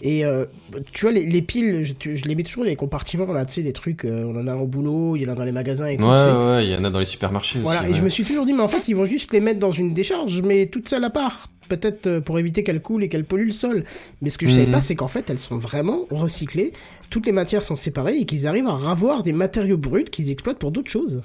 Et 0.03 0.25
euh, 0.25 0.45
tu 0.93 1.01
vois, 1.05 1.11
les, 1.11 1.27
les 1.27 1.43
piles, 1.43 1.83
je, 1.83 1.93
tu- 1.93 2.17
je 2.17 2.25
les 2.25 2.33
mets 2.33 2.41
toujours 2.41 2.63
dans 2.63 2.69
les 2.69 2.75
compartiments, 2.75 3.31
là, 3.31 3.45
tu 3.45 3.53
sais, 3.53 3.61
des 3.61 3.71
trucs, 3.71 4.03
euh, 4.05 4.23
on 4.25 4.35
en 4.39 4.47
a 4.47 4.55
au 4.55 4.65
boulot, 4.65 5.15
il 5.15 5.21
y 5.21 5.25
en 5.27 5.31
a 5.31 5.35
dans 5.35 5.43
les 5.43 5.51
magasins 5.51 5.85
et 5.87 5.97
tout. 5.97 6.03
Ouais 6.03 6.09
ouais, 6.09 6.65
il 6.65 6.71
y 6.71 6.75
en 6.75 6.83
a 6.83 6.89
dans 6.89 6.97
les 6.97 7.05
supermarchés 7.05 7.59
Voilà, 7.59 7.81
aussi. 7.81 7.89
et 7.89 7.91
ouais. 7.93 7.97
je 7.99 8.03
me 8.03 8.09
suis 8.09 8.23
toujours 8.23 8.47
dit, 8.47 8.53
mais 8.53 8.63
en 8.63 8.67
fait, 8.67 8.87
ils 8.87 8.95
vont 8.95 9.05
juste 9.05 9.31
les 9.31 9.39
mettre 9.41 9.59
dans 9.59 9.69
une 9.71 9.93
décharge, 9.93 10.41
mais 10.41 10.65
toutes 10.65 10.89
seules 10.89 11.03
à 11.03 11.11
part. 11.11 11.49
Peut-être 11.69 12.07
euh, 12.07 12.19
pour 12.19 12.37
éviter 12.39 12.63
qu'elles 12.63 12.81
coulent 12.81 13.03
et 13.03 13.09
qu'elles 13.09 13.23
polluent 13.25 13.45
le 13.45 13.51
sol. 13.53 13.83
Mais 14.23 14.29
ce 14.31 14.37
que 14.39 14.47
je 14.47 14.53
savais 14.55 14.65
Mhm. 14.65 14.71
pas, 14.73 14.81
c'est 14.81 14.95
qu'en 14.95 15.07
fait, 15.07 15.29
elles 15.29 15.39
sont 15.39 15.57
vraiment 15.59 16.05
recyclées. 16.09 16.73
Toutes 17.11 17.27
les 17.27 17.31
matières 17.31 17.61
sont 17.63 17.75
séparées 17.77 18.17
et 18.17 18.25
qu'ils 18.25 18.47
arrivent 18.47 18.67
à 18.67 18.73
ravoir 18.73 19.21
des 19.23 19.31
matériaux 19.33 19.77
bruts 19.77 20.03
qu'ils 20.05 20.31
exploitent 20.31 20.57
pour 20.59 20.71
d'autres 20.71 20.89
choses. 20.91 21.21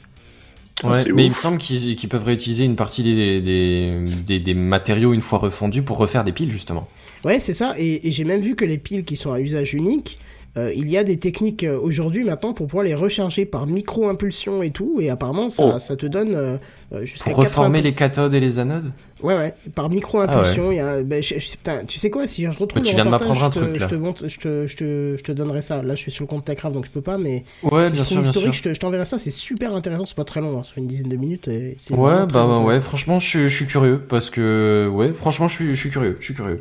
Ouais, 0.84 0.94
c'est 0.94 1.06
mais 1.12 1.22
ouf. 1.22 1.26
il 1.26 1.28
me 1.30 1.34
semble 1.34 1.58
qu'ils 1.58 2.08
peuvent 2.08 2.24
réutiliser 2.24 2.64
une 2.64 2.76
partie 2.76 3.02
des, 3.02 3.40
des, 3.40 3.98
des, 4.26 4.40
des 4.40 4.54
matériaux 4.54 5.14
une 5.14 5.22
fois 5.22 5.38
refondus 5.38 5.82
pour 5.82 5.96
refaire 5.96 6.22
des 6.22 6.32
piles 6.32 6.50
justement. 6.50 6.86
Ouais, 7.24 7.38
c'est 7.38 7.54
ça. 7.54 7.74
Et, 7.78 8.06
et 8.06 8.10
j'ai 8.12 8.24
même 8.24 8.42
vu 8.42 8.56
que 8.56 8.64
les 8.64 8.76
piles 8.78 9.04
qui 9.04 9.16
sont 9.16 9.32
à 9.32 9.40
usage 9.40 9.72
unique, 9.72 10.18
euh, 10.56 10.72
il 10.74 10.90
y 10.90 10.96
a 10.96 11.04
des 11.04 11.18
techniques 11.18 11.64
euh, 11.64 11.78
aujourd'hui 11.78 12.24
maintenant 12.24 12.52
pour 12.54 12.66
pouvoir 12.66 12.84
les 12.84 12.94
recharger 12.94 13.44
par 13.44 13.66
micro-impulsion 13.66 14.62
et 14.62 14.70
tout. 14.70 14.98
Et 15.00 15.10
apparemment, 15.10 15.48
ça, 15.48 15.72
Oh. 15.74 15.78
ça 15.78 15.96
te 15.96 16.06
donne 16.06 16.34
euh, 16.34 16.56
jusqu'à 17.04 17.30
Pour 17.30 17.40
reformer 17.40 17.78
80 17.78 17.82
les 17.82 17.94
cathodes 17.94 18.34
et 18.34 18.40
les 18.40 18.58
anodes 18.58 18.92
Ouais, 19.22 19.34
ouais, 19.34 19.54
par 19.74 19.88
micro-impulsion. 19.88 20.72
il 20.72 20.76
y 20.76 20.80
a, 20.80 21.02
ben, 21.02 21.22
tu 21.22 21.98
sais 21.98 22.10
quoi, 22.10 22.26
si 22.26 22.42
je 22.44 22.48
retrouve 22.50 22.68
Mais 22.76 22.82
tu 22.82 22.90
le 22.90 22.94
viens 22.96 23.04
de 23.06 23.10
m'apprendre 23.10 23.42
un 23.44 23.48
truc, 23.50 23.78
là. 23.78 23.86
Je 23.88 23.94
te, 23.94 23.94
montre- 23.98 24.28
je, 24.28 24.38
te, 24.38 24.66
je, 24.66 24.76
te, 24.76 25.14
je 25.18 25.22
te 25.22 25.32
donnerai 25.32 25.62
ça. 25.62 25.82
Là, 25.82 25.94
je 25.94 26.00
suis 26.00 26.10
sur 26.12 26.22
le 26.24 26.28
compte 26.28 26.44
Techcraft, 26.44 26.74
donc 26.74 26.84
je 26.86 26.90
peux 26.90 27.00
pas, 27.00 27.16
mais 27.16 27.42
Ouais, 27.62 27.86
si 27.86 27.92
bien 27.92 28.04
sûr, 28.04 28.16
bien 28.16 28.22
l'historique, 28.26 28.54
sûr. 28.54 28.62
je 28.64 28.68
te- 28.70 28.74
je 28.74 28.80
t'enverrai 28.80 29.04
ça. 29.06 29.18
C'est 29.18 29.30
super 29.30 29.74
intéressant, 29.74 30.04
c'est 30.04 30.16
pas 30.16 30.24
très 30.24 30.40
long, 30.42 30.58
hein, 30.58 30.62
ça 30.62 30.72
fait 30.74 30.80
une 30.82 30.86
dizaine 30.86 31.08
de 31.08 31.16
minutes. 31.16 31.48
Et 31.48 31.76
Ouais, 31.90 32.26
bah 32.32 32.60
ouais, 32.60 32.78
franchement, 32.80 33.18
je 33.18 33.26
suis, 33.26 33.48
je 33.48 33.56
suis 33.56 33.66
curieux 33.66 34.00
parce 34.06 34.28
que, 34.30 34.90
ouais, 34.92 35.12
franchement, 35.12 35.48
je 35.48 35.54
suis, 35.54 35.68
je 35.70 35.80
suis 35.80 35.90
curieux, 35.90 36.16
je 36.20 36.24
suis 36.24 36.34
curieux. 36.34 36.56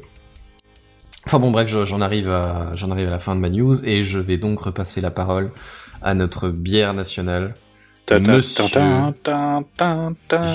Enfin 1.25 1.39
bon, 1.39 1.51
bref, 1.51 1.67
je- 1.67 1.85
j'en 1.85 2.01
arrive 2.01 2.29
à, 2.29 2.71
j'en 2.75 2.91
arrive 2.91 3.07
à 3.07 3.11
la 3.11 3.19
fin 3.19 3.35
de 3.35 3.39
ma 3.41 3.49
news 3.49 3.83
et 3.87 4.03
je 4.03 4.19
vais 4.19 4.37
donc 4.37 4.59
repasser 4.59 5.01
la 5.01 5.11
parole 5.11 5.51
à 6.01 6.13
notre 6.13 6.49
bière 6.49 6.93
nationale. 6.93 7.55
Monsieur 8.19 8.65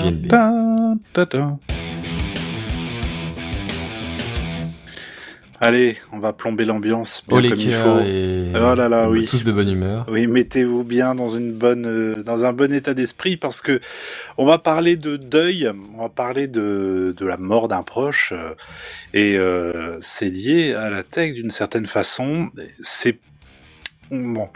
JLB. 0.03 0.27
Allez, 5.63 5.95
on 6.11 6.17
va 6.17 6.33
plomber 6.33 6.65
l'ambiance 6.65 7.23
bien 7.27 7.37
Oh 7.37 7.39
les 7.39 7.49
comme 7.49 7.59
il 7.59 7.71
faut. 7.71 7.99
et 7.99 8.51
Oh 8.55 8.73
là 8.73 8.89
là, 8.89 9.07
oui. 9.11 9.25
tous 9.25 9.43
de 9.43 9.51
bonne 9.51 9.69
humeur. 9.69 10.07
Oui, 10.09 10.25
mettez-vous 10.25 10.83
bien 10.83 11.13
dans 11.13 11.27
une 11.27 11.53
bonne, 11.53 11.85
euh, 11.85 12.23
dans 12.23 12.45
un 12.45 12.51
bon 12.51 12.73
état 12.73 12.95
d'esprit 12.95 13.37
parce 13.37 13.61
que 13.61 13.79
on 14.39 14.45
va 14.47 14.57
parler 14.57 14.95
de 14.95 15.17
deuil, 15.17 15.71
on 15.93 16.01
va 16.01 16.09
parler 16.09 16.47
de 16.47 17.13
de 17.15 17.25
la 17.27 17.37
mort 17.37 17.67
d'un 17.67 17.83
proche 17.83 18.33
euh, 18.35 18.55
et 19.13 19.37
euh, 19.37 19.99
c'est 20.01 20.29
lié 20.29 20.73
à 20.73 20.89
la 20.89 21.03
tech 21.03 21.33
d'une 21.33 21.51
certaine 21.51 21.85
façon. 21.85 22.49
C'est 22.81 23.19
bon, 24.09 24.49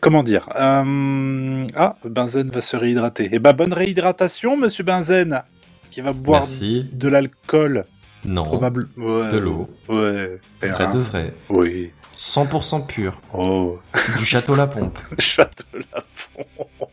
comment 0.00 0.22
dire 0.22 0.48
euh, 0.54 1.66
Ah, 1.74 1.96
Benzen 2.04 2.50
va 2.50 2.60
se 2.60 2.76
réhydrater. 2.76 3.28
Eh 3.32 3.40
ben 3.40 3.52
bonne 3.52 3.72
réhydratation, 3.72 4.56
Monsieur 4.56 4.84
Benzen, 4.84 5.42
qui 5.90 6.02
va 6.02 6.12
boire 6.12 6.42
Merci. 6.42 6.86
de 6.92 7.08
l'alcool 7.08 7.84
Non. 8.24 8.44
probable. 8.44 8.88
Ouais, 8.96 9.28
De 9.28 9.38
l'eau. 9.38 9.68
Ouais. 9.88 10.38
Vrai 10.60 10.92
de 10.92 10.98
vrai. 10.98 11.34
Oui. 11.48 11.90
100% 12.16 12.86
pur. 12.86 13.20
Oh. 13.34 13.78
Du 14.18 14.24
château 14.24 14.54
La 14.54 14.66
Pompe. 14.66 14.98
Château 15.18 15.64
la 15.72 16.02
pompe. 16.36 16.90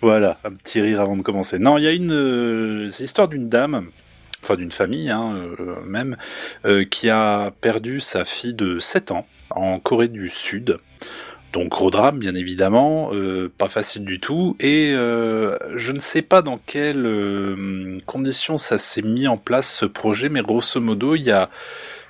Voilà, 0.00 0.38
un 0.44 0.52
petit 0.52 0.80
rire 0.80 1.00
avant 1.00 1.16
de 1.16 1.22
commencer. 1.22 1.58
Non, 1.58 1.76
il 1.78 1.84
y 1.84 1.86
a 1.86 1.92
une, 1.92 2.12
euh, 2.12 2.88
c'est 2.90 3.02
l'histoire 3.02 3.26
d'une 3.28 3.48
dame, 3.48 3.88
enfin 4.42 4.54
d'une 4.54 4.70
famille 4.70 5.10
hein, 5.10 5.34
euh, 5.34 5.80
même, 5.84 6.16
euh, 6.64 6.84
qui 6.84 7.10
a 7.10 7.50
perdu 7.60 8.00
sa 8.00 8.24
fille 8.24 8.54
de 8.54 8.78
7 8.78 9.10
ans 9.10 9.26
en 9.50 9.80
Corée 9.80 10.08
du 10.08 10.28
Sud. 10.28 10.78
Donc 11.52 11.68
gros 11.68 11.90
drame, 11.90 12.18
bien 12.18 12.34
évidemment, 12.34 13.10
euh, 13.14 13.50
pas 13.56 13.68
facile 13.68 14.04
du 14.04 14.20
tout. 14.20 14.56
Et 14.60 14.92
euh, 14.92 15.56
je 15.76 15.92
ne 15.92 16.00
sais 16.00 16.22
pas 16.22 16.42
dans 16.42 16.58
quelles 16.58 17.06
euh, 17.06 17.98
conditions 18.06 18.58
ça 18.58 18.76
s'est 18.76 19.02
mis 19.02 19.26
en 19.26 19.38
place 19.38 19.72
ce 19.72 19.86
projet, 19.86 20.28
mais 20.28 20.42
grosso 20.42 20.80
modo, 20.80 21.14
il 21.14 21.22
y 21.22 21.30
a 21.30 21.48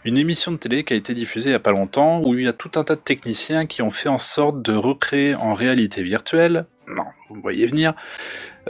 une 0.04 0.18
émission 0.18 0.52
de 0.52 0.56
télé 0.56 0.84
qui 0.84 0.94
a 0.94 0.96
été 0.96 1.14
diffusée 1.14 1.50
il 1.50 1.52
y 1.52 1.56
a 1.56 1.60
pas 1.60 1.70
longtemps 1.70 2.20
où 2.24 2.34
il 2.34 2.44
y 2.44 2.48
a 2.48 2.52
tout 2.52 2.70
un 2.76 2.84
tas 2.84 2.94
de 2.96 3.00
techniciens 3.00 3.66
qui 3.66 3.82
ont 3.82 3.90
fait 3.90 4.08
en 4.08 4.18
sorte 4.18 4.62
de 4.62 4.72
recréer 4.72 5.34
en 5.34 5.54
réalité 5.54 6.02
virtuelle, 6.02 6.66
non, 6.88 7.04
vous 7.28 7.40
voyez 7.40 7.66
venir, 7.66 7.94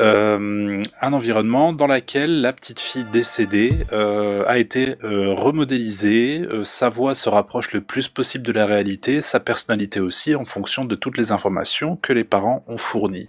euh, 0.01 0.83
un 1.01 1.13
environnement 1.13 1.73
dans 1.73 1.87
lequel 1.87 2.41
la 2.41 2.53
petite 2.53 2.81
fille 2.81 3.05
décédée 3.13 3.73
euh, 3.93 4.45
a 4.47 4.59
été 4.59 4.97
euh, 5.05 5.35
remodélisée, 5.35 6.43
euh, 6.51 6.65
sa 6.65 6.89
voix 6.89 7.15
se 7.15 7.29
rapproche 7.29 7.73
le 7.73 7.81
plus 7.81 8.09
possible 8.09 8.45
de 8.45 8.53
la 8.53 8.67
réalité, 8.67 9.21
sa 9.21 9.41
personnalité 9.41 10.01
aussi 10.01 10.35
en 10.35 10.45
fonction 10.45 10.85
de 10.85 10.95
toutes 10.95 11.19
les 11.19 11.33
informations 11.33 11.97
que 11.97 12.13
les 12.13 12.25
parents 12.25 12.65
ont 12.69 12.79
fournies. 12.79 13.29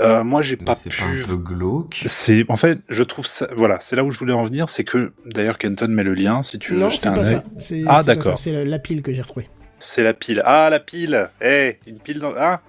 Euh, 0.00 0.24
moi, 0.24 0.42
j'ai 0.42 0.56
pas 0.56 0.74
c'est 0.74 0.90
pu 0.90 1.02
pas 1.02 1.08
un 1.08 1.26
peu 1.28 1.36
glauque? 1.36 2.02
c'est 2.06 2.44
en 2.48 2.56
fait, 2.56 2.80
je 2.88 3.02
trouve 3.04 3.26
ça. 3.26 3.46
Voilà, 3.56 3.78
c'est 3.80 3.94
là 3.94 4.02
où 4.02 4.10
je 4.10 4.18
voulais 4.18 4.32
en 4.32 4.42
venir, 4.44 4.68
c'est 4.68 4.82
que 4.82 5.12
d'ailleurs 5.26 5.58
Kenton 5.58 5.88
met 5.88 6.02
le 6.02 6.14
lien 6.14 6.42
si 6.42 6.58
tu 6.58 6.72
veux 6.72 6.80
Non, 6.80 6.90
jeter 6.90 7.02
c'est 7.02 7.08
un 7.08 7.14
pas 7.14 7.24
ça. 7.24 7.42
Ah, 7.86 8.02
d'accord. 8.02 8.36
C'est 8.36 8.50
la, 8.50 8.64
la 8.64 8.78
pile 8.80 9.02
que 9.02 9.12
j'ai 9.12 9.22
retrouvée. 9.22 9.48
C'est 9.78 10.02
la 10.02 10.14
pile. 10.14 10.42
Ah 10.44 10.70
la 10.70 10.80
pile. 10.80 11.28
Eh, 11.42 11.78
une 11.86 11.98
pile 11.98 12.18
dans. 12.18 12.32
Ah, 12.36 12.62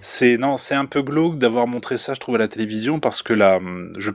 c'est 0.00 0.38
non, 0.38 0.56
c'est 0.56 0.74
un 0.74 0.84
peu 0.84 1.02
glauque 1.02 1.38
d'avoir 1.38 1.66
montré 1.66 1.98
ça, 1.98 2.14
je 2.14 2.20
trouve 2.20 2.36
à 2.36 2.38
la 2.38 2.48
télévision 2.48 3.00
parce 3.00 3.22
que 3.22 3.32
là, 3.32 3.56
hum, 3.56 3.92
je 3.98 4.10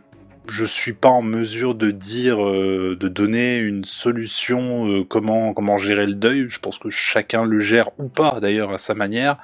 je 0.48 0.66
suis 0.66 0.94
pas 0.94 1.10
en 1.10 1.22
mesure 1.22 1.76
de 1.76 1.92
dire, 1.92 2.44
euh, 2.44 2.98
de 3.00 3.08
donner 3.08 3.58
une 3.58 3.86
solution 3.86 4.90
euh, 4.90 5.04
comment 5.04 5.54
comment 5.54 5.78
gérer 5.78 6.08
le 6.08 6.16
deuil. 6.16 6.48
Je 6.50 6.60
pense 6.60 6.80
que 6.80 6.90
chacun 6.90 7.44
le 7.44 7.60
gère 7.60 7.90
ou 8.00 8.08
pas 8.08 8.40
d'ailleurs 8.42 8.72
à 8.74 8.78
sa 8.78 8.96
manière. 8.96 9.38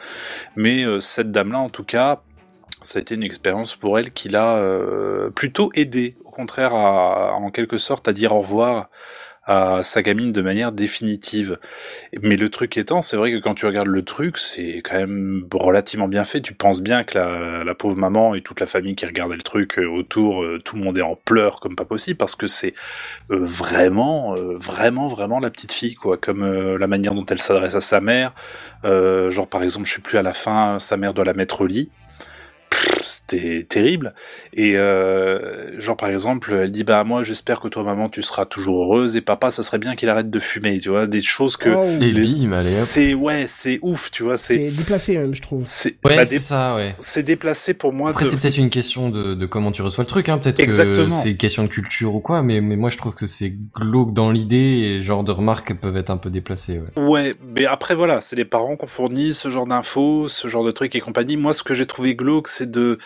Mais 0.56 0.84
euh, 0.86 1.00
cette 1.00 1.32
dame-là, 1.32 1.60
en 1.60 1.70
tout 1.70 1.84
cas, 1.84 2.22
ça 2.82 3.00
a 3.00 3.02
été 3.02 3.16
une 3.16 3.24
expérience 3.24 3.76
pour 3.76 4.00
elle 4.00 4.12
qui 4.12 4.30
l'a 4.30 4.58
euh, 4.58 5.30
plutôt 5.32 5.72
aidé, 5.76 6.16
au 6.24 6.30
contraire, 6.30 6.74
à, 6.74 7.34
en 7.34 7.52
quelque 7.52 7.78
sorte, 7.78 8.08
à 8.08 8.14
dire 8.14 8.34
au 8.34 8.42
revoir 8.42 8.90
à 9.46 9.84
sa 9.84 10.02
gamine 10.02 10.32
de 10.32 10.42
manière 10.42 10.72
définitive. 10.72 11.60
Mais 12.22 12.36
le 12.36 12.50
truc 12.50 12.78
étant, 12.78 13.02
c'est 13.02 13.16
vrai 13.16 13.32
que 13.32 13.38
quand 13.38 13.54
tu 13.54 13.66
regardes 13.66 13.88
le 13.88 14.04
truc, 14.04 14.38
c'est 14.38 14.82
quand 14.84 14.98
même 14.98 15.46
relativement 15.54 16.08
bien 16.08 16.26
fait. 16.26 16.42
Tu 16.42 16.54
penses 16.54 16.82
bien 16.82 17.04
que 17.04 17.18
la, 17.18 17.64
la 17.64 17.76
pauvre 17.76 17.96
maman 17.96 18.34
et 18.34 18.42
toute 18.42 18.60
la 18.60 18.66
famille 18.66 18.96
qui 18.96 19.06
regardait 19.06 19.36
le 19.36 19.44
truc 19.44 19.78
euh, 19.78 19.88
autour, 19.88 20.44
euh, 20.44 20.60
tout 20.64 20.76
le 20.76 20.84
monde 20.84 20.98
est 20.98 21.04
en 21.04 21.16
pleurs 21.16 21.60
comme 21.60 21.76
pas 21.76 21.86
possible 21.86 22.18
parce 22.18 22.36
que 22.36 22.48
c'est 22.48 22.74
euh, 23.32 23.38
vraiment, 23.40 24.36
vraiment, 24.36 25.08
vraiment 25.08 25.40
la 25.40 25.50
petite 25.50 25.74
fille, 25.74 25.96
quoi. 25.96 26.18
Comme 26.18 26.78
la 26.78 26.88
manière 26.88 27.14
dont 27.14 27.26
elle 27.26 27.40
s'adresse 27.40 27.76
à 27.76 27.82
sa 27.82 28.02
mère. 28.02 28.34
Euh, 28.86 29.32
genre 29.32 29.48
par 29.48 29.64
exemple, 29.64 29.88
je 29.88 29.94
sais 29.94 30.02
plus 30.02 30.18
à 30.18 30.24
la 30.24 30.34
fin, 30.34 30.80
sa 30.80 30.98
mère 30.98 31.14
doit 31.14 31.26
la 31.26 31.34
mettre 31.34 31.62
au 31.62 31.66
lit. 31.66 31.90
C'était 33.02 33.64
terrible. 33.68 34.14
Et 34.54 34.78
euh, 34.78 35.80
genre 35.80 35.98
par 35.98 36.10
exemple, 36.10 36.54
elle 36.54 36.72
dit 36.72 36.84
bah 36.84 37.04
moi 37.04 37.24
j'espère 37.24 37.60
que 37.60 37.68
toi 37.68 37.84
maman 37.84 38.10
tu 38.10 38.22
seras 38.22 38.46
toujours 38.46 38.84
heureuse 38.84 39.16
et 39.16 39.22
papa 39.22 39.52
ça 39.52 39.64
serait 39.64 39.78
bien 39.78 39.96
qu'il 39.96 40.10
arrête 40.10 40.30
de 40.30 40.40
fumer, 40.40 40.80
tu 40.80 40.90
vois, 40.90 41.08
des 41.08 41.22
choses 41.22 41.58
que 41.58 41.70
Oh, 41.76 41.84
Et 42.02 42.12
les- 42.12 42.46
bim, 42.46 42.62
c'est 42.62 43.14
ouais, 43.14 43.46
c'est 43.48 43.80
ouf, 43.82 44.12
tu 44.12 44.24
vois, 44.24 44.38
c'est 44.38 44.56
c'est 44.56 44.72
déplacé 44.72 45.18
même, 45.18 45.34
je 45.36 45.42
trouve. 45.42 45.64
c'est 45.66 45.96
Ouais, 46.06 46.16
bah, 46.16 46.26
dé- 46.26 46.40
ça, 46.40 46.76
ouais. 46.76 46.96
c'est 47.00 47.24
déplacé 47.24 47.74
pour 47.74 47.92
moi 47.94 48.12
Après, 48.12 48.26
de- 48.26 48.30
c'est 48.30 48.38
peut-être 48.40 48.58
une 48.58 48.70
question 48.70 49.10
de, 49.10 49.34
de 49.34 49.46
comment 49.46 49.72
tu 49.72 49.82
reçois 49.82 50.04
le 50.04 50.08
truc, 50.10 50.30
hein. 50.30 50.38
Peut-être 50.38 50.58
que 50.58 50.62
Exactement. 50.64 51.10
c'est 51.10 51.32
une 51.32 51.38
question 51.38 51.64
de 51.64 51.68
culture 51.70 52.16
ou 52.16 52.20
quoi, 52.22 52.42
mais, 52.44 52.62
mais 52.62 52.76
moi, 52.76 52.90
je 52.90 52.98
trouve 52.98 53.14
que 53.14 53.28
c'est 53.28 53.54
glauque 53.76 54.14
dans 54.14 54.32
l'idée 54.32 54.56
et 54.56 55.00
genre 55.00 55.24
de 55.24 55.32
remarques 55.32 55.74
peuvent 55.80 55.98
être 55.98 56.10
un 56.10 56.18
peu 56.18 56.30
déplacées, 56.30 56.80
ouais. 56.98 57.04
Ouais, 57.04 57.32
mais 57.44 57.66
après 57.66 57.96
voilà, 57.96 58.22
c'est 58.22 58.36
les 58.36 58.46
parents 58.46 58.76
qu'on 58.76 58.88
fournit 58.88 59.34
ce 59.34 59.50
genre 59.50 59.68
d'infos, 59.68 60.28
ce 60.28 60.48
genre 60.48 60.64
de 60.64 60.72
trucs 60.72 60.96
et 60.96 61.00
compagnie. 61.02 61.38
Moi, 61.38 61.54
ce 61.54 61.64
que 61.64 61.74
j'ai 61.74 61.86
trouvé 61.86 62.16
glauque, 62.16 62.48
c'est 62.48 62.65
de 62.66 62.98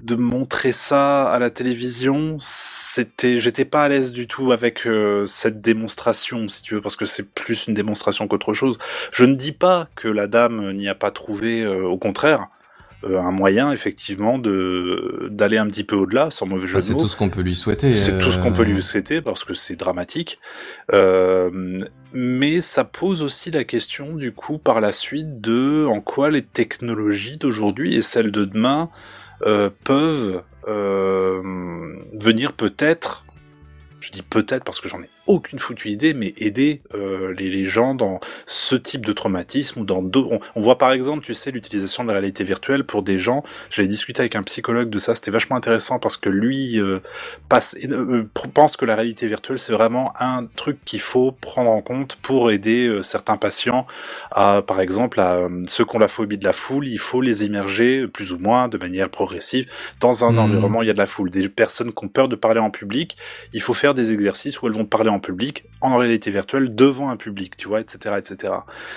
de 0.00 0.14
montrer 0.14 0.72
ça 0.72 1.30
à 1.30 1.38
la 1.38 1.50
télévision. 1.50 2.36
C'était, 2.40 3.40
j'étais 3.40 3.64
pas 3.64 3.82
à 3.82 3.88
l'aise 3.88 4.12
du 4.12 4.26
tout 4.26 4.52
avec 4.52 4.86
euh, 4.86 5.26
cette 5.26 5.60
démonstration, 5.60 6.48
si 6.48 6.62
tu 6.62 6.74
veux, 6.74 6.80
parce 6.80 6.96
que 6.96 7.06
c'est 7.06 7.28
plus 7.28 7.66
une 7.66 7.74
démonstration 7.74 8.28
qu'autre 8.28 8.54
chose. 8.54 8.78
Je 9.12 9.24
ne 9.24 9.34
dis 9.34 9.52
pas 9.52 9.88
que 9.96 10.08
la 10.08 10.26
dame 10.26 10.72
n'y 10.72 10.88
a 10.88 10.94
pas 10.94 11.10
trouvé, 11.10 11.62
euh, 11.62 11.82
au 11.84 11.98
contraire, 11.98 12.48
euh, 13.04 13.20
un 13.20 13.30
moyen 13.30 13.70
effectivement 13.72 14.38
de 14.38 15.28
d'aller 15.30 15.58
un 15.58 15.66
petit 15.66 15.84
peu 15.84 15.96
au-delà, 15.96 16.30
sans 16.30 16.46
mauvais 16.46 16.66
jeu 16.66 16.74
Bah, 16.74 16.80
de 16.80 16.84
c'est 16.84 16.96
tout 16.96 17.08
ce 17.08 17.16
qu'on 17.16 17.30
peut 17.30 17.42
lui 17.42 17.54
souhaiter. 17.54 17.92
C'est 17.92 18.18
tout 18.18 18.32
ce 18.32 18.38
qu'on 18.38 18.52
peut 18.52 18.62
euh, 18.62 18.74
lui 18.74 18.82
souhaiter 18.82 19.20
parce 19.20 19.44
que 19.44 19.54
c'est 19.54 19.76
dramatique. 19.76 20.40
Euh, 20.92 21.80
mais 22.12 22.60
ça 22.60 22.84
pose 22.84 23.22
aussi 23.22 23.50
la 23.50 23.64
question 23.64 24.16
du 24.16 24.32
coup 24.32 24.58
par 24.58 24.80
la 24.80 24.92
suite 24.92 25.40
de 25.40 25.86
en 25.86 26.00
quoi 26.00 26.30
les 26.30 26.42
technologies 26.42 27.36
d'aujourd'hui 27.36 27.94
et 27.94 28.02
celles 28.02 28.32
de 28.32 28.44
demain 28.44 28.90
euh, 29.46 29.70
peuvent 29.84 30.42
euh, 30.66 31.42
venir 32.14 32.52
peut-être, 32.52 33.24
je 34.00 34.10
dis 34.10 34.22
peut-être 34.22 34.64
parce 34.64 34.80
que 34.80 34.88
j'en 34.88 35.00
ai 35.00 35.08
aucune 35.28 35.60
foutue 35.60 35.90
idée, 35.90 36.14
mais 36.14 36.34
aider 36.38 36.82
euh, 36.94 37.32
les, 37.38 37.50
les 37.50 37.66
gens 37.66 37.94
dans 37.94 38.18
ce 38.46 38.74
type 38.74 39.06
de 39.06 39.12
traumatisme 39.12 39.80
ou 39.80 39.84
dans 39.84 40.02
d'autres. 40.02 40.30
On, 40.32 40.40
on 40.56 40.60
voit 40.60 40.78
par 40.78 40.90
exemple, 40.92 41.24
tu 41.24 41.34
sais, 41.34 41.52
l'utilisation 41.52 42.02
de 42.02 42.08
la 42.08 42.14
réalité 42.14 42.42
virtuelle 42.44 42.84
pour 42.84 43.02
des 43.04 43.20
gens. 43.20 43.44
J'avais 43.70 43.88
discuté 43.88 44.20
avec 44.22 44.34
un 44.34 44.42
psychologue 44.42 44.90
de 44.90 44.98
ça, 44.98 45.14
c'était 45.14 45.30
vachement 45.30 45.56
intéressant 45.56 46.00
parce 46.00 46.16
que 46.16 46.28
lui 46.30 46.80
euh, 46.80 47.00
passe, 47.48 47.76
euh, 47.88 48.24
pense 48.54 48.76
que 48.76 48.84
la 48.86 48.96
réalité 48.96 49.26
virtuelle 49.28 49.58
c'est 49.58 49.72
vraiment 49.72 50.12
un 50.18 50.46
truc 50.56 50.78
qu'il 50.84 51.00
faut 51.00 51.32
prendre 51.32 51.70
en 51.70 51.82
compte 51.82 52.16
pour 52.22 52.50
aider 52.50 52.86
euh, 52.88 53.02
certains 53.02 53.36
patients 53.36 53.86
à, 54.32 54.62
par 54.62 54.80
exemple, 54.80 55.20
à 55.20 55.36
euh, 55.36 55.64
ceux 55.66 55.84
qui 55.84 55.96
ont 55.96 55.98
la 55.98 56.08
phobie 56.08 56.38
de 56.38 56.44
la 56.44 56.52
foule, 56.52 56.88
il 56.88 56.98
faut 56.98 57.20
les 57.20 57.44
immerger 57.44 58.02
euh, 58.02 58.08
plus 58.08 58.32
ou 58.32 58.38
moins 58.38 58.68
de 58.68 58.78
manière 58.78 59.10
progressive 59.10 59.66
dans 60.00 60.24
un 60.24 60.38
Mhm. 60.38 60.38
environnement 60.38 60.78
où 60.80 60.82
il 60.82 60.86
y 60.88 60.90
a 60.90 60.94
de 60.94 60.98
la 60.98 61.06
foule. 61.06 61.30
Des 61.30 61.48
personnes 61.48 61.92
qui 61.92 62.04
ont 62.04 62.08
peur 62.08 62.28
de 62.28 62.36
parler 62.36 62.60
en 62.60 62.70
public, 62.70 63.16
il 63.52 63.60
faut 63.62 63.74
faire 63.74 63.94
des 63.94 64.12
exercices 64.12 64.60
où 64.62 64.66
elles 64.66 64.72
vont 64.74 64.84
parler 64.84 65.10
en 65.10 65.17
public, 65.20 65.64
en 65.80 65.96
réalité 65.96 66.30
virtuelle, 66.30 66.74
devant 66.74 67.10
un 67.10 67.16
public, 67.16 67.56
tu 67.56 67.68
vois, 67.68 67.80
etc., 67.80 68.16
etc. 68.18 68.54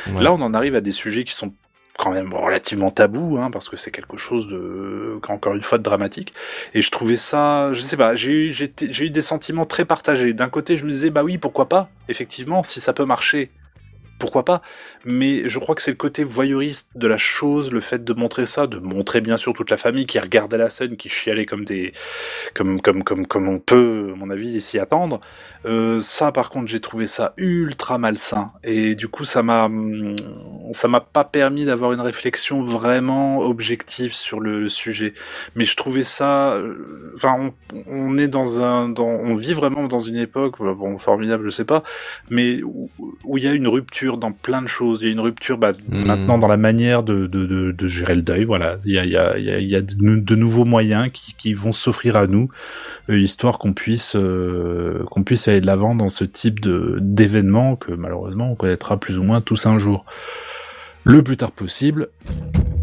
ouais. 0.08 0.22
Là, 0.22 0.34
on 0.34 0.42
en 0.42 0.54
arrive 0.54 0.76
à 0.76 0.82
des 0.82 0.92
sujets 0.92 1.24
qui 1.24 1.34
sont 1.34 1.54
quand 1.98 2.12
même 2.12 2.34
relativement 2.34 2.90
tabous, 2.90 3.38
hein, 3.38 3.52
parce 3.52 3.70
que 3.70 3.78
c'est 3.78 3.92
quelque 3.92 4.18
chose 4.18 4.48
de, 4.48 5.20
encore 5.28 5.54
une 5.54 5.62
fois, 5.62 5.78
de 5.78 5.84
dramatique. 5.84 6.34
Et 6.74 6.82
je 6.82 6.90
trouvais 6.90 7.18
ça, 7.18 7.74
je 7.74 7.82
sais 7.82 7.98
pas, 7.98 8.16
j'ai 8.16 8.32
eu, 8.32 8.52
j'ai 8.54 9.06
eu 9.06 9.10
des 9.12 9.22
sentiments 9.22 9.66
très 9.66 9.86
partagés. 9.86 10.34
D'un 10.34 10.50
côté, 10.50 10.78
je 10.78 10.86
me 10.86 10.90
disais, 10.90 11.12
bah 11.12 11.24
oui, 11.24 11.38
pourquoi 11.38 11.70
pas, 11.70 11.90
effectivement, 12.10 12.64
si 12.64 12.80
ça 12.80 12.94
peut 12.94 13.06
marcher, 13.06 13.52
pourquoi 14.18 14.46
pas? 14.46 14.62
Mais 15.06 15.50
je 15.50 15.60
crois 15.60 15.76
que 15.76 15.82
c'est 15.82 15.92
le 15.92 15.98
côté 15.98 16.24
voyeuriste 16.24 16.90
de 16.96 17.08
la 17.08 17.18
chose, 17.18 17.72
le 17.72 17.82
fait 17.82 18.04
de 18.04 18.14
montrer 18.14 18.46
ça, 18.46 18.68
de 18.68 18.78
montrer 18.78 19.22
bien 19.22 19.38
sûr 19.38 19.54
toute 19.54 19.72
la 19.72 19.78
famille 19.78 20.06
qui 20.06 20.20
regardait 20.20 20.58
la 20.58 20.70
scène, 20.70 20.96
qui 20.98 21.10
chialait 21.10 21.46
comme 21.46 21.66
des, 21.66 21.92
comme, 22.54 22.82
comme, 22.82 23.04
comme, 23.04 23.26
comme 23.26 23.48
on 23.48 23.60
peut, 23.60 24.12
à 24.14 24.16
mon 24.16 24.30
avis, 24.30 24.62
s'y 24.62 24.80
attendre. 24.80 25.20
Euh, 25.66 26.02
ça, 26.02 26.32
par 26.32 26.50
contre, 26.50 26.68
j'ai 26.68 26.80
trouvé 26.80 27.08
ça 27.08 27.34
ultra 27.38 27.98
malsain. 27.98 28.52
Et 28.64 28.96
du 28.96 29.08
coup, 29.08 29.26
ça 29.26 29.44
m'a, 29.44 29.70
ça 30.72 30.88
m'a 30.88 31.02
pas 31.02 31.24
permis 31.24 31.66
d'avoir 31.66 31.94
une 31.94 32.02
réflexion 32.02 32.64
vraiment 32.64 33.40
objective 33.40 34.14
sur 34.14 34.40
le 34.40 34.70
sujet. 34.70 35.14
Mais 35.56 35.66
je 35.66 35.76
trouvais 35.76 36.04
ça, 36.04 36.54
euh, 36.54 37.14
enfin, 37.16 37.54
on, 37.74 37.84
on 37.88 38.18
est 38.18 38.28
dans 38.28 38.62
un, 38.62 38.90
dans, 38.90 39.08
on 39.08 39.36
vit 39.36 39.54
vraiment 39.54 39.88
dans 39.88 40.00
une 40.00 40.18
époque, 40.18 40.58
bon, 40.60 40.98
formidable, 40.98 41.46
je 41.46 41.50
sais 41.50 41.66
pas, 41.66 41.84
mais 42.30 42.62
où 42.64 43.38
il 43.38 43.44
y 43.44 43.48
a 43.48 43.54
une 43.54 43.68
rupture 43.68 44.18
dans 44.18 44.32
plein 44.32 44.62
de 44.62 44.68
choses. 44.68 44.91
Il 45.00 45.06
y 45.06 45.10
a 45.10 45.12
une 45.14 45.20
rupture, 45.20 45.58
bah, 45.58 45.72
Mhm. 45.90 46.06
maintenant 46.06 46.38
dans 46.38 46.48
la 46.48 46.58
manière 46.58 47.04
de, 47.04 47.28
de, 47.28 47.46
de, 47.46 47.72
de 47.72 47.88
gérer 47.88 48.16
le 48.16 48.22
deuil. 48.22 48.44
Voilà, 48.46 48.78
il 48.86 48.92
y 48.94 49.00
a, 49.00 49.06
il 49.06 49.12
y 49.12 49.18
a, 49.18 49.38
il 49.38 49.46
y 49.46 49.52
a, 49.52 49.60
il 49.60 49.70
y 49.70 49.76
a 49.76 49.82
de, 49.82 50.36
nouveaux 50.36 50.66
moyens 50.66 51.10
qui, 51.12 51.34
qui 51.38 51.54
vont 51.54 51.72
s'offrir 51.72 52.16
à 52.16 52.28
nous, 52.28 52.50
euh, 53.10 53.20
histoire 53.20 53.60
qu'on 53.60 53.74
puisse, 53.74 54.16
euh, 54.16 55.04
qu'on 55.12 55.24
puisse 55.24 55.48
aller 55.48 55.62
de 55.62 55.68
l'avant 55.68 55.96
dans 55.96 56.10
ce 56.10 56.24
type 56.24 56.60
de 56.60 56.98
d'événement 57.02 57.76
que 57.76 57.92
malheureusement 57.92 58.52
on 58.52 58.56
connaîtra 58.56 59.00
plus 59.00 59.18
ou 59.18 59.24
moins 59.24 59.42
tous 59.42 59.66
un 59.66 59.78
jour. 59.78 60.06
Le 61.04 61.24
plus 61.24 61.38
tard 61.38 61.52
possible, 61.52 62.10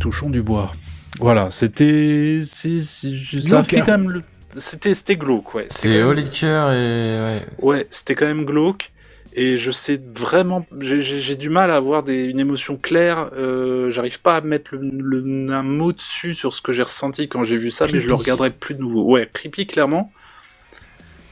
touchons 0.01 0.31
du 0.31 0.43
bois. 0.43 0.73
Voilà, 1.21 1.51
c'était, 1.51 2.41
ça 2.43 3.63
fait 3.63 3.81
quand 3.81 3.99
même 3.99 4.11
le, 4.11 4.23
c'était, 4.57 4.95
c'était 4.95 5.17
glauque, 5.17 5.55
ouais. 5.55 5.67
C'est 5.71 5.91
et 5.91 6.05
ouais. 6.05 7.43
Ouais, 7.61 7.87
c'était 7.91 8.15
quand 8.15 8.27
même 8.27 8.45
glauque. 8.45 8.93
Et 9.35 9.57
je 9.57 9.71
sais 9.71 10.01
vraiment, 10.15 10.67
j'ai- 10.81 11.37
du 11.37 11.49
mal 11.49 11.71
à 11.71 11.77
avoir 11.77 12.03
des, 12.03 12.25
une 12.25 12.41
émotion 12.41 12.77
claire. 12.77 13.31
Euh, 13.37 13.91
J'arrive 13.91 14.21
pas 14.21 14.37
à 14.37 14.41
mettre 14.41 14.75
le, 14.75 14.91
le- 14.91 15.53
un 15.53 15.63
mot 15.63 15.93
dessus 15.93 16.35
sur 16.35 16.53
ce 16.53 16.61
que 16.63 16.73
j'ai 16.73 16.83
ressenti 16.83 17.29
quand 17.29 17.45
j'ai 17.45 17.57
vu 17.57 17.71
ça, 17.71 17.87
mais 17.93 18.01
je 18.01 18.07
le 18.09 18.15
regarderai 18.15 18.51
plus 18.51 18.75
de 18.75 18.81
nouveau. 18.81 19.05
Ouais, 19.05 19.29
creepy 19.33 19.67
clairement. 19.67 20.13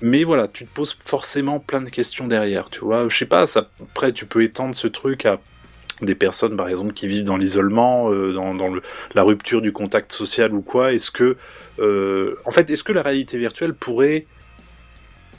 Mais 0.02 0.24
voilà, 0.24 0.46
tu 0.46 0.66
te 0.66 0.72
poses 0.72 0.96
forcément 1.04 1.58
plein 1.58 1.80
de 1.80 1.88
questions 1.88 2.26
derrière, 2.26 2.68
tu 2.70 2.80
vois. 2.80 3.08
Je 3.08 3.16
sais 3.16 3.24
pas, 3.26 3.46
ça, 3.46 3.70
après 3.82 4.12
tu 4.12 4.26
peux 4.26 4.42
étendre 4.42 4.74
ce 4.74 4.86
truc 4.88 5.24
à 5.24 5.40
des 6.02 6.14
personnes, 6.14 6.56
par 6.56 6.68
exemple, 6.68 6.92
qui 6.92 7.08
vivent 7.08 7.24
dans 7.24 7.38
l'isolement, 7.38 8.12
euh, 8.12 8.34
dans, 8.34 8.54
dans 8.54 8.68
le, 8.68 8.82
la 9.14 9.22
rupture 9.22 9.62
du 9.62 9.72
contact 9.72 10.12
social 10.12 10.54
ou 10.54 10.60
quoi. 10.60 10.92
Est-ce 10.92 11.10
que, 11.10 11.38
euh, 11.78 12.34
en 12.44 12.50
fait, 12.50 12.68
est-ce 12.68 12.84
que 12.84 12.92
la 12.92 13.00
réalité 13.02 13.38
virtuelle 13.38 13.72
pourrait 13.72 14.26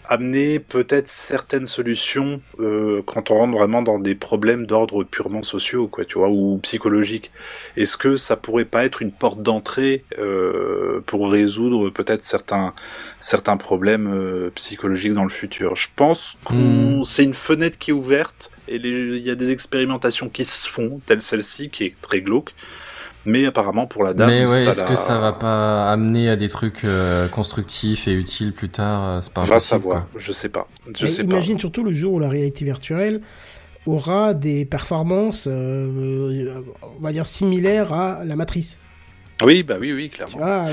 amener 0.08 0.60
peut-être 0.60 1.08
certaines 1.08 1.68
solutions 1.68 2.42
euh, 2.60 3.02
quand 3.06 3.32
on 3.32 3.36
rentre 3.36 3.58
vraiment 3.58 3.82
dans 3.82 4.00
des 4.00 4.16
problèmes 4.16 4.66
d'ordre 4.66 5.04
purement 5.04 5.44
sociaux, 5.44 5.88
quoi, 5.88 6.06
tu 6.06 6.18
vois, 6.18 6.30
ou 6.30 6.60
psychologiques. 6.64 7.32
Est-ce 7.76 7.98
que 7.98 8.16
ça 8.16 8.36
pourrait 8.38 8.66
pas 8.66 8.86
être 8.86 9.02
une 9.02 9.12
porte 9.12 9.42
d'entrée 9.42 10.06
euh, 10.18 11.02
pour 11.06 11.30
résoudre 11.32 11.90
peut-être 11.90 12.24
certains 12.24 12.74
certains 13.20 13.58
problèmes 13.58 14.08
euh, 14.14 14.52
psychologiques 14.56 15.14
dans 15.14 15.24
le 15.24 15.30
futur? 15.30 15.76
Je 15.76 15.88
pense 15.96 16.38
que 16.46 16.56
Hmm. 16.56 17.04
c'est 17.04 17.24
une 17.24 17.34
fenêtre 17.34 17.78
qui 17.78 17.92
est 17.92 17.94
ouverte 17.94 18.52
et 18.68 18.76
il 18.78 19.18
y 19.20 19.30
a 19.30 19.36
des 19.36 19.52
expérimentations 19.52 20.30
qui 20.30 20.46
se 20.46 20.68
font, 20.68 21.02
telle 21.06 21.22
celle-ci 21.22 21.70
qui 21.70 21.84
est 21.86 21.96
très 22.02 22.22
glauque. 22.22 22.54
Mais 23.30 23.46
apparemment 23.46 23.88
pour 23.88 24.04
la 24.06 24.14
dame, 24.14 24.30
mais 24.30 24.42
ouais, 24.44 24.48
ça 24.48 24.70
est-ce 24.72 24.82
l'a- 24.84 24.88
que 24.88 24.96
ça 24.96 25.20
va 25.20 25.34
pas 25.34 25.92
amener 25.92 26.30
à 26.30 26.38
des 26.38 26.48
trucs 26.48 26.86
euh, 26.86 27.28
constructifs 27.28 28.08
et 28.08 28.14
utiles 28.14 28.54
plus 28.54 28.70
tard 28.70 29.04
euh, 29.06 29.22
C'est 29.22 29.34
pas 29.34 29.42
va 29.42 29.60
savoir, 29.60 30.08
quoi. 30.10 30.20
je 30.20 30.32
sais 30.32 30.48
pas, 30.50 30.68
je 30.98 31.04
Mais 31.06 31.10
sais 31.12 31.24
pas. 31.26 31.32
imagine 31.34 31.60
surtout 31.60 31.84
le 31.84 31.94
jour 31.94 32.14
où 32.14 32.20
la 32.20 32.30
réalité 32.30 32.64
virtuelle 32.64 33.20
aura 33.86 34.34
des 34.34 34.64
performances, 34.66 35.46
euh, 35.52 36.62
on 36.82 37.02
va 37.04 37.12
dire, 37.12 37.28
similaires 37.28 37.92
à 37.94 38.24
la 38.26 38.36
matrice. 38.38 38.80
Oui, 39.44 39.62
bah 39.62 39.76
oui, 39.80 39.92
oui, 39.94 40.10
Tu 40.10 40.16
clairement. 40.16 40.38
vois, 40.38 40.64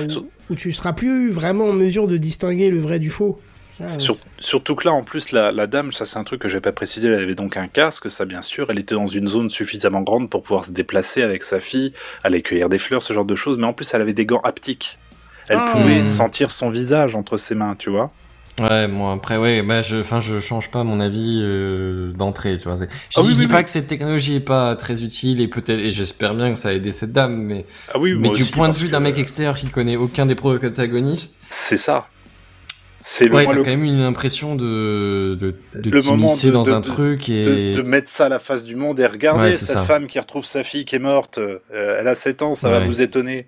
où, 0.49 0.53
où 0.53 0.55
tu 0.55 0.73
seras 0.73 0.93
plus 0.93 1.31
vraiment 1.31 1.67
en 1.67 1.73
mesure 1.73 2.07
de 2.09 2.17
distinguer 2.17 2.71
le 2.71 2.79
vrai 2.79 2.99
du 3.01 3.11
faux. 3.11 3.39
Ah, 3.83 3.99
Sur- 3.99 4.17
surtout 4.39 4.77
que 4.77 4.87
là, 4.87 4.95
en 4.95 5.03
plus, 5.03 5.33
la, 5.33 5.51
la 5.51 5.67
dame, 5.67 5.93
ça 5.93 6.07
c'est 6.07 6.19
un 6.19 6.25
truc 6.25 6.41
que 6.41 6.49
j'ai 6.49 6.61
pas 6.61 6.71
précisé, 6.73 7.09
elle 7.09 7.15
avait 7.15 7.35
donc 7.35 7.57
un 7.57 7.67
casque, 7.67 8.09
ça 8.11 8.25
bien 8.25 8.41
sûr, 8.43 8.67
elle 8.71 8.79
était 8.79 8.95
dans 8.95 9.09
une 9.09 9.27
zone 9.27 9.51
suffisamment 9.51 10.03
grande 10.03 10.31
pour 10.31 10.43
pouvoir 10.45 10.65
se 10.65 10.71
déplacer 10.73 11.23
avec 11.23 11.43
sa 11.43 11.59
fille, 11.61 11.93
aller 12.23 12.41
cueillir 12.43 12.69
des 12.69 12.79
fleurs, 12.79 13.03
ce 13.03 13.13
genre 13.13 13.25
de 13.25 13.35
choses, 13.35 13.59
mais 13.59 13.67
en 13.67 13.73
plus 13.73 13.93
elle 13.93 14.01
avait 14.03 14.13
des 14.15 14.27
gants 14.27 14.41
haptiques. 14.45 14.99
Elle 15.49 15.59
Ah. 15.61 15.65
pouvait 15.73 16.01
Hmm. 16.01 16.05
sentir 16.05 16.51
son 16.51 16.71
visage 16.71 17.17
entre 17.17 17.37
ses 17.37 17.55
mains, 17.57 17.75
tu 17.77 17.91
vois. 17.91 18.13
Ouais, 18.61 18.87
moi 18.87 19.13
après, 19.13 19.37
ouais, 19.37 19.63
bah 19.63 19.83
je, 19.83 19.97
enfin, 19.97 20.21
je 20.21 20.39
change 20.39 20.71
pas 20.71 20.85
mon 20.85 21.01
avis 21.01 21.41
euh, 21.43 22.13
d'entrée, 22.13 22.57
tu 22.57 22.69
vois. 22.69 22.77
Je, 22.79 22.85
Ah 23.17 23.21
dis- 23.23 23.29
oui, 23.29 23.35
dis 23.35 23.41
oui, 23.41 23.47
pas 23.49 23.57
oui. 23.57 23.65
que 23.65 23.71
cette 23.71 23.89
technologie 23.89 24.37
est 24.37 24.41
pas 24.41 24.77
très 24.77 25.03
utile 25.03 25.41
et 25.41 25.49
peut-être, 25.49 25.81
et 25.81 25.91
j'espère 25.91 26.35
bien 26.37 26.53
que 26.53 26.59
ça 26.61 26.69
a 26.69 26.73
aidé 26.73 26.93
cette 26.93 27.13
dame, 27.13 27.35
mais, 27.35 27.67
Ah 27.93 27.99
oui, 27.99 28.15
mais 28.17 28.29
du 28.29 28.43
aussi, 28.43 28.53
point 28.53 28.69
de 28.69 28.77
vue 28.77 28.87
que, 28.87 28.93
d'un 28.93 29.01
mec 29.01 29.19
extérieur 29.19 29.57
qui 29.57 29.67
connaît 29.67 29.97
aucun 29.97 30.25
des 30.27 30.37
protagonistes, 30.37 31.41
C'est 31.51 31.77
ça. 31.79 32.07
C'est 33.07 33.31
ouais, 33.31 33.43
moi, 33.45 33.53
t'as 33.53 33.59
le- 33.59 33.65
quand 33.65 33.71
même 33.71 33.85
une 33.85 34.01
impression 34.01 34.57
de, 34.57 35.37
de, 35.39 35.55
de 35.75 35.91
Le 35.91 36.01
moment 36.03 36.17
t'immiscer 36.17 36.47
de- 36.49 36.53
dans 36.53 36.63
de- 36.63 36.73
un 36.73 36.81
de- 36.81 36.87
truc 36.87 37.29
de, 37.29 37.33
et. 37.35 37.75
de 37.75 37.83
mettre 37.83 38.09
ça 38.09 38.27
à 38.27 38.29
la 38.31 38.39
face 38.39 38.65
du 38.65 38.77
monde 38.77 38.99
et 38.99 39.07
regardez 39.07 39.41
Ouais, 39.43 39.53
cette 39.53 39.77
ça. 39.77 39.83
femme 39.83 40.07
qui 40.07 40.19
retrouve 40.19 40.47
sa 40.47 40.65
fille 40.65 40.87
qui 40.87 40.97
est 40.97 41.01
morte, 41.01 41.37
euh, 41.37 41.59
elle 41.71 42.09
a 42.09 42.15
7 42.15 42.41
ans, 42.41 42.55
ça 42.55 42.71
va 42.71 42.81
vous 42.81 43.03
étonner. 43.03 43.47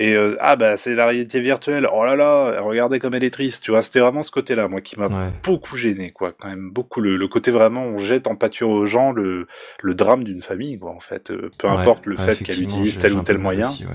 Et 0.00 0.14
euh, 0.14 0.36
ah 0.38 0.54
bah 0.54 0.76
c'est 0.76 0.94
la 0.94 1.06
réalité 1.06 1.40
virtuelle. 1.40 1.88
Oh 1.92 2.04
là 2.04 2.14
là, 2.14 2.60
regardez 2.60 3.00
comme 3.00 3.14
elle 3.14 3.24
est 3.24 3.34
triste. 3.34 3.64
Tu 3.64 3.72
vois, 3.72 3.82
c'était 3.82 3.98
vraiment 3.98 4.22
ce 4.22 4.30
côté-là, 4.30 4.68
moi, 4.68 4.80
qui 4.80 4.96
m'a 4.96 5.08
beaucoup 5.42 5.76
gêné, 5.76 6.12
quoi. 6.12 6.32
Quand 6.38 6.46
même 6.46 6.70
beaucoup 6.70 7.00
le, 7.00 7.16
le 7.16 7.26
côté 7.26 7.50
vraiment, 7.50 7.82
on 7.84 7.98
jette 7.98 8.28
en 8.28 8.36
pâture 8.36 8.68
aux 8.68 8.86
gens 8.86 9.10
le, 9.10 9.48
le 9.82 9.94
drame 9.96 10.22
d'une 10.22 10.40
famille, 10.40 10.78
quoi. 10.78 10.92
En 10.92 11.00
fait, 11.00 11.32
Euh, 11.32 11.50
peu 11.58 11.66
importe 11.66 12.06
le 12.06 12.14
fait 12.14 12.44
qu'elle 12.44 12.62
utilise 12.62 12.96
tel 12.98 13.14
ou 13.14 13.22
tel 13.22 13.38
moyen. 13.38 13.66
aussi. 13.68 13.86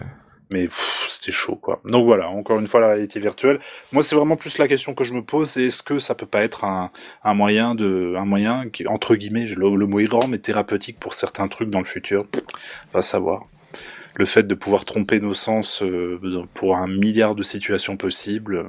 Mais 0.51 0.67
c'était 1.07 1.31
chaud, 1.31 1.55
quoi. 1.55 1.81
Donc 1.85 2.05
voilà, 2.05 2.29
encore 2.29 2.59
une 2.59 2.67
fois, 2.67 2.79
la 2.79 2.89
réalité 2.89 3.19
virtuelle. 3.19 3.59
Moi, 3.91 4.03
c'est 4.03 4.15
vraiment 4.15 4.35
plus 4.35 4.57
la 4.57 4.67
question 4.67 4.93
que 4.93 5.03
je 5.03 5.13
me 5.13 5.21
pose, 5.21 5.51
c'est 5.51 5.63
est-ce 5.63 5.83
que 5.83 5.99
ça 5.99 6.15
peut 6.15 6.25
pas 6.25 6.43
être 6.43 6.63
un, 6.65 6.91
un 7.23 7.33
moyen 7.33 7.75
de, 7.75 8.15
un 8.17 8.25
moyen 8.25 8.69
qui, 8.69 8.87
entre 8.87 9.15
guillemets, 9.15 9.45
le, 9.45 9.85
mot 9.87 9.99
est 9.99 10.05
grand, 10.05 10.27
mais 10.27 10.37
thérapeutique 10.37 10.99
pour 10.99 11.13
certains 11.13 11.47
trucs 11.47 11.69
dans 11.69 11.79
le 11.79 11.85
futur? 11.85 12.25
Va 12.93 13.01
savoir. 13.01 13.45
Le 14.15 14.25
fait 14.25 14.43
de 14.43 14.53
pouvoir 14.53 14.85
tromper 14.85 15.19
nos 15.19 15.33
sens 15.33 15.81
euh, 15.81 16.19
pour 16.53 16.77
un 16.77 16.87
milliard 16.87 17.33
de 17.33 17.41
situations 17.41 17.97
possibles, 17.97 18.67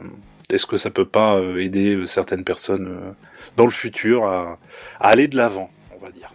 est-ce 0.51 0.67
que 0.67 0.77
ça 0.77 0.91
peut 0.91 1.05
pas 1.05 1.37
euh, 1.37 1.59
aider 1.59 2.07
certaines 2.07 2.45
personnes 2.45 2.89
euh, 2.89 3.13
dans 3.57 3.67
le 3.67 3.71
futur 3.71 4.25
à 4.25 4.59
aller 5.01 5.29
de 5.29 5.37
l'avant, 5.37 5.71
on 5.95 5.99
va 5.99 6.11
dire? 6.11 6.34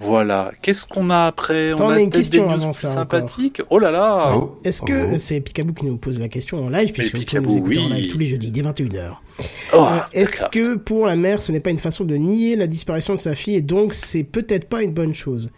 Voilà. 0.00 0.52
Qu'est-ce 0.62 0.86
qu'on 0.86 1.10
a 1.10 1.26
après? 1.26 1.72
Attends, 1.72 1.86
On 1.86 1.90
a 1.90 2.00
une 2.00 2.08
des 2.10 2.18
question 2.18 2.48
news 2.50 2.70
plus 2.72 2.86
sympathiques. 2.88 3.62
Oh 3.70 3.78
là 3.78 3.90
là 3.90 4.32
Oh, 4.36 4.58
Est-ce 4.64 4.82
que 4.82 5.14
oh. 5.14 5.18
c'est 5.18 5.40
Picaboo 5.40 5.72
qui 5.72 5.86
nous 5.86 5.96
pose 5.96 6.20
la 6.20 6.28
question 6.28 6.64
en 6.64 6.68
live, 6.70 6.92
puisque 6.92 7.14
Picaboo, 7.14 7.50
nous 7.50 7.56
écouter 7.58 7.78
en 7.80 7.86
oui. 7.86 7.92
live 8.02 8.08
tous 8.12 8.18
les 8.18 8.26
jeudis 8.26 8.50
dès 8.50 8.62
21h. 8.62 9.10
Oh, 9.74 9.76
Euh, 9.76 9.98
Est-ce 10.12 10.44
que 10.46 10.76
pour 10.76 11.06
la 11.06 11.16
mère, 11.16 11.42
ce 11.42 11.50
n'est 11.52 11.60
pas 11.60 11.70
une 11.70 11.78
façon 11.78 12.04
de 12.04 12.14
nier 12.16 12.54
la 12.56 12.66
disparition 12.66 13.14
de 13.16 13.20
sa 13.20 13.34
fille 13.34 13.54
et 13.56 13.62
donc 13.62 13.94
c'est 13.94 14.24
peut-être 14.24 14.68
pas 14.68 14.82
une 14.82 14.92
bonne 14.92 15.14
chose? 15.14 15.50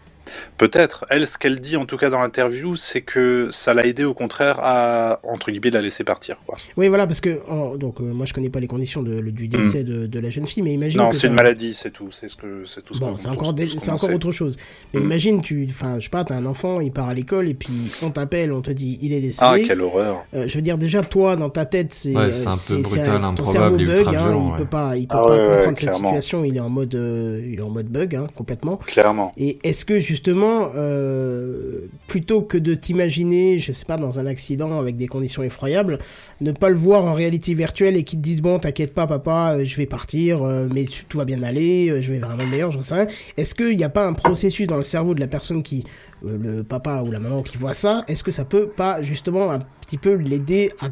Peut-être. 0.57 1.05
Elle, 1.09 1.25
ce 1.27 1.37
qu'elle 1.37 1.59
dit, 1.59 1.77
en 1.77 1.85
tout 1.85 1.97
cas 1.97 2.09
dans 2.09 2.19
l'interview, 2.19 2.75
c'est 2.75 3.01
que 3.01 3.49
ça 3.51 3.73
l'a 3.73 3.85
aidé 3.85 4.03
au 4.03 4.13
contraire 4.13 4.57
à, 4.59 5.19
entre 5.23 5.51
guillemets, 5.51 5.71
la 5.71 5.81
laisser 5.81 6.03
partir. 6.03 6.37
Quoi. 6.45 6.55
Oui, 6.77 6.87
voilà, 6.87 7.07
parce 7.07 7.21
que 7.21 7.39
en- 7.49 7.75
donc 7.75 7.99
euh, 7.99 8.03
moi 8.03 8.25
je 8.25 8.33
connais 8.33 8.49
pas 8.49 8.59
les 8.59 8.67
conditions 8.67 9.01
de- 9.03 9.19
le- 9.19 9.31
du 9.31 9.47
décès 9.47 9.83
de, 9.83 10.05
de 10.07 10.19
la 10.19 10.29
jeune 10.29 10.47
fille, 10.47 10.61
mais 10.63 10.73
imagine 10.73 10.99
non, 10.99 11.09
que 11.09 11.15
c'est 11.15 11.27
une 11.27 11.33
maladie, 11.33 11.73
c'est 11.73 11.91
tout. 11.91 12.09
C'est 12.11 12.29
ce 12.29 12.35
que, 12.35 12.63
c'est 12.65 12.83
tout 12.83 12.93
ce 12.93 12.99
Bon, 12.99 13.17
c'est 13.17 13.27
encore, 13.27 13.53
des- 13.53 13.65
tout 13.67 13.79
ce 13.79 13.79
c'est 13.79 13.91
encore 13.91 14.13
autre 14.13 14.31
chose. 14.31 14.57
Mais 14.93 14.99
Mm. 14.99 15.03
imagine, 15.03 15.41
tu, 15.41 15.67
enfin, 15.69 15.95
je 15.99 16.03
sais 16.05 16.09
pas, 16.09 16.23
t'as 16.23 16.35
un 16.35 16.45
enfant, 16.45 16.79
il 16.79 16.91
part 16.91 17.09
à 17.09 17.13
l'école 17.13 17.49
et 17.49 17.53
puis 17.53 17.91
on 18.01 18.11
t'appelle, 18.11 18.51
on 18.51 18.61
te 18.61 18.71
dit 18.71 18.99
il 19.01 19.13
est 19.13 19.21
décédé. 19.21 19.39
Ah, 19.49 19.55
quelle 19.65 19.81
horreur. 19.81 20.23
Euh, 20.33 20.47
je 20.47 20.55
veux 20.55 20.61
dire, 20.61 20.77
déjà, 20.77 21.01
toi, 21.01 21.35
dans 21.35 21.49
ta 21.49 21.65
tête, 21.65 21.93
c'est 21.93 22.15
Ouais, 22.15 22.23
euh, 22.25 22.31
c'est 22.31 22.47
un 22.47 22.51
peu 22.51 22.57
c'est- 22.57 22.73
brutal, 22.75 23.03
c'est 23.03 23.09
un- 23.09 23.19
ton 23.19 23.23
improbable 23.25 23.85
bug, 23.85 23.99
hein, 24.07 24.11
violent, 24.11 24.45
il 24.47 24.51
ouais. 24.51 24.57
peut 24.59 24.65
pas, 24.65 24.95
il 24.97 25.07
peut 25.07 25.15
Ah 25.17 25.23
pas 25.23 25.29
ouais, 25.29 25.37
ouais, 25.39 25.55
comprendre 25.65 25.77
cette 25.79 25.93
situation, 25.95 26.45
il 26.45 26.57
est 26.57 26.59
en 26.59 26.69
mode, 26.69 26.95
euh, 26.95 27.41
il 27.51 27.59
est 27.59 27.63
en 27.63 27.69
mode 27.69 27.87
bug, 27.87 28.15
hein, 28.15 28.27
complètement. 28.35 28.77
Clairement. 28.77 29.33
Et 29.37 29.57
est-ce 29.63 29.85
que 29.85 29.99
justement, 29.99 30.20
euh, 30.27 31.87
plutôt 32.07 32.41
que 32.41 32.57
de 32.57 32.73
t'imaginer, 32.73 33.59
je 33.59 33.71
sais 33.71 33.85
pas, 33.85 33.97
dans 33.97 34.19
un 34.19 34.25
accident 34.25 34.79
avec 34.79 34.95
des 34.95 35.07
conditions 35.07 35.43
effroyables, 35.43 35.99
ne 36.39 36.51
pas 36.51 36.69
le 36.69 36.75
voir 36.75 37.05
en 37.05 37.13
réalité 37.13 37.53
virtuelle 37.53 37.95
et 37.95 38.03
qu'ils 38.03 38.19
te 38.19 38.23
disent 38.23 38.41
bon, 38.41 38.59
t'inquiète 38.59 38.93
pas, 38.93 39.07
papa, 39.07 39.55
euh, 39.55 39.65
je 39.65 39.75
vais 39.77 39.85
partir, 39.85 40.43
euh, 40.43 40.67
mais 40.73 40.85
tout 41.09 41.17
va 41.17 41.25
bien 41.25 41.43
aller, 41.43 42.01
je 42.01 42.11
vais 42.11 42.19
monde 42.19 42.49
meilleur, 42.49 42.71
j'en 42.71 42.81
sais 42.81 42.95
rien. 42.95 43.07
Est-ce 43.37 43.55
qu'il 43.55 43.75
n'y 43.75 43.83
a 43.83 43.89
pas 43.89 44.05
un 44.05 44.13
processus 44.13 44.67
dans 44.67 44.77
le 44.77 44.83
cerveau 44.83 45.13
de 45.13 45.19
la 45.19 45.27
personne 45.27 45.63
qui, 45.63 45.83
le 46.23 46.63
papa 46.63 47.03
ou 47.05 47.11
la 47.11 47.19
maman 47.19 47.41
qui 47.41 47.57
voit 47.57 47.73
ça, 47.73 48.03
est-ce 48.07 48.23
que 48.23 48.31
ça 48.31 48.45
peut 48.45 48.67
pas 48.67 49.01
justement 49.01 49.51
un 49.51 49.59
petit 49.81 49.97
peu 49.97 50.13
l'aider 50.13 50.71
à 50.79 50.89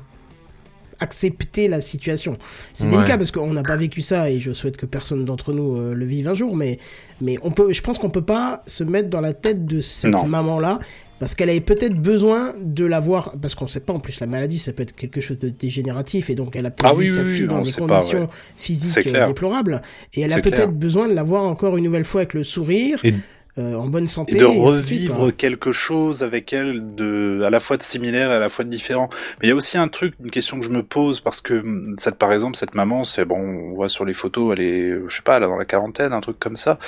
accepter 0.99 1.67
la 1.67 1.81
situation. 1.81 2.37
C'est 2.73 2.85
Ouais. 2.85 2.91
délicat 2.91 3.17
parce 3.17 3.31
qu'on 3.31 3.53
n'a 3.53 3.63
pas 3.63 3.77
vécu 3.77 4.01
ça 4.01 4.29
et 4.29 4.39
je 4.39 4.51
souhaite 4.53 4.77
que 4.77 4.85
personne 4.85 5.25
d'entre 5.25 5.53
nous 5.53 5.77
euh, 5.77 5.93
le 5.93 6.05
vive 6.05 6.27
un 6.27 6.33
jour, 6.33 6.55
mais 6.55 6.77
mais 7.21 7.37
on 7.43 7.51
peut, 7.51 7.71
je 7.73 7.81
pense 7.81 7.99
qu'on 7.99 8.09
peut 8.09 8.21
pas 8.25 8.63
se 8.65 8.83
mettre 8.83 9.09
dans 9.09 9.21
la 9.21 9.33
tête 9.33 9.65
de 9.65 9.79
cette 9.79 10.11
Non. 10.11 10.25
maman 10.25 10.59
là 10.59 10.79
parce 11.19 11.35
qu'elle 11.35 11.49
avait 11.49 11.59
peut-être 11.59 11.95
besoin 11.99 12.53
de 12.61 12.85
l'avoir 12.85 13.35
parce 13.41 13.53
qu'on 13.53 13.67
sait 13.67 13.81
pas 13.81 13.91
en 13.91 13.99
plus 13.99 14.21
la 14.21 14.27
maladie 14.27 14.57
ça 14.57 14.71
peut 14.71 14.83
être 14.83 14.95
quelque 14.95 15.19
chose 15.19 15.37
de 15.37 15.49
dégénératif 15.49 16.29
et 16.29 16.35
donc 16.35 16.55
elle 16.55 16.65
a 16.65 16.71
peut-être 16.71 16.89
Ah 16.91 16.95
oui, 16.95 17.09
sa 17.09 17.23
oui, 17.23 17.33
fille 17.33 17.41
oui, 17.41 17.47
dans 17.49 17.61
des 17.61 17.71
pas, 17.73 17.77
conditions 17.87 18.21
ouais. 18.21 18.27
physiques 18.55 19.11
déplorables 19.11 19.81
et 20.13 20.21
elle 20.21 20.31
a 20.33 20.39
peut-être 20.39 20.71
besoin 20.71 21.09
de 21.09 21.13
l'avoir 21.13 21.43
encore 21.43 21.75
une 21.77 21.83
nouvelle 21.83 22.05
fois 22.05 22.21
avec 22.21 22.33
le 22.33 22.43
sourire 22.45 22.99
Et- 23.03 23.13
euh, 23.59 23.75
en 23.75 23.87
bonne 23.87 24.07
santé 24.07 24.35
Et 24.35 24.39
de 24.39 24.45
revivre 24.45 25.35
quelque 25.35 25.71
chose 25.71 26.23
avec 26.23 26.53
elle 26.53 26.95
de, 26.95 27.41
à 27.45 27.49
la 27.49 27.59
fois 27.59 27.77
de 27.77 27.83
similaire 27.83 28.31
et 28.31 28.35
à 28.35 28.39
la 28.39 28.49
fois 28.49 28.65
de 28.65 28.69
différent. 28.69 29.09
Mais 29.39 29.47
il 29.47 29.49
y 29.49 29.51
a 29.51 29.55
aussi 29.55 29.77
un 29.77 29.87
truc, 29.87 30.15
une 30.23 30.31
question 30.31 30.59
que 30.59 30.65
je 30.65 30.71
me 30.71 30.81
pose 30.83 31.19
parce 31.19 31.41
que 31.41 31.55
hum, 31.55 31.95
cette, 31.99 32.15
par 32.15 32.33
exemple, 32.33 32.57
cette 32.57 32.73
maman, 32.73 33.03
c'est 33.03 33.25
bon, 33.25 33.37
on 33.39 33.73
voit 33.75 33.89
sur 33.89 34.05
les 34.05 34.13
photos, 34.13 34.53
elle 34.57 34.63
est, 34.63 34.93
je 35.07 35.15
sais 35.15 35.21
pas, 35.21 35.37
elle 35.37 35.43
est 35.43 35.47
dans 35.47 35.57
la 35.57 35.65
quarantaine, 35.65 36.13
un 36.13 36.21
truc 36.21 36.39
comme 36.39 36.55
ça. 36.55 36.79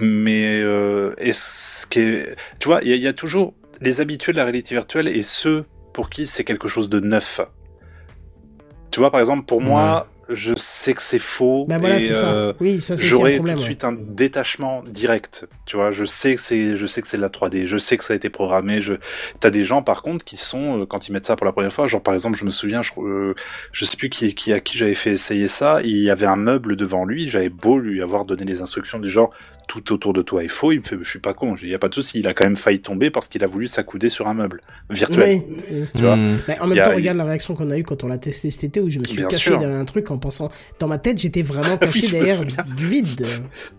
Mais 0.00 0.60
euh, 0.62 1.12
est-ce 1.18 1.86
que, 1.86 2.24
tu 2.60 2.68
vois, 2.68 2.80
il 2.82 2.88
y, 2.88 2.92
a- 2.92 2.96
il 2.96 3.02
y 3.02 3.08
a 3.08 3.12
toujours 3.12 3.54
les 3.80 4.00
habitués 4.00 4.32
de 4.32 4.36
la 4.38 4.44
réalité 4.44 4.74
virtuelle 4.74 5.08
et 5.08 5.22
ceux 5.22 5.64
pour 5.92 6.08
qui 6.08 6.26
c'est 6.26 6.44
quelque 6.44 6.68
chose 6.68 6.88
de 6.88 7.00
neuf. 7.00 7.40
Tu 8.90 9.00
vois, 9.00 9.10
par 9.10 9.20
exemple, 9.20 9.44
pour 9.46 9.60
moi, 9.60 10.06
je 10.34 10.54
sais 10.56 10.94
que 10.94 11.02
c'est 11.02 11.18
faux. 11.18 11.64
bah 11.68 11.78
voilà 11.78 12.00
et, 12.00 12.10
euh, 12.10 12.52
ça 12.52 12.56
oui 12.60 12.80
ça 12.80 12.94
J'aurais 12.96 13.38
tout 13.38 13.44
de 13.44 13.50
ouais. 13.50 13.58
suite 13.58 13.84
un 13.84 13.92
détachement 13.92 14.82
direct. 14.86 15.46
Tu 15.66 15.76
vois, 15.76 15.92
je 15.92 16.04
sais 16.04 16.34
que 16.34 16.40
c'est, 16.40 16.76
je 16.76 16.86
sais 16.86 17.02
que 17.02 17.08
c'est 17.08 17.16
de 17.16 17.22
la 17.22 17.28
3D. 17.28 17.66
Je 17.66 17.78
sais 17.78 17.96
que 17.96 18.04
ça 18.04 18.12
a 18.12 18.16
été 18.16 18.30
programmé. 18.30 18.82
Je, 18.82 18.94
t'as 19.40 19.50
des 19.50 19.64
gens 19.64 19.82
par 19.82 20.02
contre 20.02 20.24
qui 20.24 20.36
sont 20.36 20.80
euh, 20.80 20.86
quand 20.86 21.08
ils 21.08 21.12
mettent 21.12 21.26
ça 21.26 21.36
pour 21.36 21.46
la 21.46 21.52
première 21.52 21.72
fois. 21.72 21.86
Genre 21.86 22.02
par 22.02 22.14
exemple, 22.14 22.38
je 22.38 22.44
me 22.44 22.50
souviens, 22.50 22.82
je, 22.82 22.92
euh, 22.98 23.34
je 23.72 23.84
sais 23.84 23.96
plus 23.96 24.10
qui, 24.10 24.34
qui 24.34 24.52
à 24.52 24.60
qui 24.60 24.78
j'avais 24.78 24.94
fait 24.94 25.12
essayer 25.12 25.48
ça. 25.48 25.80
Il 25.82 25.98
y 25.98 26.10
avait 26.10 26.26
un 26.26 26.36
meuble 26.36 26.76
devant 26.76 27.04
lui. 27.04 27.28
J'avais 27.28 27.48
beau 27.48 27.78
lui 27.78 28.02
avoir 28.02 28.24
donné 28.24 28.44
les 28.44 28.60
instructions 28.60 28.98
du 28.98 29.10
genre 29.10 29.30
tout 29.68 29.92
autour 29.92 30.12
de 30.12 30.22
toi 30.22 30.44
est 30.44 30.48
faux. 30.48 30.72
Il 30.72 30.78
me 30.80 30.84
fait, 30.84 30.96
je 31.00 31.08
suis 31.08 31.18
pas 31.18 31.34
con. 31.34 31.54
Il 31.62 31.68
y 31.68 31.74
a 31.74 31.78
pas 31.78 31.88
de 31.88 31.94
souci. 31.94 32.18
Il 32.20 32.26
a 32.26 32.34
quand 32.34 32.44
même 32.44 32.56
failli 32.56 32.80
tomber 32.80 33.10
parce 33.10 33.28
qu'il 33.28 33.42
a 33.44 33.46
voulu 33.46 33.66
s'accouder 33.66 34.08
sur 34.08 34.28
un 34.28 34.34
meuble 34.34 34.60
virtuel. 34.90 35.42
Oui, 35.48 35.56
oui. 35.70 35.84
Tu 35.94 36.02
vois. 36.02 36.16
Mais 36.16 36.58
en 36.60 36.66
même 36.66 36.78
a- 36.78 36.88
temps, 36.88 36.94
regarde 36.94 37.16
la 37.18 37.24
réaction 37.24 37.54
qu'on 37.54 37.70
a 37.70 37.78
eue 37.78 37.82
quand 37.84 38.04
on 38.04 38.08
l'a 38.08 38.18
testé 38.18 38.50
cet 38.50 38.64
été 38.64 38.80
où 38.80 38.90
je 38.90 38.98
me 38.98 39.04
suis 39.04 39.16
Bien 39.16 39.26
caché 39.28 39.50
sûr. 39.50 39.58
derrière 39.58 39.78
un 39.78 39.84
truc 39.84 40.10
en 40.10 40.18
pensant. 40.18 40.50
Dans 40.78 40.88
ma 40.88 40.98
tête, 40.98 41.18
j'étais 41.18 41.42
vraiment 41.42 41.76
caché 41.78 42.00
Oui, 42.04 42.10
derrière 42.10 42.40
du 42.76 42.86
vide. 42.86 43.26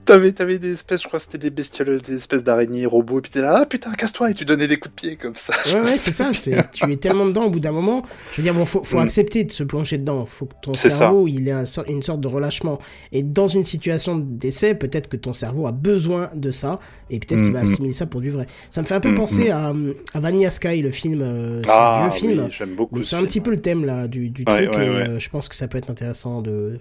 T'avais, 0.05 0.31
t'avais 0.31 0.59
des 0.59 0.71
espèces, 0.73 1.01
je 1.03 1.07
crois 1.07 1.19
que 1.19 1.25
c'était 1.25 1.37
des 1.37 1.49
bestioles, 1.49 2.01
des 2.01 2.15
espèces 2.15 2.43
d'araignées 2.43 2.85
robots. 2.85 3.19
Et 3.19 3.21
puis 3.21 3.31
t'es 3.31 3.41
là, 3.41 3.59
ah 3.61 3.65
putain, 3.65 3.91
casse-toi. 3.93 4.31
Et 4.31 4.33
tu 4.33 4.45
donnais 4.45 4.67
des 4.67 4.77
coups 4.77 4.95
de 4.95 4.99
pied 5.01 5.15
comme 5.15 5.35
ça. 5.35 5.53
Ouais, 5.73 5.81
ouais, 5.81 5.97
c'est 5.97 6.11
ça. 6.11 6.31
C'est, 6.33 6.71
tu 6.71 6.91
es 6.91 6.97
tellement 6.97 7.25
dedans 7.25 7.45
au 7.45 7.49
bout 7.49 7.59
d'un 7.59 7.71
moment. 7.71 8.03
Je 8.33 8.37
veux 8.37 8.43
dire, 8.43 8.53
bon, 8.53 8.65
faut, 8.65 8.83
faut 8.83 8.97
Mm. 8.97 9.01
accepter 9.03 9.43
de 9.43 9.51
se 9.51 9.63
plonger 9.63 9.97
dedans. 9.97 10.25
Faut 10.25 10.45
que 10.45 10.53
ton 10.61 10.73
C'est 10.73 10.89
ça. 10.89 10.97
cerveau, 10.99 11.27
il 11.27 11.47
ait 11.47 11.51
un 11.51 11.63
une 11.87 12.03
sorte 12.03 12.21
de 12.21 12.27
relâchement. 12.27 12.79
Et 13.11 13.23
dans 13.23 13.47
une 13.47 13.65
situation 13.65 14.15
de 14.17 14.23
décès, 14.23 14.75
peut-être 14.75 15.07
que 15.09 15.17
ton 15.17 15.33
cerveau 15.33 15.67
a 15.67 15.71
besoin 15.83 16.29
de 16.35 16.51
ça. 16.51 16.79
Et 17.09 17.19
peut-être 17.19 17.41
qu'il 17.43 17.51
va 17.53 17.59
Mm, 17.61 17.67
mm. 17.67 17.73
assimiler 17.73 17.93
ça 17.93 18.05
pour 18.07 18.21
du 18.21 18.29
vrai. 18.31 18.47
Ça 18.69 18.81
me 18.81 18.87
fait 18.87 18.95
un 18.95 18.99
peu 19.01 19.11
Mm, 19.11 19.15
penser 19.15 19.49
à, 19.51 19.73
à 20.13 20.19
Vanilla 20.19 20.49
Sky, 20.49 20.81
le 20.81 20.91
film, 20.91 21.21
euh, 21.21 21.61
c'est 21.63 21.71
Ah, 21.71 22.05
un 22.05 22.09
vieux 22.09 22.17
film. 22.19 22.49
oui. 22.79 22.87
Mais 22.91 23.01
c'est 23.03 23.15
un 23.17 23.23
petit 23.25 23.41
peu 23.41 23.51
le 23.51 23.61
thème 23.61 23.85
là 23.85 24.07
du, 24.07 24.29
du 24.29 24.43
Ouais, 24.47 24.65
truc 24.65 24.77
ouais, 24.77 24.85
et 24.87 24.89
ouais. 24.89 25.07
euh, 25.09 25.19
je 25.19 25.29
pense 25.29 25.49
que 25.49 25.55
ça 25.55 25.67
peut 25.67 25.77
être 25.77 25.89
intéressant 25.91 26.41
de. 26.41 26.79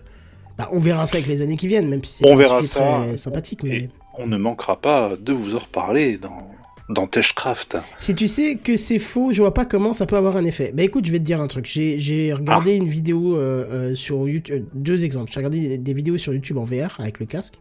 Bah, 0.59 0.69
on 0.73 0.79
verra 0.79 1.07
ça 1.07 1.17
avec 1.17 1.27
les 1.29 1.43
années 1.43 1.57
qui 1.57 1.67
viennent, 1.67 1.89
même 1.89 2.05
si 2.05 2.15
c'est 2.19 2.27
On 2.31 2.37
verra 2.37 2.63
ça. 2.63 3.05
très 3.07 3.17
sympathique. 3.17 3.63
Mais 3.65 3.77
Et 3.77 3.89
on 4.19 4.27
ne 4.27 4.37
manquera 4.37 4.81
pas 4.81 5.17
de 5.19 5.33
vous 5.33 5.55
en 5.57 5.59
reparler 5.59 6.19
dans, 6.19 6.51
dans 6.93 7.07
Teshcraft. 7.07 7.79
si 7.99 8.15
tu 8.15 8.29
sais 8.29 8.57
que 8.57 8.77
c'est 8.77 8.99
faux, 8.99 9.33
je 9.33 9.43
vois 9.43 9.55
pas 9.55 9.65
comment 9.65 9.93
ça 9.93 10.07
peut 10.07 10.17
avoir 10.17 10.37
un 10.37 10.45
effet. 10.45 10.73
Bah 10.75 10.83
écoute, 10.83 11.07
je 11.07 11.13
vais 11.13 11.19
te 11.19 11.25
dire 11.25 11.41
un 11.41 11.47
truc. 11.47 11.67
J'ai 11.67 12.33
regardé 12.33 12.73
une 12.73 12.89
vidéo 12.89 13.37
euh, 13.37 13.91
euh, 13.93 13.95
sur 13.95 14.29
YouTube, 14.29 14.55
euh, 14.57 14.67
deux 14.75 15.05
exemples. 15.05 15.31
J'ai 15.33 15.41
regardé 15.41 15.61
des, 15.61 15.79
des 15.79 15.95
vidéos 15.95 16.19
sur 16.19 16.33
YouTube 16.33 16.59
en 16.59 16.65
VR 16.65 16.97
avec 16.99 17.21
le 17.21 17.27
casque, 17.27 17.55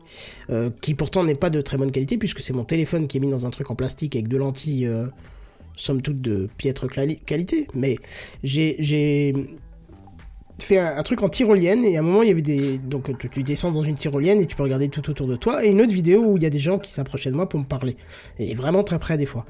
euh, 0.49 0.69
qui 0.81 0.93
pourtant 0.93 1.23
n'est 1.23 1.35
pas 1.35 1.49
de 1.49 1.61
très 1.61 1.77
bonne 1.77 1.91
qualité 1.91 2.17
puisque 2.17 2.41
c'est 2.41 2.53
mon 2.53 2.63
téléphone 2.63 3.07
qui 3.07 3.17
est 3.17 3.19
mis 3.19 3.29
dans 3.29 3.45
un 3.45 3.49
truc 3.49 3.71
en 3.71 3.75
plastique 3.75 4.15
avec 4.15 4.27
deux 4.27 4.37
lentilles, 4.37 4.89
somme 5.75 6.01
toute 6.01 6.21
de 6.21 6.49
piètre 6.57 6.85
qualité. 7.25 7.67
Mais 7.73 7.97
j'ai 8.43 9.33
fait 10.65 10.79
un, 10.79 11.01
truc 11.03 11.21
en 11.23 11.29
tyrolienne 11.29 11.83
et 11.83 11.97
à 11.97 11.99
un 11.99 12.03
moment 12.03 12.23
il 12.23 12.29
y 12.29 12.31
avait 12.31 12.41
des 12.41 12.77
donc 12.77 13.17
tu, 13.17 13.29
tu 13.29 13.43
descends 13.43 13.71
dans 13.71 13.83
une 13.83 13.95
tyrolienne 13.95 14.39
et 14.41 14.45
tu 14.45 14.55
peux 14.55 14.63
regarder 14.63 14.89
tout 14.89 15.09
autour 15.09 15.27
de 15.27 15.35
toi 15.35 15.65
et 15.65 15.69
une 15.69 15.81
autre 15.81 15.93
vidéo 15.93 16.23
où 16.25 16.37
il 16.37 16.43
y 16.43 16.45
a 16.45 16.49
des 16.49 16.59
gens 16.59 16.77
qui 16.77 16.91
s'approchaient 16.91 17.31
de 17.31 17.35
moi 17.35 17.47
pour 17.47 17.59
me 17.59 17.65
parler 17.65 17.97
et 18.39 18.53
vraiment 18.55 18.83
très 18.83 18.99
près 18.99 19.17
des 19.17 19.25
fois. 19.25 19.45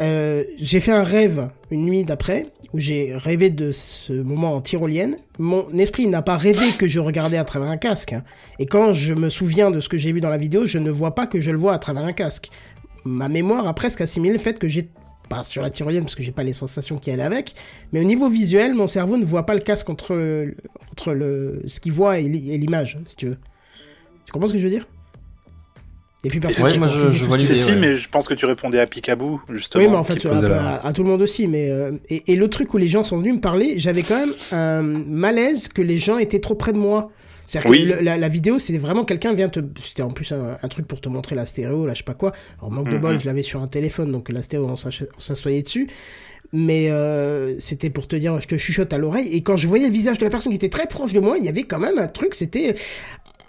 Euh, 0.00 0.44
j'ai 0.56 0.80
fait 0.80 0.92
un 0.92 1.02
rêve 1.02 1.50
une 1.70 1.84
nuit 1.84 2.04
d'après 2.04 2.46
où 2.72 2.78
j'ai 2.78 3.14
rêvé 3.14 3.50
de 3.50 3.70
ce 3.70 4.12
moment 4.12 4.54
en 4.54 4.60
tyrolienne. 4.60 5.16
Mon 5.38 5.68
esprit 5.76 6.06
n'a 6.08 6.22
pas 6.22 6.36
rêvé 6.36 6.72
que 6.78 6.86
je 6.86 7.00
regardais 7.00 7.36
à 7.36 7.44
travers 7.44 7.68
un 7.68 7.76
casque. 7.76 8.14
hein. 8.14 8.24
Et 8.58 8.66
quand 8.66 8.92
je 8.94 9.12
me 9.12 9.28
souviens 9.28 9.70
de 9.70 9.80
ce 9.80 9.88
que 9.88 9.98
j'ai 9.98 10.12
vu 10.12 10.20
dans 10.20 10.30
la 10.30 10.38
vidéo, 10.38 10.64
je 10.64 10.78
ne 10.78 10.90
vois 10.90 11.14
pas 11.14 11.26
que 11.26 11.40
je 11.40 11.50
le 11.50 11.58
vois 11.58 11.74
à 11.74 11.78
travers 11.78 12.04
un 12.04 12.12
casque. 12.12 12.48
Ma 13.04 13.28
mémoire 13.28 13.66
a 13.66 13.74
presque 13.74 14.00
assimilé 14.00 14.34
le 14.34 14.40
fait 14.40 14.58
que 14.58 14.68
j'ai 14.68 14.88
pas 15.30 15.42
sur 15.44 15.62
la 15.62 15.70
tyrolienne 15.70 16.02
parce 16.02 16.14
que 16.16 16.22
j'ai 16.22 16.32
pas 16.32 16.42
les 16.42 16.52
sensations 16.52 16.98
qui 16.98 17.10
allaient 17.10 17.22
avec, 17.22 17.54
mais 17.92 18.00
au 18.00 18.04
niveau 18.04 18.28
visuel, 18.28 18.74
mon 18.74 18.86
cerveau 18.88 19.16
ne 19.16 19.24
voit 19.24 19.46
pas 19.46 19.54
le 19.54 19.60
casque 19.60 19.88
entre, 19.88 20.14
le- 20.14 20.56
entre 20.92 21.14
le, 21.14 21.62
ce 21.68 21.80
qu'il 21.80 21.92
voit 21.92 22.18
et 22.18 22.24
l'i- 22.24 22.52
et 22.52 22.58
l'image, 22.58 22.98
si 23.06 23.16
tu 23.16 23.26
veux. 23.28 23.38
Tu 24.26 24.32
comprends 24.32 24.48
ce 24.48 24.52
que 24.52 24.58
je 24.58 24.64
veux 24.64 24.70
dire? 24.70 24.86
Et 26.22 26.28
puis 26.28 26.38
personne 26.40 26.66
Ouais, 26.66 26.72
qui 26.72 26.78
moi, 26.78 26.88
je- 26.88 27.08
je 27.08 27.24
vois 27.24 27.38
Si, 27.38 27.44
l'idée, 27.44 27.54
si, 27.54 27.70
ouais. 27.70 27.76
mais 27.76 27.96
je 27.96 28.08
pense 28.10 28.28
que 28.28 28.34
tu 28.34 28.44
répondais 28.44 28.78
à 28.78 28.86
Picaboo, 28.86 29.40
justement. 29.48 29.82
oui, 29.82 29.88
mais 29.90 29.96
en 29.96 30.02
fait, 30.04 30.26
à- 30.26 30.86
à 30.86 30.92
tout 30.92 31.02
le 31.02 31.08
monde 31.08 31.22
aussi. 31.22 31.46
Mais 31.48 31.70
euh, 31.70 31.92
et, 32.10 32.32
et 32.32 32.36
le 32.36 32.50
truc 32.50 32.74
où 32.74 32.76
les 32.76 32.88
gens 32.88 33.02
sont 33.04 33.16
venus 33.16 33.34
me 33.36 33.40
parler, 33.40 33.78
j'avais 33.78 34.02
quand 34.02 34.18
même 34.18 34.34
un 34.52 34.82
malaise 34.82 35.68
que 35.68 35.80
les 35.80 35.98
gens 35.98 36.18
étaient 36.18 36.40
trop 36.40 36.54
près 36.56 36.72
de 36.74 36.78
moi. 36.78 37.10
C'est-à-dire 37.50 37.70
Oui. 37.70 37.82
que 37.88 37.94
le- 37.94 38.00
la, 38.00 38.16
la 38.16 38.28
vidéo, 38.28 38.60
c'est 38.60 38.78
vraiment 38.78 39.04
quelqu'un 39.04 39.32
vient 39.34 39.48
te. 39.48 39.58
C'était 39.82 40.02
en 40.02 40.10
plus 40.10 40.30
un, 40.30 40.56
un 40.62 40.68
truc 40.68 40.86
pour 40.86 41.00
te 41.00 41.08
montrer 41.08 41.34
la 41.34 41.44
stéréo, 41.44 41.84
là, 41.84 41.94
je 41.94 41.98
sais 41.98 42.04
pas 42.04 42.14
quoi. 42.14 42.32
Alors, 42.60 42.70
manque 42.70 42.88
de 42.88 42.94
Mhm. 42.94 43.00
bol, 43.00 43.18
je 43.20 43.26
l'avais 43.26 43.42
sur 43.42 43.60
un 43.60 43.66
téléphone, 43.66 44.12
donc 44.12 44.28
la 44.28 44.40
stéréo, 44.42 44.68
on 44.68 44.76
s'assoyait 44.76 45.62
dessus. 45.62 45.88
Mais 46.52 46.90
euh, 46.90 47.58
c'était 47.58 47.90
pour 47.90 48.06
te 48.08 48.14
dire, 48.16 48.40
je 48.40 48.46
te 48.46 48.56
chuchote 48.56 48.92
à 48.92 48.98
l'oreille. 48.98 49.28
Et 49.32 49.42
quand 49.42 49.56
je 49.56 49.66
voyais 49.68 49.86
le 49.86 49.92
visage 49.92 50.18
de 50.18 50.24
la 50.24 50.30
personne 50.30 50.50
qui 50.50 50.56
était 50.56 50.68
très 50.68 50.86
proche 50.86 51.12
de 51.12 51.18
moi, 51.20 51.38
il 51.38 51.44
y 51.44 51.48
avait 51.48 51.64
quand 51.64 51.78
même 51.80 51.98
un 51.98 52.06
truc, 52.08 52.34
c'était. 52.34 52.74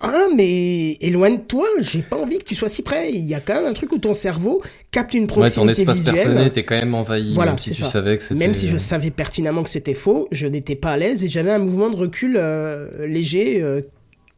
Ah, 0.04 0.26
mais 0.36 0.94
éloigne-toi, 1.02 1.68
j'ai 1.82 2.02
pas 2.02 2.18
envie 2.18 2.40
que 2.40 2.44
tu 2.44 2.56
sois 2.56 2.70
si 2.70 2.82
près. 2.82 3.12
Il 3.12 3.26
y 3.28 3.36
a 3.36 3.40
quand 3.40 3.54
même 3.54 3.66
un 3.68 3.74
truc 3.74 3.92
où 3.92 4.00
ton 4.00 4.14
cerveau 4.16 4.62
capte 4.90 5.14
une 5.14 5.22
Ouais, 5.24 5.28
proximité 5.28 5.56
ton 5.62 5.68
espace 5.68 5.98
visuelle. 6.00 6.16
personnel 6.16 6.48
était 6.48 6.64
quand 6.64 6.76
même 6.76 6.96
envahi, 6.96 7.34
Voilà, 7.36 7.52
même 7.52 7.60
si 7.60 7.70
tu 7.72 7.84
ça. 7.84 7.88
savais 7.88 8.18
que 8.18 8.24
c'était. 8.24 8.44
Même 8.46 8.56
si 8.56 8.68
je 8.68 8.78
savais 8.78 9.12
pertinemment 9.12 9.62
que 9.64 9.70
c'était 9.70 9.94
faux, 9.94 10.28
je 10.32 10.48
n'étais 10.48 10.76
pas 10.76 10.92
à 10.94 10.98
l'aise 10.98 11.24
et 11.24 11.30
j'avais 11.30 11.52
un 11.52 11.60
mouvement 11.60 11.90
de 11.92 11.96
recul 11.96 12.36
euh, 12.38 13.06
léger 13.06 13.62
euh, 13.62 13.82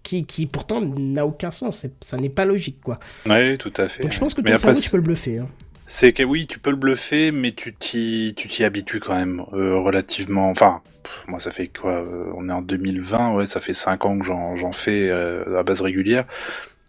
qui, 0.04 0.26
qui 0.26 0.48
pourtant 0.48 0.82
n'a 0.82 1.26
aucun 1.26 1.50
sens. 1.52 1.86
Ça 2.02 2.18
n'est 2.18 2.28
pas 2.30 2.44
logique, 2.44 2.82
quoi. 2.84 3.00
Oui, 3.30 3.58
tout 3.58 3.72
à 3.78 3.88
fait. 3.88 4.04
Donc 4.04 4.12
je 4.12 4.20
pense 4.20 4.34
que 4.34 4.42
Mais 4.42 4.50
ton 4.50 4.56
après, 4.58 4.68
cerveau, 4.74 4.82
tu 4.82 4.90
peux 4.90 4.98
le 4.98 5.04
bluffer. 5.04 5.38
hein. 5.38 5.48
C'est 5.96 6.12
que 6.12 6.24
oui, 6.24 6.48
tu 6.48 6.58
peux 6.58 6.72
le 6.72 6.76
bluffer, 6.76 7.30
mais 7.30 7.52
tu 7.52 7.72
t'y, 7.72 8.34
tu 8.36 8.48
t'y 8.48 8.64
habitues 8.64 9.00
quand 9.00 9.14
même 9.14 9.46
euh, 9.54 9.78
relativement. 9.78 10.50
Enfin, 10.50 10.82
moi 11.28 11.40
ça 11.40 11.52
fait 11.52 11.68
quoi 11.68 12.02
euh, 12.02 12.32
On 12.36 12.50
est 12.50 12.52
en 12.52 12.64
2020, 12.64 13.36
ouais, 13.36 13.46
ça 13.46 13.62
fait 13.62 13.74
5 13.74 14.04
ans 14.06 14.18
que 14.18 14.26
j'en, 14.26 14.56
j'en 14.56 14.74
fais 14.74 15.10
euh, 15.12 15.60
à 15.60 15.62
base 15.62 15.82
régulière. 15.82 16.26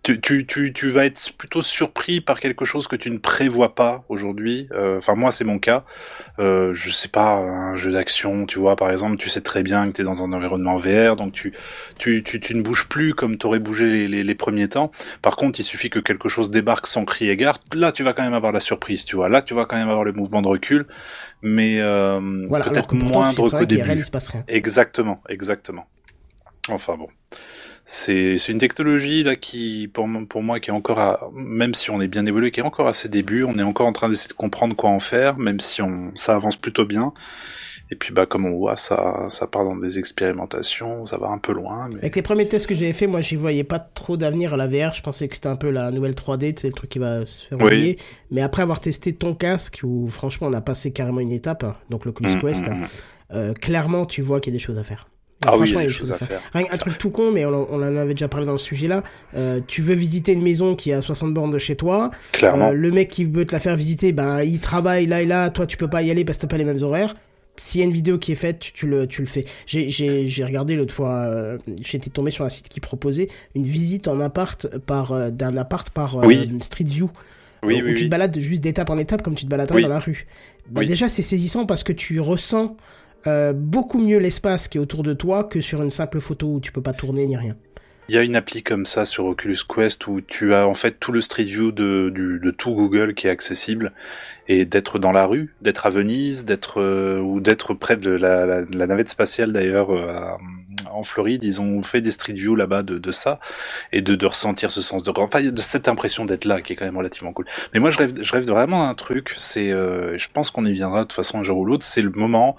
Tu, 0.05 0.21
tu, 0.21 0.45
tu, 0.47 0.71
tu 0.75 0.91
vas 0.91 1.07
être 1.07 1.33
plutôt 1.39 1.63
surpris 1.63 2.21
par 2.21 2.39
quelque 2.39 2.67
chose 2.67 2.87
que 2.89 2.95
tu 2.95 3.11
ne 3.11 3.17
prévois 3.17 3.75
pas 3.75 4.05
aujourd'hui. 4.11 4.69
Euh, 4.73 4.99
Enfin, 4.99 5.15
moi 5.15 5.33
c'est 5.33 5.45
mon 5.45 5.59
cas. 5.59 5.85
Euh, 6.39 6.75
je 6.75 6.91
sais 6.91 7.09
pas, 7.09 7.37
un 7.37 7.75
jeu 7.75 7.91
d'action, 7.91 8.45
tu 8.45 8.59
vois, 8.59 8.77
par 8.77 8.91
exemple, 8.91 9.17
tu 9.17 9.31
sais 9.31 9.41
très 9.41 9.63
bien 9.63 9.87
que 9.89 9.97
tu 9.97 10.03
es 10.03 10.05
dans 10.05 10.23
un 10.23 10.31
environnement 10.35 10.77
VR, 10.77 11.17
donc 11.17 11.33
tu, 11.33 11.55
tu, 11.99 12.23
tu, 12.23 12.39
tu 12.39 12.55
ne 12.55 12.61
bouges 12.61 12.87
plus 12.87 13.15
comme 13.15 13.39
tu 13.39 13.47
aurais 13.47 13.61
bougé 13.61 13.87
les, 13.87 14.07
les, 14.09 14.25
les 14.25 14.35
premiers 14.35 14.69
temps. 14.69 14.91
Par 15.23 15.37
contre, 15.37 15.59
il 15.61 15.65
suffit 15.65 15.89
que 15.89 16.01
quelque 16.01 16.29
chose 16.29 16.51
débarque 16.51 16.87
sans 16.87 17.07
cri 17.07 17.31
égard. 17.31 17.59
Là, 17.75 17.91
tu 17.91 18.03
vas 18.03 18.13
quand 18.13 18.25
même 18.25 18.35
avoir 18.35 18.53
la 18.53 18.61
surprise, 18.61 19.07
tu 19.07 19.17
vois. 19.17 19.31
Là, 19.31 19.41
tu 19.41 19.55
vas 19.55 19.65
quand 19.65 19.77
même 19.77 19.89
avoir 19.89 20.05
le 20.05 20.13
mouvement 20.13 20.43
de 20.43 20.49
recul, 20.49 20.87
mais 21.41 21.79
euh, 21.81 22.21
Voilà, 22.49 22.67
peut-être 22.67 22.95
moindre 22.95 23.49
qu'au 23.49 23.65
début. 23.65 23.91
il 23.91 24.05
se 24.05 24.11
passe 24.11 24.29
rien. 24.29 24.45
Exactement, 24.49 25.19
exactement. 25.31 25.87
Enfin 26.71 26.97
bon. 26.97 27.09
C'est 27.87 28.37
une 28.49 28.59
technologie 28.59 29.23
là 29.23 29.37
qui 29.37 29.89
pour 29.93 30.09
moi, 30.09 30.23
pour 30.27 30.43
moi 30.43 30.59
qui 30.59 30.71
est 30.71 30.73
encore 30.73 30.99
à, 31.01 31.31
même 31.35 31.75
si 31.75 31.91
on 31.91 32.01
est 32.01 32.09
bien 32.09 32.25
évolué 32.25 32.51
qui 32.51 32.61
est 32.61 32.65
encore 32.65 32.89
à 32.89 32.95
ses 32.95 33.11
débuts, 33.11 33.45
on 33.45 33.59
est 33.59 33.63
encore 33.63 33.87
en 33.87 33.93
train 33.93 34.09
d'essayer 34.09 34.29
de 34.29 34.33
comprendre 34.35 34.75
quoi 34.75 34.89
en 34.91 35.01
faire 35.01 35.37
même 35.37 35.61
si 35.61 35.83
on 35.83 36.11
ça 36.17 36.35
avance 36.35 36.57
plutôt 36.57 36.87
bien. 36.87 37.13
Et 37.91 37.97
puis 37.97 38.15
bah 38.15 38.25
comme 38.25 38.47
on 38.47 38.57
voit 38.57 38.79
ça 38.79 39.27
ça 39.29 39.47
part 39.47 39.65
dans 39.65 39.77
des 39.77 39.99
expérimentations, 39.99 41.05
ça 41.05 41.19
va 41.19 41.29
un 41.29 41.37
peu 41.37 41.53
loin 41.53 41.91
mais 41.93 41.99
Avec 41.99 42.17
les 42.17 42.23
premiers 42.23 42.49
tests 42.49 42.67
que 42.67 42.75
j'avais 42.75 42.95
fait, 42.95 43.07
moi, 43.07 43.21
j'y 43.21 43.37
voyais 43.37 43.65
pas 43.65 43.79
trop 43.79 44.17
d'avenir 44.17 44.55
à 44.55 44.57
la 44.57 44.67
VR. 44.67 44.95
Je 44.95 45.03
pensais 45.03 45.29
que 45.29 45.35
c'était 45.35 45.49
un 45.49 45.57
peu 45.57 45.69
la 45.69 45.91
nouvelle 45.91 46.15
3D, 46.15 46.55
c'est 46.59 46.69
le 46.69 46.73
truc 46.73 46.89
qui 46.89 46.99
va 46.99 47.27
se 47.27 47.47
faire 47.47 47.59
Oui. 47.59 47.65
oublier. 47.67 47.99
Mais 48.31 48.41
après 48.41 48.63
avoir 48.63 48.81
testé 48.81 49.13
ton 49.13 49.35
casque, 49.35 49.81
où 49.85 50.09
franchement, 50.09 50.47
on 50.51 50.55
a 50.55 50.63
passé 50.63 50.93
carrément 50.93 51.21
une 51.21 51.31
étape, 51.33 51.63
hein, 51.65 51.77
donc 51.91 52.07
l'Oculus 52.07 52.35
Mm, 52.37 52.41
Quest, 52.41 52.67
mm, 52.67 52.71
mm. 52.73 52.87
euh, 53.35 53.53
clairement, 53.53 54.07
tu 54.07 54.23
vois 54.23 54.41
qu'il 54.41 54.55
y 54.55 54.57
a 54.57 54.59
des 54.59 54.65
choses 54.65 54.79
à 54.79 54.83
faire. 54.85 55.07
Ah 55.47 55.57
oui, 55.59 55.67
il 55.67 55.71
y 55.71 55.73
franchement, 55.73 55.81
a 55.81 55.83
des 55.85 55.89
choses 55.89 56.13
à 56.13 56.15
faire. 56.17 56.41
Rien 56.53 56.67
un 56.71 56.77
truc 56.77 56.99
tout 56.99 57.11
con, 57.11 57.31
mais 57.33 57.45
on, 57.45 57.51
en- 57.55 57.67
on 57.71 57.77
en 57.77 57.97
avait 57.97 58.15
déjà 58.15 58.29
parlé 58.29 58.47
dans 58.47 58.53
le 58.53 58.59
sujet 58.59 58.89
là. 58.89 59.03
Euh, 59.35 59.61
tu 59.67 59.83
veux 59.83 59.95
visiter 59.95 60.33
une 60.33 60.43
maison 60.43 60.75
qui 60.75 60.91
est 60.91 60.95
à 60.95 61.01
60 61.03 61.33
bornes 61.35 61.51
de 61.51 61.59
chez 61.59 61.77
toi. 61.77 62.11
Clairement. 62.33 62.69
Euh, 62.69 62.73
le 62.73 62.91
mec 62.91 63.09
qui 63.09 63.25
veut 63.25 63.45
te 63.47 63.53
la 63.53 63.61
faire 63.61 63.77
visiter, 63.77 64.13
ben 64.13 64.43
il 64.43 64.61
travaille 64.61 65.07
là 65.07 65.23
et 65.23 65.27
là. 65.27 65.51
Toi, 65.51 65.67
tu 65.67 65.77
peux 65.77 65.89
pas 65.89 66.03
y 66.03 66.11
aller 66.11 66.25
parce 66.25 66.39
que 66.39 66.43
t'as 66.43 66.49
pas 66.49 66.59
les 66.59 66.65
mêmes 66.65 66.83
horaires. 66.83 67.15
S'il 67.57 67.81
y 67.81 67.85
a 67.85 67.87
une 67.87 67.93
vidéo 67.93 68.19
qui 68.19 68.33
est 68.33 68.37
faite, 68.37 68.59
tu, 68.59 68.73
tu 68.73 68.87
le, 68.89 69.07
tu 69.07 69.21
le 69.21 69.29
fais. 69.29 69.45
J'ai, 69.67 70.45
regardé 70.45 70.75
l'autre 70.75 70.93
fois, 70.93 71.13
euh, 71.27 71.57
j'étais 71.85 72.11
tombé 72.11 72.33
sur 72.33 72.45
un 72.45 72.49
site 72.49 72.69
qui 72.69 72.81
proposait 72.81 73.29
une 73.55 73.63
visite 73.65 74.09
en 74.09 74.19
appart 74.21 74.67
par, 74.79 75.31
d'un 75.31 75.57
appart 75.57 75.89
par 75.91 76.17
Oui. 76.17 76.51
Street 76.61 76.83
View. 76.85 77.11
oui 77.63 77.81
où 77.81 77.87
oui 77.87 77.95
tu 77.95 78.07
te 78.07 78.11
balades 78.11 78.37
juste 78.41 78.61
d'étape 78.61 78.91
en 78.91 78.99
étape 78.99 79.23
comme 79.23 79.37
tu 79.37 79.45
te 79.45 79.51
baladerais 79.51 79.77
Oui. 79.77 79.83
dans 79.83 79.89
la 79.89 80.01
rue. 80.01 80.27
Bah. 80.69 80.85
Déjà, 80.85 81.07
c'est 81.07 81.23
saisissant 81.23 81.65
parce 81.65 81.85
que 81.85 81.93
tu 81.93 82.19
ressens 82.19 82.77
euh, 83.27 83.53
beaucoup 83.53 83.99
mieux 83.99 84.19
l'espace 84.19 84.69
qui 84.69 84.79
est 84.79 84.81
autour 84.81 85.03
de 85.03 85.15
toi 85.15 85.45
que 85.45 85.61
sur 85.61 85.83
une 85.83 85.91
simple 85.91 86.21
photo 86.21 86.47
où 86.55 86.61
tu 86.61 86.73
peux 86.73 86.83
pas 86.83 86.93
tourner 86.93 87.27
ni 87.27 87.37
rien. 87.37 87.57
Il 88.09 88.15
y 88.15 88.19
a 88.19 88.23
une 88.23 88.37
appli 88.37 88.63
comme 88.63 88.85
ça 88.85 89.07
sur 89.07 89.25
Oculus 89.25 89.61
Quest 89.67 90.07
où 90.07 90.21
tu 90.21 90.53
as 90.53 90.69
en 90.69 90.75
fait 90.75 91.01
tout 91.01 91.11
le 91.11 91.23
Street 91.23 91.45
View 91.45 91.73
de, 91.73 92.13
du, 92.15 92.39
de 92.39 92.51
tout 92.51 92.73
Google 92.73 93.15
qui 93.15 93.29
est 93.29 93.31
accessible 93.31 93.93
et 94.47 94.67
d'être 94.67 94.99
dans 94.99 95.13
la 95.13 95.25
rue, 95.25 95.55
d'être 95.63 95.87
à 95.87 95.91
Venise, 95.91 96.45
d'être 96.45 96.83
euh, 96.83 97.19
ou 97.19 97.41
d'être 97.41 97.73
près 97.73 97.97
de 97.97 98.11
la, 98.11 98.45
la, 98.45 98.87
navette 98.87 99.09
spatiale 99.09 99.55
d'ailleurs 99.55 99.91
euh, 99.91 100.29
en 100.91 101.03
Floride. 101.03 101.45
Ils 101.45 101.63
ont 101.63 101.83
fait 101.83 102.03
des 102.03 102.11
Street 102.11 102.35
View 102.35 102.55
là-bas 102.57 102.83
de, 102.83 102.99
de 102.99 103.13
ça 103.13 103.41
et 103.91 104.03
de, 104.03 104.15
de 104.15 104.27
ressentir 104.27 104.71
ce 104.71 104.83
sens 104.83 105.03
de 105.03 105.11
enfin 105.17 105.43
de 105.43 105.61
cette 105.63 105.89
impression 105.89 106.27
d'être 106.27 106.45
là 106.45 106.61
qui 106.61 106.75
est 106.75 106.77
quand 106.77 106.85
même 106.85 106.99
relativement 106.99 107.33
cool. 107.33 107.47
Mais 107.73 107.81
moi 107.81 107.89
je 107.89 107.97
rêve, 107.97 108.13
je 108.21 108.33
rêve 108.33 108.45
vraiment 108.45 108.87
d'un 108.87 108.95
truc. 108.95 109.33
C'est, 109.39 109.73
euh, 109.73 110.19
je 110.19 110.29
pense 110.31 110.51
qu'on 110.51 110.67
y 110.67 110.73
viendra 110.75 111.01
de 111.01 111.05
toute 111.05 111.15
façon 111.15 111.39
un 111.39 111.43
jour 111.43 111.57
ou 111.57 111.65
l'autre. 111.65 111.87
C'est 111.87 112.03
le 112.03 112.11
moment 112.11 112.57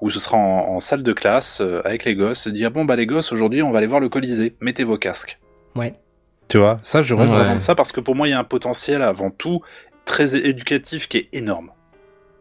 où 0.00 0.10
ce 0.10 0.18
sera 0.20 0.36
en, 0.36 0.76
en 0.76 0.80
salle 0.80 1.02
de 1.02 1.12
classe 1.12 1.60
euh, 1.60 1.80
avec 1.84 2.04
les 2.04 2.14
gosses, 2.14 2.40
se 2.42 2.48
dire 2.50 2.70
bon 2.70 2.84
bah 2.84 2.96
les 2.96 3.06
gosses 3.06 3.32
aujourd'hui 3.32 3.62
on 3.62 3.70
va 3.72 3.78
aller 3.78 3.86
voir 3.86 4.00
le 4.00 4.08
Colisée, 4.08 4.54
mettez 4.60 4.84
vos 4.84 4.96
casques. 4.98 5.38
Ouais. 5.76 5.94
Tu 6.48 6.56
vois, 6.58 6.78
ça 6.82 7.02
je 7.02 7.14
rêve 7.14 7.28
Ouais. 7.28 7.36
vraiment 7.36 7.56
de 7.56 7.60
ça 7.60 7.74
parce 7.74 7.92
que 7.92 8.00
pour 8.00 8.14
moi 8.16 8.26
il 8.28 8.30
y 8.30 8.34
a 8.34 8.38
un 8.38 8.44
potentiel 8.44 9.02
avant 9.02 9.30
tout 9.30 9.60
très 10.04 10.34
éducatif 10.36 11.08
qui 11.08 11.18
est 11.18 11.28
énorme, 11.34 11.70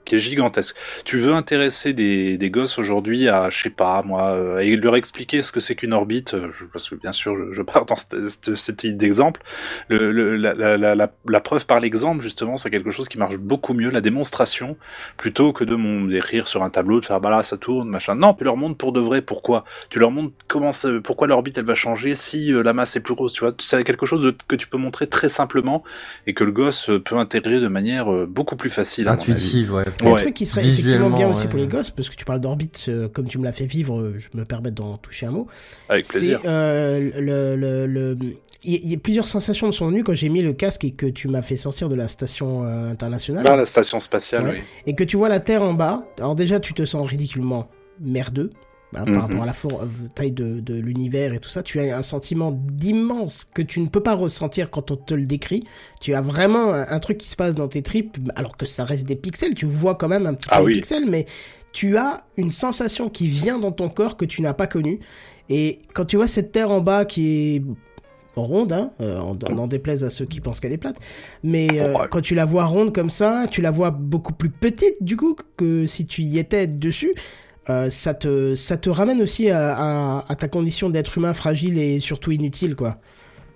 qui 0.07 0.15
est 0.15 0.19
gigantesque. 0.19 0.75
Tu 1.05 1.17
veux 1.17 1.33
intéresser 1.33 1.93
des, 1.93 2.37
des 2.37 2.49
gosses 2.49 2.79
aujourd'hui 2.79 3.27
à, 3.29 3.49
je 3.49 3.61
sais 3.63 3.69
pas 3.69 4.01
moi, 4.03 4.31
euh, 4.31 4.59
et 4.59 4.75
leur 4.77 4.95
expliquer 4.95 5.41
ce 5.41 5.51
que 5.51 5.59
c'est 5.59 5.75
qu'une 5.75 5.93
orbite, 5.93 6.33
euh, 6.33 6.47
parce 6.73 6.89
que 6.89 6.95
bien 6.95 7.11
sûr 7.11 7.35
je, 7.37 7.53
je 7.53 7.61
pars 7.61 7.85
dans 7.85 7.95
cette, 7.97 8.83
idée 8.83 8.93
d'exemple. 8.93 9.41
Le, 9.89 10.11
le- 10.11 10.35
la, 10.37 10.53
la, 10.53 10.77
la, 10.95 11.09
la, 11.27 11.39
preuve 11.41 11.65
par 11.65 11.79
l'exemple 11.79 12.23
justement 12.23 12.57
c'est 12.57 12.69
quelque 12.69 12.91
chose 12.91 13.07
qui 13.07 13.17
marche 13.17 13.37
beaucoup 13.37 13.73
mieux, 13.73 13.89
la 13.89 14.01
démonstration, 14.01 14.77
plutôt 15.17 15.53
que 15.53 15.63
de 15.63 15.75
mon 15.75 16.05
d'écrire 16.05 16.47
sur 16.47 16.63
un 16.63 16.69
tableau, 16.69 16.99
de 16.99 17.05
faire 17.05 17.19
bah 17.21 17.29
là 17.29 17.43
ça 17.43 17.57
tourne, 17.57 17.89
machin. 17.89 18.15
Non, 18.15 18.33
tu 18.33 18.43
leur 18.43 18.57
montres 18.57 18.77
pour 18.77 18.93
de 18.93 18.99
vrai 19.01 19.21
pourquoi. 19.21 19.65
Tu 19.89 19.99
leur 19.99 20.11
montres 20.11 20.33
comment 20.47 20.71
pourquoi 21.03 21.27
l'orbite 21.27 21.57
elle 21.57 21.65
va 21.65 21.75
changer 21.75 22.15
si 22.15 22.51
euh, 22.53 22.63
la 22.63 22.73
masse 22.73 22.95
est 22.95 23.01
plus 23.01 23.15
grosse, 23.15 23.33
tu 23.33 23.41
vois. 23.41 23.53
C'est 23.59 23.83
quelque 23.83 24.05
chose 24.05 24.21
de- 24.21 24.35
que 24.47 24.55
tu 24.55 24.67
peux 24.67 24.77
montrer 24.77 25.07
très 25.07 25.29
simplement 25.29 25.83
et 26.25 26.33
que 26.33 26.43
le 26.43 26.51
gosse 26.51 26.89
euh, 26.89 26.99
peut 26.99 27.17
intégrer 27.17 27.59
de 27.59 27.67
manière 27.67 28.07
beaucoup 28.27 28.55
plus 28.55 28.69
facile. 28.69 29.07
Intuitive, 29.07 29.73
ouais. 29.73 29.83
Ouais. 30.03 30.11
un 30.11 30.15
truc 30.15 30.33
qui 30.33 30.45
serait 30.45 30.65
effectivement 30.65 31.09
bien 31.09 31.27
aussi 31.29 31.43
ouais. 31.43 31.49
pour 31.49 31.59
les 31.59 31.67
gosses, 31.67 31.89
parce 31.91 32.09
que 32.09 32.15
tu 32.15 32.25
parles 32.25 32.39
d'orbite, 32.41 32.85
euh, 32.89 33.07
comme 33.09 33.27
tu 33.27 33.37
me 33.39 33.43
l'as 33.43 33.51
fait 33.51 33.65
vivre, 33.65 33.99
euh, 33.99 34.15
je 34.19 34.37
me 34.37 34.45
permets 34.45 34.71
d'en 34.71 34.97
toucher 34.97 35.25
un 35.25 35.31
mot. 35.31 35.47
Avec 35.89 36.07
plaisir. 36.07 36.41
euh, 36.45 37.09
le, 37.19 37.55
le, 37.55 37.85
le- 37.87 38.17
Il 38.63 38.73
y, 38.73 38.75
a- 38.75 38.79
il 38.83 38.91
y 38.91 38.95
a 38.95 38.97
plusieurs 38.97 39.27
sensations 39.27 39.67
me 39.67 39.71
sont 39.71 39.87
venues 39.87 40.03
quand 40.03 40.13
j'ai 40.15 40.29
mis 40.29 40.41
le 40.41 40.51
casque 40.53 40.83
et 40.83 40.91
que 40.91 41.05
tu 41.05 41.27
m'as 41.27 41.41
fait 41.41 41.57
sortir 41.57 41.89
de 41.89 41.95
la 41.95 42.07
station 42.07 42.63
euh, 42.65 42.89
internationale. 42.91 43.43
Vers 43.45 43.55
la 43.55 43.65
station 43.65 43.99
spatiale, 43.99 44.43
Ouais. 44.45 44.51
oui. 44.55 44.61
et 44.87 44.95
que 44.95 45.03
tu 45.03 45.15
vois 45.17 45.29
la 45.29 45.39
Terre 45.39 45.61
en 45.63 45.73
bas, 45.73 46.03
alors 46.17 46.35
déjà 46.35 46.59
tu 46.59 46.73
te 46.73 46.83
sens 46.85 47.07
ridiculement 47.07 47.69
merdeux 47.99 48.51
hein, 48.95 49.03
Mhm. 49.05 49.13
par 49.13 49.27
rapport 49.27 49.43
à 49.43 49.45
la 49.45 49.51
euh, 49.53 50.07
taille 50.15 50.31
de, 50.31 50.59
de 50.59 50.73
l'univers 50.75 51.33
et 51.33 51.39
tout 51.39 51.49
ça. 51.49 51.63
Tu 51.63 51.79
as 51.79 51.97
un 51.97 52.01
sentiment 52.03 52.51
d'immense 52.51 53.45
que 53.45 53.61
tu 53.61 53.79
ne 53.79 53.87
peux 53.87 54.01
pas 54.01 54.13
ressentir 54.15 54.69
quand 54.69 54.91
on 54.91 54.95
te 54.95 55.13
le 55.13 55.23
décrit. 55.25 55.63
Tu 56.01 56.13
as 56.13 56.21
vraiment 56.21 56.73
un, 56.73 56.85
un 56.87 56.99
truc 56.99 57.17
qui 57.17 57.29
se 57.29 57.35
passe 57.35 57.55
dans 57.55 57.67
tes 57.67 57.81
tripes, 57.81 58.17
alors 58.35 58.55
que 58.57 58.65
ça 58.65 58.83
reste 58.85 59.05
des 59.05 59.15
pixels. 59.15 59.55
Tu 59.55 59.65
vois 59.65 59.95
quand 59.95 60.07
même 60.07 60.25
un 60.25 60.33
petit 60.33 60.47
peu 60.47 60.55
Ah 60.55 60.59
les 60.59 60.65
oui. 60.65 60.73
pixels, 60.75 61.05
mais 61.09 61.25
tu 61.73 61.97
as 61.97 62.25
une 62.37 62.51
sensation 62.51 63.09
qui 63.09 63.27
vient 63.27 63.59
dans 63.59 63.71
ton 63.71 63.89
corps 63.89 64.17
que 64.17 64.25
tu 64.25 64.41
n'as 64.41 64.53
pas 64.53 64.67
connue. 64.67 64.99
Et 65.49 65.79
quand 65.93 66.05
tu 66.05 66.15
vois 66.17 66.27
cette 66.27 66.51
Terre 66.51 66.71
en 66.71 66.81
bas 66.81 67.05
qui 67.05 67.55
est 67.55 67.63
ronde, 68.35 68.71
hein, 68.71 68.91
euh, 69.01 69.17
en, 69.19 69.67
déplaise 69.67 70.03
à 70.03 70.09
ceux 70.09 70.25
qui 70.25 70.41
pensent 70.41 70.59
qu'elle 70.59 70.73
est 70.73 70.77
plate, 70.77 70.99
mais 71.43 71.67
euh, 71.73 71.93
quand 72.11 72.21
tu 72.21 72.35
la 72.35 72.45
vois 72.45 72.65
ronde 72.65 72.93
comme 72.93 73.09
ça, 73.09 73.45
tu 73.49 73.61
la 73.61 73.71
vois 73.71 73.91
beaucoup 73.91 74.33
plus 74.33 74.49
petite 74.49 74.95
du 75.01 75.17
coup 75.17 75.35
que 75.57 75.87
si 75.87 76.05
tu 76.05 76.21
y 76.21 76.37
étais 76.39 76.67
dessus. 76.67 77.13
Euh, 77.69 77.89
ça 77.89 78.13
te 78.13 78.55
ça 78.55 78.77
te 78.77 78.89
ramène 78.89 79.21
aussi 79.21 79.49
à, 79.49 79.75
à, 79.75 80.25
à 80.31 80.35
ta 80.35 80.47
condition 80.47 80.89
d'être 80.89 81.17
humain 81.17 81.33
fragile 81.33 81.77
et 81.77 81.99
surtout 81.99 82.31
inutile 82.31 82.75
quoi. 82.75 82.99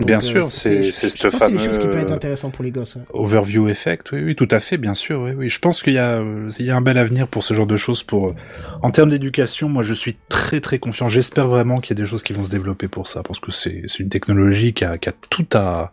Donc, 0.02 0.08
Bien 0.08 0.18
euh, 0.18 0.22
sûr, 0.22 0.43
c'est- 0.49 0.82
ce 0.91 1.02
que 1.02 1.08
c'est 1.10 1.30
qui 1.30 1.38
fameux, 1.38 1.70
peuvent 1.70 1.97
être 1.97 2.12
intéressantes 2.12 2.54
pour 2.54 2.64
les 2.64 2.72
gosses. 2.72 2.95
ouais. 2.95 3.04
Overview 3.14 3.68
effect, 3.70 4.12
oui, 4.12 4.24
oui, 4.24 4.36
tout 4.36 4.47
à 4.49 4.60
fait, 4.60 4.78
bien 4.78 4.93
sûr, 4.95 5.22
oui, 5.22 5.32
oui. 5.38 5.47
Je 5.49 5.60
pense 5.60 5.82
qu'il 5.84 5.93
y 5.93 5.97
a, 5.99 6.20
euh, 6.20 6.49
il 6.60 6.66
y 6.66 6.72
a 6.72 6.76
un 6.76 6.82
bel 6.82 6.97
avenir 6.97 7.28
pour 7.28 7.43
ce 7.43 7.54
genre 7.54 7.68
de 7.68 7.78
choses. 7.78 8.02
Pour, 8.02 8.30
euh, 8.30 8.36
en 8.82 8.89
termes 8.91 9.10
d'éducation, 9.10 9.70
moi, 9.70 9.84
je 9.84 9.93
suis 9.93 10.18
très, 10.28 10.60
très 10.60 10.80
confiant. 10.80 11.08
J'espère 11.08 11.47
vraiment 11.47 11.80
qu'il 11.80 11.95
y 11.97 12.02
a 12.02 12.04
des 12.04 12.10
choses 12.10 12.24
qui 12.24 12.34
vont 12.34 12.43
se 12.43 12.49
développer 12.49 12.88
pour 12.88 13.08
ça, 13.08 13.22
parce 13.22 13.39
que 13.39 13.52
c'est, 13.52 13.84
une 13.99 14.10
technologie 14.10 14.74
qui 14.74 14.84
a, 14.86 14.97
qui 14.97 15.10
a 15.10 15.14
tout 15.30 15.45
à, 15.54 15.91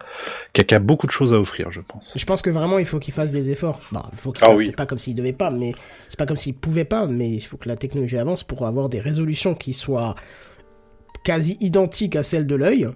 qui 0.55 0.63
a, 0.63 0.65
qui 0.65 0.75
a 0.75 0.79
beaucoup 0.79 1.07
de 1.07 1.13
choses 1.13 1.33
à 1.35 1.39
offrir, 1.39 1.71
je 1.71 1.81
pense. 1.83 2.15
Je 2.17 2.25
pense 2.25 2.41
que 2.41 2.51
vraiment 2.51 2.79
il 2.79 2.87
faut 2.87 2.99
qu'ils 2.99 3.13
fassent 3.15 3.31
des 3.33 3.51
efforts. 3.51 3.81
Il 3.93 3.99
faut 4.19 4.33
qu'ils 4.33 4.45
Ah 4.49 4.55
oui. 4.55 4.67
c'est 4.67 4.77
pas 4.77 4.87
comme 4.87 4.99
s'ils 4.99 5.15
devaient 5.15 5.33
pas, 5.33 5.51
mais 5.51 5.75
c'est 6.09 6.19
pas 6.19 6.27
comme 6.27 6.37
s'ils 6.39 6.55
pouvaient 6.55 6.85
pas, 6.87 7.07
mais 7.07 7.29
il 7.31 7.41
faut 7.41 7.57
que 7.59 7.69
la 7.69 7.77
technologie 7.77 8.17
avance 8.17 8.43
pour 8.45 8.67
avoir 8.67 8.89
des 8.89 9.01
résolutions 9.01 9.55
qui 9.55 9.75
soient 9.75 10.15
quasi 11.25 11.57
identiques 11.61 12.17
à 12.17 12.23
celles 12.23 12.47
de 12.47 12.55
l'œil, 12.55 12.89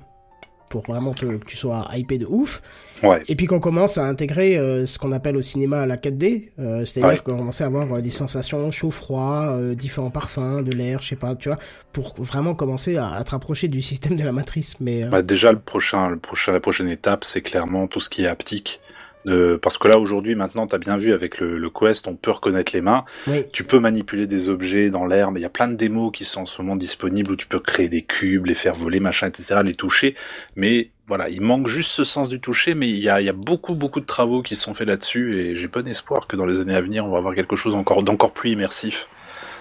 pour 0.73 0.83
vraiment 0.87 1.13
te- 1.13 1.27
que 1.27 1.45
tu 1.45 1.55
sois 1.57 1.87
hypé 1.95 2.17
de 2.17 2.25
ouf. 2.27 2.63
Ouais. 3.03 3.23
Et 3.29 3.37
puis 3.37 3.47
qu'on 3.47 3.61
commence 3.61 3.99
à 3.99 4.05
intégrer 4.07 4.57
euh, 4.57 4.87
ce 4.87 4.99
qu'on 4.99 5.13
appelle 5.13 5.37
au 5.37 5.43
cinéma 5.43 5.85
la 5.87 5.97
4D, 5.99 6.49
euh, 6.59 6.85
c'est-à-dire 6.87 7.11
Ouais. 7.11 7.19
qu'on 7.19 7.37
commence 7.37 7.61
à 7.61 7.67
avoir 7.67 7.93
euh, 7.93 8.01
des 8.01 8.11
sensations 8.11 8.71
chaud-froid, 8.71 9.49
euh, 9.51 9.75
différents 9.75 10.11
parfums, 10.11 10.63
de 10.65 10.73
l'air, 10.73 11.03
je 11.03 11.09
sais 11.09 11.17
pas, 11.17 11.35
tu 11.35 11.49
vois, 11.51 11.59
pour 11.93 12.15
vraiment 12.19 12.55
commencer 12.55 12.97
à, 12.97 13.11
à 13.11 13.23
te 13.23 13.33
rapprocher 13.33 13.69
du 13.69 13.83
système 13.83 14.17
de 14.17 14.25
la 14.25 14.33
matrice. 14.33 14.77
Mais 14.81 15.05
euh, 15.05 15.09
Bah, 15.09 15.21
déjà, 15.21 15.53
le 15.53 15.59
prochain, 15.59 16.09
le 16.09 16.19
prochain, 16.19 16.53
la 16.53 16.61
prochaine 16.61 16.89
étape, 16.89 17.25
c'est 17.25 17.43
clairement 17.43 17.87
tout 17.87 18.01
ce 18.01 18.09
qui 18.09 18.23
est 18.25 18.29
haptique. 18.29 18.81
De, 19.25 19.57
parce 19.61 19.79
que 19.79 19.87
là, 19.87 19.99
aujourd'hui, 19.99 20.35
maintenant, 20.35 20.67
t'as 20.67 20.79
bien 20.79 20.97
vu 20.97 21.13
avec 21.13 21.39
le, 21.39 21.57
le 21.59 21.71
Quest, 21.71 22.09
on 22.09 22.17
peut 22.17 22.33
reconnaître 22.33 22.73
les 22.75 22.81
mains. 22.81 23.05
oui, 23.29 23.45
Tu 23.53 23.63
peux 23.65 23.79
manipuler 23.79 24.27
des 24.27 24.49
objets 24.49 24.91
dans 24.91 25.07
l'air, 25.07 25.31
mais 25.31 25.39
il 25.39 25.43
y 25.45 25.47
a 25.47 25.51
plein 25.51 25.69
de 25.69 25.77
démos 25.77 26.11
qui 26.13 26.25
sont 26.25 26.41
en 26.41 26.47
ce 26.47 26.61
moment 26.61 26.75
disponibles 26.77 27.31
où 27.33 27.37
tu 27.37 27.47
peux 27.47 27.61
créer 27.61 27.89
des 27.89 28.03
cubes, 28.03 28.47
les 28.47 28.55
faire 28.57 28.75
voler, 28.75 28.99
machin, 28.99 29.29
etc., 29.29 29.61
les 29.65 29.75
toucher. 29.75 30.17
Mais 30.57 30.91
voilà, 31.07 31.29
il 31.29 31.41
manque 31.41 31.69
juste 31.69 31.91
ce 31.91 32.03
sens 32.05 32.29
du 32.29 32.41
toucher, 32.41 32.75
mais 32.75 32.89
il 32.89 32.99
y 32.99 33.09
a, 33.09 33.21
y 33.21 33.29
a 33.29 33.33
beaucoup, 33.33 33.75
beaucoup 33.75 34.01
de 34.01 34.07
travaux 34.07 34.43
qui 34.43 34.57
sont 34.57 34.75
faits 34.75 34.89
là-dessus 34.89 35.39
et 35.39 35.55
j'ai 35.57 35.69
bon 35.69 35.87
espoir 35.87 36.27
que 36.27 36.35
dans 36.37 36.47
les 36.47 36.61
années 36.61 36.75
à 36.75 36.81
venir, 36.81 37.07
on 37.07 37.11
va 37.11 37.19
avoir 37.19 37.35
quelque 37.35 37.55
chose 37.57 37.75
encore 37.77 38.03
d'encore 38.03 38.33
plus 38.33 38.51
immersif. 38.51 39.09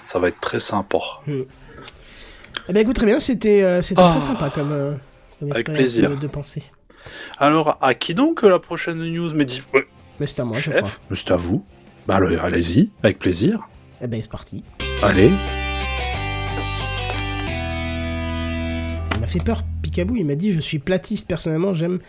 Ça 0.05 0.17
va 0.17 0.29
être 0.29 0.39
très 0.39 0.59
sympa. 0.59 0.97
Eh 1.27 2.73
ben 2.73 2.79
écoute, 2.81 2.95
très 2.95 3.05
bien, 3.05 3.19
c'était 3.19 3.61
euh, 3.63 3.81
c'était 3.81 4.01
Ah. 4.03 4.11
très 4.17 4.21
sympa 4.25 4.49
comme, 4.49 4.71
euh, 4.71 4.93
comme 5.39 5.51
Avec 5.51 5.67
plaisir. 5.71 6.09
De, 6.11 6.15
de 6.15 6.27
pensée. 6.27 6.63
Alors, 7.37 7.77
à 7.81 7.93
qui 7.93 8.13
donc 8.13 8.43
la 8.43 8.59
prochaine 8.59 8.99
news 8.99 9.33
me 9.33 9.43
dit 9.43 9.61
ouais, 9.73 9.87
Mais 10.19 10.25
c'est 10.25 10.39
à 10.41 10.45
moi, 10.45 10.57
je 10.59 10.69
crois. 10.69 10.81
Chef, 10.81 10.99
mais 11.09 11.15
c'est 11.15 11.31
à 11.31 11.37
vous. 11.37 11.63
Bah 12.07 12.15
allez- 12.15 12.37
allez-y, 12.37 12.91
avec 13.03 13.19
plaisir. 13.19 13.67
Eh 14.01 14.07
ben 14.07 14.21
c'est 14.21 14.31
parti. 14.31 14.63
Allez. 15.03 15.29
Il 19.15 19.19
m'a 19.19 19.27
fait 19.27 19.39
peur, 19.39 19.63
Picabou, 19.81 20.15
il 20.15 20.25
m'a 20.25 20.35
dit 20.35 20.51
je 20.51 20.59
suis 20.59 20.79
platiste 20.79 21.27
personnellement, 21.27 21.73
j'aime 21.73 21.99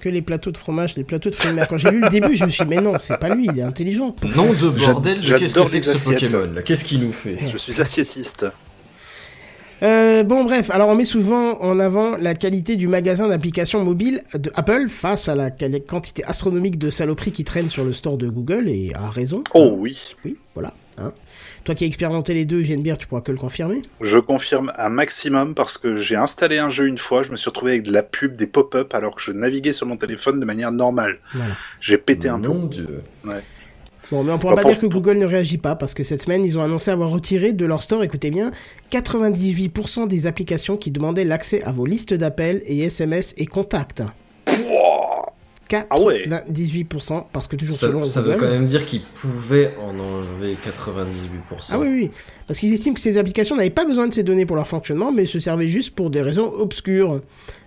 que 0.00 0.08
les 0.08 0.22
plateaux 0.22 0.50
de 0.50 0.56
fromage, 0.56 0.96
les 0.96 1.04
plateaux 1.04 1.28
de 1.30 1.34
fruits 1.34 1.50
de 1.50 1.56
mer. 1.56 1.68
Quand 1.68 1.76
j'ai 1.78 1.90
lu 1.90 2.00
le 2.00 2.08
début, 2.08 2.34
je 2.34 2.44
me 2.44 2.50
suis 2.50 2.64
dit 2.64 2.70
mais 2.70 2.80
non, 2.80 2.94
c'est 2.98 3.18
pas 3.18 3.28
lui, 3.34 3.48
il 3.52 3.58
est 3.58 3.62
intelligent. 3.62 4.14
Nom 4.36 4.52
de 4.52 4.68
bordel, 4.70 5.20
qu'est-ce 5.20 5.54
que 5.54 5.64
c'est 5.64 5.80
que 5.80 5.86
ce. 5.86 6.04
Pokémon 6.10 6.54
Qu'est-ce 6.64 6.84
qu'il 6.84 7.00
nous 7.00 7.12
fait? 7.12 7.38
Je 7.50 7.56
suis 7.58 7.80
assiétiste. 7.80 8.46
Euh, 9.82 10.22
bon 10.24 10.44
bref, 10.44 10.70
alors 10.70 10.88
on 10.90 10.94
met 10.94 11.04
souvent 11.04 11.58
en 11.60 11.78
avant 11.80 12.16
la 12.16 12.34
qualité 12.34 12.76
du 12.76 12.86
magasin 12.86 13.28
d'applications 13.28 13.82
mobiles 13.82 14.22
de 14.34 14.50
Apple 14.54 14.88
face 14.88 15.28
à 15.28 15.34
la 15.34 15.50
quantité 15.50 16.22
astronomique 16.24 16.78
de 16.78 16.90
saloperies 16.90 17.32
qui 17.32 17.44
traînent 17.44 17.70
sur 17.70 17.84
le 17.84 17.92
store 17.92 18.18
de 18.18 18.28
Google 18.28 18.68
et 18.68 18.92
à 18.94 19.08
raison. 19.08 19.42
Oh 19.54 19.74
oui. 19.78 20.16
Oui, 20.24 20.36
voilà. 20.54 20.74
Hein. 20.98 21.12
Toi 21.64 21.74
qui 21.74 21.84
as 21.84 21.86
expérimenté 21.86 22.34
les 22.34 22.44
deux, 22.44 22.62
Geneviève, 22.62 22.98
tu 22.98 23.06
pourras 23.06 23.22
que 23.22 23.32
le 23.32 23.38
confirmer. 23.38 23.80
Je 24.02 24.18
confirme 24.18 24.70
un 24.76 24.90
maximum 24.90 25.54
parce 25.54 25.78
que 25.78 25.96
j'ai 25.96 26.16
installé 26.16 26.58
un 26.58 26.68
jeu 26.68 26.86
une 26.86 26.98
fois, 26.98 27.22
je 27.22 27.30
me 27.30 27.36
suis 27.36 27.48
retrouvé 27.48 27.72
avec 27.72 27.84
de 27.84 27.92
la 27.92 28.02
pub, 28.02 28.34
des 28.34 28.46
pop-up 28.46 28.92
alors 28.94 29.14
que 29.14 29.22
je 29.22 29.32
naviguais 29.32 29.72
sur 29.72 29.86
mon 29.86 29.96
téléphone 29.96 30.40
de 30.40 30.44
manière 30.44 30.72
normale. 30.72 31.18
Voilà. 31.34 31.54
J'ai 31.80 31.96
pété 31.96 32.28
un 32.28 32.36
Mon 32.38 32.66
peu. 32.68 32.74
dieu. 32.74 33.02
Bon, 34.10 34.24
mais 34.24 34.32
on 34.32 34.38
pourra 34.38 34.54
Bah, 34.56 34.62
pas 34.62 34.62
pour- 34.62 34.70
dire 34.72 34.80
que 34.80 34.86
Google 34.86 35.18
ne 35.18 35.26
réagit 35.26 35.58
pas 35.58 35.76
parce 35.76 35.94
que 35.94 36.02
cette 36.02 36.22
semaine, 36.22 36.44
ils 36.44 36.58
ont 36.58 36.62
annoncé 36.62 36.90
avoir 36.90 37.10
retiré 37.10 37.52
de 37.52 37.64
leur 37.64 37.80
store, 37.82 38.02
écoutez 38.02 38.30
bien, 38.30 38.50
98% 38.90 40.06
des 40.08 40.26
applications 40.26 40.76
qui 40.76 40.90
demandaient 40.90 41.24
l'accès 41.24 41.62
à 41.62 41.70
vos 41.72 41.86
listes 41.86 42.14
d'appels 42.14 42.62
et 42.66 42.80
SMS 42.80 43.34
et 43.38 43.46
contacts. 43.46 44.02
Pouah 44.46 44.89
98% 45.70 47.24
parce 47.32 47.46
que 47.46 47.56
toujours 47.56 47.76
Ça, 47.76 47.86
selon 47.88 48.04
ça 48.04 48.22
veut 48.22 48.34
quand 48.36 48.48
même 48.50 48.66
dire 48.66 48.84
qu'ils 48.86 49.02
pouvaient 49.02 49.74
en 49.78 49.90
enlever 49.98 50.54
98%. 50.54 51.70
Ah 51.72 51.78
oui, 51.78 51.88
oui. 51.88 52.10
Parce 52.46 52.58
qu'ils 52.58 52.72
estiment 52.72 52.94
que 52.94 53.00
ces 53.00 53.16
applications 53.18 53.56
n'avaient 53.56 53.70
pas 53.70 53.84
besoin 53.84 54.08
de 54.08 54.14
ces 54.14 54.22
données 54.22 54.46
pour 54.46 54.56
leur 54.56 54.66
fonctionnement, 54.66 55.12
mais 55.12 55.26
se 55.26 55.38
servaient 55.40 55.68
juste 55.68 55.94
pour 55.94 56.10
des 56.10 56.22
raisons 56.22 56.50
obscures. 56.52 57.20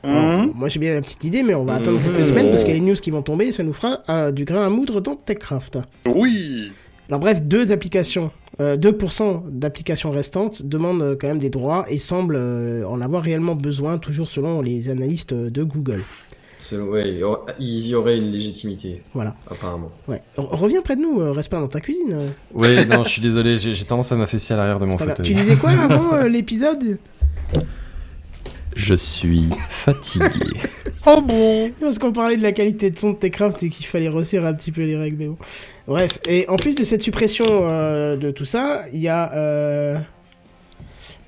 Alors, 0.04 0.40
Mhm. 0.48 0.52
moi 0.56 0.68
j'ai 0.68 0.80
bien 0.80 0.94
la 0.94 1.02
petite 1.02 1.24
idée, 1.24 1.44
mais 1.44 1.56
on 1.56 1.64
va 1.66 1.76
attendre 1.76 2.00
quelques 2.02 2.26
semaines 2.26 2.50
parce 2.50 2.64
qu'il 2.64 2.74
y 2.74 2.78
a 2.78 2.80
les 2.80 2.86
news 2.86 2.96
qui 2.96 3.12
vont 3.12 3.22
tomber 3.22 3.48
et 3.48 3.52
ça 3.52 3.64
nous 3.64 3.74
fera 3.74 4.00
euh, 4.10 4.32
du 4.32 4.44
grain 4.46 4.66
à 4.66 4.70
moudre 4.70 5.00
dans 5.02 5.16
TechCraft. 5.16 5.80
Oui. 6.14 6.72
Alors 7.10 7.20
bref, 7.20 7.42
deux 7.44 7.72
applications, 7.74 8.32
euh, 8.62 8.78
2% 8.78 9.44
d'applications 9.50 10.12
restantes 10.12 10.66
demandent 10.66 11.02
euh, 11.02 11.16
quand 11.20 11.28
même 11.28 11.38
des 11.40 11.50
droits 11.50 11.86
et 11.90 11.98
semblent 11.98 12.38
euh, 12.38 12.86
en 12.88 13.02
avoir 13.02 13.22
réellement 13.24 13.56
besoin, 13.56 13.98
toujours 13.98 14.30
selon 14.30 14.62
les 14.62 14.90
analystes 14.90 15.34
de 15.34 15.64
Google. 15.64 16.02
Ouais, 16.72 17.10
il 17.10 17.18
y 17.18 17.24
aura- 17.24 17.46
il 17.60 17.88
y 17.88 17.94
aurait 17.96 18.18
une 18.18 18.32
légitimité, 18.32 19.02
Voilà. 19.14 19.36
apparemment. 19.50 19.92
Ouais. 20.08 20.22
Reviens 20.38 20.82
près 20.82 20.96
de 20.96 21.02
nous, 21.02 21.20
euh, 21.22 21.32
reste 21.32 21.50
pas 21.52 21.60
dans 21.60 21.68
ta 21.68 21.82
cuisine. 21.82 22.14
euh. 22.14 22.28
Ouais, 22.54 22.86
non, 22.86 23.04
je 23.04 23.10
suis 23.10 23.22
désolé, 23.22 23.58
j'ai 23.58 23.84
tendance 23.86 24.12
à 24.12 24.16
m'affaisser 24.16 24.54
à 24.54 24.58
l'arrière 24.58 24.80
de 24.80 24.86
mon 24.86 24.98
fauteuil. 24.98 25.26
Tu 25.26 25.34
disais 25.34 25.56
quoi 25.56 25.72
avant 25.72 26.14
euh, 26.14 26.28
l'épisode? 26.28 26.98
Je 28.76 28.96
suis 28.96 29.50
fatigué. 29.70 30.26
Oh 31.06 31.20
bon. 31.22 31.70
Parce 31.82 32.00
qu'on 32.00 32.14
parlait 32.14 32.38
de 32.38 32.42
la 32.44 32.54
qualité 32.54 32.90
de 32.90 32.98
son 32.98 33.12
de 33.12 33.18
Techcraft 33.18 33.62
et 33.64 33.68
qu'il 33.70 33.86
fallait 33.86 34.08
resserrer 34.08 34.48
un 34.48 34.54
petit 34.54 34.72
peu 34.72 34.84
les 34.84 34.96
règles, 34.96 35.18
mais 35.20 35.28
bon. 35.28 35.38
Bref, 35.86 36.18
et 36.30 36.48
en 36.48 36.56
plus 36.56 36.76
de 36.76 36.86
cette 36.86 37.02
suppression 37.02 37.44
euh, 37.50 38.16
de 38.16 38.32
tout 38.32 38.46
ça, 38.46 38.84
il 38.94 39.02
y 39.02 39.10
a... 39.10 39.34
euh, 39.34 39.98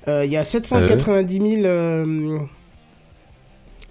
euh, 0.08 0.24
Il 0.24 0.30
y 0.32 0.38
a 0.38 0.44
790 0.44 1.60
000... 1.62 2.46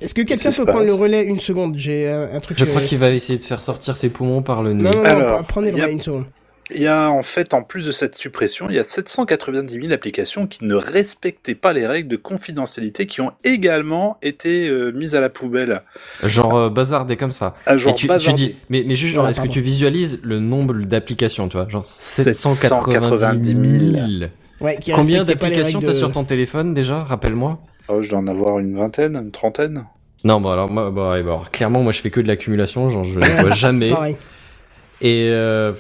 euh, 0.02 0.06
Est-ce 0.06 0.14
que 0.14 0.22
quelqu'un 0.22 0.52
peut 0.52 0.66
prendre 0.66 0.86
le 0.86 0.93
relais 0.93 1.24
une 1.24 1.39
seconde? 1.39 1.76
J'ai 1.78 2.10
un, 2.10 2.30
un 2.34 2.39
truc... 2.39 2.58
Je 2.60 2.66
crois 2.66 2.82
euh, 2.82 2.86
qu'il 2.86 2.98
va 2.98 3.10
essayer 3.12 3.38
de 3.39 3.43
faire 3.43 3.62
sortir 3.62 3.96
ses 3.98 4.10
poumons 4.10 4.41
par 4.41 4.64
le 4.64 4.74
nez. 4.74 4.84
Non, 4.84 4.91
non, 4.91 4.98
non, 5.04 5.06
Alors, 5.06 5.43
prenez 5.46 5.72
le 5.72 5.78
a- 5.80 5.82
relais 5.84 5.93
une 5.93 6.02
seconde. 6.02 6.26
Il 6.74 6.82
y 6.82 6.88
a 6.88 7.12
en 7.12 7.22
fait, 7.22 7.54
en 7.54 7.62
plus 7.62 7.86
de 7.86 7.91
cette 7.91 8.16
suppression, 8.16 8.68
il 8.72 8.76
y 8.76 8.80
a 8.80 8.84
790 8.84 9.72
000 9.82 9.93
applications 9.93 10.48
qui 10.48 10.66
ne 10.66 10.74
respectaient 10.74 11.54
pas 11.54 11.74
les 11.74 11.86
règles 11.86 12.08
de 12.08 12.16
confidentialité 12.16 13.06
qui 13.06 13.22
ont 13.22 13.32
également 13.43 14.18
été 14.24 14.68
euh, 14.68 14.91
mises 14.91 15.14
à 15.14 15.22
la 15.22 15.30
poubelle. 15.30 15.84
Genre 16.24 16.56
euh, 16.58 16.70
bazardé 16.72 17.18
comme 17.18 17.32
ça. 17.32 17.56
À 17.68 17.78
genre 17.78 17.91
Et 17.93 17.96
tu, 17.96 18.02
tu 18.04 18.08
bazardé. 18.08 18.34
dis, 18.48 18.56
mais, 18.72 18.84
mais 18.84 18.96
juste 18.96 19.14
genre, 19.14 19.26
Ouais, 19.26 19.30
est-ce 19.30 19.41
que 19.41 19.48
tu 19.48 19.62
visualises 19.62 20.20
le 20.24 20.39
nombre 20.39 20.74
d'applications, 20.74 21.48
tu 21.50 21.58
vois? 21.58 21.70
Genre 21.70 21.86
790 21.86 23.20
790 23.20 23.91
000. 23.91 24.08
000. 24.18 24.32
Ouais, 24.60 24.78
qui 24.82 24.91
Combien 24.91 25.24
d'applications 25.24 25.82
t'as 25.82 25.89
de- 25.89 25.93
sur 25.93 26.12
ton 26.12 26.24
téléphone 26.24 26.74
déjà? 26.74 27.04
Rappelle-moi. 27.04 27.60
Oh, 27.88 28.01
je 28.01 28.09
dois 28.09 28.19
en 28.19 28.27
avoir 28.27 28.59
une 28.59 28.75
vingtaine, 28.75 29.15
une 29.15 29.31
trentaine. 29.31 29.86
Non, 30.23 30.41
bon 30.41 30.49
alors, 30.49 30.69
bon, 30.69 31.11
alors, 31.11 31.51
clairement, 31.51 31.83
moi 31.83 31.91
je 31.91 32.01
fais 32.01 32.09
que 32.09 32.19
de 32.19 32.27
l'accumulation, 32.27 32.89
genre 32.89 33.03
je 33.03 33.19
ne 33.19 33.41
vois 33.41 33.51
jamais. 33.55 33.89
Pareil. 33.89 34.17
Et 35.01 35.29
euh, 35.31 35.73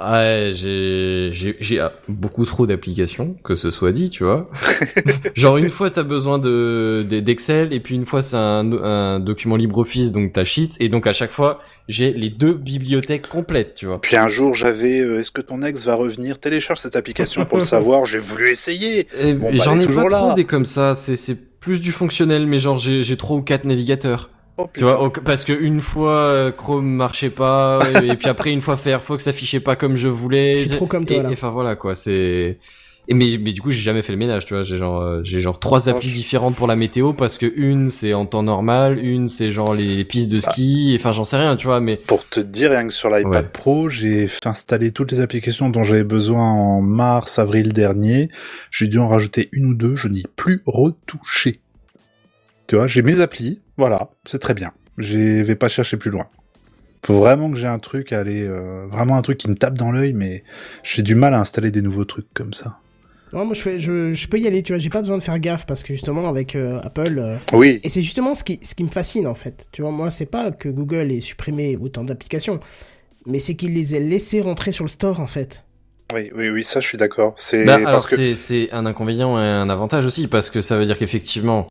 ouais, 0.00 0.50
j'ai 0.52 1.80
ah, 1.80 1.92
beaucoup 2.08 2.44
trop 2.44 2.66
d'applications, 2.66 3.34
que 3.44 3.54
ce 3.54 3.70
soit 3.70 3.92
dit, 3.92 4.10
tu 4.10 4.24
vois. 4.24 4.50
Genre 5.34 5.56
une 5.56 5.70
fois 5.70 5.90
t'as 5.90 6.02
besoin 6.02 6.38
de 6.38 7.04
de- 7.08 7.20
d'Excel 7.20 7.72
et 7.72 7.80
puis 7.80 7.94
une 7.94 8.06
fois 8.06 8.22
c'est 8.22 8.36
un, 8.36 8.70
un 8.72 9.20
document 9.20 9.56
LibreOffice 9.56 10.12
donc 10.12 10.32
t'as 10.32 10.44
Sheets 10.44 10.76
et 10.80 10.88
donc 10.88 11.06
à 11.06 11.12
chaque 11.12 11.30
fois 11.30 11.60
j'ai 11.88 12.12
les 12.12 12.30
deux 12.30 12.52
bibliothèques 12.54 13.28
complètes, 13.28 13.74
tu 13.74 13.86
vois. 13.86 14.00
Puis 14.00 14.16
un 14.16 14.28
jour, 14.28 14.54
j'avais 14.54 15.00
euh, 15.00 15.20
Est-ce 15.20 15.30
que 15.30 15.40
ton 15.40 15.62
ex 15.62 15.84
va 15.84 15.94
revenir 15.94 16.38
Télécharge 16.38 16.80
cette 16.80 16.96
application 16.96 17.44
pour 17.44 17.58
le 17.58 17.64
savoir? 17.74 18.06
J'ai 18.06 18.18
voulu 18.18 18.50
essayer. 18.50 19.06
Et 19.18 19.34
Bon, 19.34 19.50
bah, 19.50 19.56
J'en 19.64 19.76
ai 19.76 19.80
pas 19.80 19.86
toujours 19.86 20.08
là. 20.10 20.18
trop 20.18 20.32
des 20.34 20.44
comme 20.44 20.66
ça, 20.66 20.94
c'est 20.94 21.16
c'est 21.16 21.36
plus 21.60 21.80
du 21.80 21.92
fonctionnel, 21.92 22.46
mais 22.46 22.58
genre 22.58 22.78
j'ai 22.78 23.02
j'ai 23.02 23.16
trois 23.16 23.36
ou 23.36 23.42
quatre 23.42 23.64
navigateurs. 23.64 24.30
Oh, 24.58 24.70
Tu 24.74 24.84
vois, 24.84 25.12
parce 25.24 25.44
que 25.44 25.52
une 25.52 25.80
fois 25.82 26.12
euh, 26.18 26.50
Chrome 26.50 26.86
marchait 26.88 27.30
pas, 27.30 27.80
et, 28.02 28.08
et 28.08 28.16
puis 28.16 28.28
après 28.28 28.52
une 28.52 28.62
fois 28.62 28.76
Firefox 28.76 29.26
affichait 29.26 29.60
pas 29.60 29.76
comme 29.76 29.96
je 29.96 30.08
voulais. 30.08 30.62
Je 30.62 30.68
suis 30.68 30.76
trop 30.76 30.86
comme 30.86 31.04
toi, 31.04 31.16
et, 31.16 31.22
là. 31.22 31.30
et 31.30 31.32
Enfin 31.34 31.50
voilà 31.50 31.76
quoi, 31.76 31.94
c'est. 31.94 32.58
Et 33.08 33.14
mais 33.14 33.38
mais 33.40 33.52
du 33.52 33.60
coup 33.60 33.70
j'ai 33.70 33.82
jamais 33.82 34.02
fait 34.02 34.12
le 34.12 34.18
ménage, 34.18 34.46
tu 34.46 34.54
vois. 34.54 34.62
J'ai 34.64 34.78
genre 34.78 35.00
euh, 35.00 35.20
j'ai 35.22 35.38
genre 35.40 35.60
trois 35.60 35.88
applis 35.88 36.08
je- 36.08 36.14
différentes 36.14 36.56
pour 36.56 36.66
la 36.66 36.74
météo 36.74 37.12
parce 37.12 37.38
que 37.38 37.46
une 37.54 37.88
c'est 37.88 38.14
en 38.14 38.24
temps 38.26 38.42
normal, 38.42 38.98
une 38.98 39.28
c'est 39.28 39.52
genre 39.52 39.74
les, 39.74 39.94
les 39.94 40.04
pistes 40.04 40.28
de 40.32 40.40
ski. 40.40 40.92
Enfin 40.98 41.12
j'en 41.12 41.22
sais 41.22 41.36
rien, 41.36 41.54
tu 41.54 41.66
vois. 41.68 41.78
Mais 41.80 41.98
Pour 41.98 42.26
te 42.28 42.40
dire, 42.40 42.70
rien 42.72 42.88
que 42.88 42.92
sur 42.94 43.08
l'iPad 43.10 43.30
Ouais. 43.30 43.42
Pro, 43.52 43.88
j'ai 43.90 44.26
fait 44.26 44.46
installer 44.48 44.90
toutes 44.90 45.12
les 45.12 45.20
applications 45.20 45.68
dont 45.68 45.84
j'avais 45.84 46.02
besoin 46.02 46.50
en 46.50 46.80
mars, 46.80 47.38
avril 47.38 47.72
dernier. 47.74 48.28
J'ai 48.72 48.88
dû 48.88 48.98
en 48.98 49.06
rajouter 49.06 49.50
une 49.52 49.66
ou 49.66 49.74
deux, 49.74 49.94
je 49.94 50.08
n'y 50.08 50.20
ai 50.20 50.24
plus 50.34 50.62
retouché. 50.66 51.60
Tu 52.66 52.74
vois, 52.74 52.88
j'ai 52.88 53.02
mes 53.02 53.20
applis, 53.20 53.60
voilà, 53.76 54.10
c'est 54.24 54.38
très 54.38 54.54
bien. 54.54 54.72
Je 54.98 55.42
vais 55.42 55.56
pas 55.56 55.68
chercher 55.68 55.96
plus 55.96 56.10
loin. 56.10 56.26
Faut 57.04 57.14
vraiment 57.20 57.50
que 57.50 57.56
j'ai 57.56 57.66
un 57.66 57.78
truc 57.78 58.12
à 58.12 58.20
aller, 58.20 58.42
euh, 58.42 58.86
vraiment 58.90 59.16
un 59.16 59.22
truc 59.22 59.38
qui 59.38 59.48
me 59.48 59.54
tape 59.54 59.74
dans 59.78 59.92
l'œil, 59.92 60.12
mais 60.12 60.42
j'ai 60.82 61.02
du 61.02 61.14
mal 61.14 61.34
à 61.34 61.40
installer 61.40 61.70
des 61.70 61.82
nouveaux 61.82 62.04
trucs 62.04 62.32
comme 62.34 62.52
ça. 62.54 62.78
Non, 63.32 63.44
moi 63.44 63.54
je, 63.54 63.60
fais, 63.60 63.78
je, 63.80 64.12
je 64.14 64.28
peux 64.28 64.38
y 64.38 64.46
aller, 64.46 64.62
tu 64.62 64.72
vois, 64.72 64.78
j'ai 64.78 64.88
pas 64.88 65.00
besoin 65.02 65.18
de 65.18 65.22
faire 65.22 65.38
gaffe 65.38 65.66
parce 65.66 65.82
que 65.82 65.92
justement 65.92 66.28
avec 66.28 66.54
euh, 66.56 66.80
Apple. 66.82 67.18
euh, 67.18 67.36
Oui, 67.52 67.80
Et 67.82 67.88
c'est 67.88 68.02
justement 68.02 68.34
ce 68.34 68.44
qui, 68.44 68.58
ce 68.62 68.74
qui 68.74 68.82
me 68.84 68.88
fascine 68.88 69.26
en 69.26 69.34
fait. 69.34 69.68
Tu 69.72 69.82
vois, 69.82 69.90
moi 69.90 70.10
c'est 70.10 70.26
pas 70.26 70.50
que 70.50 70.68
Google 70.68 71.12
ait 71.12 71.20
supprimé 71.20 71.76
autant 71.76 72.02
d'applications, 72.04 72.60
mais 73.26 73.38
c'est 73.38 73.54
qu'il 73.54 73.72
les 73.74 73.94
ait 73.96 74.00
laissées 74.00 74.40
rentrer 74.40 74.72
sur 74.72 74.84
le 74.84 74.88
store 74.90 75.20
en 75.20 75.26
fait. 75.26 75.64
oui, 76.14 76.30
oui, 76.34 76.48
oui, 76.50 76.64
ça 76.64 76.80
je 76.80 76.86
suis 76.86 76.98
d'accord. 76.98 77.34
C'est 77.36 77.64
Bah, 77.66 77.78
parce 77.84 78.08
que 78.08 78.34
c'est 78.36 78.72
un 78.72 78.86
inconvénient 78.86 79.38
et 79.38 79.44
un 79.44 79.68
avantage 79.68 80.06
aussi 80.06 80.28
parce 80.28 80.48
que 80.50 80.60
ça 80.60 80.78
veut 80.78 80.86
dire 80.86 80.96
qu'effectivement 80.98 81.66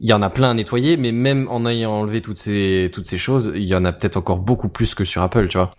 il 0.00 0.08
y 0.08 0.12
en 0.14 0.22
a 0.22 0.30
plein 0.30 0.50
à 0.50 0.54
nettoyer, 0.54 0.96
mais 0.96 1.12
même 1.12 1.46
en 1.48 1.66
ayant 1.66 1.92
enlevé 1.92 2.22
toutes 2.22 2.38
ces 2.38 2.90
toutes 2.92 3.04
ces 3.04 3.18
choses, 3.18 3.52
il 3.54 3.64
y 3.64 3.74
en 3.74 3.84
a 3.84 3.92
peut-être 3.92 4.16
encore 4.16 4.38
beaucoup 4.38 4.70
plus 4.70 4.94
que 4.94 5.04
sur 5.04 5.22
Apple, 5.22 5.48
tu 5.48 5.58
vois. 5.58 5.70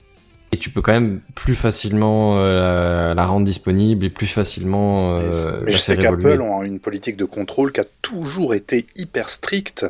Et 0.53 0.57
tu 0.57 0.69
peux 0.69 0.81
quand 0.81 0.91
même 0.91 1.21
plus 1.33 1.55
facilement 1.55 2.35
euh, 2.35 3.13
la 3.13 3.25
rendre 3.25 3.45
disponible 3.45 4.05
et 4.05 4.09
plus 4.09 4.27
facilement 4.27 5.17
euh, 5.17 5.59
Mais 5.65 5.71
je 5.71 5.77
sais 5.77 5.95
qu'Apple 5.95 6.41
ont 6.41 6.61
une 6.61 6.79
politique 6.79 7.15
de 7.15 7.23
contrôle 7.23 7.71
qui 7.71 7.79
a 7.79 7.85
toujours 8.01 8.53
été 8.53 8.85
hyper 8.97 9.29
stricte. 9.29 9.85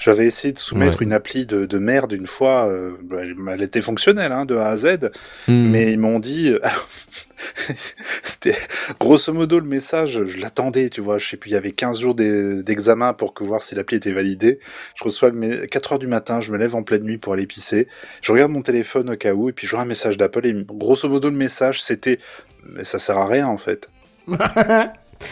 J'avais 0.00 0.24
essayé 0.26 0.52
de 0.52 0.58
soumettre 0.58 0.98
Ouais. 0.98 1.04
une 1.04 1.12
appli 1.12 1.44
de, 1.46 1.66
de 1.66 1.78
merde 1.78 2.12
une 2.12 2.26
fois, 2.26 2.66
euh, 2.68 2.92
elle, 3.12 3.36
elle 3.52 3.62
était 3.62 3.82
fonctionnelle 3.82 4.32
hein, 4.32 4.46
de 4.46 4.56
A 4.56 4.68
à 4.68 4.76
Z, 4.78 5.10
Hmm. 5.46 5.70
mais 5.70 5.92
ils 5.92 5.98
m'ont 5.98 6.18
dit, 6.18 6.54
c'était 8.22 8.56
grosso 8.98 9.32
modo 9.32 9.60
le 9.60 9.66
message, 9.66 10.24
je 10.24 10.40
l'attendais, 10.40 10.88
tu 10.88 11.00
vois, 11.00 11.18
je 11.18 11.28
sais 11.28 11.36
plus, 11.36 11.50
il 11.50 11.54
y 11.54 11.56
avait 11.56 11.72
15 11.72 12.00
jours 12.00 12.14
d'e- 12.14 12.62
d'examen 12.62 13.12
pour 13.12 13.34
que 13.34 13.44
voir 13.44 13.62
si 13.62 13.74
l'appli 13.74 13.96
était 13.98 14.12
validée. 14.12 14.58
Je 14.94 15.04
reçois 15.04 15.28
le 15.30 15.38
mé- 15.38 15.66
4 15.68 15.92
heures 15.92 15.98
du 15.98 16.06
matin, 16.06 16.40
je 16.40 16.50
me 16.52 16.56
lève 16.58 16.74
en 16.74 16.82
pleine 16.82 17.04
nuit 17.04 17.18
pour 17.18 17.34
aller 17.34 17.46
pisser, 17.46 17.86
je 18.22 18.32
regarde 18.32 18.50
mon 18.52 18.62
téléphone 18.62 19.10
au 19.10 19.16
cas 19.16 19.34
où, 19.34 19.48
et 19.48 19.52
puis 19.52 19.66
je 19.66 19.72
vois 19.72 19.82
un 19.82 19.86
message 19.86 20.16
d'Apple, 20.16 20.46
et 20.46 20.54
grosso 20.66 21.08
modo 21.08 21.28
le 21.30 21.36
message 21.36 21.82
c'était, 21.82 22.18
mais 22.64 22.84
ça 22.84 22.98
sert 22.98 23.18
à 23.18 23.26
rien 23.26 23.46
en 23.48 23.58
fait. 23.58 23.90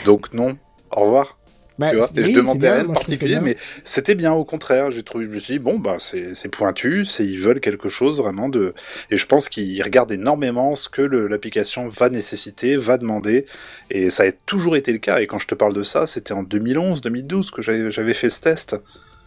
Donc 0.04 0.32
non, 0.34 0.56
au 0.90 1.00
revoir. 1.02 1.37
Bah, 1.78 1.90
tu 1.90 1.96
vois, 1.96 2.08
c'est- 2.12 2.20
et 2.20 2.24
je 2.24 2.32
demandais 2.32 2.70
rien 2.70 2.82
de 2.84 2.92
particulier, 2.92 3.38
mais 3.40 3.56
c'était 3.84 4.14
bien 4.16 4.32
au 4.32 4.44
contraire. 4.44 4.90
J'ai 4.90 5.02
trouvé, 5.04 5.26
je 5.26 5.30
me 5.30 5.38
suis 5.38 5.54
dit 5.54 5.58
bon 5.60 5.78
bah 5.78 5.98
c'est 6.00 6.48
pointu, 6.50 7.04
ils 7.20 7.38
veulent 7.38 7.60
quelque 7.60 7.88
chose 7.88 8.18
vraiment 8.18 8.48
de, 8.48 8.74
et 9.10 9.16
je 9.16 9.26
pense 9.26 9.48
qu'ils 9.48 9.80
regardent 9.82 10.10
énormément 10.12 10.74
ce 10.74 10.88
que 10.88 11.02
l'application 11.02 11.86
va 11.88 12.10
nécessiter, 12.10 12.76
va 12.76 12.98
demander, 12.98 13.46
et 13.90 14.10
ça 14.10 14.24
a 14.24 14.32
toujours 14.32 14.74
été 14.76 14.90
le 14.92 14.98
cas. 14.98 15.20
Et 15.20 15.26
quand 15.28 15.38
je 15.38 15.46
te 15.46 15.54
parle 15.54 15.72
de 15.74 15.82
ça, 15.84 16.06
c'était 16.08 16.32
en 16.32 16.42
2011, 16.42 17.00
2012 17.00 17.50
que 17.52 17.62
j'avais 17.62 18.14
fait 18.14 18.28
ce 18.30 18.40
test, 18.40 18.76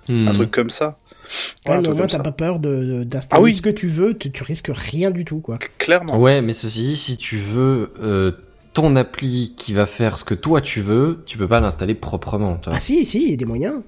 Hmm. 0.10 0.28
un 0.28 0.32
truc 0.32 0.50
comme 0.50 0.72
ça. 0.72 0.98
Ouais, 1.68 1.78
au 1.78 1.82
moins 1.82 1.94
comme 1.94 2.08
t'as 2.08 2.20
pas 2.24 2.32
peur 2.32 2.58
de- 2.60 2.84
de- 2.84 3.04
d'installer 3.04 3.40
Ah 3.40 3.44
oui. 3.44 3.54
ce 3.54 3.62
que 3.62 3.70
tu 3.70 3.88
veux, 3.88 4.18
tu, 4.18 4.32
tu 4.32 4.42
risques 4.44 4.72
rien 4.74 5.12
du 5.12 5.24
tout 5.26 5.40
quoi. 5.40 5.60
Clairement. 5.78 6.18
Ouais, 6.20 6.42
mais 6.42 6.54
ceci 6.54 6.82
dit, 6.82 6.96
si 6.98 7.18
tu 7.18 7.38
veux 7.38 7.92
euh, 8.02 8.32
ton 8.74 8.96
appli 8.96 9.54
qui 9.58 9.74
va 9.74 9.86
faire 9.86 10.18
ce 10.18 10.24
que 10.24 10.34
toi 10.34 10.62
tu 10.62 10.82
veux, 10.82 11.24
tu 11.26 11.38
peux 11.38 11.48
pas 11.48 11.60
l'installer 11.60 11.96
proprement. 11.96 12.58
Tu 12.58 12.70
vois. 12.70 12.78
Ah 12.78 12.80
si, 12.80 13.06
si, 13.06 13.24
il 13.24 13.32
y 13.32 13.34
a 13.34 13.38
des 13.38 13.46
moyens. 13.46 13.84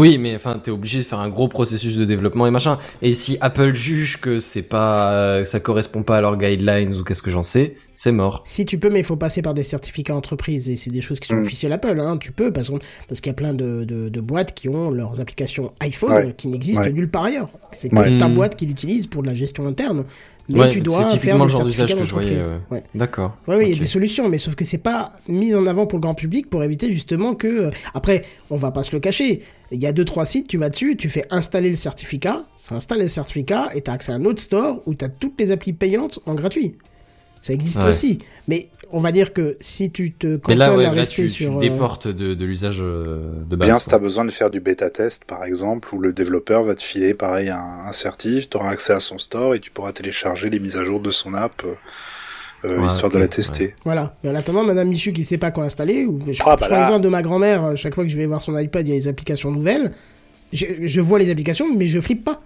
Oui, 0.00 0.18
mais 0.18 0.34
enfin, 0.34 0.58
t'es 0.58 0.70
obligé 0.70 0.98
de 0.98 1.04
faire 1.04 1.20
un 1.20 1.28
gros 1.28 1.46
processus 1.46 1.96
de 1.96 2.04
développement 2.04 2.46
et 2.46 2.50
machin. 2.50 2.78
Et 3.02 3.12
si 3.12 3.36
Apple 3.40 3.74
juge 3.74 4.20
que 4.20 4.40
c'est 4.40 4.62
pas, 4.62 5.12
euh, 5.12 5.44
ça 5.44 5.60
correspond 5.60 6.02
pas 6.02 6.16
à 6.16 6.20
leurs 6.22 6.36
guidelines 6.38 6.92
ou 6.94 7.04
qu'est-ce 7.04 7.22
que 7.22 7.30
j'en 7.30 7.42
sais, 7.42 7.76
c'est 7.94 8.10
mort. 8.12 8.42
Si 8.46 8.64
tu 8.64 8.78
peux, 8.78 8.88
mais 8.88 9.00
il 9.00 9.04
faut 9.04 9.16
passer 9.16 9.42
par 9.42 9.52
des 9.52 9.62
certificats 9.62 10.14
entreprises 10.16 10.70
et 10.70 10.76
c'est 10.76 10.90
des 10.90 11.02
choses 11.02 11.20
qui 11.20 11.28
sont 11.28 11.34
Mm. 11.36 11.44
officielles 11.44 11.72
Apple. 11.74 12.00
Hein. 12.00 12.16
Tu 12.18 12.32
peux 12.32 12.50
parce, 12.50 12.70
parce 13.08 13.20
qu'il 13.20 13.28
y 13.30 13.30
a 13.30 13.34
plein 13.34 13.52
de, 13.52 13.84
de, 13.84 14.08
de 14.08 14.20
boîtes 14.20 14.54
qui 14.54 14.68
ont 14.70 14.90
leurs 14.90 15.20
applications 15.20 15.72
iPhone 15.80 16.12
Ouais. 16.12 16.34
qui 16.36 16.48
n'existent 16.48 16.82
Ouais. 16.84 16.92
nulle 16.92 17.10
part 17.10 17.24
ailleurs. 17.24 17.50
C'est 17.72 17.90
que 17.90 17.96
Ouais. 17.96 18.16
ta 18.18 18.28
Mm. 18.28 18.34
boîte 18.34 18.56
qui 18.56 18.64
l'utilise 18.66 19.06
pour 19.06 19.20
de 19.20 19.26
la 19.26 19.34
gestion 19.34 19.66
interne. 19.66 20.04
Mais 20.48 20.58
Ouais, 20.60 20.70
tu 20.70 20.80
dois 20.80 20.96
c'est 20.96 21.02
faire 21.02 21.10
typiquement 21.12 21.38
des 21.38 21.44
le 21.44 21.48
genre 21.50 21.64
d'usage 21.64 21.94
que 21.94 22.02
je 22.02 22.12
voyais. 22.12 22.38
D'accord. 22.94 23.36
Ouais, 23.46 23.56
oui, 23.56 23.64
il 23.68 23.74
y 23.74 23.76
a 23.76 23.80
des 23.80 23.86
solutions, 23.86 24.28
mais 24.28 24.38
sauf 24.38 24.56
que 24.56 24.64
c'est 24.64 24.78
pas 24.78 25.12
mis 25.28 25.54
en 25.54 25.64
avant 25.66 25.86
pour 25.86 25.98
le 25.98 26.00
grand 26.00 26.14
public 26.14 26.50
pour 26.50 26.64
éviter 26.64 26.90
justement 26.90 27.34
que. 27.34 27.46
euh, 27.46 27.70
Après, 27.94 28.24
on 28.50 28.56
va 28.56 28.72
pas 28.72 28.82
se 28.82 28.90
le 28.96 28.98
cacher. 29.00 29.42
Il 29.72 29.80
y 29.82 29.86
a 29.86 29.92
deux 29.92 30.04
trois 30.04 30.24
sites, 30.24 30.48
tu 30.48 30.58
vas 30.58 30.68
dessus, 30.68 30.96
tu 30.96 31.08
fais 31.08 31.24
installer 31.30 31.70
le 31.70 31.76
certificat, 31.76 32.42
ça 32.56 32.74
installe 32.74 32.98
le 33.00 33.08
certificat 33.08 33.68
et 33.74 33.82
t'as 33.82 33.92
accès 33.92 34.10
à 34.12 34.16
un 34.16 34.24
autre 34.24 34.40
store 34.42 34.82
où 34.86 34.94
t'as 34.94 35.08
toutes 35.08 35.38
les 35.38 35.52
applis 35.52 35.72
payantes 35.72 36.18
en 36.26 36.34
gratuit. 36.34 36.76
Ça 37.42 37.54
existe 37.54 37.78
Ouais. 37.78 37.88
aussi, 37.88 38.18
mais 38.48 38.68
on 38.92 39.00
va 39.00 39.12
dire 39.12 39.32
que 39.32 39.56
si 39.60 39.90
tu 39.90 40.12
te 40.12 40.36
cantonnes 40.36 40.58
là, 40.58 40.76
ouais, 40.76 40.84
à 40.84 40.88
là, 40.88 41.00
rester 41.00 41.22
tu, 41.22 41.30
tu 41.30 41.44
sur. 41.44 41.56
euh, 41.56 41.58
déportes 41.58 42.08
de, 42.08 42.34
de 42.34 42.44
l'usage 42.44 42.80
euh, 42.82 43.32
de 43.48 43.56
base. 43.56 43.68
Bien, 43.68 43.78
si 43.78 43.88
t'as 43.88 43.98
besoin 43.98 44.26
de 44.26 44.30
faire 44.30 44.50
du 44.50 44.60
bêta 44.60 44.90
test, 44.90 45.24
par 45.24 45.44
exemple, 45.44 45.94
où 45.94 46.00
le 46.00 46.12
développeur 46.12 46.64
va 46.64 46.74
te 46.74 46.82
filer, 46.82 47.14
pareil, 47.14 47.48
un, 47.48 47.80
un 47.86 47.92
certif, 47.92 48.50
tu 48.50 48.56
auras 48.58 48.70
accès 48.70 48.92
à 48.92 49.00
son 49.00 49.16
store 49.18 49.54
et 49.54 49.60
tu 49.60 49.70
pourras 49.70 49.92
télécharger 49.92 50.50
les 50.50 50.58
mises 50.58 50.76
à 50.76 50.84
jour 50.84 51.00
de 51.00 51.10
son 51.10 51.32
app, 51.32 51.62
euh, 51.64 51.74
euh, 52.64 52.80
Ouais, 52.80 52.86
histoire 52.86 53.10
de 53.12 53.18
la 53.18 53.28
tester. 53.28 53.74
Voilà. 53.84 54.14
Mais 54.22 54.30
en 54.30 54.34
attendant, 54.34 54.62
Madame 54.64 54.88
Michu 54.88 55.12
qui 55.12 55.24
sait 55.24 55.38
pas 55.38 55.50
quoi 55.50 55.64
installer, 55.64 56.04
ou 56.04 56.18
je, 56.30 56.40
Ah, 56.44 56.56
bah 56.56 56.62
je 56.62 56.68
prends 56.68 56.76
l'exemple 56.78 57.00
de 57.02 57.08
ma 57.08 57.22
grand-mère, 57.22 57.64
euh, 57.64 57.76
chaque 57.76 57.94
fois 57.94 58.04
que 58.04 58.10
je 58.10 58.16
vais 58.16 58.26
voir 58.26 58.42
son 58.42 58.56
iPad, 58.58 58.86
il 58.86 58.90
y 58.90 58.96
a 58.96 58.98
des 58.98 59.08
applications 59.08 59.50
nouvelles. 59.50 59.92
Je, 60.52 60.66
je 60.82 61.00
vois 61.00 61.18
les 61.18 61.30
applications, 61.30 61.66
mais 61.74 61.86
je 61.86 62.00
flippe 62.00 62.24
pas. 62.24 62.40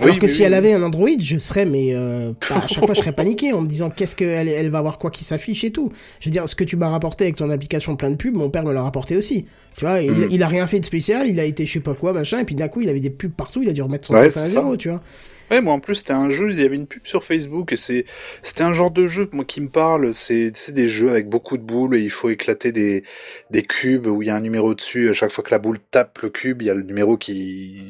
Alors 0.00 0.12
Oui, 0.12 0.18
que 0.20 0.26
si 0.26 0.38
oui, 0.40 0.44
elle 0.44 0.54
avait 0.54 0.72
un 0.72 0.82
Android, 0.82 1.08
je 1.20 1.38
serais, 1.38 1.64
mais 1.64 1.94
euh, 1.94 2.32
à 2.50 2.66
chaque 2.66 2.84
fois, 2.84 2.94
je 2.94 3.00
serais 3.00 3.12
paniqué 3.12 3.52
en 3.52 3.62
me 3.62 3.68
disant 3.68 3.90
qu'est-ce 3.90 4.14
qu'elle 4.16 4.48
elle 4.48 4.70
va 4.70 4.80
voir 4.80 4.98
quoi 4.98 5.10
qui 5.10 5.24
s'affiche 5.24 5.64
et 5.64 5.70
tout. 5.70 5.92
Je 6.20 6.28
veux 6.28 6.32
dire, 6.32 6.48
ce 6.48 6.54
que 6.54 6.64
tu 6.64 6.76
m'as 6.76 6.88
rapporté 6.88 7.24
avec 7.24 7.36
ton 7.36 7.48
application 7.50 7.94
plein 7.96 8.10
de 8.10 8.16
pubs, 8.16 8.34
mon 8.34 8.50
père 8.50 8.64
me 8.64 8.72
l'a 8.72 8.82
rapporté 8.82 9.16
aussi. 9.16 9.46
Tu 9.76 9.84
vois, 9.84 10.00
il, 10.00 10.10
Mm. 10.12 10.28
il 10.30 10.42
a 10.42 10.48
rien 10.48 10.66
fait 10.66 10.80
de 10.80 10.84
spécial, 10.84 11.26
il 11.28 11.38
a 11.40 11.44
été 11.44 11.64
je 11.64 11.72
sais 11.74 11.80
pas 11.80 11.94
quoi, 11.94 12.12
machin, 12.12 12.40
et 12.40 12.44
puis 12.44 12.54
d'un 12.56 12.68
coup, 12.68 12.80
il 12.80 12.88
avait 12.88 13.00
des 13.00 13.10
pubs 13.10 13.32
partout, 13.32 13.62
il 13.62 13.68
a 13.68 13.72
dû 13.72 13.82
remettre 13.82 14.06
son 14.06 14.14
Ouais, 14.14 14.20
téléphone 14.20 14.42
à 14.42 14.46
zéro, 14.46 14.70
ça. 14.72 14.76
tu 14.76 14.88
vois. 14.90 15.00
Ouais, 15.50 15.60
moi 15.62 15.72
en 15.72 15.80
plus 15.80 15.94
c'était 15.96 16.12
un 16.12 16.30
jeu, 16.30 16.50
il 16.50 16.60
y 16.60 16.64
avait 16.64 16.76
une 16.76 16.86
pub 16.86 17.06
sur 17.06 17.24
Facebook 17.24 17.72
et 17.72 17.76
c'est 17.76 18.04
c'était 18.42 18.62
un 18.64 18.72
genre 18.74 18.90
de 18.90 19.08
jeu 19.08 19.28
moi 19.32 19.44
qui 19.46 19.60
me 19.62 19.68
parle, 19.70 20.12
c'est 20.12 20.54
c'est 20.56 20.72
des 20.72 20.88
jeux 20.88 21.10
avec 21.10 21.28
beaucoup 21.28 21.56
de 21.56 21.62
boules 21.62 21.96
et 21.96 22.00
il 22.02 22.10
faut 22.10 22.28
éclater 22.28 22.70
des 22.70 23.02
des 23.50 23.62
cubes 23.62 24.06
où 24.06 24.20
il 24.22 24.28
y 24.28 24.30
a 24.30 24.36
un 24.36 24.40
numéro 24.40 24.74
dessus, 24.74 25.08
à 25.08 25.14
chaque 25.14 25.30
fois 25.32 25.42
que 25.42 25.50
la 25.50 25.58
boule 25.58 25.78
tape 25.90 26.18
le 26.20 26.28
cube, 26.30 26.60
il 26.62 26.66
y 26.66 26.70
a 26.70 26.74
le 26.74 26.82
numéro 26.82 27.16
qui 27.16 27.82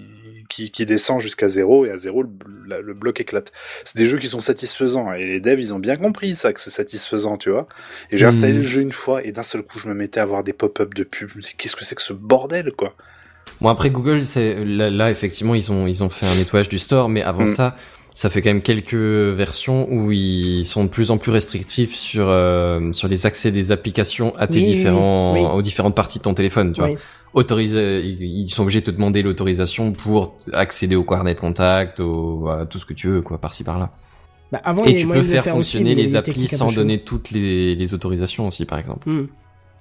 qui, 0.48 0.70
qui 0.70 0.86
descend 0.86 1.20
jusqu'à 1.20 1.48
zéro 1.48 1.84
et 1.84 1.90
à 1.90 1.96
zéro 1.98 2.22
le, 2.22 2.30
la- 2.66 2.80
le 2.80 2.94
bloc 2.94 3.20
éclate. 3.20 3.52
C'est 3.84 3.98
des 3.98 4.06
jeux 4.06 4.18
qui 4.18 4.28
sont 4.28 4.40
satisfaisants 4.40 5.12
et 5.12 5.26
les 5.26 5.40
devs 5.40 5.58
ils 5.60 5.74
ont 5.74 5.78
bien 5.78 5.96
compris 5.96 6.36
ça 6.36 6.52
que 6.52 6.60
c'est 6.60 6.70
satisfaisant, 6.70 7.36
tu 7.38 7.50
vois. 7.50 7.66
Et 8.10 8.16
j'ai 8.18 8.24
installé 8.26 8.52
le 8.54 8.60
jeu 8.62 8.80
une 8.82 8.92
fois 8.92 9.22
et 9.24 9.32
d'un 9.32 9.42
seul 9.42 9.62
coup 9.62 9.78
je 9.80 9.88
me 9.88 9.94
mettais 9.94 10.20
à 10.20 10.26
voir 10.26 10.44
des 10.44 10.52
pop-up 10.52 10.94
de 10.94 11.02
pubs, 11.04 11.28
je 11.30 11.36
me 11.36 11.42
disais 11.42 11.54
qu'est-ce 11.58 11.76
que 11.76 11.84
c'est 11.84 11.94
que 11.96 12.02
ce 12.02 12.12
bordel 12.12 12.72
quoi? 12.72 12.94
Bon 13.60 13.68
après 13.68 13.90
Google, 13.90 14.24
c'est 14.24 14.64
là, 14.64 14.88
là, 14.90 15.10
effectivement 15.10 15.54
ils 15.54 15.72
ont 15.72 15.86
ils 15.86 16.02
ont 16.04 16.10
fait 16.10 16.26
un 16.26 16.34
nettoyage 16.36 16.68
du 16.68 16.78
store, 16.78 17.08
mais 17.08 17.22
avant 17.22 17.42
Mm. 17.42 17.46
ça, 17.46 17.76
ça 18.14 18.30
fait 18.30 18.42
quand 18.42 18.50
même 18.50 18.62
quelques 18.62 18.94
versions 18.94 19.88
où 19.90 20.10
ils 20.12 20.64
sont 20.64 20.84
de 20.84 20.88
plus 20.88 21.10
en 21.10 21.18
plus 21.18 21.30
restrictifs 21.32 21.94
sur 21.94 22.26
euh, 22.28 22.92
sur 22.92 23.08
les 23.08 23.26
accès 23.26 23.50
des 23.52 23.72
applications 23.72 24.34
à 24.36 24.46
tes 24.46 24.58
Oui, 24.60 24.64
différents 24.66 25.34
oui. 25.34 25.40
aux 25.40 25.62
différentes 25.62 25.94
parties 25.94 26.18
de 26.18 26.24
ton 26.24 26.34
téléphone, 26.34 26.72
tu 26.72 26.80
vois. 26.80 26.90
Autoriser, 27.34 28.00
ils 28.04 28.48
sont 28.48 28.62
obligés 28.62 28.80
de 28.80 28.86
te 28.86 28.90
demander 28.90 29.22
l'autorisation 29.22 29.92
pour 29.92 30.36
accéder 30.52 30.96
au 30.96 31.04
carnet 31.04 31.34
de 31.34 31.40
contact, 31.40 32.00
au 32.00 32.48
à 32.48 32.64
tout 32.66 32.78
ce 32.78 32.86
que 32.86 32.94
tu 32.94 33.06
veux 33.08 33.22
quoi, 33.22 33.38
par-ci 33.38 33.64
par 33.64 33.78
là. 33.78 33.90
Bah, 34.50 34.60
avant, 34.64 34.82
Et 34.84 34.96
tu 34.96 35.06
peux 35.06 35.22
faire 35.22 35.44
fonctionner 35.44 35.94
les 35.94 36.16
applis 36.16 36.46
sans 36.46 36.72
donner 36.72 36.98
toutes 37.04 37.30
les, 37.32 37.74
les 37.74 37.94
autorisations 37.94 38.46
aussi 38.46 38.64
par 38.64 38.78
exemple. 38.78 39.08
Hmm. 39.10 39.26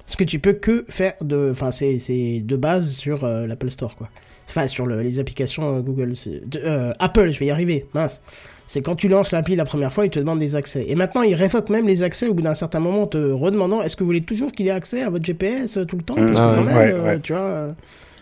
Ce 0.07 0.17
que 0.17 0.23
tu 0.23 0.39
peux 0.39 0.53
que 0.53 0.85
faire 0.89 1.13
de, 1.21 1.49
enfin 1.51 1.69
c'est 1.69 1.99
c'est 1.99 2.41
de 2.43 2.55
base 2.55 2.91
sur 2.95 3.23
euh, 3.25 3.45
l'Apple 3.45 3.69
Store 3.69 3.95
quoi. 3.95 4.09
Enfin 4.49 4.65
sur 4.65 4.85
le- 4.85 5.01
les 5.01 5.19
applications 5.19 5.77
euh, 5.77 5.81
Google, 5.81 6.13
de- 6.45 6.59
euh, 6.63 6.93
Apple, 6.99 7.29
je 7.31 7.39
vais 7.39 7.47
y 7.47 7.51
arriver, 7.51 7.85
mince. 7.93 8.21
C'est 8.65 8.81
quand 8.81 8.95
tu 8.95 9.07
lances 9.09 9.31
l'appli 9.31 9.55
la 9.55 9.65
première 9.65 9.91
fois, 9.93 10.05
il 10.05 10.09
te 10.09 10.19
demande 10.19 10.39
des 10.39 10.55
accès. 10.55 10.85
Et 10.89 10.95
maintenant, 10.95 11.21
il 11.21 11.35
révoque 11.35 11.69
même 11.69 11.88
les 11.88 12.03
accès 12.03 12.27
au 12.27 12.34
bout 12.34 12.41
d'un 12.41 12.53
certain 12.55 12.79
moment, 12.79 13.03
en 13.03 13.07
te 13.07 13.17
redemandant 13.17 13.81
est-ce 13.81 13.95
que 13.95 14.03
vous 14.03 14.07
voulez 14.07 14.21
toujours 14.23 14.51
qu'il 14.53 14.67
ait 14.67 14.71
accès 14.71 15.03
à 15.03 15.09
votre 15.09 15.25
GPS 15.25 15.77
euh, 15.77 15.85
tout 15.85 15.97
le 15.97 16.03
temps? 16.03 16.15
Hmm. 16.15 16.34
Parce 16.34 16.38
que 16.38 16.41
Ah 16.41 16.51
quand 16.55 16.65
ouais. 16.65 16.65
même, 16.65 16.77
Ouais, 16.77 16.91
euh, 16.93 17.03
ouais. 17.15 17.19
tu 17.19 17.34
vois. 17.34 17.41
euh, 17.41 17.71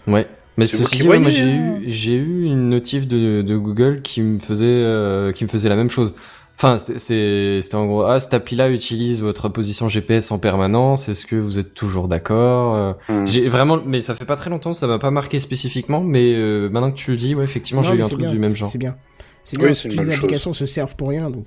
Ouais. 0.08 0.28
Mais 0.58 0.68
ceci 0.68 0.98
dit, 1.00 1.08
ouais, 1.08 1.20
moi 1.20 1.30
j'ai 1.30 1.44
hein. 1.44 1.80
eu 1.82 1.90
j'ai 1.90 2.16
eu 2.16 2.46
une 2.46 2.70
notif 2.70 3.08
de, 3.08 3.42
de 3.42 3.58
Google 3.58 4.02
qui 4.02 4.22
me 4.22 4.40
faisait 4.40 4.66
euh, 4.66 5.32
qui 5.34 5.44
me 5.44 5.50
faisait 5.50 5.68
la 5.70 5.76
même 5.76 5.90
chose. 5.90 6.16
Enfin, 6.58 6.78
c'était 6.78 7.60
en 7.76 7.86
gros 7.86 8.04
ah 8.04 8.18
cette 8.20 8.34
appli-là 8.34 8.70
utilise 8.70 9.22
votre 9.22 9.50
position 9.50 9.90
GPS 9.90 10.32
en 10.32 10.40
permanence. 10.40 11.10
Est-ce 11.10 11.26
que 11.26 11.36
vous 11.36 11.60
êtes 11.60 11.74
toujours 11.74 12.08
d'accord 12.08 12.76
Euh, 12.76 12.94
Hmm. 13.10 13.28
J'ai 13.28 13.48
vraiment, 13.50 13.80
mais 13.86 14.00
ça 14.00 14.16
fait 14.16 14.24
pas 14.26 14.38
très 14.38 14.50
longtemps, 14.50 14.72
ça 14.74 14.88
m'a 14.88 14.98
pas 15.00 15.12
marqué 15.12 15.40
spécifiquement, 15.40 16.02
mais 16.02 16.34
euh, 16.34 16.70
maintenant 16.70 16.92
que 16.92 16.98
tu 16.98 17.12
le 17.12 17.18
dis, 17.18 17.36
ouais, 17.36 17.44
effectivement, 17.44 17.82
j'ai 17.84 17.96
eu 17.96 18.02
un 18.04 18.08
truc 18.08 18.22
bien, 18.22 18.32
du 18.32 18.40
même 18.40 18.56
genre. 18.56 18.70
C'est 18.70 18.78
bien. 18.78 18.96
C'est 19.44 19.58
Oui, 19.58 19.64
bien. 19.66 19.74
une 19.74 19.76
toutes 19.76 19.92
les 19.92 19.98
chose. 20.06 20.10
applications 20.16 20.54
se 20.54 20.66
servent 20.66 20.96
pour 20.96 21.10
rien. 21.10 21.30
Donc, 21.30 21.46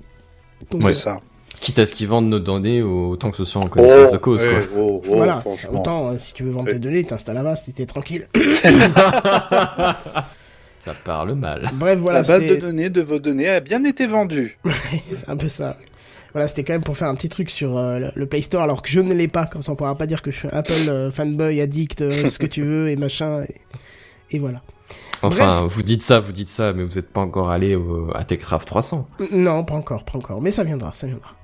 euh, 0.85 0.93
ça. 0.93 1.19
Quitte 1.59 1.79
à 1.79 1.85
ce 1.87 1.95
qu'ils 1.95 2.07
vendent 2.07 2.29
nos 2.29 2.39
données, 2.39 2.81
autant 2.83 3.31
que 3.31 3.37
ce 3.37 3.43
soit 3.45 3.61
en 3.61 3.67
connaissance 3.67 4.11
de 4.13 4.17
cause, 4.17 4.45
ouais, 4.45 4.51
quoi. 4.51 4.59
oh, 4.77 5.01
oh, 5.09 5.15
voilà. 5.15 5.43
Autant 5.73 6.09
euh, 6.11 6.17
si 6.19 6.33
tu 6.33 6.43
veux 6.43 6.51
vendre 6.51 6.67
Ouais. 6.67 6.73
tes 6.73 6.79
données, 6.79 7.03
t'installes 7.03 7.37
Avast, 7.37 7.67
t'es 7.75 7.85
tranquille. 7.87 8.27
Ça 10.79 10.93
parle 11.03 11.33
mal. 11.35 11.69
Bref, 11.73 11.99
voilà. 11.99 12.21
la 12.21 12.27
base 12.27 12.41
de 12.45 12.55
données 12.55 12.89
de 12.89 13.01
vos 13.01 13.19
données 13.19 13.49
a 13.49 13.59
bien 13.59 13.83
été 13.83 14.07
vendue. 14.07 14.57
C'est 15.11 15.29
un 15.29 15.37
peu 15.37 15.47
ça. 15.49 15.77
Voilà, 16.33 16.47
c'était 16.47 16.63
quand 16.63 16.73
même 16.73 16.83
pour 16.83 16.95
faire 16.95 17.07
un 17.07 17.15
petit 17.15 17.27
truc 17.29 17.49
sur 17.49 17.77
euh, 17.77 18.09
le- 18.15 18.25
Play 18.27 18.41
Store, 18.43 18.61
alors 18.63 18.81
que 18.81 18.89
je 18.89 18.99
ne 18.99 19.13
l'ai 19.13 19.27
pas, 19.27 19.45
comme 19.47 19.61
ça 19.63 19.71
on 19.71 19.75
pourra 19.75 19.95
pas 19.95 20.05
dire 20.05 20.21
que 20.21 20.29
je 20.31 20.37
suis 20.37 20.47
Apple 20.51 20.71
euh, 20.87 21.11
fanboy, 21.11 21.59
addict, 21.59 22.01
euh, 22.03 22.29
ce 22.29 22.37
que 22.37 22.45
tu 22.45 22.61
veux, 22.63 22.89
et 22.89 22.95
machin, 22.95 23.41
et, 23.43 24.35
et 24.35 24.39
voilà. 24.39 24.61
Enfin, 25.23 25.65
vous 25.67 25.81
dites 25.83 26.01
ça, 26.03 26.19
vous 26.19 26.31
dites 26.31 26.47
ça, 26.47 26.71
mais 26.71 26.83
vous 26.83 26.97
êtes 26.99 27.09
pas 27.11 27.21
encore 27.21 27.49
allé 27.49 27.75
au, 27.75 28.09
à 28.15 28.23
Techcraft 28.23 28.67
300. 28.67 29.09
N- 29.19 29.27
Non, 29.43 29.63
pas 29.65 29.73
encore, 29.73 30.05
pas 30.05 30.17
encore, 30.17 30.39
mais 30.39 30.51
ça 30.51 30.63
viendra, 30.63 30.93
ça 30.93 31.07
viendra. 31.07 31.35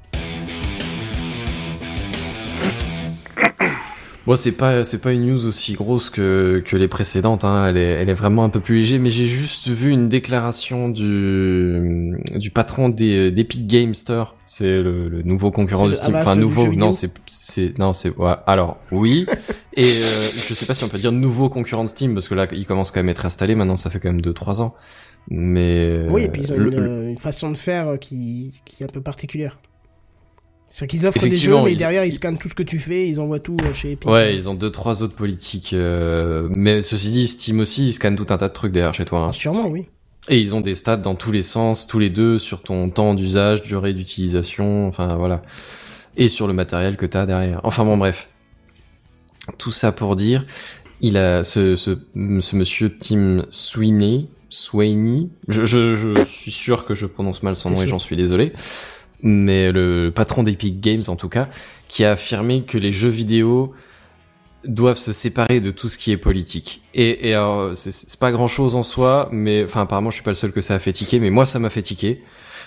Bon, 4.27 4.35
c'est 4.35 4.53
pas 4.53 4.83
c'est 4.83 4.99
pas 5.01 5.13
une 5.13 5.27
news 5.27 5.45
aussi 5.45 5.73
grosse 5.73 6.09
que 6.09 6.63
que 6.65 6.75
les 6.75 6.87
précédentes. 6.87 7.43
Hein. 7.45 7.67
Elle 7.69 7.77
est 7.77 7.81
elle 8.01 8.09
est 8.09 8.13
vraiment 8.15 8.43
un 8.43 8.49
peu 8.49 8.59
plus 8.59 8.77
léger. 8.77 8.97
Mais 8.97 9.11
j'ai 9.11 9.27
juste 9.27 9.67
vu 9.67 9.91
une 9.91 10.09
déclaration 10.09 10.89
du 10.89 12.17
du 12.35 12.49
patron 12.49 12.89
des 12.89 13.29
d'Epic 13.31 13.67
Game 13.67 13.93
Store. 13.93 14.35
C'est 14.47 14.81
le, 14.81 15.09
le 15.09 15.21
nouveau 15.21 15.51
concurrent 15.51 15.87
de 15.87 15.93
Steam. 15.93 16.15
Enfin 16.15 16.35
nouveau. 16.35 16.71
Non, 16.73 16.91
c'est 16.91 17.11
c'est 17.27 17.77
non 17.77 17.93
c'est 17.93 18.15
ouais. 18.17 18.33
Alors 18.47 18.77
oui. 18.91 19.27
Et 19.77 19.83
euh, 19.83 20.27
je 20.35 20.53
sais 20.55 20.65
pas 20.65 20.73
si 20.73 20.83
on 20.83 20.87
peut 20.89 20.97
dire 20.97 21.11
nouveau 21.11 21.49
concurrent 21.49 21.83
de 21.83 21.89
Steam 21.89 22.15
parce 22.15 22.27
que 22.27 22.33
là 22.33 22.47
il 22.51 22.65
commence 22.65 22.89
quand 22.91 23.01
même 23.01 23.09
à 23.09 23.11
être 23.11 23.25
installé. 23.27 23.53
Maintenant 23.53 23.75
ça 23.75 23.91
fait 23.91 23.99
quand 23.99 24.09
même 24.09 24.21
deux 24.21 24.33
trois 24.33 24.59
ans. 24.59 24.73
Mais 25.29 26.01
Oui, 26.09 26.23
et 26.23 26.29
puis 26.29 26.41
ils 26.43 26.51
ont 26.53 26.57
le- 26.57 26.71
une, 27.03 27.09
une 27.09 27.19
façon 27.19 27.51
de 27.51 27.57
faire 27.57 27.99
qui, 27.99 28.61
qui 28.65 28.81
est 28.81 28.85
un 28.85 28.89
peu 28.89 29.01
particulière. 29.01 29.59
C'est 30.77 30.87
qu'ils 30.87 31.07
offrent 31.07 31.21
des 31.21 31.33
jeux, 31.33 31.55
mais 31.63 31.71
ils- 31.71 31.77
derrière 31.77 32.03
ils 32.03 32.11
scannent 32.11 32.37
tout 32.37 32.49
ce 32.49 32.53
que 32.53 32.63
tu 32.63 32.79
fais, 32.79 33.07
ils 33.07 33.21
envoient 33.21 33.39
tout 33.39 33.55
euh, 33.63 33.73
chez 33.73 33.93
Epic. 33.93 34.09
Ouais, 34.09 34.35
ils 34.35 34.49
ont 34.49 34.55
deux 34.55 34.69
trois 34.71 35.03
autres 35.03 35.15
politiques. 35.15 35.71
euh, 35.71 36.49
mais 36.51 36.81
ceci 36.81 37.11
dit, 37.11 37.27
Steam 37.27 37.61
aussi, 37.61 37.87
ils 37.87 37.93
scannent 37.93 38.17
tout 38.17 38.25
un 38.29 38.35
tas 38.37 38.49
de 38.49 38.53
trucs 38.53 38.73
derrière 38.73 38.93
chez 38.93 39.05
toi. 39.05 39.19
hein. 39.21 39.27
Ah, 39.29 39.33
sûrement, 39.33 39.67
oui. 39.69 39.85
Et 40.27 40.37
ils 40.39 40.53
ont 40.53 40.59
des 40.59 40.75
stats 40.75 40.97
dans 40.97 41.15
tous 41.15 41.31
les 41.31 41.43
sens, 41.43 41.87
tous 41.87 41.99
les 41.99 42.09
deux, 42.09 42.37
sur 42.39 42.61
ton 42.61 42.89
temps 42.89 43.13
d'usage, 43.13 43.61
durée 43.61 43.93
d'utilisation, 43.93 44.85
enfin 44.87 45.15
voilà. 45.15 45.43
Et 46.17 46.27
sur 46.27 46.45
le 46.47 46.53
matériel 46.53 46.97
que 46.97 47.05
t'as 47.05 47.25
derrière. 47.25 47.61
Enfin 47.63 47.85
bon, 47.85 47.95
bref. 47.95 48.27
Tout 49.57 49.71
ça 49.71 49.91
pour 49.93 50.15
dire, 50.17 50.45
il 50.99 51.15
a 51.17 51.43
ce, 51.45 51.75
ce, 51.77 51.91
ce 52.41 52.55
monsieur 52.55 52.97
Tim 52.97 53.45
Sweeney, 53.49 54.25
Sweeney, 54.49 55.29
je, 55.47 55.63
je, 55.65 55.95
je 55.95 56.23
suis 56.25 56.51
sûr 56.51 56.85
que 56.85 56.95
je 56.95 57.05
prononce 57.05 57.43
mal 57.43 57.55
son 57.55 57.69
nom 57.69 57.81
et 57.81 57.87
j'en 57.87 57.99
suis 57.99 58.15
désolé, 58.15 58.53
mais 59.23 59.71
le 59.71 60.11
patron 60.13 60.43
d'Epic 60.43 60.79
Games 60.79 61.03
en 61.07 61.15
tout 61.15 61.29
cas, 61.29 61.49
qui 61.87 62.03
a 62.05 62.11
affirmé 62.11 62.63
que 62.63 62.77
les 62.77 62.91
jeux 62.91 63.09
vidéo 63.09 63.73
doivent 64.65 64.97
se 64.97 65.11
séparer 65.11 65.59
de 65.61 65.69
tout 65.69 65.87
ce 65.89 65.97
qui 65.97 66.11
est 66.11 66.17
politique. 66.17 66.81
Et, 66.95 67.29
et 67.29 67.33
alors, 67.35 67.75
c'est- 67.75 68.17
pas 68.19 68.31
grand 68.31 68.47
chose 68.47 68.75
en 68.75 68.81
soi, 68.83 69.29
mais 69.31 69.63
enfin 69.63 69.81
apparemment 69.81 70.09
je 70.09 70.15
suis 70.15 70.23
pas 70.23 70.31
le 70.31 70.35
seul 70.35 70.51
que 70.51 70.61
ça 70.61 70.73
a 70.75 70.79
fait 70.79 70.91
tiquer, 70.93 71.19
mais 71.19 71.29
moi 71.29 71.45
ça 71.45 71.59
m'a 71.59 71.69
fait 71.69 71.83
tiquer. 71.83 72.23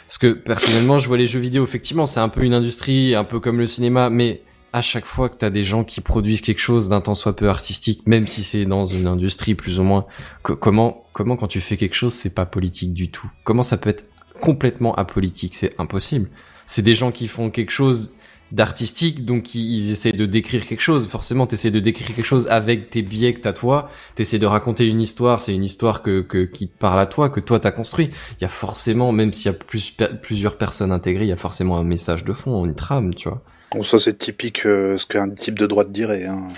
Parce 0.06 0.18
que 0.18 0.32
personnellement 0.32 0.98
je 0.98 1.08
vois 1.08 1.16
les 1.16 1.26
jeux 1.26 1.40
vidéo, 1.40 1.64
effectivement 1.64 2.06
c'est 2.06 2.20
un 2.20 2.28
peu 2.28 2.44
une 2.44 2.54
industrie, 2.54 3.14
un 3.16 3.24
peu 3.24 3.40
comme 3.40 3.58
le 3.58 3.66
cinéma, 3.66 4.10
mais 4.10 4.42
à 4.72 4.80
chaque 4.80 5.06
fois 5.06 5.28
que 5.28 5.36
t'as 5.36 5.50
des 5.50 5.64
gens 5.64 5.82
qui 5.82 6.00
produisent 6.00 6.40
quelque 6.42 6.60
chose 6.60 6.88
d'un 6.88 7.00
temps 7.00 7.14
soit 7.14 7.34
peu 7.34 7.48
artistique, 7.48 8.02
même 8.06 8.26
si 8.26 8.42
c'est 8.44 8.64
dans 8.64 8.84
une 8.84 9.06
industrie 9.06 9.54
plus 9.54 9.80
ou 9.80 9.82
moins, 9.82 10.06
co- 10.42 10.56
comment 10.56 11.04
comment 11.12 11.36
quand 11.36 11.46
tu 11.48 11.60
fais 11.60 11.76
quelque 11.76 11.94
chose 11.94 12.12
c'est 12.14 12.34
pas 12.34 12.46
politique 12.46 12.94
du 12.94 13.10
tout? 13.10 13.30
Comment 13.44 13.62
ça 13.64 13.76
peut 13.76 13.90
être 13.90 14.04
complètement 14.40 14.94
apolitique 14.94 15.55
C'est 15.55 15.78
impossible. 15.78 16.28
C'est 16.66 16.82
des 16.82 16.94
gens 16.94 17.12
qui 17.12 17.28
font 17.28 17.51
quelque 17.51 17.70
chose 17.70 18.12
d'artistique, 18.52 19.24
donc 19.24 19.55
ils, 19.55 19.90
essaient 19.90 20.12
de 20.12 20.27
décrire 20.27 20.66
quelque 20.66 20.81
chose. 20.81 21.06
Forcément, 21.06 21.47
t'essaies 21.47 21.70
de 21.70 21.81
décrire 21.81 22.06
quelque 22.09 22.24
chose 22.24 22.47
avec 22.48 22.90
tes 22.90 23.02
biais 23.02 23.35
que 23.35 23.40
t'as 23.40 23.52
toi. 23.52 23.90
T'essaies 24.15 24.39
de 24.39 24.47
raconter 24.47 24.86
une 24.86 25.01
histoire. 25.01 25.43
C'est 25.43 25.55
une 25.55 25.65
histoire 25.65 26.02
que, 26.02 26.23
que 26.23 26.44
qui 26.44 26.69
te 26.69 26.78
parle 26.78 27.01
à 27.01 27.06
toi, 27.06 27.28
que 27.28 27.40
toi 27.40 27.60
t'as 27.60 27.70
construit. 27.70 28.10
Il 28.39 28.43
y 28.43 28.44
a 28.44 28.48
forcément, 28.48 29.12
même 29.12 29.32
s'il 29.32 29.52
y 29.52 29.55
a 29.55 29.59
plus, 29.59 29.94
plusieurs 30.23 30.56
personnes 30.56 30.93
intégrées, 30.93 31.24
il 31.24 31.28
y 31.28 31.32
a 31.32 31.36
forcément 31.36 31.78
un 31.78 31.85
message 31.85 32.24
de 32.24 32.32
fond, 32.32 32.65
une 32.65 32.74
trame, 32.74 33.15
tu 33.15 33.28
vois. 33.28 33.43
Bon, 33.73 33.82
ça 33.82 33.98
c'est 33.98 34.16
typique 34.16 34.65
euh, 34.65 34.97
ce 34.97 35.05
qu'un 35.05 35.28
type 35.28 35.59
de 35.59 35.66
droite 35.66 35.93
dirait. 35.93 36.24
Hein. 36.24 36.48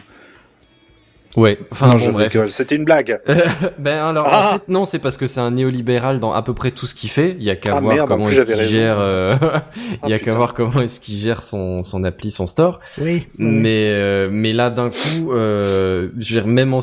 Ouais. 1.36 1.58
Enfin, 1.70 1.86
Non, 1.86 1.92
bon, 1.92 1.98
je 1.98 2.10
bref. 2.10 2.36
C'était 2.50 2.74
une 2.74 2.84
blague. 2.84 3.20
ben 3.78 4.04
alors 4.04 4.26
Ah 4.28 4.48
en 4.48 4.52
fait 4.54 4.68
non 4.68 4.84
c'est 4.84 4.98
parce 4.98 5.16
que 5.16 5.26
c'est 5.26 5.40
un 5.40 5.52
néolibéral 5.52 6.18
dans 6.18 6.32
à 6.32 6.42
peu 6.42 6.54
près 6.54 6.70
tout 6.72 6.86
ce 6.86 6.94
qu'il 6.94 7.08
fait 7.10 7.36
il 7.38 7.44
y 7.44 7.50
a 7.50 7.56
qu'à 7.56 7.76
Ah, 7.76 7.80
voir 7.80 7.94
merde, 7.94 8.08
comment 8.08 8.28
est-ce 8.28 8.44
qu'il 8.46 8.66
gère 8.66 8.96
euh, 8.98 9.34
il 10.04 10.08
y 10.10 10.12
a 10.12 10.16
Ah, 10.16 10.18
qu'à 10.18 10.34
voir 10.34 10.54
comment 10.54 10.80
est-ce 10.80 10.98
qu'il 11.00 11.16
gère 11.16 11.40
son 11.42 11.82
son 11.84 12.02
appli 12.04 12.30
son 12.32 12.46
store 12.48 12.80
Oui. 13.00 13.28
mais 13.38 13.90
euh, 13.90 14.28
mais 14.30 14.52
là 14.52 14.70
d'un 14.70 14.90
coup 14.90 15.32
euh, 15.32 16.08
je 16.18 16.34
veux 16.34 16.40
dire 16.42 16.46
même 16.48 16.74
en 16.74 16.80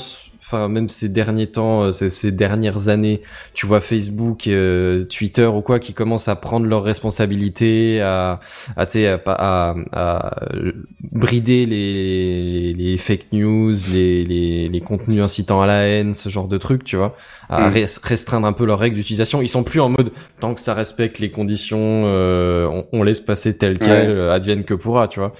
enfin 0.47 0.69
même 0.69 0.87
ces 0.87 1.09
derniers 1.09 1.47
temps 1.47 1.83
euh, 1.83 1.91
ces, 1.91 2.09
ces 2.09 2.31
dernières 2.31 2.87
années 2.87 3.21
tu 3.53 3.65
vois 3.67 3.81
Facebook 3.81 4.47
euh, 4.47 5.03
Twitter 5.03 5.45
ou 5.45 5.61
quoi 5.61 5.79
qui 5.79 5.93
commencent 5.93 6.29
à 6.29 6.37
prendre 6.37 6.65
leurs 6.65 6.83
responsabilités 6.83 8.01
à 8.01 8.39
à 8.77 8.85
à, 8.85 9.19
à, 9.25 9.75
à 9.91 10.53
euh, 10.55 10.71
brider 11.11 11.65
les, 11.65 12.73
les 12.73 12.97
fake 12.97 13.33
news 13.33 13.73
les, 13.91 14.23
les 14.23 14.67
les 14.69 14.79
contenus 14.81 15.21
incitant 15.21 15.61
à 15.61 15.67
la 15.67 15.81
haine 15.87 16.13
ce 16.13 16.29
genre 16.29 16.47
de 16.47 16.57
trucs 16.57 16.83
tu 16.83 16.95
vois 16.95 17.15
à 17.49 17.69
Mm. 17.69 17.73
res- 17.73 17.99
restreindre 18.03 18.45
un 18.47 18.51
peu 18.53 18.65
leurs 18.65 18.77
règles 18.79 18.97
d'utilisation. 18.97 19.41
Ils 19.41 19.47
sont 19.47 19.63
plus 19.63 19.79
en 19.79 19.87
mode 19.89 20.11
tant 20.41 20.53
que 20.53 20.59
ça 20.59 20.73
respecte 20.73 21.19
les 21.19 21.31
conditions 21.31 22.03
euh, 22.05 22.65
on, 22.67 22.85
on 22.91 23.03
laisse 23.03 23.21
passer 23.21 23.57
tel 23.57 23.79
quel 23.79 24.09
euh, 24.11 24.33
advienne 24.33 24.63
que 24.65 24.73
pourra 24.73 25.07
tu 25.07 25.19
vois 25.19 25.33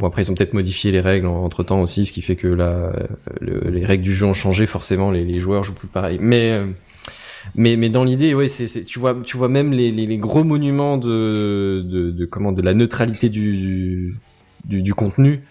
Bon 0.00 0.06
après 0.06 0.22
ils 0.22 0.30
ont 0.30 0.34
peut-être 0.34 0.54
modifié 0.54 0.92
les 0.92 1.00
règles 1.00 1.26
entre 1.26 1.62
temps 1.62 1.82
aussi, 1.82 2.06
ce 2.06 2.12
qui 2.12 2.22
fait 2.22 2.34
que 2.34 2.46
là 2.46 2.68
euh, 2.70 2.92
le- 3.42 3.70
les 3.70 3.84
règles 3.84 4.02
du 4.02 4.14
jeu 4.14 4.24
ont 4.24 4.32
changé 4.32 4.66
forcément, 4.66 5.10
les, 5.10 5.38
joueurs 5.40 5.62
jouent 5.62 5.74
plus 5.74 5.88
pareil. 5.88 6.18
Mais 6.22 6.52
euh, 6.52 6.66
mais 7.54 7.76
mais 7.76 7.90
dans 7.90 8.04
l'idée 8.04 8.32
ouais 8.32 8.48
c'est 8.48 8.84
tu 8.84 8.98
vois 8.98 9.14
tu 9.22 9.36
vois 9.36 9.50
même 9.50 9.72
les, 9.72 9.90
les, 9.90 10.16
gros 10.16 10.42
monuments 10.42 10.96
de, 10.96 11.84
de 11.84 12.10
de 12.10 12.24
comment 12.24 12.52
de 12.52 12.62
la 12.62 12.72
neutralité 12.72 13.28
du 13.28 14.16
du, 14.64 14.82
du 14.82 14.94
contenu 14.94 15.42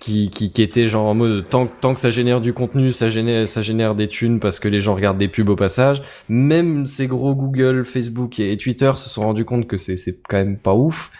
qui, 0.00 0.30
qui 0.30 0.50
qui 0.50 0.62
étaient 0.62 0.88
genre 0.88 1.06
en 1.06 1.14
mode 1.14 1.46
tant 1.48 1.66
tant 1.66 1.92
que 1.92 2.00
ça 2.00 2.08
génère 2.08 2.40
du 2.40 2.54
contenu 2.54 2.92
ça 2.92 3.10
génère 3.10 3.46
ça 3.46 3.60
génère 3.60 3.94
des 3.94 4.08
thunes 4.08 4.40
parce 4.40 4.58
que 4.58 4.68
les 4.68 4.80
gens 4.80 4.94
regardent 4.94 5.18
des 5.18 5.28
pubs 5.28 5.50
au 5.50 5.56
passage 5.56 6.02
même 6.30 6.86
ces 6.86 7.06
gros 7.08 7.34
Google 7.34 7.84
Facebook 7.84 8.38
et, 8.40 8.56
Twitter 8.56 8.92
se 8.94 9.10
sont 9.10 9.22
rendus 9.22 9.44
compte 9.44 9.66
que 9.66 9.76
c'est 9.76 9.96
quand 10.28 10.38
même 10.38 10.56
pas 10.56 10.74
ouf 10.74 11.10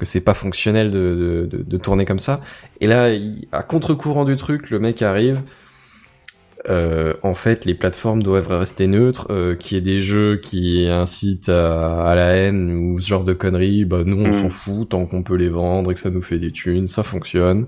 que 0.00 0.06
c'est 0.06 0.22
pas 0.24 0.34
fonctionnel 0.34 0.90
de, 0.90 1.46
de, 1.48 1.58
de, 1.58 1.62
de 1.62 1.76
tourner 1.76 2.04
comme 2.04 2.18
ça. 2.18 2.40
Et 2.80 2.86
là, 2.88 3.10
il- 3.12 3.46
à 3.52 3.62
contre-courant 3.62 4.24
du 4.24 4.34
truc, 4.36 4.70
le 4.70 4.78
mec 4.80 5.02
arrive. 5.02 5.42
Euh, 6.68 7.14
en 7.22 7.32
fait, 7.34 7.64
les 7.64 7.72
plateformes 7.74 8.22
doivent 8.22 8.48
rester 8.48 8.86
neutres. 8.86 9.26
Euh, 9.30 9.54
qu'il 9.54 9.76
y 9.76 9.78
ait 9.78 9.82
des 9.82 9.98
jeux 10.00 10.36
qui 10.42 10.86
incitent 10.88 11.48
à, 11.48 12.02
à 12.06 12.14
la 12.14 12.28
haine 12.36 12.72
ou 12.74 13.00
ce 13.00 13.08
genre 13.08 13.24
de 13.24 13.32
conneries, 13.32 13.86
bah 13.86 14.02
nous 14.04 14.18
on 14.22 14.28
Mm. 14.28 14.32
s'en 14.32 14.48
fout 14.50 14.88
tant 14.90 15.06
qu'on 15.06 15.22
peut 15.22 15.36
les 15.36 15.48
vendre 15.48 15.90
et 15.90 15.94
que 15.94 16.00
ça 16.00 16.10
nous 16.10 16.20
fait 16.22 16.38
des 16.38 16.50
thunes, 16.50 16.86
ça 16.86 17.02
fonctionne. 17.02 17.66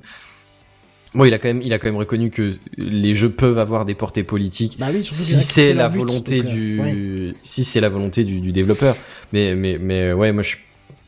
Bon, 1.14 1.24
il 1.26 1.32
a 1.34 1.38
quand 1.38 1.48
même, 1.48 1.62
il 1.62 1.72
a 1.74 1.78
quand 1.78 1.88
même 1.88 1.96
reconnu 1.96 2.30
que 2.30 2.50
les 2.78 3.12
jeux 3.14 3.30
peuvent 3.30 3.58
avoir 3.58 3.84
des 3.86 3.94
portées 3.94 4.24
politiques 4.24 4.76
Bah 4.78 4.86
oui, 4.92 5.06
si 5.10 5.34
c'est 5.42 5.74
la 5.74 5.88
but, 5.90 5.98
volonté 5.98 6.42
donc, 6.42 6.52
du 6.52 6.80
ouais. 6.80 7.32
si 7.42 7.64
c'est 7.64 7.80
la 7.80 7.90
volonté 7.90 8.24
du, 8.24 8.40
du 8.40 8.50
développeur 8.52 8.96
mais 9.32 9.54
mais 9.54 9.78
mais 9.78 10.14
ouais 10.14 10.32
moi 10.32 10.42
je 10.42 10.56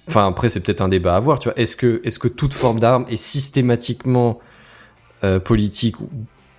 enfin 0.08 0.26
après 0.28 0.48
c'est 0.48 0.60
peut-être 0.60 0.80
un 0.82 0.88
débat 0.88 1.16
à 1.16 1.20
voir 1.20 1.38
tu 1.38 1.48
vois. 1.48 1.58
Est-ce 1.58 1.76
que 1.76 2.00
est-ce 2.04 2.18
que 2.18 2.28
toute 2.28 2.54
forme 2.54 2.80
d'arme 2.80 3.04
est 3.08 3.16
systématiquement 3.16 4.38
euh, 5.22 5.40
politique 5.40 6.00
ou, 6.00 6.08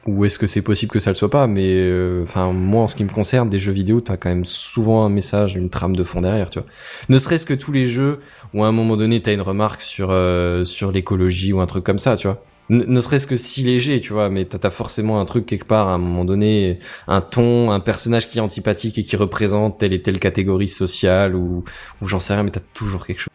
ou 0.07 0.25
est-ce 0.25 0.37
que 0.37 0.47
c'est 0.47 0.61
possible 0.61 0.91
que 0.91 0.99
ça 0.99 1.11
le 1.11 1.15
soit 1.15 1.29
pas? 1.29 1.47
Mais 1.47 1.75
euh, 1.75 2.23
enfin 2.23 2.51
moi 2.53 2.83
en 2.83 2.87
ce 2.87 2.95
qui 2.95 3.03
me 3.03 3.09
concerne 3.09 3.49
des 3.49 3.59
jeux 3.59 3.71
vidéo 3.71 4.01
t'as 4.01 4.17
quand 4.17 4.29
même 4.29 4.45
souvent 4.45 5.05
un 5.05 5.09
message 5.09 5.55
une 5.55 5.69
trame 5.69 5.95
de 5.95 6.03
fond 6.03 6.21
derrière 6.21 6.49
tu 6.49 6.59
vois. 6.59 6.67
Ne 7.09 7.17
serait-ce 7.17 7.45
que 7.45 7.53
tous 7.53 7.71
les 7.71 7.85
jeux 7.85 8.19
où 8.53 8.63
à 8.63 8.67
un 8.67 8.71
moment 8.71 8.97
donné 8.97 9.21
t'as 9.21 9.33
une 9.33 9.41
remarque 9.41 9.81
sur 9.81 10.09
euh, 10.11 10.65
sur 10.65 10.91
l'écologie 10.91 11.53
ou 11.53 11.59
un 11.59 11.65
truc 11.65 11.83
comme 11.83 11.99
ça 11.99 12.15
tu 12.15 12.27
vois 12.27 12.43
ne, 12.69 12.99
serait-ce 13.01 13.27
que 13.27 13.35
si 13.35 13.63
léger, 13.63 14.01
tu 14.01 14.13
vois, 14.13 14.29
mais 14.29 14.45
t'as 14.45 14.69
forcément 14.69 15.19
un 15.19 15.25
truc 15.25 15.45
quelque 15.45 15.65
part 15.65 15.89
à 15.89 15.93
un 15.93 15.97
moment 15.97 16.25
donné, 16.25 16.79
un 17.07 17.21
ton, 17.21 17.71
un 17.71 17.79
personnage 17.79 18.27
qui 18.27 18.39
est 18.39 18.41
antipathique 18.41 18.97
et 18.97 19.03
qui 19.03 19.15
représente 19.15 19.77
telle 19.77 19.93
et 19.93 20.01
telle 20.01 20.19
catégorie 20.19 20.67
sociale 20.67 21.35
ou, 21.35 21.63
ou 22.01 22.07
j'en 22.07 22.19
sais 22.19 22.33
rien, 22.33 22.43
mais 22.43 22.51
t'as 22.51 22.61
toujours 22.73 23.05
quelque 23.05 23.19
chose. 23.19 23.33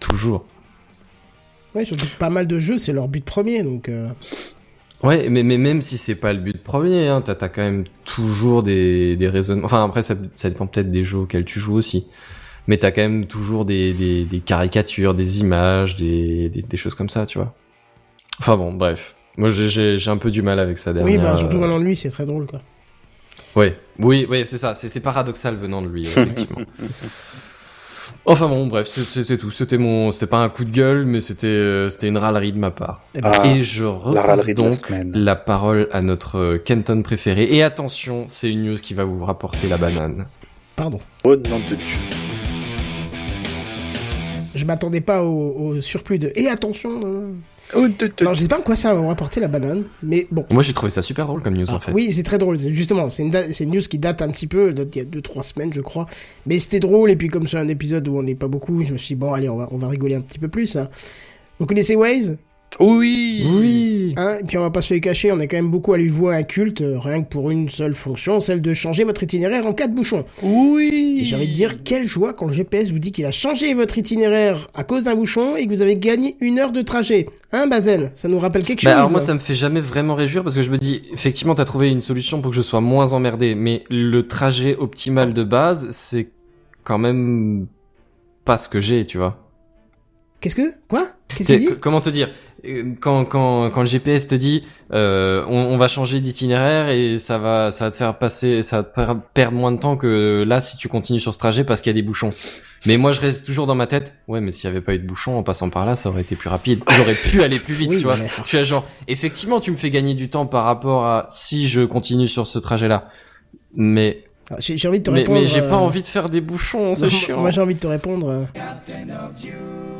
Toujours. 0.00 0.44
Ouais, 1.74 1.84
surtout 1.84 2.06
pas 2.18 2.28
mal 2.28 2.46
de 2.46 2.58
jeux, 2.58 2.78
c'est 2.78 2.92
leur 2.92 3.08
but 3.08 3.24
premier, 3.24 3.62
donc. 3.62 3.88
euh, 3.88 4.08
Ouais, 5.02 5.28
mais, 5.28 5.42
mais 5.42 5.58
même 5.58 5.82
si 5.82 5.98
c'est 5.98 6.14
pas 6.14 6.32
le 6.32 6.38
but 6.38 6.62
premier, 6.62 7.08
hein, 7.08 7.22
t'as 7.22 7.34
t'as 7.34 7.48
quand 7.48 7.62
même 7.62 7.84
toujours 8.04 8.62
des, 8.62 9.16
des 9.16 9.28
raisonnements. 9.28 9.64
Enfin, 9.66 9.84
après, 9.84 10.02
ça, 10.02 10.14
ça 10.34 10.48
dépend 10.48 10.66
peut-être 10.68 10.90
des 10.90 11.02
jeux 11.02 11.18
auxquels 11.18 11.44
tu 11.44 11.58
joues 11.58 11.74
aussi. 11.74 12.06
Mais 12.68 12.76
t'as 12.78 12.92
quand 12.92 13.02
même 13.02 13.26
toujours 13.26 13.64
des, 13.64 13.94
des, 13.94 14.24
des 14.24 14.40
caricatures, 14.40 15.14
des 15.14 15.40
images, 15.40 15.96
des, 15.96 16.48
des, 16.50 16.62
des 16.62 16.76
choses 16.76 16.94
comme 16.94 17.08
ça, 17.08 17.26
tu 17.26 17.38
vois. 17.38 17.52
Enfin 18.40 18.56
bon, 18.56 18.72
bref. 18.72 19.14
Moi, 19.36 19.48
j'ai- 19.50 19.96
un 20.08 20.16
peu 20.18 20.30
du 20.30 20.42
mal 20.42 20.58
avec 20.58 20.76
ça 20.78 20.90
Oui, 20.92 20.96
dernière. 21.12 21.22
bah 21.32 21.36
surtout 21.38 21.56
euh, 21.56 21.60
venant 21.60 21.78
de 21.78 21.84
lui, 21.84 21.96
c'est 21.96 22.10
très 22.10 22.26
drôle, 22.26 22.46
quoi. 22.46 22.60
Ouais, 23.56 23.76
oui, 23.98 24.26
oui, 24.30 24.42
c'est 24.44 24.58
ça. 24.58 24.74
C'est 24.74 24.88
c'est 24.88 25.00
paradoxal 25.00 25.54
venant 25.56 25.82
de 25.82 25.88
lui, 25.88 26.02
effectivement. 26.02 26.60
enfin 28.24 28.48
bon, 28.48 28.66
bref, 28.66 28.86
c'était 28.86 29.36
tout. 29.36 29.50
C'était 29.50 29.78
mon, 29.78 30.10
c'était 30.10 30.26
pas 30.28 30.38
un 30.42 30.48
coup 30.48 30.64
de 30.64 30.70
gueule, 30.70 31.04
mais 31.04 31.20
c'était, 31.20 31.46
euh, 31.46 31.88
c'était 31.90 32.08
une 32.08 32.16
râlerie 32.18 32.52
de 32.52 32.58
ma 32.58 32.70
part. 32.70 33.02
Eh 33.14 33.20
ben, 33.20 33.30
Ah, 33.34 33.46
Et 33.48 33.62
je 33.62 33.84
repasse 33.84 34.48
la 34.48 34.54
donc 34.54 34.74
la 34.90 35.36
parole 35.36 35.88
à 35.92 36.00
notre 36.02 36.38
euh, 36.38 36.58
Kenton 36.58 37.02
préféré. 37.02 37.44
Et 37.54 37.62
attention, 37.62 38.24
c'est 38.28 38.50
une 38.50 38.64
news 38.64 38.76
qui 38.76 38.94
va 38.94 39.04
vous 39.04 39.22
rapporter 39.24 39.68
la 39.68 39.76
banane. 39.76 40.26
Pardon. 40.76 41.00
Oh 41.24 41.36
nom 41.36 41.58
de 41.70 41.74
Dieu. 41.74 41.86
Je 44.54 44.64
m'attendais 44.64 45.00
pas 45.00 45.22
au, 45.22 45.56
au 45.58 45.80
surplus 45.80 46.18
de. 46.18 46.32
Et 46.34 46.48
attention 46.48 46.90
euh. 47.04 47.30
Oh, 47.74 47.86
Alors, 48.20 48.34
je 48.34 48.40
sais 48.40 48.48
pas 48.48 48.58
en 48.58 48.62
quoi 48.62 48.76
ça 48.76 48.92
va 48.94 49.06
rapporter 49.06 49.40
la 49.40 49.48
banane, 49.48 49.84
mais 50.02 50.26
bon. 50.30 50.44
Moi, 50.50 50.62
j'ai 50.62 50.72
trouvé 50.72 50.90
ça 50.90 51.00
super 51.02 51.26
drôle 51.26 51.42
comme 51.42 51.56
news 51.56 51.68
en 51.70 51.76
Ah, 51.76 51.80
fait. 51.80 51.92
Oui, 51.92 52.12
c'est 52.12 52.22
très 52.22 52.38
drôle. 52.38 52.58
Justement, 52.58 53.08
c'est 53.08 53.22
une, 53.22 53.70
news 53.70 53.80
qui 53.80 53.98
date 53.98 54.20
un 54.22 54.28
petit 54.30 54.46
peu, 54.46 54.68
elle 54.68 54.74
date 54.74 54.90
d'il 54.90 54.98
y 54.98 55.02
a 55.02 55.08
2-3 55.08 55.42
semaines, 55.42 55.72
je 55.74 55.80
crois. 55.80 56.06
Mais 56.46 56.58
c'était 56.58 56.80
drôle, 56.80 57.10
et 57.10 57.16
puis 57.16 57.28
comme 57.28 57.46
c'est 57.48 57.56
un 57.58 57.68
épisode 57.68 58.06
où 58.08 58.18
on 58.18 58.22
n'est 58.22 58.34
pas 58.34 58.48
beaucoup, 58.48 58.84
je 58.84 58.92
me 58.92 58.98
suis 58.98 59.14
dit, 59.14 59.20
bon, 59.20 59.32
allez, 59.32 59.48
on 59.48 59.56
va, 59.56 59.68
on 59.70 59.78
va 59.78 59.88
rigoler 59.88 60.14
un 60.14 60.20
petit 60.20 60.38
peu 60.38 60.48
plus. 60.48 60.76
hein. 60.76 60.88
Vous 61.58 61.66
connaissez 61.66 61.96
Waze? 61.96 62.36
Oui. 62.80 63.44
Oui. 63.46 64.14
Hein, 64.16 64.36
et 64.40 64.44
puis 64.44 64.58
on 64.58 64.62
va 64.62 64.70
pas 64.70 64.80
se 64.80 64.92
les 64.94 65.00
cacher, 65.00 65.30
on 65.32 65.38
est 65.38 65.46
quand 65.48 65.56
même 65.56 65.70
beaucoup 65.70 65.92
à 65.92 65.98
lui 65.98 66.08
voir 66.08 66.34
un 66.34 66.42
culte, 66.42 66.80
euh, 66.82 66.98
rien 66.98 67.22
que 67.22 67.28
pour 67.28 67.50
une 67.50 67.68
seule 67.68 67.94
fonction, 67.94 68.40
celle 68.40 68.60
de 68.62 68.74
changer 68.74 69.04
votre 69.04 69.22
itinéraire 69.22 69.66
en 69.66 69.72
cas 69.72 69.88
de 69.88 69.94
bouchon. 69.94 70.24
Oui. 70.42 71.18
Et 71.20 71.24
j'ai 71.24 71.36
envie 71.36 71.48
de 71.48 71.52
dire, 71.54 71.82
quelle 71.84 72.06
joie 72.06 72.32
quand 72.34 72.46
le 72.46 72.52
GPS 72.52 72.90
vous 72.90 72.98
dit 72.98 73.12
qu'il 73.12 73.26
a 73.26 73.30
changé 73.30 73.72
votre 73.74 73.98
itinéraire 73.98 74.68
à 74.74 74.84
cause 74.84 75.04
d'un 75.04 75.14
bouchon 75.14 75.56
et 75.56 75.66
que 75.66 75.70
vous 75.72 75.82
avez 75.82 75.96
gagné 75.96 76.36
une 76.40 76.58
heure 76.58 76.72
de 76.72 76.82
trajet. 76.82 77.26
Hein, 77.52 77.66
Bazen 77.66 78.10
Ça 78.14 78.28
nous 78.28 78.38
rappelle 78.38 78.64
quelque 78.64 78.84
Bah, 78.84 78.90
chose 78.92 78.98
alors 78.98 79.10
moi 79.10 79.20
ça 79.20 79.34
me 79.34 79.38
fait 79.38 79.54
jamais 79.54 79.80
vraiment 79.80 80.14
réjouir 80.14 80.42
parce 80.42 80.56
que 80.56 80.62
je 80.62 80.70
me 80.70 80.78
dis 80.78 81.02
effectivement 81.12 81.54
t'as 81.54 81.64
trouvé 81.64 81.90
une 81.90 82.00
solution 82.00 82.40
pour 82.40 82.50
que 82.50 82.56
je 82.56 82.62
sois 82.62 82.80
moins 82.80 83.12
emmerdé 83.12 83.54
mais 83.54 83.84
le 83.90 84.22
trajet 84.26 84.76
optimal 84.76 85.34
de 85.34 85.44
base 85.44 85.88
c'est 85.90 86.28
quand 86.84 86.98
même 86.98 87.66
pas 88.44 88.58
ce 88.58 88.68
que 88.68 88.80
j'ai 88.80 89.04
tu 89.04 89.18
vois. 89.18 89.38
Qu'est-ce 90.40 90.56
que? 90.56 90.74
Quoi? 90.88 91.06
Qu'est-ce 91.28 91.74
comment 91.74 92.00
te 92.00 92.10
dire? 92.10 92.28
Quand, 93.00 93.24
quand, 93.24 93.70
quand 93.70 93.80
le 93.80 93.86
GPS 93.86 94.28
te 94.28 94.34
dit 94.34 94.62
euh, 94.92 95.44
on, 95.48 95.56
on 95.56 95.76
va 95.78 95.88
changer 95.88 96.20
d'itinéraire 96.20 96.90
et 96.90 97.18
ça 97.18 97.38
va 97.38 97.70
ça 97.70 97.86
va 97.86 97.90
te 97.90 97.96
faire 97.96 98.16
passer 98.18 98.62
ça 98.62 98.78
va 98.78 98.82
te 98.84 98.94
faire 98.94 99.20
perdre 99.34 99.56
moins 99.56 99.72
de 99.72 99.78
temps 99.78 99.96
que 99.96 100.44
là 100.46 100.60
si 100.60 100.76
tu 100.76 100.88
continues 100.88 101.18
sur 101.20 101.34
ce 101.34 101.38
trajet 101.38 101.64
parce 101.64 101.80
qu'il 101.80 101.90
y 101.90 101.94
a 101.94 102.00
des 102.00 102.06
bouchons. 102.06 102.32
Mais 102.86 102.96
moi 102.96 103.12
je 103.12 103.20
reste 103.20 103.46
toujours 103.46 103.66
dans 103.66 103.74
ma 103.74 103.86
tête 103.86 104.14
ouais 104.28 104.40
mais 104.40 104.52
s'il 104.52 104.68
y 104.68 104.70
avait 104.70 104.80
pas 104.80 104.94
eu 104.94 104.98
de 104.98 105.06
bouchons 105.06 105.36
en 105.36 105.42
passant 105.42 105.70
par 105.70 105.86
là 105.86 105.96
ça 105.96 106.08
aurait 106.08 106.22
été 106.22 106.36
plus 106.36 106.48
rapide. 106.48 106.82
J'aurais 106.90 107.14
pu 107.14 107.42
aller 107.42 107.58
plus 107.58 107.74
vite 107.74 107.90
Oui, 107.90 107.96
tu 107.98 108.04
vois. 108.04 108.16
Je 108.16 108.56
suis 108.56 108.64
genre 108.64 108.84
effectivement 109.08 109.58
tu 109.60 109.70
me 109.72 109.76
fais 109.76 109.90
gagner 109.90 110.14
du 110.14 110.30
temps 110.30 110.46
par 110.46 110.64
rapport 110.64 111.04
à 111.04 111.26
si 111.30 111.66
je 111.66 111.82
continue 111.82 112.28
sur 112.28 112.46
ce 112.46 112.58
trajet 112.58 112.88
là. 112.88 113.08
Mais 113.74 114.24
J'ai 114.58 114.76
j'ai 114.76 114.88
envie 114.88 114.98
de 114.98 115.04
te 115.04 115.10
mais, 115.10 115.20
répondre. 115.20 115.40
mais 115.40 115.46
j'ai 115.46 115.60
pas 115.62 115.74
euh, 115.76 115.86
envie 115.86 116.02
de 116.02 116.06
faire 116.06 116.28
des 116.28 116.40
bouchons, 116.40 116.94
c'est 116.94 117.08
chiant. 117.10 117.40
Moi 117.40 117.50
j'ai 117.50 117.60
envie 117.60 117.74
de 117.74 117.80
te 117.80 117.86
répondre. 117.86 118.28
euh, 118.28 118.44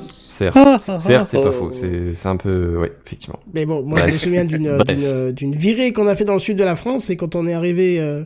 Certes, 0.05 0.57
certes, 1.01 1.29
c'est 1.31 1.43
pas 1.43 1.51
faux, 1.53 1.71
c'est 1.73 2.27
un 2.27 2.37
peu 2.37 2.77
ouais, 2.79 2.93
effectivement. 3.07 3.39
Mais 3.55 3.67
bon, 3.67 3.83
moi 3.83 3.99
je 4.07 4.13
me 4.13 4.19
souviens 4.19 4.45
d'une 4.45 4.67
euh, 4.89 5.33
d'une, 5.33 5.55
virée 5.55 5.93
qu'on 5.93 6.07
a 6.07 6.17
fait 6.17 6.25
dans 6.25 6.33
le 6.35 6.39
sud 6.39 6.57
de 6.57 6.65
la 6.65 6.77
France, 6.77 7.05
c'est 7.05 7.17
quand 7.17 7.35
on 7.37 7.47
est 7.47 7.53
arrivé 7.55 8.01
euh, 8.01 8.25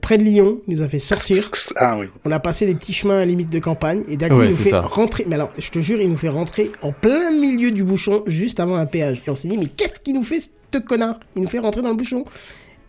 près 0.00 0.18
de 0.18 0.22
Lyon, 0.22 0.58
il 0.68 0.74
nous 0.76 0.82
a 0.82 0.88
fait 0.88 0.98
sortir. 0.98 1.50
Ah 1.76 1.98
oui. 1.98 2.06
On 2.24 2.30
a 2.30 2.38
passé 2.38 2.66
des 2.66 2.74
petits 2.74 2.92
chemins 2.92 3.18
à 3.18 3.24
limite 3.24 3.50
de 3.50 3.58
campagne 3.58 4.04
et 4.08 4.16
d'un 4.16 4.28
coup 4.28 4.36
Ouais, 4.36 4.46
il 4.46 4.50
nous 4.50 4.56
fait 4.56 4.70
ça. 4.70 4.82
rentrer. 4.82 5.24
Mais 5.26 5.34
alors, 5.34 5.50
je 5.58 5.70
te 5.70 5.80
jure, 5.80 6.00
il 6.00 6.10
nous 6.10 6.16
fait 6.16 6.28
rentrer 6.28 6.70
en 6.82 6.92
plein 6.92 7.30
milieu 7.32 7.70
du 7.70 7.82
bouchon 7.84 8.22
juste 8.26 8.60
avant 8.60 8.76
un 8.76 8.86
péage. 8.86 9.22
Et 9.26 9.30
on 9.30 9.34
s'est 9.34 9.48
dit, 9.48 9.58
mais 9.58 9.66
qu'est-ce 9.66 10.00
qu'il 10.00 10.14
nous 10.14 10.22
fait 10.22 10.40
ce 10.40 10.78
connard? 10.78 11.18
Il 11.36 11.42
nous 11.42 11.48
fait 11.48 11.58
rentrer 11.58 11.82
dans 11.82 11.90
le 11.90 11.96
bouchon. 11.96 12.24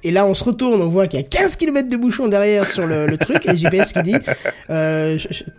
Et 0.04 0.12
là, 0.12 0.26
on 0.26 0.34
se 0.34 0.44
retourne, 0.44 0.82
on 0.82 0.88
voit 0.90 1.08
qu'il 1.08 1.20
y 1.20 1.24
a 1.24 1.26
15 1.26 1.56
km 1.58 1.88
de 1.88 1.96
bouchon 1.98 2.28
derrière 2.28 2.70
sur 2.70 2.88
le, 2.88 3.06
le 3.06 3.18
truc, 3.18 3.46
et 3.46 3.52
le 3.52 3.56
GPS 3.58 3.94
qui 3.94 4.02
dit 4.04 4.16
euh, 4.72 5.18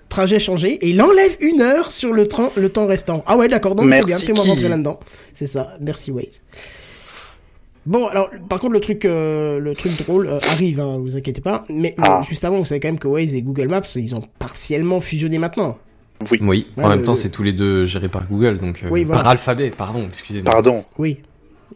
trajet 0.09 0.41
changé, 0.41 0.73
et 0.75 0.91
il 0.91 1.01
enlève 1.01 1.37
une 1.41 1.61
heure 1.61 1.93
sur 1.93 2.13
le, 2.13 2.27
train, 2.27 2.51
le 2.57 2.69
temps 2.69 2.87
restant. 2.87 3.23
Ah 3.27 3.37
ouais, 3.37 3.49
d'accord, 3.49 3.75
donc 3.77 3.85
c'est 3.85 3.91
Merci 3.91 4.07
bien, 4.09 4.19
fais-moi 4.19 4.45
rentrer 4.45 4.69
là-dedans. 4.69 4.99
C'est 5.33 5.47
ça, 5.47 5.77
merci 5.81 6.11
Waze. 6.11 6.43
Bon, 7.85 8.07
alors, 8.07 8.31
par 8.49 8.61
contre, 8.61 8.75
le 8.75 8.81
truc, 8.81 9.05
euh, 9.05 9.59
le 9.59 9.75
truc 9.75 9.97
drôle 10.05 10.29
euh, 10.29 10.39
arrive, 10.53 10.79
hein, 10.81 10.99
vous 11.01 11.17
inquiétez 11.17 11.41
pas. 11.41 11.65
Mais 11.69 11.95
bon, 11.99 12.05
Ah. 12.07 12.23
juste 12.29 12.45
avant, 12.45 12.59
vous 12.59 12.65
savez 12.65 12.79
quand 12.81 12.89
même 12.89 12.99
que 12.99 13.09
Waze 13.09 13.35
et 13.35 13.43
Google 13.43 13.67
Maps, 13.69 13.81
ils 13.97 14.15
ont 14.15 14.23
partiellement 14.39 15.01
fusionné 15.01 15.39
maintenant. 15.39 15.79
Oui. 16.31 16.39
Oui, 16.41 16.67
Ouais, 16.77 16.85
en 16.85 16.89
le- 16.91 16.95
même 16.97 17.05
temps, 17.05 17.13
le- 17.13 17.17
c'est 17.19 17.31
tous 17.31 17.43
les 17.43 17.53
deux 17.53 17.85
gérés 17.85 18.09
par 18.09 18.29
Google, 18.29 18.59
donc 18.59 18.83
euh, 18.85 18.89
Oui, 18.89 19.03
voilà. 19.03 19.23
par 19.23 19.33
alphabet, 19.33 19.73
pardon, 19.77 20.05
excusez-moi. 20.09 20.49
Pardon. 20.53 20.85
Oui. 20.97 21.19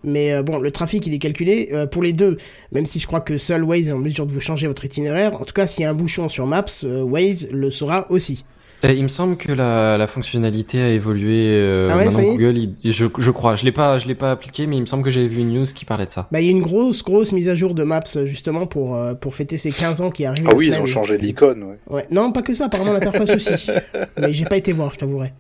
Mais 0.05 0.33
euh, 0.33 0.43
bon, 0.43 0.59
le 0.59 0.71
trafic, 0.71 1.07
il 1.07 1.15
est 1.15 1.19
calculé 1.19 1.71
euh, 1.73 1.87
pour 1.87 2.03
les 2.03 2.13
deux. 2.13 2.37
Même 2.73 2.87
si 2.87 3.01
je 3.01 3.07
crois 3.07 3.21
que 3.21 3.39
seul 3.39 3.65
Waze 3.65 3.89
est 3.89 3.93
en 3.93 3.99
mesure 3.99 4.27
de 4.27 4.33
vous 4.33 4.41
changer 4.41 4.67
votre 4.67 4.85
itinéraire. 4.85 5.35
En 5.41 5.45
tout 5.45 5.55
cas, 5.55 5.67
s'il 5.67 5.83
y 5.83 5.85
a 5.85 5.91
un 5.91 5.95
bouchon 5.95 6.29
sur 6.29 6.47
Maps, 6.47 6.65
euh, 6.85 7.03
Waze 7.03 7.49
le 7.51 7.71
saura 7.71 8.07
aussi. 8.11 8.45
Il 8.85 9.03
me 9.03 9.09
semble 9.09 9.37
que 9.37 9.51
la, 9.51 9.97
la 9.99 10.07
fonctionnalité 10.07 10.81
a 10.81 10.91
évolué. 10.91 11.49
Euh, 11.49 11.89
Ah 11.91 11.97
ouais, 11.97 12.05
maintenant 12.05 12.23
Google, 12.23 12.59
il- 12.85 12.93
je, 12.93 13.07
je 13.19 13.31
crois, 13.33 13.57
je 13.57 13.65
l'ai 13.65 13.73
pas, 13.73 13.99
je 13.99 14.07
l'ai 14.07 14.15
pas 14.15 14.31
appliqué, 14.31 14.67
mais 14.69 14.77
il 14.77 14.83
me 14.83 14.87
semble 14.87 15.03
que 15.03 15.11
j'avais 15.11 15.27
vu 15.27 15.41
une 15.41 15.53
news 15.53 15.65
qui 15.65 15.85
parlait 15.85 16.07
de 16.07 16.11
ça. 16.11 16.29
Bah, 16.31 16.41
il 16.41 16.45
y 16.45 16.49
a 16.49 16.53
une 16.53 16.63
grosse, 16.63 17.03
grosse 17.03 17.33
mise 17.33 17.49
à 17.49 17.55
jour 17.57 17.75
de 17.75 17.83
Maps, 17.83 18.03
justement, 18.27 18.67
pour, 18.67 18.97
pour 19.21 19.35
fêter 19.35 19.57
ces 19.57 19.73
15 19.73 20.03
ans 20.03 20.11
qui 20.11 20.25
arrivent 20.27 20.45
Ah 20.49 20.55
oui, 20.55 20.67
ils 20.67 20.73
semaine. 20.73 20.83
ont 20.83 20.87
changé 20.87 21.17
l'icône, 21.19 21.65
ouais. 21.65 21.79
Ouais. 21.89 22.07
Non, 22.13 22.31
pas 22.31 22.43
que 22.43 22.55
ça, 22.55 22.67
apparemment 22.67 22.93
l'interface 22.93 23.31
aussi. 23.31 23.67
Mais 24.19 24.33
j'ai 24.33 24.45
pas 24.45 24.59
été 24.59 24.73
voir, 24.73 24.93
je 24.93 24.99
t'avouerai. 24.99 25.33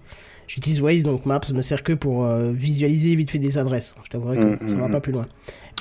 J'utilise 0.48 0.80
Waze, 0.80 1.02
donc 1.02 1.26
Maps 1.26 1.40
me 1.52 1.60
sert 1.62 1.82
que 1.82 1.92
pour 1.92 2.24
euh, 2.24 2.52
visualiser 2.52 3.14
vite 3.16 3.30
fait 3.30 3.38
des 3.38 3.58
adresses. 3.58 3.94
Je 4.04 4.10
t'avouerai 4.10 4.36
que 4.36 4.64
Mm, 4.64 4.68
ça 4.68 4.76
va 4.76 4.88
mm, 4.88 4.92
pas 4.92 5.00
plus 5.00 5.12
loin. 5.12 5.26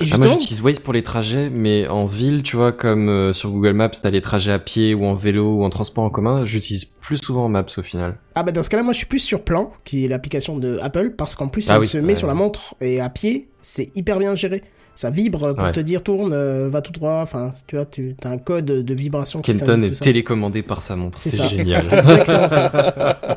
Et 0.02 0.06
Ah, 0.12 0.18
moi, 0.18 0.26
j'utilise 0.26 0.60
Waze 0.60 0.80
pour 0.80 0.92
les 0.92 1.02
trajets, 1.02 1.48
mais 1.50 1.86
en 1.88 2.04
ville, 2.04 2.42
tu 2.42 2.56
vois, 2.56 2.72
comme 2.72 3.08
euh, 3.08 3.32
sur 3.32 3.50
Google 3.50 3.72
Maps, 3.74 3.88
t'as 3.90 4.10
les 4.10 4.20
trajets 4.20 4.52
à 4.52 4.58
pied 4.58 4.92
ou 4.94 5.06
en 5.06 5.14
vélo 5.14 5.58
ou 5.58 5.64
en 5.64 5.70
transport 5.70 6.04
en 6.04 6.10
commun, 6.10 6.44
j'utilise 6.44 6.84
plus 6.84 7.18
souvent 7.18 7.48
Maps 7.48 7.64
au 7.78 7.82
final. 7.82 8.18
ah 8.34 8.42
bah 8.42 8.50
dans 8.52 8.62
ce 8.64 8.68
cas-là, 8.70 8.82
moi 8.82 8.92
je 8.92 8.98
suis 8.98 9.06
plus 9.06 9.20
sur 9.20 9.42
Plan, 9.42 9.72
qui 9.84 10.04
est 10.04 10.08
l'application 10.08 10.58
de 10.58 10.78
Apple, 10.82 11.12
parce 11.16 11.34
qu'en 11.36 11.48
plus 11.48 11.70
Ah 11.70 11.74
elle 11.74 11.80
oui, 11.82 11.86
se 11.86 11.98
met 11.98 12.08
ouais. 12.08 12.16
sur 12.16 12.26
la 12.26 12.34
montre 12.34 12.74
et 12.80 13.00
à 13.00 13.08
pied, 13.08 13.48
c'est 13.60 13.90
hyper 13.96 14.18
bien 14.18 14.34
géré. 14.34 14.62
Ça 14.96 15.10
vibre 15.10 15.54
pour 15.54 15.62
Ouais. 15.64 15.72
te 15.72 15.80
dire 15.80 16.02
tourne, 16.02 16.32
euh, 16.32 16.70
va 16.72 16.80
tout 16.80 16.90
droit. 16.92 17.20
Enfin, 17.22 17.52
tu 17.66 17.76
vois, 17.76 17.84
tu 17.84 18.16
as 18.24 18.30
un 18.30 18.38
code 18.38 18.64
de 18.64 18.94
vibration. 18.94 19.40
Kenton 19.42 19.82
est 19.82 20.00
télécommandé 20.00 20.62
par 20.62 20.80
sa 20.80 20.96
montre, 20.96 21.18
C'est 21.20 21.42
génial. 21.42 21.86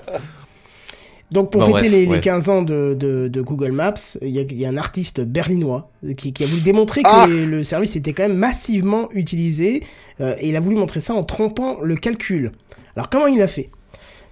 Donc 1.31 1.51
pour 1.51 1.61
Bon, 1.61 1.68
fêter 1.68 1.89
bref, 1.89 1.91
les, 1.91 2.06
les 2.06 2.11
ouais. 2.11 2.22
15 2.22 2.49
ans 2.49 2.61
de, 2.64 2.95
de, 2.99 3.27
de 3.27 3.41
Google 3.41 3.72
Maps, 3.72 3.93
il 4.22 4.30
y 4.30 4.39
a, 4.39 4.41
il 4.41 4.60
y 4.60 4.65
a 4.65 4.69
un 4.69 4.77
artiste 4.77 5.22
berlinois 5.22 5.91
qui, 6.18 6.34
qui 6.34 6.43
a 6.43 6.47
voulu 6.47 6.61
démontrer 6.61 7.01
Ah 7.03 7.26
que 7.27 7.31
le 7.31 7.64
service 7.64 7.95
était 7.95 8.14
quand 8.14 8.23
même 8.23 8.38
massivement 8.38 9.10
utilisé 9.14 9.84
euh, 10.22 10.35
et 10.39 10.49
il 10.49 10.56
a 10.56 10.60
voulu 10.60 10.76
montrer 10.76 10.99
ça 10.99 11.14
en 11.14 11.23
trompant 11.23 11.81
le 11.81 11.95
calcul. 11.95 12.51
Alors 12.95 13.10
comment 13.10 13.27
il 13.27 13.41
a 13.41 13.47
fait? 13.47 13.69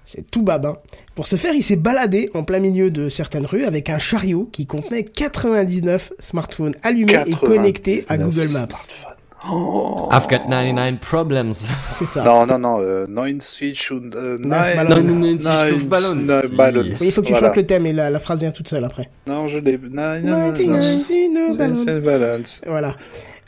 C'est 0.06 0.32
tout 0.32 0.41
babin. 0.41 0.78
Pour 1.15 1.28
ce 1.28 1.36
faire, 1.36 1.53
il 1.53 1.61
s'est 1.61 1.76
baladé 1.76 2.30
en 2.34 2.44
plein 2.45 2.60
milieu 2.60 2.90
de 2.90 3.10
certaines 3.10 3.45
rues 3.45 3.65
avec 3.65 3.90
un 3.90 3.98
chariot 3.99 4.48
qui 4.52 4.65
contenait 4.65 5.03
99 5.03 6.14
smartphones 6.19 6.76
allumés 6.82 7.24
et 7.26 7.32
connectés 7.32 8.06
à 8.07 8.18
99 8.18 8.36
Google 8.36 8.53
Maps. 8.53 9.16
Oh. 9.49 10.09
I've 10.11 10.27
got 10.27 10.47
99 10.49 10.99
problems. 10.99 11.51
C'est 11.89 12.05
ça. 12.07 12.23
Non, 12.23 12.45
non, 12.47 12.57
non, 12.57 12.80
euh, 12.81 13.05
nine 13.07 13.39
switch 13.39 13.91
und, 13.91 14.15
euh, 14.15 14.38
Neuf 14.39 14.76
nine- 14.76 15.88
ballons. 15.88 16.26
Ballons. 16.55 16.81
Oui, 16.99 17.07
il 17.07 17.11
faut 17.11 17.22
que 17.22 17.27
tu 17.27 17.34
Voilà. 17.34 17.47
chantes 17.49 17.57
le 17.57 17.65
thème 17.65 17.85
et 17.85 17.93
la, 17.93 18.09
la 18.09 18.19
phrase 18.19 18.39
vient 18.39 18.51
toute 18.51 18.68
seule 18.68 18.84
après. 18.84 19.09
Non, 19.27 19.47
je 19.47 19.59
l'ai. 19.59 19.77
Nine- 19.77 20.22
nine- 20.23 20.53
99 20.53 21.85
nine- 21.85 21.99
ballons. 21.99 22.43
Voilà. 22.65 22.95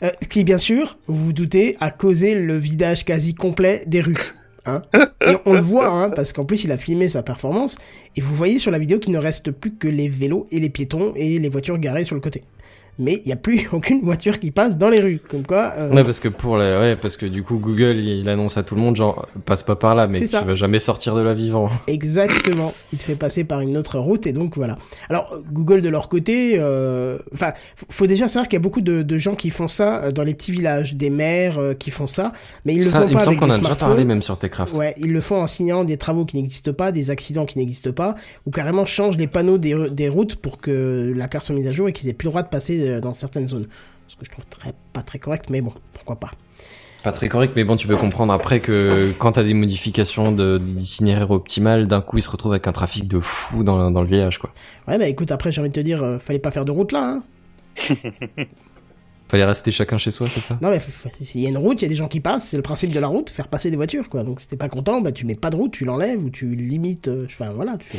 Euh, 0.02 0.10
ce 0.22 0.28
qui, 0.28 0.44
bien 0.44 0.58
sûr, 0.58 0.96
vous 1.08 1.24
vous 1.26 1.32
doutez, 1.32 1.76
a 1.80 1.90
causé 1.90 2.34
le 2.34 2.56
vidage 2.56 3.04
quasi 3.04 3.34
complet 3.34 3.82
des 3.86 4.00
rues. 4.00 4.16
Hein 4.66 4.82
et 5.26 5.34
on 5.46 5.54
le 5.54 5.60
voit, 5.60 5.88
hein, 5.88 6.10
parce 6.10 6.32
qu'en 6.32 6.44
plus, 6.44 6.64
il 6.64 6.72
a 6.72 6.76
filmé 6.76 7.08
sa 7.08 7.22
performance. 7.22 7.76
Et 8.16 8.20
vous 8.20 8.34
voyez 8.34 8.58
sur 8.58 8.70
la 8.70 8.78
vidéo 8.78 8.98
qu'il 8.98 9.12
ne 9.12 9.18
reste 9.18 9.50
plus 9.50 9.72
que 9.74 9.88
les 9.88 10.08
vélos 10.08 10.46
et 10.50 10.60
les 10.60 10.68
piétons 10.70 11.12
et 11.16 11.38
les 11.38 11.48
voitures 11.48 11.78
garées 11.78 12.04
sur 12.04 12.14
le 12.14 12.20
côté. 12.20 12.44
Mais 12.98 13.20
il 13.24 13.26
n'y 13.26 13.32
a 13.32 13.36
plus 13.36 13.68
aucune 13.72 14.02
voiture 14.02 14.38
qui 14.38 14.50
passe 14.50 14.76
dans 14.78 14.88
les 14.88 15.00
rues. 15.00 15.20
Comme 15.28 15.46
quoi... 15.46 15.72
euh, 15.76 15.90
Ouais, 15.90 16.04
parce 16.04 16.20
que 16.20 16.28
pour 16.28 16.58
les, 16.58 16.76
ouais, 16.76 16.96
parce 16.96 17.16
que 17.16 17.26
du 17.26 17.42
coup, 17.42 17.58
Google, 17.58 17.98
il, 17.98 18.28
annonce 18.28 18.58
à 18.58 18.62
tout 18.62 18.74
le 18.74 18.80
monde, 18.80 18.96
genre, 18.96 19.26
passe 19.44 19.62
pas 19.62 19.76
par 19.76 19.94
là, 19.94 20.06
mais 20.06 20.26
ça. 20.26 20.40
tu 20.40 20.46
vas 20.46 20.54
jamais 20.54 20.80
sortir 20.80 21.14
de 21.14 21.22
là 21.22 21.34
vivant. 21.34 21.68
Exactement. 21.86 22.74
Il 22.92 22.98
te 22.98 23.04
fait 23.04 23.14
passer 23.14 23.44
par 23.44 23.60
une 23.60 23.76
autre 23.76 23.98
route 23.98 24.26
et 24.26 24.32
donc 24.32 24.56
voilà. 24.56 24.78
Alors 25.08 25.36
Google 25.52 25.82
de 25.82 25.88
leur 25.88 26.08
côté, 26.08 26.54
euh, 26.56 27.18
enfin, 27.34 27.52
faut 27.88 28.06
déjà 28.06 28.28
savoir 28.28 28.48
qu'il 28.48 28.56
y 28.56 28.60
a 28.60 28.62
beaucoup 28.62 28.80
de, 28.80 29.02
de 29.02 29.18
gens 29.18 29.34
qui 29.34 29.50
font 29.50 29.68
ça 29.68 30.04
euh, 30.04 30.12
dans 30.12 30.22
les 30.22 30.34
petits 30.34 30.52
villages, 30.52 30.94
des 30.94 31.10
maires 31.10 31.58
euh, 31.58 31.74
qui 31.74 31.90
font 31.90 32.06
ça, 32.06 32.32
mais 32.64 32.74
ils 32.74 32.78
le 32.78 32.84
Ça, 32.84 33.00
font 33.00 33.06
il 33.06 33.10
me 33.10 33.14
pas 33.14 33.20
semble 33.20 33.36
avec 33.36 33.48
qu'on 33.48 33.54
a 33.54 33.58
déjà 33.58 33.76
parlé 33.76 34.04
même 34.04 34.22
sur 34.22 34.38
Techcraft. 34.38 34.76
Ouais, 34.76 34.94
ils 34.98 35.12
le 35.12 35.20
font 35.20 35.40
en 35.40 35.46
signant 35.46 35.84
des 35.84 35.96
travaux 35.96 36.24
qui 36.24 36.36
n'existent 36.36 36.72
pas, 36.72 36.92
des 36.92 37.10
accidents 37.10 37.46
qui 37.46 37.58
n'existent 37.58 37.92
pas, 37.92 38.14
ou 38.46 38.50
carrément 38.50 38.86
changent 38.86 39.16
les 39.16 39.26
panneaux 39.26 39.58
des, 39.58 39.90
des 39.90 40.08
routes 40.08 40.36
pour 40.36 40.58
que 40.58 41.12
la 41.16 41.28
carte 41.28 41.46
soit 41.46 41.54
mise 41.54 41.66
à 41.66 41.72
jour 41.72 41.88
et 41.88 41.92
qu'ils 41.92 42.08
aient 42.08 42.14
plus 42.14 42.26
le 42.26 42.30
droit 42.30 42.42
de 42.42 42.48
passer 42.48 42.78
euh, 42.88 43.00
dans 43.00 43.12
certaines 43.12 43.48
zones. 43.48 43.68
Ce 44.08 44.16
que 44.16 44.24
je 44.24 44.30
trouve 44.30 44.46
très, 44.46 44.74
pas 44.92 45.02
très 45.02 45.18
correct, 45.18 45.46
mais 45.50 45.60
bon, 45.60 45.72
pourquoi 45.92 46.16
pas. 46.16 46.30
Pas 47.02 47.12
très 47.12 47.28
correct, 47.28 47.54
mais 47.56 47.64
bon, 47.64 47.76
tu 47.76 47.86
peux 47.86 47.96
comprendre 47.96 48.32
après 48.32 48.60
que 48.60 49.12
quand 49.18 49.32
t'as 49.32 49.42
des 49.42 49.54
modifications 49.54 50.32
de- 50.32 50.58
d'itinéraire 50.58 51.30
optimal, 51.30 51.86
d'un 51.86 52.02
coup, 52.02 52.18
ils 52.18 52.22
se 52.22 52.28
retrouvent 52.28 52.52
avec 52.52 52.66
un 52.66 52.72
trafic 52.72 53.08
de 53.08 53.20
fou 53.20 53.64
dans, 53.64 53.90
dans 53.90 54.02
le 54.02 54.06
village, 54.06 54.38
quoi. 54.38 54.52
Ouais, 54.86 54.98
bah 54.98 55.06
écoute, 55.06 55.30
après 55.30 55.50
j'ai 55.50 55.60
envie 55.60 55.70
de 55.70 55.74
te 55.74 55.80
dire, 55.80 56.02
euh, 56.02 56.18
fallait 56.18 56.38
pas 56.38 56.50
faire 56.50 56.66
de 56.66 56.72
route 56.72 56.92
là, 56.92 57.22
hein. 57.22 57.22
Fallait 59.28 59.44
rester 59.44 59.70
chacun 59.70 59.96
chez 59.96 60.10
soi, 60.10 60.26
c'est 60.26 60.40
ça? 60.40 60.58
Non 60.60 60.70
mais 60.70 60.80
s'il 61.20 61.40
y 61.40 61.46
a 61.46 61.48
une 61.48 61.56
route, 61.56 61.80
il 61.80 61.84
y 61.84 61.86
a 61.86 61.88
des 61.88 61.94
gens 61.94 62.08
qui 62.08 62.18
passent, 62.18 62.48
c'est 62.48 62.56
le 62.56 62.64
principe 62.64 62.92
de 62.92 62.98
la 62.98 63.06
route, 63.06 63.30
faire 63.30 63.46
passer 63.46 63.70
des 63.70 63.76
voitures 63.76 64.08
quoi. 64.08 64.24
Donc 64.24 64.40
si 64.40 64.48
t'es 64.48 64.56
pas 64.56 64.68
content, 64.68 65.00
bah 65.00 65.12
tu 65.12 65.24
mets 65.24 65.36
pas 65.36 65.50
de 65.50 65.56
route, 65.56 65.70
tu 65.70 65.84
l'enlèves 65.84 66.22
ou 66.22 66.30
tu 66.30 66.56
limites, 66.56 67.06
euh, 67.06 67.26
enfin 67.26 67.50
voilà, 67.54 67.76
tu... 67.78 67.96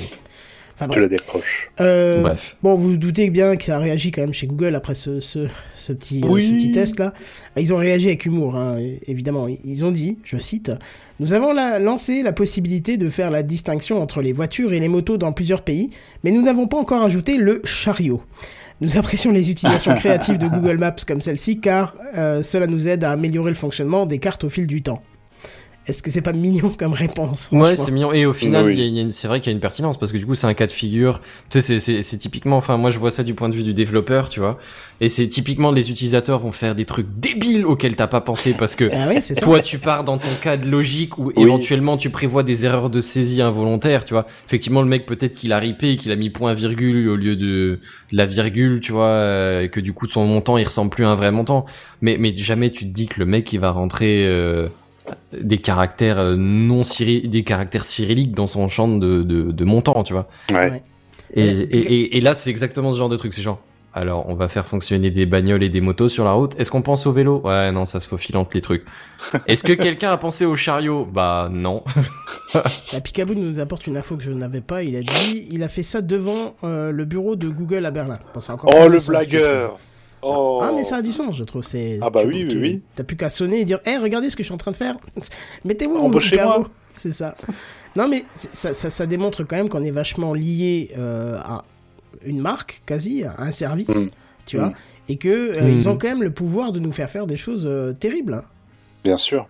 Enfin 0.81 0.87
Tu 0.91 0.99
bref. 0.99 1.03
le 1.03 1.09
décroches. 1.09 1.69
Euh, 1.79 2.21
Bref. 2.21 2.57
Bon, 2.63 2.73
vous 2.73 2.91
vous 2.91 2.97
doutez 2.97 3.29
bien 3.29 3.55
que 3.55 3.63
ça 3.63 3.75
a 3.75 3.79
réagi 3.79 4.11
quand 4.11 4.21
même 4.21 4.33
chez 4.33 4.47
Google 4.47 4.73
après 4.73 4.95
ce, 4.95 5.19
ce, 5.19 5.47
ce 5.75 5.93
petit, 5.93 6.21
euh, 6.23 6.27
Oui. 6.27 6.47
ce 6.47 6.53
petit 6.55 6.71
test 6.71 6.99
là. 6.99 7.13
Ils 7.55 7.71
ont 7.73 7.77
réagi 7.77 8.07
avec 8.07 8.25
humour, 8.25 8.55
hein, 8.55 8.77
évidemment. 9.07 9.47
Ils 9.63 9.85
ont 9.85 9.91
dit, 9.91 10.17
je 10.23 10.37
cite, 10.37 10.71
Nous 11.19 11.33
avons 11.33 11.53
la- 11.53 11.77
lancé 11.77 12.23
la 12.23 12.31
possibilité 12.33 12.97
de 12.97 13.09
faire 13.11 13.29
la 13.29 13.43
distinction 13.43 14.01
entre 14.01 14.23
les 14.23 14.33
voitures 14.33 14.73
et 14.73 14.79
les 14.79 14.87
motos 14.87 15.17
dans 15.17 15.31
plusieurs 15.33 15.61
pays, 15.61 15.91
mais 16.23 16.31
nous 16.31 16.41
n'avons 16.41 16.67
pas 16.67 16.77
encore 16.77 17.03
ajouté 17.03 17.37
le 17.37 17.61
chariot. 17.63 18.23
Nous 18.81 18.97
apprécions 18.97 19.31
les 19.31 19.51
utilisations 19.51 19.93
créatives 19.95 20.39
de 20.39 20.47
Google 20.47 20.79
Maps 20.79 20.95
comme 21.07 21.21
celle-ci 21.21 21.59
car 21.59 21.95
euh, 22.17 22.41
cela 22.41 22.65
nous 22.65 22.87
aide 22.87 23.03
à 23.03 23.11
améliorer 23.11 23.51
le 23.51 23.55
fonctionnement 23.55 24.07
des 24.07 24.17
cartes 24.17 24.43
au 24.43 24.49
fil 24.49 24.65
du 24.65 24.81
temps. 24.81 25.03
Est-ce 25.87 26.03
que 26.03 26.11
c'est 26.11 26.21
pas 26.21 26.31
mignon 26.33 26.69
comme 26.77 26.93
réponse 26.93 27.49
Ouais, 27.51 27.75
c'est 27.75 27.91
mignon. 27.91 28.13
Et 28.13 28.25
au 28.27 28.33
final, 28.33 28.65
Oui. 28.65 28.73
il 28.75 28.79
y 28.79 28.83
a- 28.83 28.85
il 28.85 28.95
y 28.95 28.99
a 28.99 29.01
une- 29.01 29.11
c'est 29.11 29.27
vrai 29.27 29.39
qu'il 29.39 29.49
y 29.49 29.53
a 29.53 29.55
une 29.55 29.59
pertinence 29.59 29.97
parce 29.97 30.11
que 30.11 30.17
du 30.17 30.27
coup, 30.27 30.35
c'est 30.35 30.45
un 30.47 30.53
cas 30.53 30.67
de 30.67 30.71
figure. 30.71 31.19
Tu 31.49 31.59
sais, 31.59 31.61
c'est- 31.61 31.79
c'est 31.79 32.01
c'est 32.03 32.17
typiquement. 32.17 32.57
Enfin, 32.57 32.77
moi, 32.77 32.91
je 32.91 32.99
vois 32.99 33.09
ça 33.09 33.23
du 33.23 33.33
point 33.33 33.49
de 33.49 33.55
vue 33.55 33.63
du 33.63 33.73
développeur, 33.73 34.29
tu 34.29 34.39
vois. 34.39 34.59
Et 34.99 35.07
c'est 35.07 35.27
typiquement 35.27 35.71
les 35.71 35.89
utilisateurs 35.89 36.37
vont 36.37 36.51
faire 36.51 36.75
des 36.75 36.85
trucs 36.85 37.07
débiles 37.17 37.65
auxquels 37.65 37.95
t'as 37.95 38.05
pas 38.07 38.21
pensé 38.21 38.53
parce 38.53 38.75
que 38.75 38.89
Ah 38.93 39.07
oui, 39.09 39.15
c'est 39.21 39.33
ça. 39.35 39.41
toi, 39.41 39.59
tu 39.59 39.79
pars 39.79 40.03
dans 40.03 40.19
ton 40.19 40.29
cas 40.41 40.55
de 40.57 40.69
logique 40.69 41.17
où 41.17 41.31
éventuellement 41.35 41.97
tu 41.97 42.11
prévois 42.11 42.43
des 42.43 42.63
erreurs 42.65 42.91
de 42.91 43.01
saisie 43.01 43.41
involontaires, 43.41 44.05
tu 44.05 44.13
vois. 44.13 44.27
Effectivement, 44.45 44.81
le 44.83 44.87
mec 44.87 45.05
peut-être 45.07 45.35
qu'il 45.35 45.51
a 45.51 45.57
ripé, 45.59 45.97
qu'il 45.97 46.11
a 46.11 46.15
mis 46.15 46.29
point 46.29 46.53
virgule 46.53 47.09
au 47.09 47.15
lieu 47.15 47.35
de, 47.35 47.79
la 48.11 48.25
virgule, 48.27 48.81
tu 48.81 48.91
vois, 48.91 49.05
euh, 49.05 49.63
et 49.63 49.69
que 49.69 49.79
du 49.79 49.93
coup 49.93 50.05
son 50.07 50.25
montant 50.27 50.57
il 50.59 50.63
ressemble 50.63 50.91
plus 50.91 51.05
à 51.05 51.09
un 51.09 51.15
vrai 51.15 51.31
montant. 51.31 51.65
Mais 52.01 52.17
mais 52.19 52.35
jamais 52.35 52.69
tu 52.69 52.85
te 52.85 52.89
dis 52.93 53.07
que 53.07 53.19
le 53.19 53.25
mec 53.25 53.51
il 53.51 53.59
va 53.59 53.71
rentrer 53.71 54.25
euh, 54.27 54.67
des 55.39 55.57
caractères 55.57 56.19
euh, 56.19 56.35
non 56.37 56.81
cyri- 56.81 57.27
des 57.27 57.43
caractères 57.43 57.85
cyrilliques 57.85 58.33
dans 58.33 58.47
son 58.47 58.67
champ 58.67 58.87
de, 58.87 59.21
de, 59.23 59.51
de 59.51 59.63
montant, 59.65 60.03
tu 60.03 60.13
vois. 60.13 60.27
Ouais. 60.49 60.71
Ouais. 60.71 60.83
Et, 61.33 61.47
et, 61.49 61.77
et, 61.77 62.17
et 62.17 62.21
là, 62.21 62.33
c'est 62.33 62.49
exactement 62.49 62.91
ce 62.91 62.97
genre 62.97 63.09
de 63.09 63.15
truc. 63.17 63.33
C'est 63.33 63.41
genre, 63.41 63.61
alors, 63.93 64.25
on 64.29 64.35
va 64.35 64.47
faire 64.47 64.65
fonctionner 64.65 65.09
des 65.11 65.25
bagnoles 65.25 65.63
et 65.63 65.69
des 65.69 65.81
motos 65.81 66.09
sur 66.09 66.23
la 66.25 66.31
route. 66.33 66.57
Est-ce 66.59 66.71
qu'on 66.71 66.81
pense 66.81 67.07
au 67.07 67.11
vélo? 67.11 67.41
Ouais, 67.43 67.71
non, 67.71 67.85
ça 67.85 67.99
se 67.99 68.07
faufile 68.07 68.35
entre 68.37 68.51
les 68.53 68.61
trucs. 68.61 68.83
Est-ce 69.47 69.63
que 69.63 69.73
quelqu'un 69.73 70.11
a 70.11 70.17
pensé 70.17 70.45
au 70.45 70.55
chariot? 70.55 71.05
Bah 71.05 71.47
non. 71.51 71.83
La 72.93 73.01
Picaboo 73.01 73.33
nous 73.33 73.59
apporte 73.59 73.87
une 73.87 73.97
info 73.97 74.17
que 74.17 74.23
je 74.23 74.31
n'avais 74.31 74.61
pas. 74.61 74.83
Il 74.83 74.95
a 74.95 75.01
dit, 75.01 75.47
il 75.51 75.63
a 75.63 75.69
fait 75.69 75.83
ça 75.83 76.01
devant 76.01 76.55
euh, 76.63 76.91
le 76.91 77.05
bureau 77.05 77.35
de 77.35 77.49
Google 77.49 77.85
à 77.85 77.91
Berlin. 77.91 78.19
Encore 78.49 78.71
Oh, 78.77 78.87
le 78.87 78.99
blagueur. 78.99 79.77
Oh 80.23 80.59
Ah, 80.63 80.71
mais 80.75 80.83
ça 80.83 80.97
a 80.97 81.01
du 81.01 81.11
sens, 81.11 81.35
je 81.35 81.43
trouve. 81.43 81.63
C'est. 81.63 81.97
Ah 82.01 82.09
bah 82.09 82.21
tu- 82.21 82.27
oui, 82.27 82.43
oui, 82.43 82.47
tu- 82.49 82.59
oui. 82.61 82.81
T'as 82.95 83.03
plus 83.03 83.17
qu'à 83.17 83.29
sonner 83.29 83.61
et 83.61 83.65
dire, 83.65 83.79
hé, 83.85 83.97
regardez 83.97 84.29
ce 84.29 84.35
que 84.35 84.43
je 84.43 84.45
suis 84.47 84.53
en 84.53 84.57
train 84.57 84.71
de 84.71 84.77
faire. 84.77 84.97
Mettez-moi 85.65 85.99
au 85.99 86.03
Embauchez-moi. 86.05 86.45
carreau. 86.45 86.67
C'est 86.95 87.11
ça. 87.11 87.35
Non, 87.97 88.07
mais 88.07 88.25
ça, 88.35 88.73
ça, 88.73 88.89
ça 88.89 89.05
démontre 89.05 89.43
quand 89.43 89.55
même 89.55 89.69
qu'on 89.69 89.83
est 89.83 89.91
vachement 89.91 90.33
lié 90.33 90.91
euh, 90.97 91.37
à 91.39 91.63
une 92.25 92.39
marque, 92.39 92.81
quasi, 92.85 93.23
à 93.23 93.35
un 93.39 93.51
service, 93.51 93.87
Mm. 93.89 94.09
tu 94.45 94.57
vois, 94.57 94.67
Mm. 94.67 94.73
et 95.09 95.15
que 95.17 95.29
euh, 95.29 95.63
Mm. 95.63 95.73
ils 95.73 95.89
ont 95.89 95.97
quand 95.97 96.07
même 96.09 96.23
le 96.23 96.31
pouvoir 96.31 96.71
de 96.71 96.79
nous 96.79 96.91
faire 96.91 97.09
faire 97.09 97.25
des 97.27 97.37
choses 97.37 97.63
euh, 97.65 97.93
terribles. 97.93 98.33
hein. 98.35 98.43
Bien 99.03 99.17
sûr. 99.17 99.47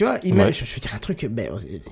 Tu 0.00 0.04
vois, 0.06 0.14
Ouais. 0.14 0.50
je, 0.54 0.64
je 0.64 0.74
vais 0.76 0.80
dire 0.80 0.94
un 0.94 0.98
truc, 0.98 1.26
ben, 1.30 1.50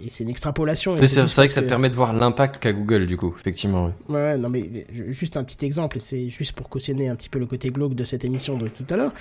c'est- 0.09 0.25
une 0.25 0.31
extrapolation. 0.31 0.97
C'est 0.97 1.21
vrai 1.27 1.47
que 1.47 1.53
ça 1.53 1.61
te 1.61 1.69
permet 1.69 1.91
de 1.91 1.95
voir 1.95 2.15
l'impact 2.15 2.59
qu'a 2.59 2.73
Google, 2.73 3.05
du 3.05 3.19
coup, 3.19 3.35
effectivement. 3.39 3.85
ouais. 3.85 3.93
Ouais, 4.09 4.15
ouais, 4.15 4.39
non 4.39 4.49
mais 4.49 4.71
juste 5.11 5.37
un 5.37 5.45
petit 5.45 5.67
exemple, 5.67 5.99
et 5.99 6.01
c'est 6.01 6.31
juste 6.31 6.53
pour 6.53 6.71
cautionner 6.71 7.11
un 7.11 7.17
petit 7.17 7.29
peu 7.29 7.39
le 7.39 7.45
côté 7.45 7.69
glauque 7.69 7.93
de 7.95 8.05
cette 8.05 8.25
émission 8.25 8.57
de 8.57 8.67
tout 8.67 8.87
à 8.89 8.97
l'heure. 8.97 9.13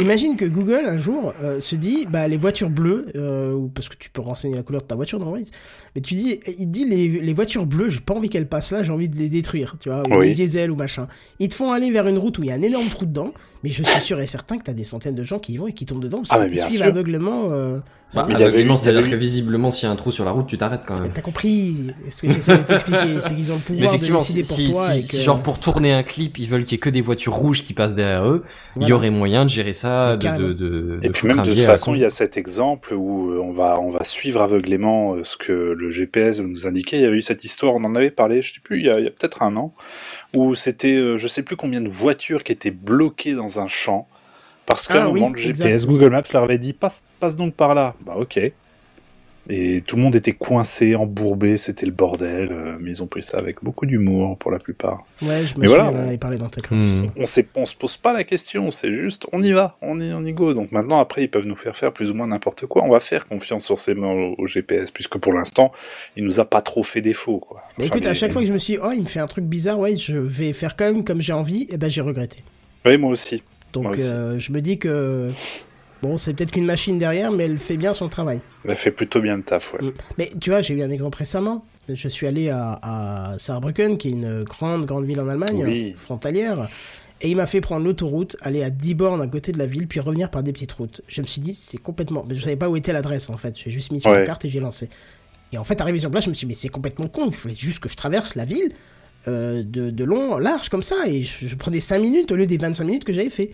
Imagine 0.00 0.36
que 0.36 0.44
Google 0.44 0.86
un 0.86 0.98
jour 0.98 1.32
euh, 1.40 1.60
se 1.60 1.76
dit, 1.76 2.04
bah 2.10 2.26
les 2.26 2.36
voitures 2.36 2.68
bleues, 2.68 3.12
euh, 3.14 3.52
ou 3.52 3.68
parce 3.68 3.88
que 3.88 3.94
tu 3.96 4.10
peux 4.10 4.22
renseigner 4.22 4.56
la 4.56 4.64
couleur 4.64 4.82
de 4.82 4.88
ta 4.88 4.96
voiture 4.96 5.20
dans 5.20 5.30
Waze, 5.30 5.52
mais 5.94 6.00
tu 6.00 6.14
dis, 6.16 6.40
il 6.58 6.68
dit 6.68 6.84
les, 6.84 7.06
les 7.20 7.34
voitures 7.34 7.64
bleues, 7.64 7.90
j'ai 7.90 8.00
pas 8.00 8.14
envie 8.14 8.28
qu'elles 8.28 8.48
passent 8.48 8.72
là, 8.72 8.82
j'ai 8.82 8.90
envie 8.90 9.08
de 9.08 9.16
les 9.16 9.28
détruire, 9.28 9.76
tu 9.78 9.88
vois, 9.88 10.02
ou 10.08 10.16
Oui. 10.18 10.26
les 10.30 10.34
diesels 10.34 10.72
ou 10.72 10.74
machin. 10.74 11.06
Ils 11.38 11.48
te 11.48 11.54
font 11.54 11.70
aller 11.70 11.92
vers 11.92 12.08
une 12.08 12.18
route 12.18 12.38
où 12.40 12.42
il 12.42 12.48
y 12.48 12.50
a 12.50 12.54
un 12.54 12.62
énorme 12.62 12.88
trou 12.88 13.06
dedans, 13.06 13.32
mais 13.62 13.70
je 13.70 13.84
suis 13.84 14.00
sûr 14.00 14.18
et 14.18 14.26
certain 14.26 14.58
que 14.58 14.64
t'as 14.64 14.72
des 14.74 14.82
centaines 14.82 15.14
de 15.14 15.22
gens 15.22 15.38
qui 15.38 15.52
y 15.52 15.58
vont 15.58 15.68
et 15.68 15.72
qui 15.74 15.86
tombent 15.86 16.02
dedans 16.02 16.22
parce 16.28 16.30
Ah, 16.32 16.48
qu'ils 16.48 16.58
suivent 16.58 16.82
aveuglement. 16.82 17.52
Euh... 17.52 17.78
Bah, 18.14 18.26
Mais 18.28 18.34
il 18.34 18.40
y 18.40 18.44
avait 18.44 18.76
c'est-à-dire 18.76 19.08
que 19.08 19.16
visiblement, 19.16 19.70
s'il 19.70 19.86
y 19.86 19.88
a 19.88 19.92
un 19.92 19.96
trou 19.96 20.10
sur 20.10 20.24
la 20.26 20.32
route, 20.32 20.46
tu 20.46 20.58
t'arrêtes 20.58 20.82
quand 20.86 20.94
mais 20.96 21.02
même. 21.02 21.12
T'as 21.12 21.22
compris 21.22 21.92
ce 22.10 22.22
que 22.22 22.32
j'essaie 22.32 22.58
de 22.58 22.62
t'expliquer, 22.62 23.20
c'est 23.20 23.34
qu'ils 23.34 23.52
ont 23.52 23.54
le 23.54 23.60
Mais 23.60 23.64
pouvoir 23.64 23.80
de 23.80 23.84
effectivement, 23.84 24.18
décider 24.18 24.42
si, 24.42 24.48
pour 24.48 24.56
si, 24.56 24.70
toi. 24.72 24.84
si, 24.84 24.98
et 24.98 25.02
que... 25.02 25.08
si 25.08 25.22
genre 25.22 25.42
pour 25.42 25.58
tourner 25.58 25.92
un 25.92 26.02
clip, 26.02 26.38
ils 26.38 26.46
veulent 26.46 26.64
qu'il 26.64 26.72
y 26.72 26.74
ait 26.74 26.78
que 26.78 26.90
des 26.90 27.00
voitures 27.00 27.32
rouges 27.32 27.62
qui 27.64 27.72
passent 27.72 27.94
derrière 27.94 28.26
eux, 28.26 28.42
il 28.78 28.86
y 28.86 28.92
aurait 28.92 29.10
moyen 29.10 29.44
de 29.44 29.50
gérer 29.50 29.72
ça, 29.72 30.18
de, 30.18 30.28
de, 30.28 30.52
de, 30.52 30.98
Et 31.02 31.08
de 31.08 31.12
puis 31.12 31.26
même 31.26 31.38
de 31.38 31.54
toute 31.54 31.62
façon, 31.62 31.94
il 31.94 32.02
y 32.02 32.04
a 32.04 32.10
cet 32.10 32.36
exemple 32.36 32.92
où 32.92 33.32
euh, 33.32 33.40
on 33.40 33.52
va 33.52 33.80
on 33.80 33.90
va 33.90 34.04
suivre 34.04 34.42
aveuglément 34.42 35.14
euh, 35.14 35.24
ce 35.24 35.38
que 35.38 35.52
le 35.52 35.90
GPS 35.90 36.40
nous 36.40 36.66
indiquait. 36.66 36.98
Il 36.98 37.02
y 37.02 37.06
avait 37.06 37.16
eu 37.16 37.22
cette 37.22 37.44
histoire, 37.44 37.74
on 37.74 37.84
en 37.84 37.94
avait 37.94 38.10
parlé, 38.10 38.42
je 38.42 38.54
sais 38.54 38.60
plus, 38.62 38.80
il 38.80 38.86
y 38.86 38.90
a, 38.90 38.98
il 38.98 39.04
y 39.04 39.08
a 39.08 39.10
peut-être 39.10 39.42
un 39.42 39.56
an, 39.56 39.72
où 40.36 40.54
c'était 40.54 40.96
euh, 40.96 41.16
je 41.16 41.28
sais 41.28 41.42
plus 41.42 41.56
combien 41.56 41.80
de 41.80 41.88
voitures 41.88 42.44
qui 42.44 42.52
étaient 42.52 42.70
bloquées 42.70 43.32
dans 43.32 43.58
un 43.58 43.68
champ 43.68 44.06
parce 44.66 44.86
qu'à 44.86 45.02
Ah 45.02 45.06
un 45.06 45.10
oui, 45.10 45.20
moment 45.20 45.32
le 45.32 45.38
GPS, 45.38 45.66
exact. 45.66 45.90
Google 45.90 46.10
Maps 46.10 46.22
leur 46.32 46.44
avait 46.44 46.58
dit 46.58 46.72
passe 46.72 47.04
passe 47.20 47.36
donc 47.36 47.54
par 47.54 47.74
là. 47.74 47.94
Bah 48.04 48.16
ok. 48.18 48.40
Et 49.48 49.80
tout 49.80 49.96
le 49.96 50.02
monde 50.02 50.14
était 50.14 50.34
coincé, 50.34 50.94
embourbé, 50.94 51.56
c'était 51.56 51.84
le 51.84 51.90
bordel. 51.90 52.52
euh, 52.52 52.76
mais 52.80 52.90
ils 52.90 53.02
ont 53.02 53.08
pris 53.08 53.24
ça 53.24 53.38
avec 53.38 53.56
beaucoup 53.60 53.86
d'humour 53.86 54.38
pour 54.38 54.52
la 54.52 54.60
plupart. 54.60 55.04
Ouais, 55.20 55.44
je 55.44 55.56
me 55.56 55.62
Mais 55.62 55.66
souviens, 55.66 55.82
voilà, 55.82 55.90
on 55.90 56.06
avait 56.06 56.16
parlé 56.16 56.38
dans 56.38 56.48
ta 56.48 56.60
Hmm. 56.70 57.08
On 57.16 57.24
on 57.56 57.66
se 57.66 57.74
pose 57.74 57.96
pas 57.96 58.12
la 58.12 58.22
question, 58.22 58.70
c'est 58.70 58.94
juste, 58.94 59.26
on 59.32 59.42
y 59.42 59.50
va, 59.50 59.76
on 59.82 59.98
y, 60.00 60.12
on 60.12 60.24
y 60.24 60.32
go. 60.32 60.54
Donc 60.54 60.70
maintenant, 60.70 61.00
après, 61.00 61.24
ils 61.24 61.28
peuvent 61.28 61.46
nous 61.46 61.56
faire 61.56 61.74
faire 61.76 61.92
plus 61.92 62.12
ou 62.12 62.14
moins 62.14 62.28
n'importe 62.28 62.66
quoi. 62.66 62.84
On 62.84 62.88
va 62.90 63.00
faire 63.00 63.26
confiance 63.26 63.66
forcément 63.66 64.12
au, 64.12 64.36
au 64.38 64.46
GPS, 64.46 64.92
puisque 64.92 65.18
pour 65.18 65.32
l'instant, 65.32 65.72
il 66.16 66.22
nous 66.22 66.38
a 66.38 66.44
pas 66.44 66.60
trop 66.60 66.84
fait 66.84 67.00
défaut, 67.00 67.40
quoi. 67.40 67.64
Enfin, 67.76 67.86
écoute, 67.88 68.06
à 68.06 68.14
chaque 68.14 68.32
fois 68.32 68.42
que 68.42 68.48
je 68.48 68.52
me 68.52 68.58
suis 68.58 68.74
dit, 68.74 68.80
oh, 68.80 68.92
il 68.94 69.00
me 69.00 69.06
fait 69.06 69.18
un 69.20 69.26
truc 69.26 69.44
bizarre, 69.44 69.80
ouais, 69.80 69.96
je 69.96 70.16
vais 70.18 70.52
faire 70.52 70.76
quand 70.76 70.84
même 70.84 71.02
comme 71.02 71.20
j'ai 71.20 71.32
envie, 71.32 71.66
et 71.68 71.78
ben 71.78 71.90
j'ai 71.90 72.00
regretté. 72.00 72.44
Oui, 72.86 72.96
moi 72.96 73.10
aussi. 73.10 73.42
Donc 73.72 73.98
euh, 73.98 74.38
je 74.38 74.52
me 74.52 74.60
dis 74.60 74.78
que, 74.78 75.28
bon, 76.02 76.16
c'est 76.16 76.34
peut-être 76.34 76.50
qu'une 76.52 76.66
machine 76.66 76.98
derrière, 76.98 77.32
mais 77.32 77.44
elle 77.44 77.58
fait 77.58 77.76
bien 77.76 77.94
son 77.94 78.08
travail. 78.08 78.40
Elle 78.68 78.76
fait 78.76 78.90
plutôt 78.90 79.20
bien 79.20 79.36
le 79.36 79.42
taf, 79.42 79.74
ouais. 79.74 79.82
Mm. 79.82 79.92
Mais 80.18 80.30
tu 80.40 80.50
vois, 80.50 80.62
j'ai 80.62 80.74
eu 80.74 80.82
un 80.82 80.90
exemple 80.90 81.18
récemment. 81.18 81.64
Je 81.88 82.08
suis 82.08 82.26
allé 82.26 82.48
à, 82.48 82.78
à 82.82 83.38
Saarbrücken, 83.38 83.98
qui 83.98 84.08
est 84.08 84.12
une 84.12 84.44
grande, 84.44 84.86
grande 84.86 85.04
ville 85.04 85.20
en 85.20 85.28
Allemagne, 85.28 85.64
Oui. 85.66 85.94
frontalière. 86.00 86.68
Et 87.20 87.30
il 87.30 87.36
m'a 87.36 87.46
fait 87.46 87.60
prendre 87.60 87.84
l'autoroute, 87.84 88.36
aller 88.40 88.62
à 88.64 88.70
10 88.70 88.94
bornes 88.94 89.22
à 89.22 89.26
côté 89.28 89.52
de 89.52 89.58
la 89.58 89.66
ville, 89.66 89.86
puis 89.86 90.00
revenir 90.00 90.30
par 90.30 90.42
des 90.42 90.52
petites 90.52 90.72
routes. 90.72 91.02
Je 91.08 91.22
me 91.22 91.26
suis 91.26 91.40
dit, 91.40 91.54
c'est 91.54 91.78
complètement. 91.78 92.24
Mais 92.28 92.34
je 92.34 92.40
savais 92.42 92.56
pas 92.56 92.68
où 92.68 92.76
était 92.76 92.92
l'adresse 92.92 93.30
en 93.30 93.36
fait. 93.36 93.56
J'ai 93.56 93.70
juste 93.70 93.92
mis 93.92 94.00
sur 94.00 94.10
la 94.12 94.24
carte 94.24 94.44
et 94.44 94.48
j'ai 94.48 94.60
lancé. 94.60 94.88
Et 95.52 95.58
en 95.58 95.64
fait, 95.64 95.80
arrivé 95.80 95.98
sur 95.98 96.10
place, 96.10 96.24
je 96.24 96.30
me 96.30 96.34
suis 96.34 96.46
dit, 96.46 96.50
mais 96.50 96.54
c'est 96.56 96.68
complètement 96.68 97.06
con. 97.08 97.26
Il 97.28 97.34
fallait 97.34 97.54
juste 97.54 97.78
que 97.80 97.88
je 97.88 97.96
traverse 97.96 98.34
la 98.34 98.44
ville 98.44 98.72
euh, 99.28 99.62
de, 99.64 99.90
de 99.90 100.04
long 100.04 100.32
en 100.34 100.38
large 100.38 100.68
comme 100.68 100.82
ça. 100.82 100.96
Et 101.06 101.22
je, 101.24 101.46
je 101.48 101.56
prenais 101.56 101.80
5 101.80 101.98
minutes 102.00 102.32
au 102.32 102.36
lieu 102.36 102.46
des 102.46 102.56
25 102.58 102.84
minutes 102.84 103.04
que 103.04 103.12
j'avais 103.12 103.30
fait. 103.30 103.50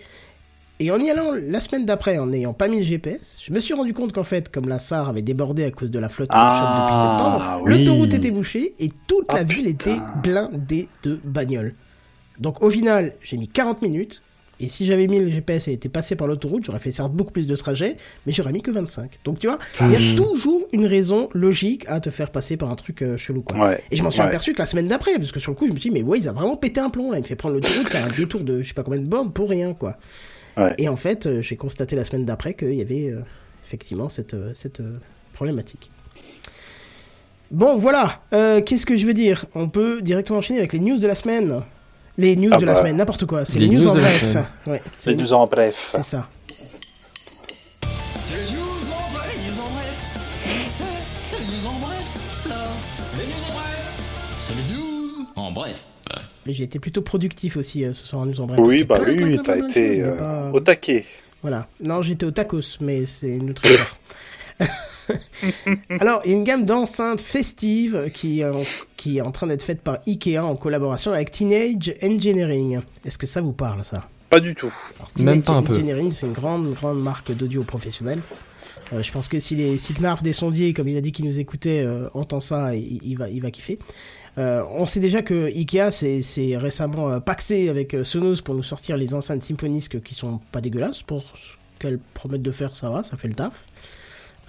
Et 0.80 0.92
en 0.92 0.98
y 1.00 1.10
allant 1.10 1.32
la 1.32 1.58
semaine 1.58 1.84
d'après, 1.84 2.18
en 2.18 2.26
n'ayant 2.26 2.52
pas 2.52 2.68
mis 2.68 2.78
le 2.78 2.84
GPS, 2.84 3.36
je 3.44 3.52
me 3.52 3.58
suis 3.58 3.74
rendu 3.74 3.92
compte 3.92 4.12
qu'en 4.12 4.22
fait, 4.22 4.48
comme 4.48 4.68
la 4.68 4.78
SAR 4.78 5.08
avait 5.08 5.22
débordé 5.22 5.64
à 5.64 5.72
cause 5.72 5.90
de 5.90 5.98
la 5.98 6.08
flotte 6.08 6.28
Ah, 6.30 6.86
depuis 6.86 6.96
septembre, 7.00 7.62
oui. 7.64 7.78
l'autoroute 7.84 8.14
était 8.14 8.30
bouchée 8.30 8.74
et 8.78 8.88
toute 9.08 9.26
Ah, 9.28 9.38
la 9.38 9.42
ville 9.42 9.66
putain. 9.66 9.94
était 9.96 10.00
blindée 10.22 10.88
de 11.02 11.18
bagnoles. 11.24 11.74
Donc 12.38 12.62
au 12.62 12.70
final, 12.70 13.14
j'ai 13.22 13.36
mis 13.36 13.48
40 13.48 13.82
minutes. 13.82 14.22
Et 14.60 14.66
si 14.68 14.86
j'avais 14.86 15.06
mis 15.06 15.20
le 15.20 15.28
GPS 15.28 15.68
et 15.68 15.72
été 15.72 15.88
passé 15.88 16.16
par 16.16 16.26
l'autoroute, 16.26 16.64
j'aurais 16.64 16.80
fait 16.80 16.90
certes 16.90 17.12
beaucoup 17.12 17.30
plus 17.32 17.46
de 17.46 17.54
trajets, 17.54 17.96
mais 18.26 18.32
j'aurais 18.32 18.50
mis 18.52 18.60
que 18.60 18.70
25. 18.72 19.18
Donc 19.24 19.38
tu 19.38 19.46
vois, 19.46 19.58
il 19.80 19.92
y 19.92 19.96
a 19.96 19.98
Mhm. 20.00 20.16
toujours 20.16 20.66
une 20.72 20.84
raison 20.86 21.28
logique 21.32 21.84
à 21.88 22.00
te 22.00 22.10
faire 22.10 22.30
passer 22.32 22.56
par 22.56 22.68
un 22.70 22.74
truc 22.74 23.02
euh, 23.02 23.16
chelou 23.16 23.42
quoi. 23.42 23.56
Ouais. 23.68 23.80
Et 23.92 23.96
je 23.96 24.02
m'en 24.02 24.10
suis 24.10 24.20
Ouais. 24.20 24.26
aperçu 24.26 24.54
que 24.54 24.58
la 24.58 24.66
semaine 24.66 24.88
d'après, 24.88 25.14
parce 25.16 25.30
que 25.30 25.38
sur 25.40 25.52
le 25.52 25.56
coup, 25.56 25.66
je 25.68 25.72
me 25.72 25.76
suis 25.78 25.90
dit, 25.90 25.94
mais 25.94 26.02
ouais, 26.02 26.18
ils 26.18 26.28
a 26.28 26.32
vraiment 26.32 26.56
pété 26.56 26.80
un 26.80 26.90
plomb 26.90 27.12
là. 27.12 27.18
Il 27.18 27.22
me 27.22 27.26
fait 27.26 27.36
prendre 27.36 27.54
l'autoroute, 27.54 27.88
faire 27.88 28.04
un 28.04 28.10
détour 28.16 28.40
de 28.40 28.62
je 28.62 28.68
sais 28.68 28.74
pas 28.74 28.82
combien 28.82 29.00
de 29.00 29.06
bornes 29.06 29.32
pour 29.32 29.48
rien 29.48 29.74
quoi. 29.74 29.96
Ouais. 30.56 30.74
Et 30.78 30.88
en 30.88 30.96
fait, 30.96 31.26
euh, 31.26 31.40
j'ai 31.40 31.56
constaté 31.56 31.94
la 31.94 32.02
semaine 32.02 32.24
d'après 32.24 32.54
qu'il 32.54 32.74
y 32.74 32.80
avait 32.82 33.10
euh, 33.10 33.20
effectivement 33.68 34.08
cette, 34.08 34.34
cette 34.54 34.82
problématique. 35.34 35.90
Bon, 37.50 37.76
voilà. 37.76 38.22
Qu'est-ce 38.30 38.84
que 38.84 38.96
je 38.96 39.06
veux 39.06 39.14
dire? 39.14 39.46
On 39.54 39.68
peut 39.68 40.02
directement 40.02 40.38
enchaîner 40.40 40.58
avec 40.58 40.72
les 40.72 40.80
news 40.80 40.98
de 40.98 41.06
la 41.06 41.14
semaine. 41.14 41.62
Les 42.18 42.34
news 42.36 42.50
Ah 42.52 42.58
de 42.58 42.66
la 42.66 42.72
bah. 42.74 42.80
semaine, 42.80 42.96
n'importe 42.96 43.26
quoi. 43.26 43.44
C'est 43.44 43.58
Les 43.60 43.68
les, 43.68 43.74
news, 43.76 43.82
news 43.84 43.90
en 43.90 43.94
bref. 43.94 44.36
Ouais, 44.66 44.82
Et 45.06 45.14
nous 45.14 45.32
en 45.32 45.46
bref. 45.46 45.90
c'est 45.94 46.02
ça. 46.02 46.28
C'est 48.26 48.36
les 48.36 48.52
news 48.52 48.60
en 48.92 49.12
bref, 49.14 49.36
les 49.36 49.50
news 49.52 49.60
en 49.60 49.70
bref. 49.70 49.96
C'est 51.24 51.38
les 51.38 51.46
news 51.46 51.66
en 51.68 51.78
bref, 51.78 52.48
là. 52.48 52.56
Les 53.16 53.26
news 53.26 53.44
en 53.48 53.52
bref. 53.54 54.38
C'est 54.40 54.54
les 54.56 54.76
news 54.76 55.10
en 55.36 55.52
bref. 55.52 55.84
J'ai 56.46 56.64
été 56.64 56.78
plutôt 56.78 57.02
productif 57.02 57.56
aussi 57.58 57.84
euh, 57.84 57.92
ce 57.92 58.06
soir 58.06 58.22
en 58.22 58.26
news 58.26 58.40
en 58.40 58.46
bref. 58.46 58.58
Oui, 58.62 58.82
bah 58.82 58.98
plein, 58.98 59.22
oui, 59.22 59.38
t'as 59.44 59.58
été 59.58 60.02
euh, 60.02 60.12
pas- 60.16 60.50
au 60.52 60.60
taquet. 60.60 61.04
Voilà. 61.42 61.68
Non, 61.80 62.02
j'étais 62.02 62.24
au 62.26 62.30
tacos, 62.32 62.78
mais 62.80 63.06
c'est 63.06 63.28
une 63.28 63.50
autre 63.50 63.62
histoire. 63.70 63.96
Alors, 66.00 66.22
il 66.24 66.30
y 66.30 66.34
a 66.34 66.36
une 66.36 66.44
gamme 66.44 66.64
d'enceintes 66.64 67.20
festives 67.20 68.10
qui, 68.14 68.40
est 68.40 68.44
en- 68.44 68.62
qui 68.96 69.18
est 69.18 69.20
en 69.20 69.30
train 69.32 69.46
d'être 69.46 69.62
faite 69.62 69.80
par 69.82 69.98
Ikea 70.06 70.38
en 70.38 70.56
collaboration 70.56 71.12
avec 71.12 71.30
Teenage 71.30 71.94
Engineering. 72.02 72.80
Est-ce 73.04 73.18
que 73.18 73.26
ça 73.26 73.40
vous 73.40 73.52
parle, 73.52 73.84
ça? 73.84 74.08
Pas 74.30 74.40
du 74.40 74.54
tout. 74.54 74.72
Alors, 74.96 75.10
Même 75.18 75.42
Teenage 75.42 75.44
pas 75.44 75.52
un 75.54 75.62
peu. 75.62 75.72
Engineering, 75.74 76.12
c'est 76.12 76.26
une 76.26 76.32
grande, 76.32 76.72
grande 76.74 77.02
marque 77.02 77.32
d'audio 77.32 77.64
professionnel. 77.64 78.20
Euh, 78.92 79.02
je 79.02 79.12
pense 79.12 79.28
que 79.28 79.38
si, 79.38 79.54
les, 79.54 79.76
si 79.78 79.94
Knarf 79.94 80.22
des 80.22 80.32
sondiers, 80.32 80.72
comme 80.72 80.88
il 80.88 80.96
a 80.96 81.00
dit 81.00 81.12
qu'il 81.12 81.24
nous 81.26 81.38
écoutait, 81.38 81.80
euh, 81.84 82.08
entend 82.14 82.40
ça, 82.40 82.74
il, 82.74 83.00
il 83.02 83.16
va, 83.18 83.28
il 83.28 83.40
va 83.42 83.50
kiffer. 83.50 83.78
Euh, 84.38 84.62
on 84.76 84.86
sait 84.86 85.00
déjà 85.00 85.20
que 85.22 85.46
Ikea 85.46 85.90
s'est 85.90 86.56
récemment 86.56 87.10
euh, 87.10 87.20
paxé 87.20 87.68
avec 87.68 87.94
euh, 87.94 88.04
Sonos 88.04 88.40
pour 88.42 88.54
nous 88.54 88.62
sortir 88.62 88.96
les 88.96 89.12
enceintes 89.14 89.42
Symfonisk 89.42 90.00
qui 90.02 90.14
sont 90.14 90.40
pas 90.52 90.60
dégueulasses. 90.60 91.02
Pour 91.02 91.24
ce 91.36 91.56
qu'elles 91.80 91.98
promettent 92.14 92.42
de 92.42 92.52
faire, 92.52 92.76
ça 92.76 92.88
va, 92.88 93.02
ça 93.02 93.16
fait 93.16 93.28
le 93.28 93.34
taf. 93.34 93.66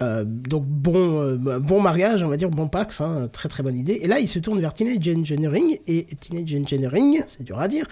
Euh, 0.02 0.24
donc 0.24 0.64
bon, 0.64 1.20
euh, 1.20 1.58
bon 1.58 1.80
mariage, 1.82 2.22
on 2.22 2.28
va 2.28 2.36
dire, 2.36 2.48
bon 2.48 2.68
Pax, 2.68 3.00
hein, 3.00 3.28
très 3.32 3.48
très 3.48 3.62
bonne 3.62 3.76
idée. 3.76 4.00
Et 4.02 4.08
là, 4.08 4.18
ils 4.18 4.28
se 4.28 4.38
tournent 4.38 4.60
vers 4.60 4.72
Teenage 4.72 5.06
Engineering, 5.08 5.78
et 5.86 6.06
Teenage 6.20 6.54
Engineering, 6.54 7.22
c'est 7.28 7.42
dur 7.42 7.60
à 7.60 7.68
dire, 7.68 7.86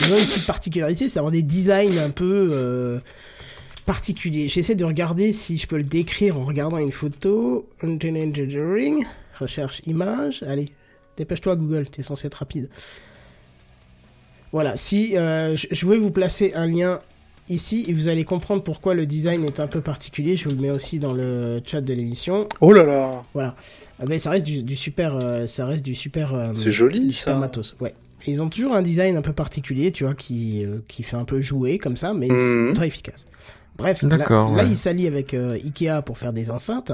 ils 0.00 0.12
ont 0.12 0.16
une 0.18 0.26
petite 0.26 0.46
particularité, 0.46 1.08
c'est 1.08 1.14
d'avoir 1.14 1.32
des 1.32 1.42
designs 1.42 1.98
un 1.98 2.10
peu... 2.10 2.48
euh, 2.52 2.98
particulier. 3.86 4.48
J'essaie 4.48 4.74
de 4.74 4.84
regarder 4.86 5.30
si 5.32 5.58
je 5.58 5.66
peux 5.66 5.76
le 5.76 5.82
décrire 5.82 6.38
en 6.38 6.44
regardant 6.44 6.78
une 6.78 6.90
photo. 6.90 7.68
Engineering, 7.82 9.04
recherche 9.38 9.82
image. 9.86 10.42
Allez, 10.42 10.70
dépêche-toi 11.18 11.54
Google, 11.56 11.88
t'es 11.90 12.02
censé 12.02 12.26
être 12.26 12.36
rapide. 12.36 12.70
Voilà, 14.52 14.76
si 14.76 15.10
je 15.10 15.66
je 15.70 15.86
vais 15.86 15.98
vous 15.98 16.10
placer 16.10 16.52
un 16.54 16.66
lien 16.66 17.00
ici 17.48 17.84
et 17.86 17.92
vous 17.92 18.08
allez 18.08 18.24
comprendre 18.24 18.62
pourquoi 18.62 18.94
le 18.94 19.06
design 19.06 19.44
est 19.44 19.60
un 19.60 19.66
peu 19.66 19.80
particulier. 19.80 20.36
Je 20.36 20.48
vous 20.48 20.54
le 20.56 20.60
mets 20.62 20.70
aussi 20.70 20.98
dans 20.98 21.12
le 21.12 21.60
chat 21.64 21.80
de 21.80 21.92
l'émission. 21.94 22.48
Oh 22.60 22.72
là 22.72 22.84
là 22.84 23.22
Voilà. 23.34 23.54
Ah 23.98 24.06
ben, 24.06 24.18
ça 24.18 24.30
reste 24.30 24.46
du, 24.46 24.62
du 24.62 24.76
super, 24.76 25.16
euh, 25.16 25.46
ça 25.46 25.66
reste 25.66 25.84
du 25.84 25.94
super. 25.94 26.34
euh, 26.34 26.52
C'est 26.54 26.70
joli, 26.70 27.12
super 27.12 27.34
ça. 27.34 27.40
matos. 27.40 27.76
Ouais. 27.80 27.94
Et 28.26 28.30
ils 28.30 28.40
ont 28.42 28.48
toujours 28.48 28.74
un 28.74 28.82
design 28.82 29.16
un 29.16 29.22
peu 29.22 29.32
particulier, 29.34 29.92
tu 29.92 30.04
vois, 30.04 30.14
qui 30.14 30.64
euh, 30.64 30.78
qui 30.88 31.02
fait 31.02 31.16
un 31.16 31.24
peu 31.26 31.40
jouer 31.42 31.78
comme 31.78 31.96
ça, 31.96 32.14
mais 32.14 32.28
c'est 32.28 32.72
très 32.74 32.86
efficace. 32.86 33.26
Bref, 33.76 34.02
là, 34.02 34.08
D'accord, 34.16 34.52
là 34.54 34.62
ouais. 34.64 34.70
ils 34.70 34.76
s'allient 34.76 35.08
avec 35.08 35.34
euh, 35.34 35.58
Ikea 35.62 36.00
pour 36.06 36.16
faire 36.16 36.32
des 36.32 36.50
enceintes. 36.50 36.92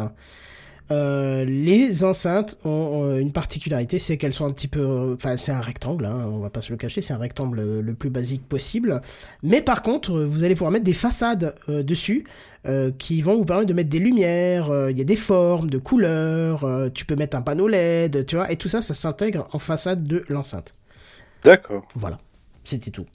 Euh, 0.90 1.44
les 1.44 2.02
enceintes 2.02 2.58
ont 2.64 3.04
euh, 3.04 3.18
une 3.18 3.32
particularité, 3.32 3.98
c'est 3.98 4.16
qu'elles 4.16 4.32
sont 4.32 4.44
un 4.44 4.52
petit 4.52 4.66
peu, 4.66 4.80
euh, 4.80 5.14
enfin 5.14 5.36
c'est 5.36 5.52
un 5.52 5.60
rectangle, 5.60 6.04
hein, 6.04 6.26
on 6.26 6.38
va 6.38 6.50
pas 6.50 6.60
se 6.60 6.72
le 6.72 6.76
cacher, 6.76 7.00
c'est 7.00 7.12
un 7.12 7.18
rectangle 7.18 7.80
le 7.80 7.94
plus 7.94 8.10
basique 8.10 8.46
possible. 8.48 9.00
Mais 9.42 9.62
par 9.62 9.82
contre, 9.82 10.20
vous 10.20 10.42
allez 10.42 10.54
pouvoir 10.54 10.72
mettre 10.72 10.84
des 10.84 10.94
façades 10.94 11.54
euh, 11.68 11.84
dessus 11.84 12.24
euh, 12.66 12.90
qui 12.98 13.22
vont 13.22 13.36
vous 13.36 13.44
permettre 13.44 13.68
de 13.68 13.74
mettre 13.74 13.90
des 13.90 14.00
lumières, 14.00 14.90
il 14.90 14.98
y 14.98 15.00
a 15.00 15.04
des 15.04 15.16
formes, 15.16 15.70
de 15.70 15.78
couleurs, 15.78 16.90
tu 16.92 17.04
peux 17.04 17.14
mettre 17.14 17.36
un 17.36 17.42
panneau 17.42 17.68
LED, 17.68 18.26
tu 18.26 18.36
vois, 18.36 18.50
et 18.50 18.56
tout 18.56 18.68
ça, 18.68 18.82
ça 18.82 18.94
s'intègre 18.94 19.48
en 19.52 19.58
façade 19.58 20.04
de 20.04 20.24
l'enceinte. 20.28 20.74
D'accord. 21.44 21.86
Voilà, 21.94 22.18
c'était 22.64 22.90
tout. 22.90 23.06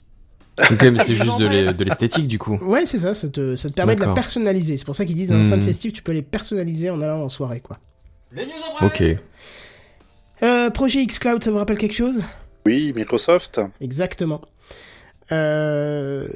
Ok, 0.58 0.82
mais 0.84 1.04
c'est 1.04 1.14
juste 1.14 1.38
de 1.38 1.46
l'e- 1.46 1.72
de 1.74 1.84
l'esthétique 1.84 2.28
du 2.28 2.38
coup. 2.38 2.56
Ouais, 2.62 2.86
c'est 2.86 2.98
ça, 2.98 3.12
ça 3.14 3.28
te, 3.28 3.56
ça 3.56 3.68
te 3.68 3.74
permet 3.74 3.94
de 3.94 4.00
la 4.00 4.14
personnaliser. 4.14 4.76
C'est 4.78 4.84
pour 4.86 4.94
ça 4.94 5.04
qu'ils 5.04 5.14
disent 5.16 5.28
dans 5.28 5.34
Mhm. 5.36 5.42
l'enceinte 5.42 5.64
festive, 5.64 5.92
tu 5.92 6.02
peux 6.02 6.12
les 6.12 6.22
personnaliser 6.22 6.88
en 6.90 7.00
allant 7.02 7.22
en 7.22 7.28
soirée, 7.28 7.60
quoi. 7.60 7.78
Les 8.32 8.44
news 8.44 8.50
en 8.80 8.86
bref. 8.86 9.00
Ok. 9.00 9.16
Euh, 10.42 10.70
projet 10.70 11.04
xCloud, 11.04 11.42
ça 11.42 11.50
vous 11.50 11.58
rappelle 11.58 11.78
quelque 11.78 11.94
chose? 11.94 12.22
Oui, 12.66 12.92
Microsoft. 12.96 13.60
Exactement. 13.80 14.40
Euh, 15.32 16.26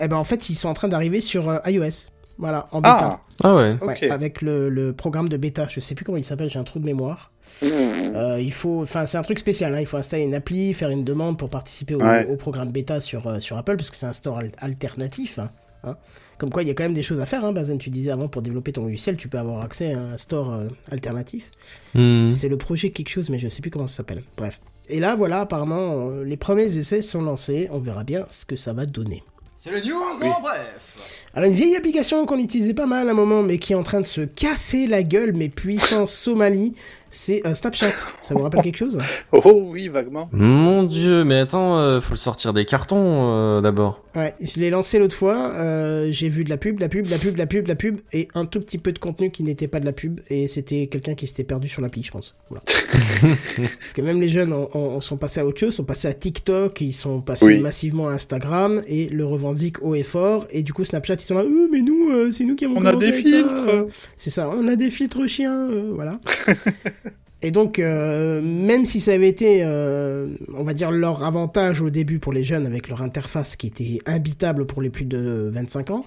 eh 0.00 0.08
ben 0.08 0.16
en 0.16 0.24
fait, 0.24 0.48
ils 0.48 0.54
sont 0.54 0.68
en 0.68 0.74
train 0.74 0.88
d'arriver 0.88 1.20
sur 1.20 1.48
euh, 1.48 1.58
iOS. 1.66 2.08
Voilà, 2.38 2.66
en 2.72 2.80
bêta. 2.80 3.20
Ah, 3.20 3.20
Ah 3.44 3.54
ouais. 3.54 3.76
Avec 4.10 4.42
le, 4.42 4.68
le 4.68 4.92
programme 4.92 5.28
de 5.28 5.36
bêta. 5.36 5.66
Je 5.68 5.80
sais 5.80 5.94
plus 5.94 6.04
comment 6.04 6.18
il 6.18 6.24
s'appelle, 6.24 6.48
j'ai 6.50 6.58
un 6.58 6.64
trou 6.64 6.78
de 6.78 6.84
mémoire. 6.84 7.30
Euh, 7.62 8.38
il 8.40 8.52
faut, 8.52 8.82
enfin, 8.82 9.06
c'est 9.06 9.18
un 9.18 9.22
truc 9.22 9.38
spécial. 9.38 9.74
Hein. 9.74 9.80
Il 9.80 9.86
faut 9.86 9.96
installer 9.96 10.24
une 10.24 10.34
appli, 10.34 10.74
faire 10.74 10.90
une 10.90 11.04
demande 11.04 11.38
pour 11.38 11.50
participer 11.50 11.94
au, 11.94 12.00
Ouais. 12.00 12.26
au 12.26 12.36
programme 12.36 12.70
bêta 12.70 13.00
sur 13.00 13.26
euh, 13.26 13.40
sur 13.40 13.56
Apple, 13.58 13.76
parce 13.76 13.90
que 13.90 13.96
c'est 13.96 14.06
un 14.06 14.12
store 14.12 14.38
al- 14.38 14.52
alternatif. 14.58 15.38
hein. 15.38 15.50
Hein. 15.84 15.96
Comme 16.38 16.50
quoi, 16.50 16.62
il 16.62 16.68
y 16.68 16.70
a 16.70 16.74
quand 16.74 16.84
même 16.84 16.94
des 16.94 17.02
choses 17.02 17.20
à 17.20 17.26
faire. 17.26 17.44
Hein, 17.44 17.52
Bazen, 17.52 17.76
tu 17.78 17.90
disais 17.90 18.10
avant 18.12 18.28
pour 18.28 18.40
développer 18.42 18.72
ton 18.72 18.84
logiciel, 18.84 19.16
tu 19.16 19.28
peux 19.28 19.38
avoir 19.38 19.64
accès 19.64 19.92
à 19.94 19.98
un 20.00 20.16
store 20.18 20.52
euh, 20.52 20.68
alternatif. 20.90 21.50
Hmm. 21.94 22.30
C'est 22.30 22.48
le 22.48 22.56
projet 22.56 22.90
quelque 22.90 23.08
chose, 23.10 23.30
mais 23.30 23.38
je 23.38 23.48
sais 23.48 23.60
plus 23.62 23.70
comment 23.70 23.86
ça 23.88 23.96
s'appelle. 23.98 24.22
Bref. 24.36 24.60
Et 24.88 25.00
là, 25.00 25.14
voilà, 25.16 25.40
apparemment, 25.40 26.10
euh, 26.10 26.24
les 26.24 26.36
premiers 26.36 26.76
essais 26.76 27.02
sont 27.02 27.20
lancés. 27.22 27.68
On 27.72 27.78
verra 27.80 28.04
bien 28.04 28.26
ce 28.30 28.44
que 28.44 28.56
ça 28.56 28.72
va 28.72 28.86
donner. 28.86 29.22
C'est 29.64 29.70
les 29.70 29.88
news 29.88 30.02
en 30.02 30.40
bref. 30.40 30.98
Alors, 31.34 31.48
une 31.48 31.54
vieille 31.54 31.76
application 31.76 32.26
qu'on 32.26 32.40
utilisait 32.40 32.74
pas 32.74 32.86
mal 32.86 33.06
à 33.06 33.12
un 33.12 33.14
moment, 33.14 33.44
mais 33.44 33.58
qui 33.58 33.74
est 33.74 33.76
en 33.76 33.84
train 33.84 34.00
de 34.00 34.06
se 34.06 34.22
casser 34.22 34.88
la 34.88 35.04
gueule, 35.04 35.34
mais 35.34 35.48
puissance 35.48 36.12
Somalie, 36.12 36.74
c'est 37.12 37.46
euh, 37.46 37.54
Snapchat. 37.54 37.86
Ça 38.20 38.34
vous 38.34 38.42
rappelle 38.42 38.62
quelque 38.62 38.78
chose? 38.78 38.98
Oh 39.32 39.68
oui, 39.70 39.88
vaguement. 39.88 40.28
Mon 40.32 40.82
dieu, 40.82 41.22
mais 41.24 41.38
attends, 41.38 41.78
euh, 41.78 42.00
faut 42.00 42.14
le 42.14 42.18
sortir 42.18 42.52
des 42.52 42.64
cartons 42.64 42.96
euh, 43.30 43.60
d'abord. 43.60 44.02
Ouais, 44.16 44.34
je 44.40 44.60
l'ai 44.60 44.68
lancé 44.70 44.98
l'autre 44.98 45.14
fois. 45.16 45.52
euh, 45.54 46.08
j'ai 46.10 46.28
vu 46.28 46.44
de 46.44 46.50
la 46.50 46.56
pub, 46.58 46.76
de 46.76 46.80
la 46.80 46.88
pub, 46.88 47.06
de 47.06 47.10
la 47.10 47.18
pub, 47.18 47.32
de 47.34 47.38
la 47.38 47.46
pub, 47.46 47.62
de 47.64 47.68
la 47.68 47.74
pub, 47.76 47.98
et 48.12 48.28
un 48.34 48.44
tout 48.46 48.60
petit 48.60 48.78
peu 48.78 48.92
de 48.92 48.98
contenu 48.98 49.30
qui 49.30 49.42
n'était 49.42 49.68
pas 49.68 49.80
de 49.80 49.84
la 49.86 49.92
pub, 49.92 50.20
et 50.28 50.48
c'était 50.48 50.86
quelqu'un 50.88 51.14
qui 51.14 51.26
s'était 51.26 51.44
perdu 51.44 51.68
sur 51.68 51.80
l'appli, 51.82 52.02
je 52.02 52.10
pense. 52.12 52.36
Voilà. 52.50 52.62
Parce 53.80 53.92
que 53.94 54.02
même 54.02 54.20
les 54.20 54.28
jeunes 54.28 54.52
ont- 54.52 54.68
ont- 54.74 55.00
sont 55.00 55.16
passés 55.16 55.40
à 55.40 55.46
autre 55.46 55.58
chose, 55.60 55.74
sont 55.74 55.84
passés 55.84 56.08
à 56.08 56.12
TikTok, 56.14 56.80
ils 56.80 56.92
sont 56.92 57.20
passés 57.20 57.46
Oui. 57.46 57.60
massivement 57.60 58.08
à 58.08 58.12
Instagram, 58.12 58.82
et 58.86 59.08
le 59.08 59.24
revendiquent 59.24 59.82
haut 59.82 59.94
et 59.94 60.02
fort, 60.02 60.46
et 60.50 60.62
du 60.62 60.72
coup 60.72 60.84
Snapchat, 60.84 61.14
ils 61.14 61.20
sont 61.20 61.34
là, 61.36 61.42
euh, 61.42 61.68
mais 61.70 61.80
nous, 61.80 62.10
euh, 62.10 62.30
c'est 62.30 62.44
nous 62.44 62.54
qui 62.56 62.64
avons 62.66 62.76
On 62.78 62.84
a 62.84 62.94
des 62.94 63.12
filtres. 63.12 63.86
C'est 64.16 64.30
ça, 64.30 64.48
on 64.50 64.66
a 64.68 64.76
des 64.76 64.90
filtres 64.90 65.26
chiens, 65.28 65.70
euh, 65.70 65.90
voilà. 65.94 66.20
Et 67.42 67.50
donc, 67.50 67.78
euh, 67.80 68.40
même 68.40 68.84
si 68.86 69.00
ça 69.00 69.12
avait 69.12 69.28
été, 69.28 69.62
euh, 69.64 70.28
on 70.56 70.62
va 70.62 70.74
dire, 70.74 70.90
leur 70.92 71.24
avantage 71.24 71.80
au 71.82 71.90
début 71.90 72.20
pour 72.20 72.32
les 72.32 72.44
jeunes 72.44 72.66
avec 72.66 72.88
leur 72.88 73.02
interface 73.02 73.56
qui 73.56 73.66
était 73.66 73.98
imbitable 74.06 74.64
pour 74.66 74.80
les 74.80 74.90
plus 74.90 75.04
de 75.04 75.50
25 75.52 75.90
ans, 75.90 76.06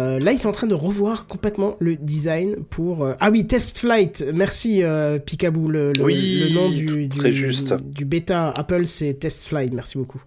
euh, 0.00 0.18
là, 0.18 0.32
ils 0.32 0.38
sont 0.38 0.48
en 0.48 0.52
train 0.52 0.66
de 0.66 0.74
revoir 0.74 1.26
complètement 1.26 1.76
le 1.78 1.94
design 1.94 2.56
pour... 2.68 3.04
euh, 3.04 3.14
Ah 3.20 3.30
oui, 3.30 3.46
Test 3.46 3.78
Flight, 3.78 4.24
merci 4.34 4.82
euh, 4.82 5.18
Picaboo, 5.18 5.68
le, 5.68 5.92
le, 5.92 6.02
Oui, 6.02 6.42
le 6.48 6.54
nom 6.54 6.68
du, 6.68 7.06
du, 7.06 7.18
très 7.18 7.32
juste. 7.32 7.74
du 7.84 8.04
bêta 8.04 8.50
Apple, 8.56 8.86
c'est 8.86 9.14
Test 9.14 9.44
Flight, 9.44 9.72
merci 9.72 9.98
beaucoup. 9.98 10.22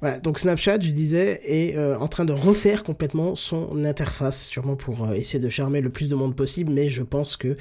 Voilà, 0.00 0.18
donc 0.18 0.38
Snapchat, 0.38 0.80
je 0.80 0.90
disais, 0.90 1.40
est 1.46 1.76
en 1.78 2.06
train 2.06 2.24
de 2.26 2.32
refaire 2.32 2.82
complètement 2.82 3.34
son 3.34 3.82
interface, 3.84 4.46
sûrement 4.46 4.76
pour 4.76 5.12
essayer 5.14 5.42
de 5.42 5.48
charmer 5.48 5.80
le 5.80 5.88
plus 5.88 6.08
de 6.08 6.14
monde 6.14 6.36
possible, 6.36 6.70
mais 6.72 6.90
je 6.90 7.02
pense 7.02 7.36
que 7.36 7.56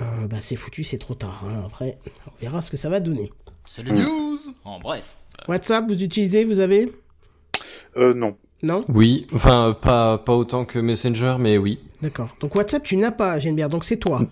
euh, 0.00 0.26
bah, 0.26 0.38
c'est 0.40 0.56
foutu, 0.56 0.84
c'est 0.84 0.98
trop 0.98 1.14
tard. 1.14 1.42
hein. 1.46 1.64
Après, 1.66 1.98
on 2.26 2.40
verra 2.40 2.60
ce 2.60 2.70
que 2.70 2.76
ça 2.76 2.88
va 2.88 3.00
donner. 3.00 3.32
C'est 3.64 3.82
les 3.82 3.92
news 3.92 4.38
en 4.64 4.78
bref. 4.80 5.16
WhatsApp, 5.48 5.86
vous 5.88 6.02
utilisez, 6.02 6.44
vous 6.44 6.60
avez? 6.60 6.92
Euh, 7.96 8.14
non. 8.14 8.36
Non? 8.62 8.84
Oui, 8.88 9.26
enfin 9.34 9.76
pas 9.78 10.16
pas 10.18 10.32
autant 10.32 10.64
que 10.64 10.78
Messenger, 10.78 11.36
mais 11.38 11.58
oui. 11.58 11.80
D'accord. 12.00 12.34
Donc 12.40 12.54
WhatsApp, 12.54 12.82
tu 12.82 12.96
n'as 12.96 13.10
pas, 13.12 13.38
Geneviève, 13.38 13.68
donc 13.68 13.84
c'est 13.84 13.98
toi. 13.98 14.22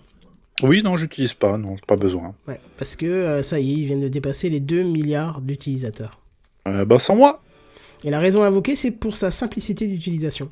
Oui, 0.63 0.81
non, 0.83 0.97
j'utilise 0.97 1.33
pas. 1.33 1.57
Non, 1.57 1.75
pas 1.87 1.95
besoin. 1.95 2.33
Ouais, 2.47 2.59
parce 2.77 2.95
que 2.95 3.05
euh, 3.05 3.43
ça 3.43 3.59
y 3.59 3.71
est, 3.71 3.75
ils 3.75 3.85
viennent 3.85 4.01
de 4.01 4.07
dépasser 4.07 4.49
les 4.49 4.59
2 4.59 4.83
milliards 4.83 5.41
d'utilisateurs. 5.41 6.19
Euh, 6.67 6.85
bah, 6.85 6.99
sans 6.99 7.15
moi. 7.15 7.41
Et 8.03 8.09
la 8.09 8.19
raison 8.19 8.43
invoquée, 8.43 8.75
c'est 8.75 8.91
pour 8.91 9.15
sa 9.15 9.29
simplicité 9.31 9.87
d'utilisation. 9.87 10.49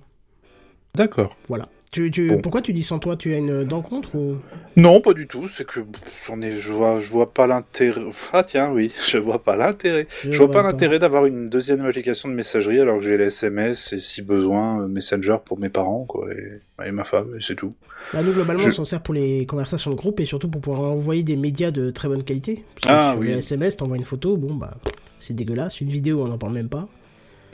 D'accord. 0.95 1.35
Voilà. 1.47 1.67
Tu, 1.91 2.09
tu, 2.09 2.29
Bon. 2.29 2.37
Pourquoi 2.41 2.61
tu 2.61 2.71
dis 2.71 2.83
sans 2.83 2.99
toi? 2.99 3.17
Tu 3.17 3.33
as 3.33 3.37
une 3.39 3.65
dent 3.65 3.81
contre 3.81 4.15
ou... 4.15 4.37
Non, 4.77 5.01
pas 5.01 5.13
du 5.13 5.27
tout. 5.27 5.49
C'est 5.49 5.65
que 5.65 5.81
j'en 6.25 6.41
ai, 6.41 6.51
je 6.51 6.71
vois, 6.71 7.01
je 7.01 7.09
vois 7.09 7.33
pas 7.33 7.47
l'intérêt. 7.47 8.01
Ah 8.33 8.43
tiens, 8.43 8.71
oui, 8.71 8.93
je 9.09 9.17
vois 9.17 9.43
pas 9.43 9.57
l'intérêt. 9.57 10.07
Je 10.23 10.37
vois 10.37 10.49
pas 10.49 10.61
l'intérêt 10.63 10.99
d'avoir 10.99 11.25
une 11.25 11.49
deuxième 11.49 11.85
application 11.85 12.29
de 12.29 12.33
messagerie 12.33 12.79
alors 12.79 12.97
que 12.99 13.03
j'ai 13.03 13.17
les 13.17 13.25
SMS 13.25 13.91
et 13.91 13.99
si 13.99 14.21
besoin 14.21 14.83
euh, 14.83 14.87
Messenger 14.87 15.37
pour 15.43 15.59
mes 15.59 15.67
parents 15.69 16.05
quoi 16.07 16.29
et, 16.33 16.61
et 16.87 16.91
ma 16.91 17.03
femme 17.03 17.35
et 17.37 17.41
c'est 17.41 17.55
tout. 17.55 17.73
Bah, 18.13 18.23
nous, 18.23 18.31
globalement, 18.33 18.63
Je- 18.63 18.69
on 18.69 18.71
s'en 18.71 18.83
sert 18.85 19.01
pour 19.03 19.13
les 19.13 19.45
conversations 19.45 19.91
de 19.91 19.95
groupe 19.95 20.21
et 20.21 20.25
surtout 20.25 20.47
pour 20.49 20.61
pouvoir 20.61 20.91
envoyer 20.93 21.23
des 21.23 21.35
médias 21.35 21.71
de 21.71 21.91
très 21.91 22.07
bonne 22.07 22.23
qualité. 22.23 22.63
Parce 22.75 22.85
que 22.87 22.89
Ah, 22.91 23.09
sur 23.11 23.19
oui. 23.19 23.27
les 23.27 23.33
SMS, 23.39 23.75
t'envoies 23.75 23.97
une 23.97 24.05
photo, 24.05 24.37
bon, 24.37 24.55
bah, 24.55 24.75
c'est 25.19 25.35
dégueulasse. 25.35 25.81
Une 25.81 25.89
vidéo, 25.89 26.23
on 26.23 26.29
n'en 26.29 26.37
parle 26.37 26.53
même 26.53 26.69
pas. 26.69 26.87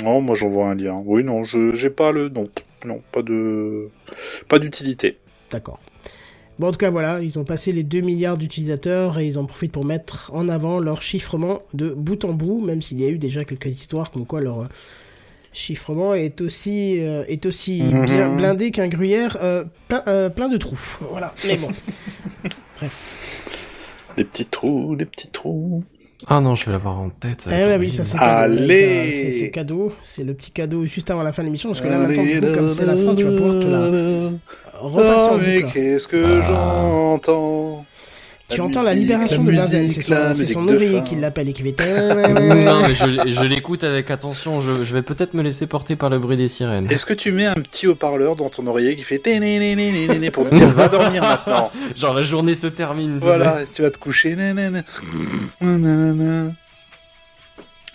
Non, 0.03 0.22
moi 0.22 0.36
j'envoie 0.36 0.68
un 0.68 0.76
lien. 0.76 1.02
Oui, 1.06 1.24
non, 1.24 1.44
je 1.44 1.74
j'ai 1.76 1.90
pas 1.90 2.11
le 2.11 2.30
non, 2.30 2.48
non, 2.86 3.02
pas 3.11 3.22
de 3.24 3.90
pas 4.48 4.60
d'utilité. 4.60 5.18
D'accord. 5.52 5.80
Bon, 6.60 6.68
en 6.69 6.72
tout 6.72 6.78
cas, 6.80 6.90
voilà, 6.90 7.19
ils 7.22 7.38
ont 7.38 7.44
passé 7.44 7.72
les 7.72 7.84
2 7.84 8.02
milliards 8.02 8.38
d'utilisateurs 8.38 9.19
et 9.19 9.28
ils 9.28 9.38
en 9.38 9.45
profitent 9.45 9.72
pour 9.72 9.86
mettre 9.86 10.32
en 10.34 10.49
avant 10.49 10.80
leur 10.80 11.03
chiffrement 11.03 11.61
de 11.76 11.91
bout 11.91 12.26
en 12.26 12.34
bout, 12.34 12.61
même 12.65 12.82
s'il 12.82 12.99
y 12.99 13.06
a 13.06 13.10
eu 13.10 13.19
déjà 13.19 13.45
quelques 13.45 13.68
histoires 13.68 14.10
comme 14.10 14.26
quoi 14.26 14.41
leur 14.41 14.61
euh, 14.61 14.65
chiffrement 15.53 16.15
est 16.15 16.41
aussi, 16.41 16.99
euh, 16.99 17.24
est 17.28 17.45
aussi 17.45 17.84
Mhm. 17.84 18.06
bien 18.06 18.36
blindé 18.36 18.72
qu'un 18.72 18.88
gruyère 18.88 19.38
euh, 19.41 19.65
plein, 19.88 20.03
euh, 20.07 20.30
plein 20.30 20.49
de 20.49 20.57
trous. 20.57 20.98
Voilà, 21.11 21.32
mais 21.48 21.57
bon. 21.57 21.69
Des 24.18 24.24
petits 24.24 24.45
trous, 24.48 24.95
des 24.95 25.06
petits 25.06 25.30
trous. 25.30 25.84
Ah 26.26 26.41
non, 26.41 26.56
je 26.56 26.65
vais 26.65 26.72
l'avoir 26.72 26.99
en 26.99 27.10
tête. 27.10 27.41
Ça 27.41 27.52
va 27.52 27.57
Eh 27.57 27.60
être 27.60 27.68
ouais, 27.68 27.77
oui, 27.77 27.91
ça 27.91 28.03
c'est. 28.03 28.18
Allez 28.18 29.31
C'est 29.39 29.52
cadeau. 29.52 29.94
C'est 30.02 30.23
le 30.23 30.34
petit 30.34 30.49
cadeau 30.52 30.84
juste 30.85 31.11
avant 31.11 31.22
la 31.22 31.31
fin 31.31 31.44
de 31.44 31.48
l'émission. 31.48 31.69
Parce 31.69 31.81
que 31.81 31.88
là, 31.88 31.98
maintenant, 31.99 32.23
du 32.23 32.41
coup, 32.41 32.53
comme 32.56 32.69
c'est 32.69 32.85
la 32.85 32.95
fin, 32.95 33.14
tu 33.15 33.23
vas 33.23 33.38
pouvoir 33.38 33.60
te 33.60 33.68
la 33.68 34.30
repasser 34.80 35.27
Oh, 35.31 35.34
en 35.34 35.38
mais 35.38 35.61
boucle. 35.61 35.73
qu'est-ce 35.73 36.07
que 36.07 36.39
Ah. 36.41 36.45
j'entends 36.48 37.85
Tu 38.49 38.61
entends 38.61 38.82
la 38.82 38.94
musique, 38.94 39.07
libération 39.10 39.44
la 39.44 39.68
de 39.68 39.78
musique, 39.78 40.03
C'est 40.03 40.10
la 40.10 40.34
son, 40.34 40.68
son 40.68 41.03
qui 41.03 41.15
l'appelle 41.15 41.49
et 41.49 41.53
qui 41.53 41.64
fait. 41.64 41.76
non, 42.34 42.82
mais 42.82 42.94
je, 42.94 43.30
je 43.30 43.45
l'écoute 43.45 43.84
avec 43.84 44.10
attention. 44.10 44.61
Je, 44.61 44.86
je 44.86 44.94
vais 44.94 45.02
peut-être 45.02 45.34
me 45.34 45.41
laisser 45.41 45.68
porter 45.68 45.98
par 45.98 46.10
le 46.10 46.18
bruit 46.18 46.38
des 46.38 46.48
sirènes. 46.48 46.90
Est-ce 46.90 47.06
que 47.06 47.14
tu 47.14 47.34
mets 47.34 47.45
un 47.45 47.56
petit 47.56 47.88
haut-parleur 47.88 48.38
dans 48.38 48.49
ton 48.49 48.65
oreiller 48.68 48.95
qui 48.95 49.03
fait 49.03 49.19
pour 50.32 50.49
te 50.49 50.56
dire 50.56 50.68
va 50.69 50.88
dormir 50.88 51.22
maintenant? 51.24 51.72
Genre 51.95 52.14
la 52.14 52.22
journée 52.22 52.56
se 52.56 52.68
termine. 52.68 53.19
tu 53.19 53.26
Voilà, 53.26 53.60
tu 53.74 53.82
vas 53.82 53.91
te 53.91 53.98
coucher. 53.98 54.36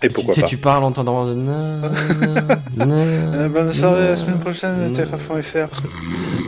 Et 0.03 0.09
pourquoi 0.09 0.35
tu, 0.35 0.41
sais, 0.41 0.43
pas 0.43 0.49
tu 0.49 0.57
parles 0.57 0.85
en 0.85 0.93
t'endormant. 0.93 1.27
de 1.27 1.35
na, 1.35 1.81
na, 2.77 2.87
na, 2.87 2.95
Euh, 2.95 3.49
Bonne 3.49 3.73
soirée, 3.73 4.09
la 4.09 4.17
semaine 4.17 4.41
prochaine, 4.41 4.83
na, 4.83 4.89
TF1.fr. 4.89 5.69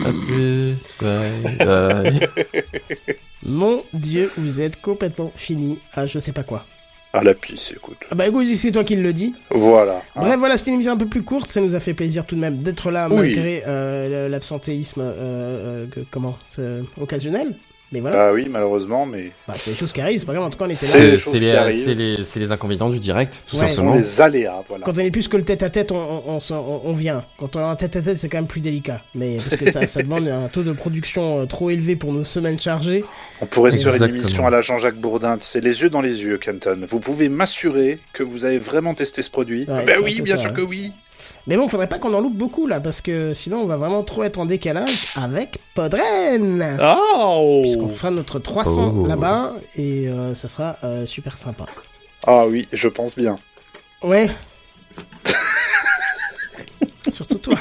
À 0.06 0.10
plus, 0.26 0.94
bye, 1.00 1.56
bye. 1.66 2.28
Mon 3.46 3.82
dieu, 3.92 4.30
vous 4.38 4.60
êtes 4.60 4.80
complètement 4.80 5.30
fini 5.34 5.78
à 5.94 6.06
je 6.06 6.18
sais 6.18 6.32
pas 6.32 6.42
quoi. 6.42 6.64
À 7.12 7.22
la 7.22 7.34
pisse, 7.34 7.72
écoute. 7.76 7.98
Ah 8.10 8.16
bah 8.16 8.26
écoute, 8.26 8.44
c'est 8.56 8.72
toi 8.72 8.82
qui 8.82 8.96
le 8.96 9.12
dis. 9.12 9.34
Voilà. 9.50 9.98
hein. 10.16 10.20
Bref, 10.20 10.36
voilà, 10.38 10.56
c'était 10.56 10.70
une 10.70 10.74
émission 10.76 10.94
un 10.94 10.96
peu 10.96 11.06
plus 11.06 11.22
courte. 11.22 11.52
Ça 11.52 11.60
nous 11.60 11.76
a 11.76 11.80
fait 11.80 11.94
plaisir 11.94 12.26
tout 12.26 12.34
de 12.34 12.40
même 12.40 12.56
d'être 12.58 12.90
là, 12.90 13.06
Oui. 13.08 13.16
malgré 13.34 13.62
euh, 13.68 14.28
l'absentéisme 14.28 15.00
euh, 15.00 15.12
euh, 15.14 15.86
que- 15.86 16.00
comment 16.10 16.36
c'est 16.48 16.80
occasionnel. 17.00 17.54
Mais 17.92 18.00
voilà, 18.00 18.28
Ah 18.28 18.32
oui, 18.32 18.48
malheureusement, 18.50 19.06
mais 19.06 19.30
bah, 19.46 19.54
c'est 19.56 19.70
des 19.70 19.76
choses 19.76 19.92
qui 19.92 20.00
arrivent. 20.00 20.18
C'est 20.18 20.26
pas 20.26 20.32
grave. 20.32 20.44
En 20.46 20.50
tout 20.50 20.58
cas, 20.58 20.64
on 20.64 20.68
était 20.68 20.74
C'est 20.76 20.98
là. 20.98 21.04
les 21.04 21.10
C'est 21.12 21.18
choses 21.18 21.32
c'est 21.34 21.38
qui 21.38 21.44
les, 21.44 21.52
arrivent. 21.52 21.84
c'est 21.84 21.94
les, 21.94 22.24
c'est 22.24 22.40
les 22.40 22.50
inconvénients 22.50 22.88
du 22.90 22.98
direct, 22.98 23.44
tout 23.48 23.56
Ouais. 23.56 23.62
ce 23.62 23.68
sont 23.68 23.74
simplement. 23.76 23.94
les 23.94 24.20
aléas, 24.20 24.62
voilà. 24.68 24.84
Quand 24.84 24.92
on 24.96 24.98
est 25.00 25.10
plus 25.12 25.28
que 25.28 25.36
le 25.36 25.44
tête 25.44 25.62
à 25.62 25.70
tête, 25.70 25.92
on, 25.92 25.96
on, 25.96 26.22
on, 26.36 26.40
s'en- 26.40 26.56
on- 26.84 26.90
on 26.90 26.92
vient. 26.92 27.24
Quand 27.38 27.54
on 27.54 27.60
a 27.60 27.66
un 27.66 27.76
tête 27.76 27.94
à 27.94 28.02
tête, 28.02 28.18
c'est 28.18 28.28
quand 28.28 28.38
même 28.38 28.46
plus 28.48 28.60
délicat. 28.60 29.00
Mais 29.14 29.36
parce 29.36 29.56
que 29.56 29.70
ça, 29.70 29.86
ça 29.86 30.02
demande 30.02 30.26
un 30.26 30.48
taux 30.48 30.64
de 30.64 30.72
production 30.72 31.42
euh, 31.42 31.46
trop 31.46 31.70
élevé 31.70 31.94
pour 31.94 32.12
nos 32.12 32.24
semaines 32.24 32.58
chargées. 32.58 33.04
On 33.40 33.46
pourrait 33.46 33.70
se 33.70 33.86
faire 33.88 34.02
une 34.02 34.16
émission 34.16 34.44
à 34.46 34.50
la 34.50 34.60
Jean-Jacques 34.60 34.96
Bourdin, 34.98 35.38
c'est 35.40 35.60
les 35.62 35.82
yeux 35.82 35.90
dans 35.90 36.00
les 36.00 36.22
yeux, 36.24 36.38
Kenton. 36.38 36.80
Vous 36.88 36.98
pouvez 37.00 37.28
m'assurer 37.28 38.00
que 38.12 38.22
vous 38.24 38.44
avez 38.44 38.58
vraiment 38.58 38.94
testé 38.94 39.22
ce 39.22 39.30
produit 39.30 39.66
Ouais, 39.68 39.84
Ben 39.84 39.98
un 40.00 40.02
oui, 40.02 40.20
bien 40.20 40.34
ça, 40.36 40.42
sûr 40.42 40.50
ouais. 40.50 40.56
que 40.56 40.62
oui. 40.62 40.92
Mais 41.46 41.56
bon, 41.58 41.68
faudrait 41.68 41.88
pas 41.88 41.98
qu'on 41.98 42.14
en 42.14 42.20
loupe 42.22 42.36
beaucoup 42.36 42.66
là, 42.66 42.80
parce 42.80 43.02
que 43.02 43.34
sinon 43.34 43.58
on 43.58 43.66
va 43.66 43.76
vraiment 43.76 44.02
trop 44.02 44.24
être 44.24 44.38
en 44.38 44.46
décalage 44.46 45.08
avec 45.14 45.58
Podren. 45.74 46.78
Oh 46.82 47.60
Puisqu'on 47.62 47.88
fera 47.90 48.10
notre 48.10 48.38
300 48.38 48.94
Oh. 48.96 49.06
là-bas 49.06 49.52
et 49.76 50.08
euh, 50.08 50.34
ça 50.34 50.48
sera 50.48 50.76
euh, 50.84 51.06
super 51.06 51.36
sympa. 51.36 51.66
Ah 52.26 52.46
oui, 52.46 52.66
je 52.72 52.88
pense 52.88 53.14
bien. 53.14 53.36
Ouais. 54.02 54.30
Surtout 57.12 57.38
toi. 57.38 57.58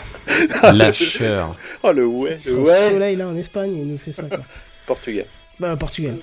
Lâcheur. 0.71 1.55
Oh 1.83 1.91
le 1.91 2.05
ouais, 2.05 2.37
le 2.45 2.57
ouais. 2.59 2.89
soleil 2.89 3.15
là 3.17 3.27
en 3.27 3.35
Espagne, 3.35 3.75
il 3.77 3.87
nous 3.87 3.97
fait 3.97 4.13
ça 4.13 4.23
quoi. 4.23 4.39
Portugais. 4.85 5.25
Bah, 5.59 5.75
Portugal. 5.75 6.17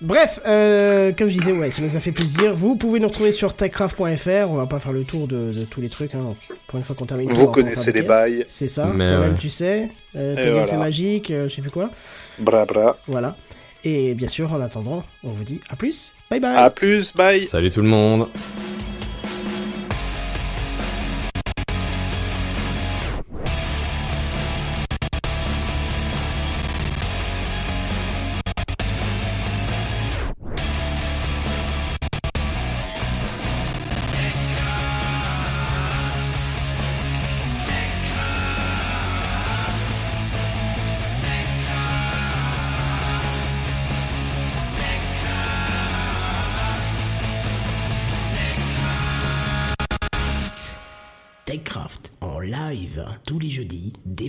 Bref, 0.00 0.40
euh, 0.46 1.12
comme 1.16 1.28
je 1.28 1.38
disais, 1.38 1.52
ouais, 1.52 1.70
ça 1.70 1.80
nous 1.80 1.96
a 1.96 2.00
fait 2.00 2.12
plaisir. 2.12 2.54
Vous 2.54 2.76
pouvez 2.76 3.00
nous 3.00 3.08
retrouver 3.08 3.32
sur 3.32 3.54
techcraft.fr. 3.54 4.50
On 4.50 4.54
va 4.54 4.66
pas 4.66 4.78
faire 4.80 4.92
le 4.92 5.04
tour 5.04 5.26
de, 5.28 5.52
de 5.52 5.64
tous 5.64 5.80
les 5.80 5.88
trucs. 5.88 6.14
Hein. 6.14 6.34
Pour 6.66 6.78
une 6.78 6.84
fois 6.84 6.94
qu'on 6.94 7.06
termine. 7.06 7.32
Vous 7.32 7.48
connaissez 7.48 7.92
les 7.92 8.02
bails. 8.02 8.44
C'est 8.46 8.68
ça. 8.68 8.86
Mais 8.94 9.08
Toi-même, 9.08 9.32
ouais. 9.32 9.38
tu 9.38 9.48
sais. 9.48 9.88
Euh, 10.16 10.34
voilà. 10.36 10.66
c'est 10.66 10.76
magique. 10.76 11.30
euh, 11.30 11.48
je 11.48 11.54
sais 11.54 11.62
plus 11.62 11.70
quoi. 11.70 11.90
Bra 12.38 12.66
bra. 12.66 12.96
Voilà. 13.06 13.36
Et 13.84 14.14
bien 14.14 14.28
sûr, 14.28 14.52
en 14.52 14.60
attendant, 14.60 15.04
on 15.22 15.28
vous 15.30 15.44
dit 15.44 15.60
à 15.70 15.76
plus. 15.76 16.14
Bye 16.30 16.40
bye. 16.40 16.56
À 16.56 16.70
plus, 16.70 17.12
bye. 17.14 17.38
Salut 17.38 17.70
tout 17.70 17.82
le 17.82 17.88
monde. 17.88 18.28